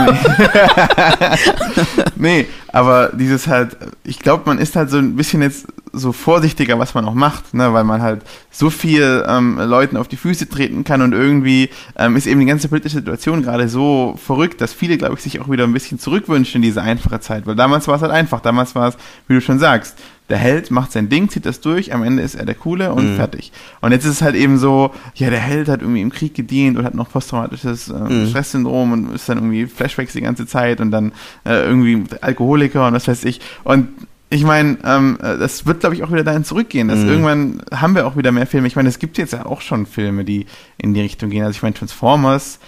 nee, 2.16 2.47
aber 2.70 3.11
dieses 3.13 3.47
halt, 3.47 3.78
ich 4.03 4.18
glaube, 4.20 4.43
man 4.47 4.57
ist 4.57 4.76
halt 4.76 4.89
so 4.89 4.97
ein 4.97 5.16
bisschen 5.16 5.43
jetzt 5.43 5.68
so 5.93 6.11
vorsichtiger, 6.11 6.80
was 6.80 6.95
man 6.95 7.05
auch 7.05 7.13
macht, 7.13 7.53
ne, 7.53 7.72
weil 7.72 7.84
man 7.84 8.01
halt 8.01 8.22
so 8.51 8.70
viel 8.70 9.24
ähm, 9.28 9.59
Leuten 9.59 9.95
auf 9.95 10.07
die 10.07 10.18
Füße 10.18 10.49
treten 10.49 10.84
kann 10.84 11.01
und 11.01 11.13
irgendwie 11.13 11.70
ähm, 11.97 12.16
ist 12.16 12.26
eben 12.26 12.39
die 12.39 12.47
ganze 12.47 12.68
politische 12.68 12.97
Situation 12.97 13.43
gerade 13.43 13.70
so 13.70 14.20
verrückt, 14.24 14.59
dass 14.59 14.74
viele, 14.74 14.97
glaube 14.97 15.16
ich, 15.16 15.22
sich 15.22 15.39
auch 15.39 15.49
wieder 15.49 15.66
ein 15.66 15.74
bisschen 15.74 15.99
zurückwünschen 15.99 16.57
in 16.57 16.61
diese 16.63 16.82
einfache 16.82 17.20
Zeit, 17.20 17.45
weil 17.45 17.55
damals 17.55 17.88
war 17.88 17.95
es 17.95 18.01
halt 18.01 18.11
einfach, 18.11 18.41
damals 18.41 18.74
war 18.76 18.89
es, 18.89 18.97
wie 19.28 19.36
du 19.36 19.41
schon 19.41 19.59
sagst, 19.59 19.97
der 20.30 20.38
Held 20.38 20.71
macht 20.71 20.91
sein 20.91 21.09
Ding, 21.09 21.30
zieht 21.30 21.45
das 21.45 21.61
durch, 21.61 21.93
am 21.93 22.03
Ende 22.03 22.23
ist 22.23 22.36
er 22.36 22.45
der 22.45 22.55
Coole 22.55 22.93
und 22.93 23.11
mhm. 23.11 23.15
fertig. 23.15 23.51
Und 23.82 23.91
jetzt 23.91 24.05
ist 24.05 24.11
es 24.11 24.21
halt 24.21 24.36
eben 24.36 24.57
so, 24.57 24.91
ja, 25.15 25.30
der 25.30 25.39
Held 25.39 25.69
hat 25.69 25.82
irgendwie 25.82 26.01
im 26.01 26.11
Krieg 26.11 26.34
gedient 26.34 26.78
und 26.78 26.86
hat 26.86 26.95
noch 26.95 27.09
posttraumatisches 27.09 27.89
äh, 27.89 27.93
mhm. 27.93 28.28
Stresssyndrom 28.28 28.91
und 28.91 29.13
ist 29.13 29.30
dann 29.30 29.38
irgendwie 29.38 29.67
Flashbacks 29.67 30.13
die 30.13 30.21
ganze 30.21 30.47
Zeit 30.47 30.82
und 30.82 30.91
dann 30.91 31.11
äh, 31.45 31.65
irgendwie 31.65 32.03
Alkoholiker 32.21 32.88
und 32.88 32.93
was 32.93 33.07
weiß 33.07 33.23
ich. 33.26 33.39
Und 33.63 33.89
ich 34.32 34.43
meine, 34.43 34.78
ähm, 34.84 35.19
das 35.21 35.67
wird, 35.67 35.82
glaube 35.82 35.95
ich, 35.95 36.03
auch 36.03 36.11
wieder 36.11 36.23
dahin 36.23 36.43
zurückgehen. 36.43 36.88
Dass 36.88 36.99
mhm. 36.99 37.09
Irgendwann 37.09 37.61
haben 37.71 37.93
wir 37.93 38.07
auch 38.07 38.17
wieder 38.17 38.32
mehr 38.32 38.47
Filme. 38.47 38.67
Ich 38.67 38.76
meine, 38.76 38.89
es 38.89 38.97
gibt 38.97 39.19
jetzt 39.19 39.34
ja 39.34 39.45
auch 39.45 39.61
schon 39.61 39.86
Filme, 39.86 40.26
die 40.26 40.47
in 40.78 40.95
die 40.95 41.01
Richtung 41.01 41.30
gehen. 41.30 41.43
Also 41.43 41.57
ich 41.57 41.61
meine, 41.61 41.76
Transformers, 41.76 42.59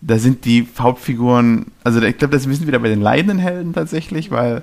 da 0.00 0.18
sind 0.18 0.44
die 0.44 0.66
Hauptfiguren, 0.78 1.66
also 1.84 2.00
ich 2.00 2.16
glaube, 2.16 2.32
das 2.32 2.44
sind 2.44 2.60
wir 2.60 2.68
wieder 2.68 2.78
bei 2.78 2.88
den 2.88 3.02
leidenden 3.02 3.38
Helden 3.38 3.72
tatsächlich, 3.74 4.30
weil 4.30 4.62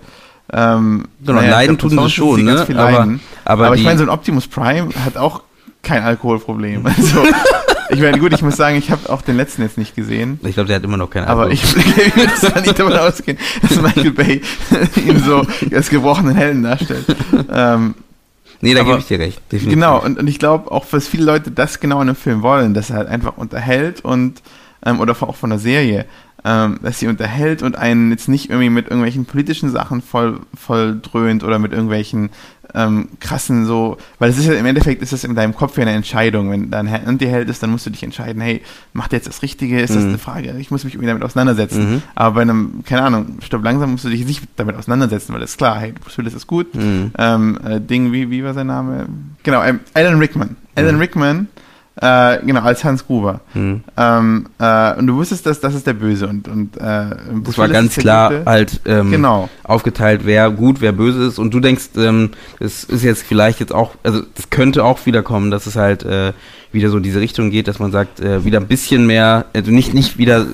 ähm, 0.53 1.05
genau, 1.25 1.41
naja, 1.41 1.51
leiden 1.51 1.77
glaub, 1.77 1.91
tun 1.91 2.03
sie 2.03 2.09
schon, 2.09 2.43
ne? 2.43 2.65
Aber, 2.75 3.07
aber, 3.45 3.65
aber 3.67 3.75
ich 3.75 3.83
meine, 3.83 3.97
so 3.97 4.03
ein 4.03 4.09
Optimus 4.09 4.47
Prime 4.47 4.89
hat 5.03 5.17
auch 5.17 5.43
kein 5.83 6.03
Alkoholproblem. 6.03 6.85
Also, 6.97 7.23
ich 7.95 8.01
meine, 8.01 8.19
gut, 8.19 8.33
ich 8.33 8.41
muss 8.41 8.57
sagen, 8.57 8.75
ich 8.75 8.91
habe 8.91 9.09
auch 9.09 9.21
den 9.21 9.37
letzten 9.37 9.61
jetzt 9.61 9.77
nicht 9.77 9.95
gesehen. 9.95 10.41
Ich 10.43 10.55
glaube, 10.55 10.67
der 10.67 10.75
hat 10.75 10.83
immer 10.83 10.97
noch 10.97 11.09
kein 11.09 11.23
Alkohol. 11.23 11.43
Aber 11.45 11.53
ich 11.53 11.63
will 12.17 12.61
nicht 12.61 12.77
davon 12.77 12.91
ausgehen, 12.91 13.37
dass 13.61 13.81
Michael 13.81 14.11
Bay 14.11 14.41
ihn 14.97 15.23
so 15.23 15.47
als 15.73 15.89
gebrochenen 15.89 16.35
Helden 16.35 16.63
darstellt. 16.63 17.05
Ähm, 17.49 17.95
Nee, 18.61 18.73
da 18.73 18.83
gebe 18.83 18.97
ich 18.97 19.05
dir 19.05 19.19
recht. 19.19 19.39
Definitiv. 19.51 19.73
Genau, 19.73 19.99
und, 20.03 20.17
und 20.17 20.27
ich 20.27 20.39
glaube 20.39 20.71
auch, 20.71 20.85
dass 20.85 21.07
viele 21.07 21.25
Leute 21.25 21.51
das 21.51 21.79
genau 21.79 21.97
in 21.97 22.09
einem 22.09 22.15
Film 22.15 22.41
wollen, 22.41 22.73
dass 22.73 22.89
er 22.89 22.97
halt 22.97 23.07
einfach 23.07 23.37
unterhält 23.37 24.01
und, 24.03 24.41
ähm, 24.85 24.99
oder 24.99 25.15
auch 25.21 25.35
von 25.35 25.51
der 25.51 25.59
Serie, 25.59 26.05
ähm, 26.45 26.79
dass 26.81 26.99
sie 26.99 27.07
unterhält 27.07 27.63
und 27.63 27.75
einen 27.75 28.11
jetzt 28.11 28.29
nicht 28.29 28.49
irgendwie 28.49 28.69
mit 28.69 28.85
irgendwelchen 28.85 29.25
politischen 29.25 29.69
Sachen 29.69 30.01
voll, 30.01 30.39
voll 30.55 30.99
dröhnt 31.01 31.43
oder 31.43 31.59
mit 31.59 31.71
irgendwelchen 31.71 32.29
ähm, 32.75 33.09
krassen 33.19 33.65
so, 33.65 33.97
weil 34.19 34.29
es 34.29 34.37
ist 34.37 34.45
ja 34.45 34.53
im 34.53 34.65
Endeffekt 34.65 35.01
ist 35.01 35.13
das 35.13 35.23
in 35.23 35.35
deinem 35.35 35.55
Kopf 35.55 35.77
ja 35.77 35.83
eine 35.83 35.93
Entscheidung. 35.93 36.51
Wenn 36.51 36.69
dein 36.69 36.87
Anti-Held 36.87 37.49
ist, 37.49 37.63
dann 37.63 37.71
musst 37.71 37.85
du 37.85 37.89
dich 37.89 38.03
entscheiden, 38.03 38.41
hey, 38.41 38.61
macht 38.93 39.13
jetzt 39.13 39.27
das 39.27 39.41
Richtige? 39.41 39.79
Ist 39.79 39.91
mhm. 39.91 39.95
das 39.95 40.03
eine 40.05 40.17
Frage? 40.17 40.55
Ich 40.59 40.69
muss 40.69 40.83
mich 40.83 40.93
irgendwie 40.93 41.07
damit 41.07 41.23
auseinandersetzen. 41.23 41.95
Mhm. 41.95 42.01
Aber 42.15 42.35
bei 42.35 42.41
einem, 42.41 42.83
keine 42.85 43.03
Ahnung, 43.03 43.39
stopp 43.43 43.63
langsam 43.63 43.91
musst 43.91 44.05
du 44.05 44.09
dich 44.09 44.25
nicht 44.25 44.43
damit 44.57 44.75
auseinandersetzen, 44.75 45.33
weil 45.33 45.41
das 45.41 45.51
ist 45.51 45.57
klar, 45.57 45.79
hey, 45.79 45.93
Bruce 45.93 46.17
Willis 46.17 46.33
ist 46.33 46.47
gut. 46.47 46.75
Mhm. 46.75 47.11
Ähm, 47.17 47.59
äh, 47.65 47.81
Ding, 47.81 48.11
wie, 48.11 48.29
wie 48.29 48.43
war 48.43 48.53
sein 48.53 48.67
Name? 48.67 49.07
Genau, 49.43 49.63
ähm, 49.63 49.79
Alan 49.93 50.19
Rickman. 50.19 50.55
Alan 50.75 50.95
mhm. 50.95 51.01
Rickman 51.01 51.47
äh, 51.99 52.45
genau, 52.45 52.61
als 52.61 52.83
Hans 52.83 53.05
Gruber. 53.05 53.41
Hm. 53.53 53.83
Ähm, 53.97 54.45
äh, 54.59 54.93
und 54.95 55.07
du 55.07 55.15
wusstest, 55.15 55.45
dass 55.45 55.59
das 55.59 55.73
ist 55.73 55.87
der 55.87 55.93
Böse 55.93 56.27
und 56.27 56.47
und 56.47 56.77
äh, 56.77 57.09
das 57.43 57.57
war 57.57 57.67
ganz 57.69 57.95
klar 57.95 58.29
Gute. 58.29 58.45
halt 58.45 58.81
ähm, 58.85 59.11
genau. 59.11 59.49
aufgeteilt, 59.63 60.21
wer 60.23 60.51
gut, 60.51 60.79
wer 60.79 60.91
böse 60.91 61.25
ist. 61.25 61.39
Und 61.39 61.53
du 61.53 61.59
denkst, 61.59 61.89
ähm, 61.97 62.31
es 62.59 62.83
ist 62.83 63.03
jetzt 63.03 63.23
vielleicht 63.23 63.59
jetzt 63.59 63.73
auch, 63.73 63.95
also 64.03 64.21
es 64.37 64.49
könnte 64.51 64.83
auch 64.83 65.05
wiederkommen, 65.07 65.49
dass 65.49 65.65
es 65.65 65.75
halt 65.75 66.03
äh, 66.03 66.33
wieder 66.71 66.89
so 66.89 66.97
in 66.97 67.03
diese 67.03 67.19
Richtung 67.19 67.49
geht, 67.49 67.67
dass 67.67 67.79
man 67.79 67.91
sagt, 67.91 68.19
äh, 68.19 68.45
wieder 68.45 68.59
ein 68.59 68.67
bisschen 68.67 69.07
mehr, 69.07 69.45
also 69.53 69.71
nicht 69.71 69.95
nicht 69.95 70.19
wieder 70.19 70.45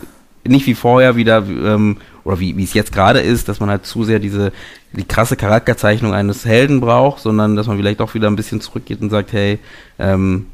nicht 0.46 0.66
wie 0.66 0.76
vorher 0.76 1.16
wieder 1.18 1.44
ähm, 1.48 1.98
oder 2.24 2.40
wie, 2.40 2.56
wie 2.56 2.64
es 2.64 2.74
jetzt 2.74 2.94
gerade 2.94 3.20
ist, 3.20 3.50
dass 3.50 3.60
man 3.60 3.70
halt 3.70 3.86
zu 3.86 4.06
sehr 4.06 4.20
diese 4.20 4.54
die 4.94 5.04
krasse 5.04 5.36
Charakterzeichnung 5.36 6.14
eines 6.14 6.46
Helden 6.46 6.80
braucht, 6.80 7.22
sondern 7.22 7.56
dass 7.56 7.68
man 7.68 7.78
vielleicht 7.78 8.00
auch 8.00 8.14
wieder 8.14 8.28
ein 8.28 8.36
bisschen 8.36 8.62
zurückgeht 8.62 9.02
und 9.02 9.10
sagt, 9.10 9.34
hey, 9.34 9.60
ähm, 10.00 10.46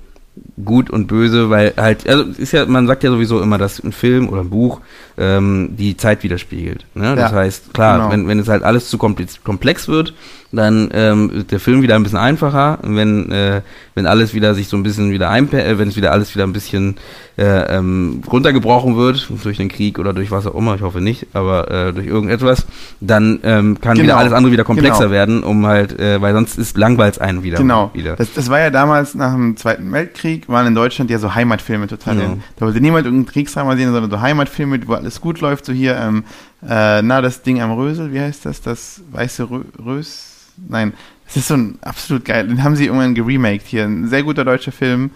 gut 0.64 0.90
und 0.90 1.08
böse, 1.08 1.50
weil 1.50 1.74
halt, 1.78 2.08
also 2.08 2.24
ist 2.38 2.52
ja, 2.52 2.66
man 2.66 2.88
sagt 2.88 3.04
ja 3.04 3.12
sowieso 3.12 3.42
immer, 3.42 3.58
dass 3.58 3.84
ein 3.84 3.92
Film 3.92 4.30
oder 4.30 4.42
ein 4.42 4.50
Buch 4.50 4.82
ähm, 5.18 5.70
die 5.78 5.98
Zeit 5.98 6.24
widerspiegelt. 6.24 6.86
Ne? 6.96 7.16
Das 7.16 7.32
ja, 7.32 7.38
heißt, 7.38 7.74
klar, 7.74 7.98
genau. 7.98 8.12
wenn, 8.12 8.28
wenn 8.28 8.40
es 8.40 8.48
halt 8.48 8.64
alles 8.64 8.90
zu 8.90 8.98
komplex 8.98 9.88
wird, 9.88 10.14
dann 10.52 10.89
ähm, 10.93 11.45
der 11.50 11.60
Film 11.60 11.82
wieder 11.82 11.95
ein 11.95 12.04
bisschen 12.04 12.18
einfacher. 12.18 12.80
Wenn, 12.82 13.32
äh, 13.32 13.62
wenn 13.93 14.08
alles 14.08 14.34
wieder 14.34 14.56
sich 14.56 14.68
so 14.68 14.78
ein 14.78 14.84
bisschen 14.84 15.12
wieder 15.12 15.30
ein, 15.30 15.52
äh, 15.54 15.78
wenn 15.78 15.89
es 15.89 15.95
wieder 15.95 16.12
alles 16.12 16.34
wieder 16.34 16.45
ein 16.45 16.54
bisschen 16.54 16.95
äh, 17.38 17.78
ähm, 17.78 18.22
runtergebrochen 18.30 18.97
wird, 18.97 19.30
durch 19.43 19.58
den 19.58 19.70
Krieg 19.70 20.00
oder 20.00 20.14
durch 20.14 20.32
was 20.32 20.47
auch 20.47 20.56
immer, 20.56 20.76
ich 20.76 20.82
hoffe 20.82 21.02
nicht, 21.02 21.28
aber 21.34 21.70
äh, 21.70 21.93
durch 21.93 22.08
irgendetwas, 22.08 22.66
dann 23.00 23.39
ähm, 23.43 23.80
kann 23.80 23.93
genau. 23.93 24.04
wieder 24.04 24.18
alles 24.18 24.34
andere 24.34 24.52
wieder 24.52 24.64
komplexer 24.64 25.04
genau. 25.04 25.12
werden, 25.12 25.43
um 25.43 25.66
halt, 25.68 26.00
äh, 26.00 26.20
weil 26.20 26.34
sonst 26.34 26.58
ist 26.58 26.78
langweilt 26.78 27.22
einen 27.22 27.43
wieder. 27.43 27.58
Genau. 27.58 27.91
Wieder. 27.93 28.16
Das, 28.16 28.34
das 28.34 28.50
war 28.50 28.60
ja 28.60 28.72
damals 28.72 29.14
nach 29.14 29.34
dem 29.34 29.56
Zweiten 29.56 29.91
Weltkrieg, 29.91 30.50
waren 30.50 30.66
in 30.66 30.76
Deutschland 30.76 31.12
ja 31.12 31.20
so 31.20 31.36
Heimatfilme 31.36 31.88
total. 31.88 32.18
Ja. 32.18 32.38
Da 32.58 32.66
wollte 32.66 32.82
niemand 32.82 33.06
irgendeinen 33.06 33.32
Kriegsdrama 33.32 33.76
sehen, 33.76 33.91
sondern 33.91 34.10
so 34.10 34.20
Heimatfilme, 34.20 34.80
wo 34.88 34.93
alles 34.93 35.22
gut 35.22 35.41
läuft, 35.41 35.66
so 35.66 35.74
hier, 35.74 35.95
ähm, 35.95 36.24
äh, 36.68 37.02
na, 37.04 37.22
das 37.22 37.43
Ding 37.43 37.62
am 37.62 37.72
Rösel, 37.72 38.12
wie 38.12 38.20
heißt 38.20 38.45
das? 38.45 38.62
Das 38.62 39.02
weiße 39.12 39.50
Rö 39.50 39.62
Rös 39.84 40.39
nein, 40.68 40.93
es 41.28 41.38
ist 41.38 41.47
so 41.47 41.55
ein 41.55 41.78
absolut 41.82 42.26
geil. 42.26 42.47
Den 42.47 42.64
haben 42.64 42.76
sie 42.76 42.86
irgendwann 42.86 43.16
geremaked 43.16 43.68
hier. 43.68 43.86
Ein 43.86 44.07
sehr 44.07 44.24
guter 44.24 44.45
deutscher 44.45 44.72
Film, 44.72 45.12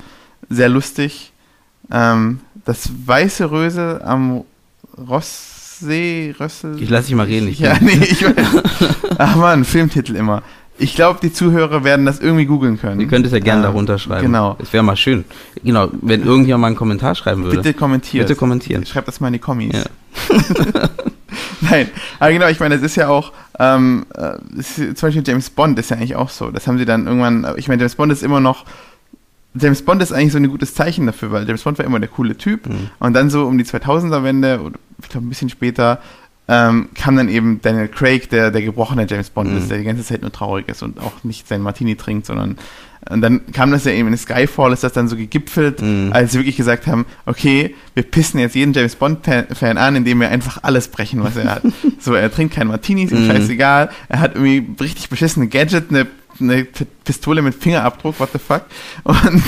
sehr 0.50 0.70
lustig. 0.70 1.32
Ähm, 1.92 2.40
das 2.66 2.90
weiße 3.06 3.50
Rösel 3.52 4.02
am 4.04 4.44
Rosssee, 4.98 6.36
Rössel. 6.40 6.82
Ich 6.82 6.90
lasse 6.90 7.08
dich 7.08 7.16
mal 7.16 7.26
reden. 7.26 7.48
Ich 7.48 7.60
ja, 7.60 7.78
nee, 7.82 8.00
ich 8.02 8.24
weiß. 8.24 8.34
Ach 9.18 9.36
man, 9.36 9.66
Filmtitel 9.66 10.16
immer. 10.16 10.44
Ich 10.80 10.96
glaube, 10.96 11.20
die 11.22 11.32
Zuhörer 11.32 11.84
werden 11.84 12.06
das 12.06 12.20
irgendwie 12.20 12.46
googeln 12.46 12.80
können. 12.80 13.00
Ihr 13.00 13.08
könnt 13.08 13.26
es 13.26 13.32
ja 13.32 13.40
gerne 13.40 13.62
ähm, 13.62 13.68
darunter 13.68 14.00
schreiben. 14.00 14.26
Genau. 14.26 14.58
Es 14.60 14.74
wäre 14.74 14.84
mal 14.84 14.96
schön. 14.96 15.24
Genau, 15.64 15.90
wenn 16.02 16.24
irgendjemand 16.24 16.62
mal 16.62 16.68
einen 16.68 16.76
Kommentar 16.76 17.14
schreiben 17.14 17.44
würde. 17.44 17.58
Bitte 17.58 17.74
kommentieren. 17.74 18.26
Bitte 18.26 18.38
kommentieren. 18.38 18.86
Schreibt 18.86 19.08
das 19.08 19.20
mal 19.20 19.28
in 19.28 19.34
die 19.34 19.40
Kommis. 19.40 19.72
Ja. 19.72 19.84
Nein, 21.62 21.90
aber 22.20 22.32
genau, 22.32 22.48
ich 22.48 22.60
meine, 22.60 22.76
es 22.76 22.82
ist 22.82 22.96
ja 22.96 23.08
auch, 23.08 23.32
ähm, 23.60 24.06
äh, 24.16 24.38
ist, 24.58 24.76
zum 24.76 25.08
Beispiel 25.08 25.24
James 25.26 25.50
Bond 25.50 25.78
ist 25.80 25.90
ja 25.92 25.98
eigentlich 25.98 26.16
auch 26.16 26.30
so. 26.30 26.52
Das 26.52 26.68
haben 26.68 26.78
sie 26.78 26.86
dann 26.86 27.08
irgendwann, 27.08 27.48
ich 27.58 27.68
meine, 27.68 27.82
James 27.82 27.96
Bond 27.96 28.12
ist 28.12 28.24
immer 28.24 28.40
noch, 28.40 28.66
James 29.56 29.84
Bond 29.84 30.02
ist 30.02 30.12
eigentlich 30.12 30.32
so 30.32 30.40
ein 30.40 30.50
gutes 30.50 30.74
Zeichen 30.74 31.06
dafür, 31.06 31.32
weil 31.32 31.46
James 31.46 31.62
Bond 31.62 31.78
war 31.78 31.86
immer 31.86 32.00
der 32.00 32.10
coole 32.10 32.36
Typ. 32.36 32.68
Mhm. 32.68 32.90
Und 33.00 33.14
dann 33.14 33.30
so 33.30 33.46
um 33.46 33.58
die 33.58 33.66
2000er-Wende, 33.66 34.62
oder 34.62 34.80
ich 35.02 35.10
glaube 35.10 35.28
ein 35.28 35.30
bisschen 35.30 35.50
später, 35.50 36.02
ähm, 36.48 36.90
kam 36.94 37.16
dann 37.16 37.30
eben 37.30 37.62
Daniel 37.62 37.88
Craig, 37.88 38.30
der 38.30 38.52
der 38.52 38.62
gebrochene 38.62 39.08
James 39.10 39.30
Bond 39.30 39.52
mhm. 39.52 39.58
ist, 39.58 39.72
der 39.72 39.78
die 39.78 39.86
ganze 39.86 40.04
Zeit 40.04 40.22
nur 40.22 40.32
traurig 40.32 40.68
ist 40.68 40.84
und 40.84 41.00
auch 41.00 41.24
nicht 41.24 41.48
sein 41.48 41.62
Martini 41.62 41.96
trinkt, 41.96 42.26
sondern 42.26 42.58
und 43.10 43.22
dann 43.22 43.42
kam 43.52 43.72
das 43.72 43.84
ja 43.86 43.92
eben 43.92 44.08
in 44.08 44.18
Skyfall, 44.18 44.72
ist 44.72 44.84
das 44.84 44.94
dann 44.94 45.08
so 45.08 45.18
gegipfelt, 45.18 45.82
mhm. 45.82 46.12
als 46.14 46.32
sie 46.32 46.40
wirklich 46.40 46.56
gesagt 46.56 46.88
haben, 46.88 47.06
okay, 47.26 47.76
wir 47.96 48.04
pissen 48.04 48.40
jetzt 48.40 48.56
jeden 48.56 48.74
James 48.74 48.96
Bond-Fan 48.96 49.78
an, 49.78 49.96
indem 49.96 50.22
wir 50.22 50.30
einfach 50.30 50.60
alles 50.64 50.88
brechen, 50.88 51.22
was 51.24 51.36
er 51.36 51.56
hat. 51.56 51.64
so, 52.00 52.14
er 52.14 52.32
trinkt 52.32 52.56
kein 52.56 52.68
Martinis, 52.68 53.12
ihm 53.12 53.26
mhm. 53.26 53.32
scheißegal, 53.32 53.90
er 54.08 54.20
hat 54.20 54.36
irgendwie 54.36 54.66
richtig 54.82 55.10
beschissene 55.10 55.48
Gadget, 55.48 55.90
eine, 55.90 56.08
eine 56.40 56.66
Pistole 57.04 57.42
mit 57.42 57.56
Fingerabdruck, 57.56 58.20
what 58.20 58.30
the 58.32 58.40
fuck, 58.40 58.64
und, 59.04 59.44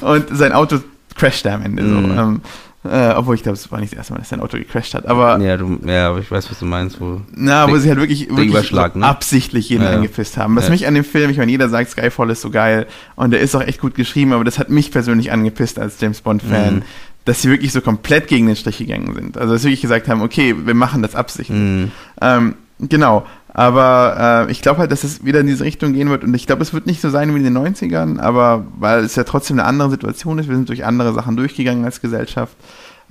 und 0.00 0.26
sein 0.30 0.52
Auto 0.52 0.78
crasht 1.16 1.46
am 1.46 1.62
Ende. 1.62 1.82
Mhm. 1.82 2.06
So. 2.06 2.14
Ähm, 2.14 2.40
äh, 2.82 3.12
obwohl 3.14 3.34
ich 3.34 3.42
glaube, 3.42 3.56
es 3.56 3.70
war 3.70 3.78
nicht 3.78 3.92
das 3.92 3.98
erste 3.98 4.14
Mal, 4.14 4.20
dass 4.20 4.30
sein 4.30 4.40
Auto 4.40 4.56
gecrashed 4.56 4.94
hat. 4.94 5.06
Aber 5.06 5.38
ja, 5.38 5.58
du, 5.58 5.78
ja, 5.84 6.08
aber 6.08 6.20
ich 6.20 6.30
weiß, 6.30 6.50
was 6.50 6.58
du 6.58 6.64
meinst. 6.64 6.98
Wo 6.98 7.20
na, 7.34 7.70
wo 7.70 7.76
sie 7.76 7.90
halt 7.90 7.98
wirklich, 7.98 8.34
wirklich 8.34 8.72
ne? 8.72 9.06
absichtlich 9.06 9.68
jeden 9.68 9.84
ja, 9.84 9.90
angepisst 9.90 10.38
haben. 10.38 10.56
Was 10.56 10.64
ja. 10.64 10.70
mich 10.70 10.86
an 10.86 10.94
dem 10.94 11.04
Film, 11.04 11.30
ich 11.30 11.36
meine, 11.36 11.50
jeder 11.52 11.68
sagt, 11.68 11.90
Skyfall 11.90 12.30
ist 12.30 12.40
so 12.40 12.48
geil 12.48 12.86
und 13.16 13.32
der 13.32 13.40
ist 13.40 13.54
auch 13.54 13.60
echt 13.60 13.80
gut 13.80 13.94
geschrieben, 13.94 14.32
aber 14.32 14.44
das 14.44 14.58
hat 14.58 14.70
mich 14.70 14.90
persönlich 14.92 15.30
angepisst 15.30 15.78
als 15.78 16.00
James 16.00 16.22
Bond-Fan. 16.22 16.76
Mhm. 16.76 16.82
Dass 17.26 17.42
sie 17.42 17.50
wirklich 17.50 17.70
so 17.70 17.82
komplett 17.82 18.28
gegen 18.28 18.46
den 18.46 18.56
Strich 18.56 18.78
gegangen 18.78 19.14
sind. 19.14 19.36
Also, 19.36 19.52
dass 19.52 19.60
sie 19.60 19.68
wirklich 19.68 19.82
gesagt 19.82 20.08
haben, 20.08 20.22
okay, 20.22 20.54
wir 20.64 20.72
machen 20.72 21.02
das 21.02 21.14
absichtlich. 21.14 21.58
Mhm. 21.58 21.92
Ähm, 22.22 22.54
genau. 22.78 23.26
Aber 23.52 24.46
äh, 24.48 24.52
ich 24.52 24.62
glaube 24.62 24.78
halt, 24.78 24.92
dass 24.92 25.02
es 25.02 25.24
wieder 25.24 25.40
in 25.40 25.46
diese 25.46 25.64
Richtung 25.64 25.92
gehen 25.92 26.08
wird. 26.08 26.22
Und 26.22 26.34
ich 26.34 26.46
glaube, 26.46 26.62
es 26.62 26.72
wird 26.72 26.86
nicht 26.86 27.00
so 27.00 27.10
sein 27.10 27.34
wie 27.34 27.38
in 27.38 27.44
den 27.44 27.58
90ern, 27.58 28.20
aber 28.20 28.64
weil 28.78 29.04
es 29.04 29.16
ja 29.16 29.24
trotzdem 29.24 29.58
eine 29.58 29.66
andere 29.66 29.90
Situation 29.90 30.38
ist. 30.38 30.48
Wir 30.48 30.54
sind 30.54 30.68
durch 30.68 30.84
andere 30.84 31.12
Sachen 31.12 31.36
durchgegangen 31.36 31.84
als 31.84 32.00
Gesellschaft. 32.00 32.54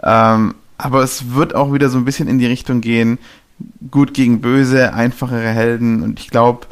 Ähm, 0.01 0.55
aber 0.77 1.03
es 1.03 1.33
wird 1.33 1.55
auch 1.55 1.73
wieder 1.73 1.89
so 1.89 1.97
ein 1.97 2.05
bisschen 2.05 2.29
in 2.29 2.39
die 2.39 2.45
Richtung 2.45 2.79
gehen, 2.79 3.19
gut 3.91 4.13
gegen 4.13 4.39
böse, 4.39 4.93
einfachere 4.93 5.49
Helden. 5.49 6.03
Und 6.03 6.21
ich 6.21 6.29
glaube, 6.29 6.67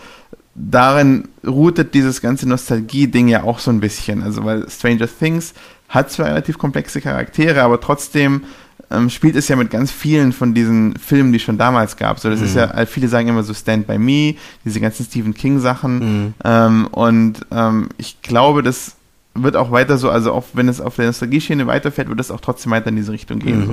darin 0.56 1.28
routet 1.46 1.94
dieses 1.94 2.22
ganze 2.22 2.48
Nostalgie-Ding 2.48 3.28
ja 3.28 3.44
auch 3.44 3.60
so 3.60 3.70
ein 3.70 3.82
bisschen. 3.82 4.24
Also, 4.24 4.46
weil 4.46 4.70
Stranger 4.70 5.08
Things 5.08 5.54
hat 5.90 6.10
zwar 6.10 6.28
relativ 6.28 6.58
komplexe 6.58 7.02
Charaktere, 7.02 7.62
aber 7.64 7.82
trotzdem 7.82 8.44
ähm, 8.90 9.10
spielt 9.10 9.36
es 9.36 9.48
ja 9.48 9.56
mit 9.56 9.70
ganz 9.70 9.92
vielen 9.92 10.32
von 10.34 10.54
diesen 10.54 10.96
Filmen, 10.98 11.32
die 11.32 11.38
es 11.38 11.44
schon 11.44 11.58
damals 11.58 11.98
gab. 11.98 12.20
So, 12.20 12.30
das 12.30 12.40
mhm. 12.40 12.46
ist 12.46 12.56
ja, 12.56 12.86
viele 12.86 13.08
sagen 13.08 13.28
immer 13.28 13.44
so 13.44 13.54
Stand 13.54 13.88
by 13.88 13.98
Me, 13.98 14.36
diese 14.64 14.80
ganzen 14.80 15.06
Stephen 15.06 15.34
King 15.34 15.60
Sachen. 15.60 16.00
Mhm. 16.00 16.34
Ähm, 16.44 16.88
und 16.88 17.46
ähm, 17.52 17.90
ich 17.98 18.22
glaube, 18.22 18.64
dass 18.64 18.94
wird 19.40 19.56
auch 19.56 19.70
weiter 19.70 20.00
so, 20.00 20.10
also 20.10 20.34
auch 20.34 20.46
wenn 20.54 20.68
es 20.68 20.82
auf 20.82 20.96
der 20.96 21.06
Nostalgie-Schiene 21.06 21.68
weiterfährt, 21.68 22.10
wird 22.10 22.20
es 22.20 22.32
auch 22.32 22.42
trotzdem 22.42 22.72
weiter 22.72 22.88
in 22.88 22.96
diese 22.96 23.12
Richtung 23.12 23.38
gehen, 23.38 23.60
Mhm. 23.60 23.66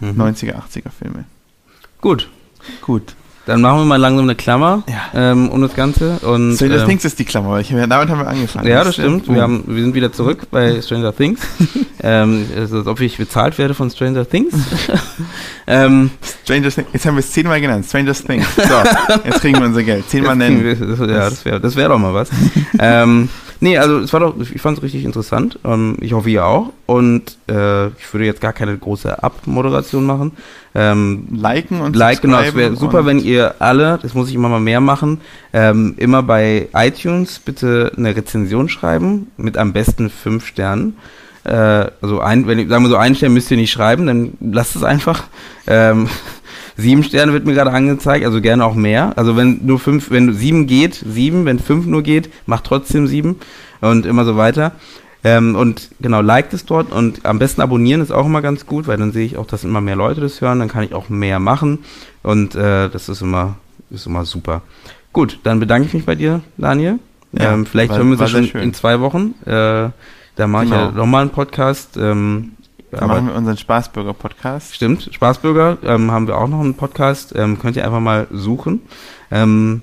so 0.00 0.04
Mhm. 0.06 0.20
90er, 0.20 0.56
80er 0.56 0.90
Filme. 0.90 1.26
Gut, 2.00 2.28
Gut. 2.80 3.14
Dann 3.46 3.60
machen 3.60 3.78
wir 3.78 3.84
mal 3.84 3.96
langsam 3.96 4.24
eine 4.24 4.34
Klammer 4.34 4.84
Ja. 4.88 5.32
ähm, 5.32 5.48
um 5.48 5.60
das 5.62 5.74
Ganze. 5.74 6.18
Und, 6.20 6.54
Stranger 6.56 6.82
ähm, 6.82 6.88
Things 6.88 7.04
ist 7.04 7.18
die 7.18 7.24
Klammer, 7.24 7.50
weil 7.50 7.62
ich, 7.62 7.68
damit 7.70 7.90
haben 8.08 8.18
wir 8.20 8.28
angefangen. 8.28 8.68
Ja, 8.68 8.84
das 8.84 8.94
stimmt. 8.94 9.28
Wir, 9.28 9.42
haben, 9.42 9.64
wir 9.66 9.82
sind 9.82 9.94
wieder 9.94 10.12
zurück 10.12 10.42
bei 10.50 10.80
Stranger 10.82 11.14
Things. 11.14 11.40
ähm, 12.02 12.46
ist, 12.56 12.72
als 12.72 12.86
ob 12.86 13.00
ich 13.00 13.16
bezahlt 13.18 13.58
werde 13.58 13.74
von 13.74 13.90
Stranger 13.90 14.28
Things. 14.28 14.54
ähm, 15.66 16.10
Stranger 16.44 16.70
Things, 16.70 16.88
jetzt 16.92 17.06
haben 17.06 17.14
wir 17.16 17.20
es 17.20 17.32
zehnmal 17.32 17.60
genannt, 17.60 17.84
Stranger 17.86 18.12
Things. 18.14 18.46
So, 18.56 18.62
jetzt 19.24 19.40
kriegen 19.40 19.58
wir 19.58 19.66
unser 19.66 19.82
Geld. 19.82 20.08
Zehnmal 20.08 20.36
nennen. 20.36 20.62
wir- 20.62 20.76
das, 20.76 20.98
ja, 21.00 21.06
das 21.30 21.44
wäre 21.44 21.60
das 21.60 21.76
wär 21.76 21.88
doch 21.88 21.98
mal 21.98 22.14
was. 22.14 22.28
ähm, 22.78 23.28
nee, 23.62 23.78
also 23.78 23.98
es 24.00 24.12
war 24.12 24.20
doch, 24.20 24.34
ich 24.38 24.60
fand 24.60 24.76
es 24.76 24.84
richtig 24.84 25.04
interessant. 25.04 25.58
Ähm, 25.64 25.96
ich 26.00 26.12
hoffe, 26.12 26.28
ihr 26.28 26.44
auch. 26.44 26.72
Und 26.86 27.38
äh, 27.48 27.86
ich 27.88 28.12
würde 28.12 28.26
jetzt 28.26 28.40
gar 28.40 28.52
keine 28.52 28.76
große 28.76 29.22
Abmoderation 29.22 30.04
machen. 30.04 30.32
Ähm, 30.74 31.28
Liken 31.30 31.80
und 31.80 31.96
Like, 31.96 32.22
genau, 32.22 32.40
es 32.40 32.54
wäre 32.54 32.76
super, 32.76 33.06
wenn 33.06 33.18
ihr 33.18 33.54
alle, 33.60 33.98
das 34.02 34.14
muss 34.14 34.28
ich 34.28 34.34
immer 34.34 34.48
mal 34.48 34.60
mehr 34.60 34.80
machen, 34.80 35.20
ähm, 35.52 35.94
immer 35.96 36.22
bei 36.22 36.68
iTunes 36.74 37.38
bitte 37.38 37.92
eine 37.96 38.16
Rezension 38.16 38.68
schreiben 38.68 39.30
mit 39.36 39.56
am 39.56 39.72
besten 39.72 40.10
fünf 40.10 40.46
Sternen. 40.46 40.96
Äh, 41.44 41.86
also 42.00 42.20
ein, 42.20 42.46
wenn 42.46 42.58
ich, 42.58 42.68
sagen 42.68 42.84
wir 42.84 42.90
so, 42.90 42.96
einen 42.96 43.14
Stern 43.14 43.34
müsst 43.34 43.50
ihr 43.50 43.56
nicht 43.56 43.72
schreiben, 43.72 44.06
dann 44.06 44.32
lasst 44.40 44.76
es 44.76 44.82
einfach. 44.82 45.24
Ähm, 45.66 46.08
sieben 46.76 47.02
Sterne 47.02 47.32
wird 47.32 47.44
mir 47.46 47.54
gerade 47.54 47.70
angezeigt, 47.72 48.24
also 48.24 48.40
gerne 48.40 48.64
auch 48.64 48.74
mehr. 48.74 49.12
Also 49.16 49.36
wenn 49.36 49.60
nur 49.64 49.78
fünf, 49.78 50.10
wenn 50.10 50.32
sieben 50.34 50.66
geht, 50.66 50.94
sieben, 50.94 51.44
wenn 51.44 51.58
fünf 51.58 51.86
nur 51.86 52.02
geht, 52.02 52.30
macht 52.46 52.64
trotzdem 52.64 53.06
sieben 53.06 53.36
und 53.80 54.06
immer 54.06 54.24
so 54.24 54.36
weiter. 54.36 54.72
Ähm, 55.24 55.54
und 55.54 55.90
genau, 56.00 56.20
liked 56.20 56.52
es 56.52 56.64
dort 56.64 56.90
und 56.90 57.24
am 57.24 57.38
besten 57.38 57.60
abonnieren 57.60 58.00
ist 58.00 58.10
auch 58.10 58.26
immer 58.26 58.42
ganz 58.42 58.66
gut, 58.66 58.88
weil 58.88 58.96
dann 58.98 59.12
sehe 59.12 59.24
ich 59.24 59.36
auch, 59.36 59.46
dass 59.46 59.62
immer 59.62 59.80
mehr 59.80 59.94
Leute 59.94 60.20
das 60.20 60.40
hören, 60.40 60.58
dann 60.58 60.68
kann 60.68 60.82
ich 60.82 60.94
auch 60.94 61.08
mehr 61.08 61.38
machen 61.38 61.78
und 62.24 62.56
äh, 62.56 62.88
das 62.88 63.08
ist 63.08 63.22
immer, 63.22 63.54
ist 63.90 64.06
immer 64.06 64.24
super. 64.24 64.62
Gut, 65.12 65.38
dann 65.44 65.60
bedanke 65.60 65.86
ich 65.86 65.94
mich 65.94 66.04
bei 66.06 66.16
dir, 66.16 66.40
Daniel. 66.56 66.98
Ja, 67.32 67.52
ähm, 67.54 67.66
vielleicht 67.66 67.90
war- 67.90 67.98
hören 67.98 68.08
wir 68.08 68.20
uns 68.20 68.32
ja 68.32 68.42
schon 68.42 68.60
in 68.60 68.74
zwei 68.74 68.98
Wochen. 69.00 69.34
Äh, 69.46 69.90
da 70.34 70.46
mache 70.48 70.64
ich 70.64 70.70
ja 70.70 70.86
Genau. 70.88 70.98
nochmal 70.98 71.20
einen 71.22 71.30
Podcast. 71.30 71.96
Ähm, 71.96 72.52
Dann 72.98 73.08
machen 73.08 73.26
wir 73.28 73.34
unseren 73.34 73.56
Spaßbürger-Podcast. 73.56 74.74
Stimmt, 74.74 75.08
Spaßbürger 75.12 75.78
ähm, 75.84 76.10
haben 76.10 76.26
wir 76.26 76.36
auch 76.36 76.48
noch 76.48 76.60
einen 76.60 76.74
Podcast. 76.74 77.32
Ähm, 77.34 77.58
könnt 77.58 77.76
ihr 77.76 77.84
einfach 77.84 78.00
mal 78.00 78.26
suchen. 78.30 78.82
Ähm, 79.30 79.82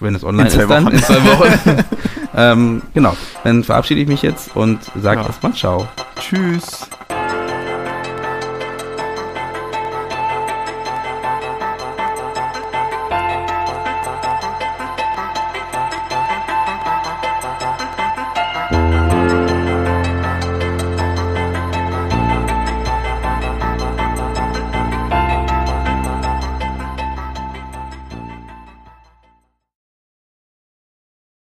wenn 0.00 0.14
es 0.14 0.24
online 0.24 0.48
ist, 0.48 0.58
dann 0.58 0.86
in 0.88 1.02
zwei 1.02 1.24
Wochen. 1.24 1.84
ähm, 2.36 2.82
genau, 2.94 3.16
dann 3.44 3.64
verabschiede 3.64 4.00
ich 4.00 4.08
mich 4.08 4.22
jetzt 4.22 4.54
und 4.54 4.78
sage 5.00 5.20
Ja. 5.20 5.26
erstmal 5.26 5.54
Ciao. 5.54 5.88
Tschüss. 6.20 6.88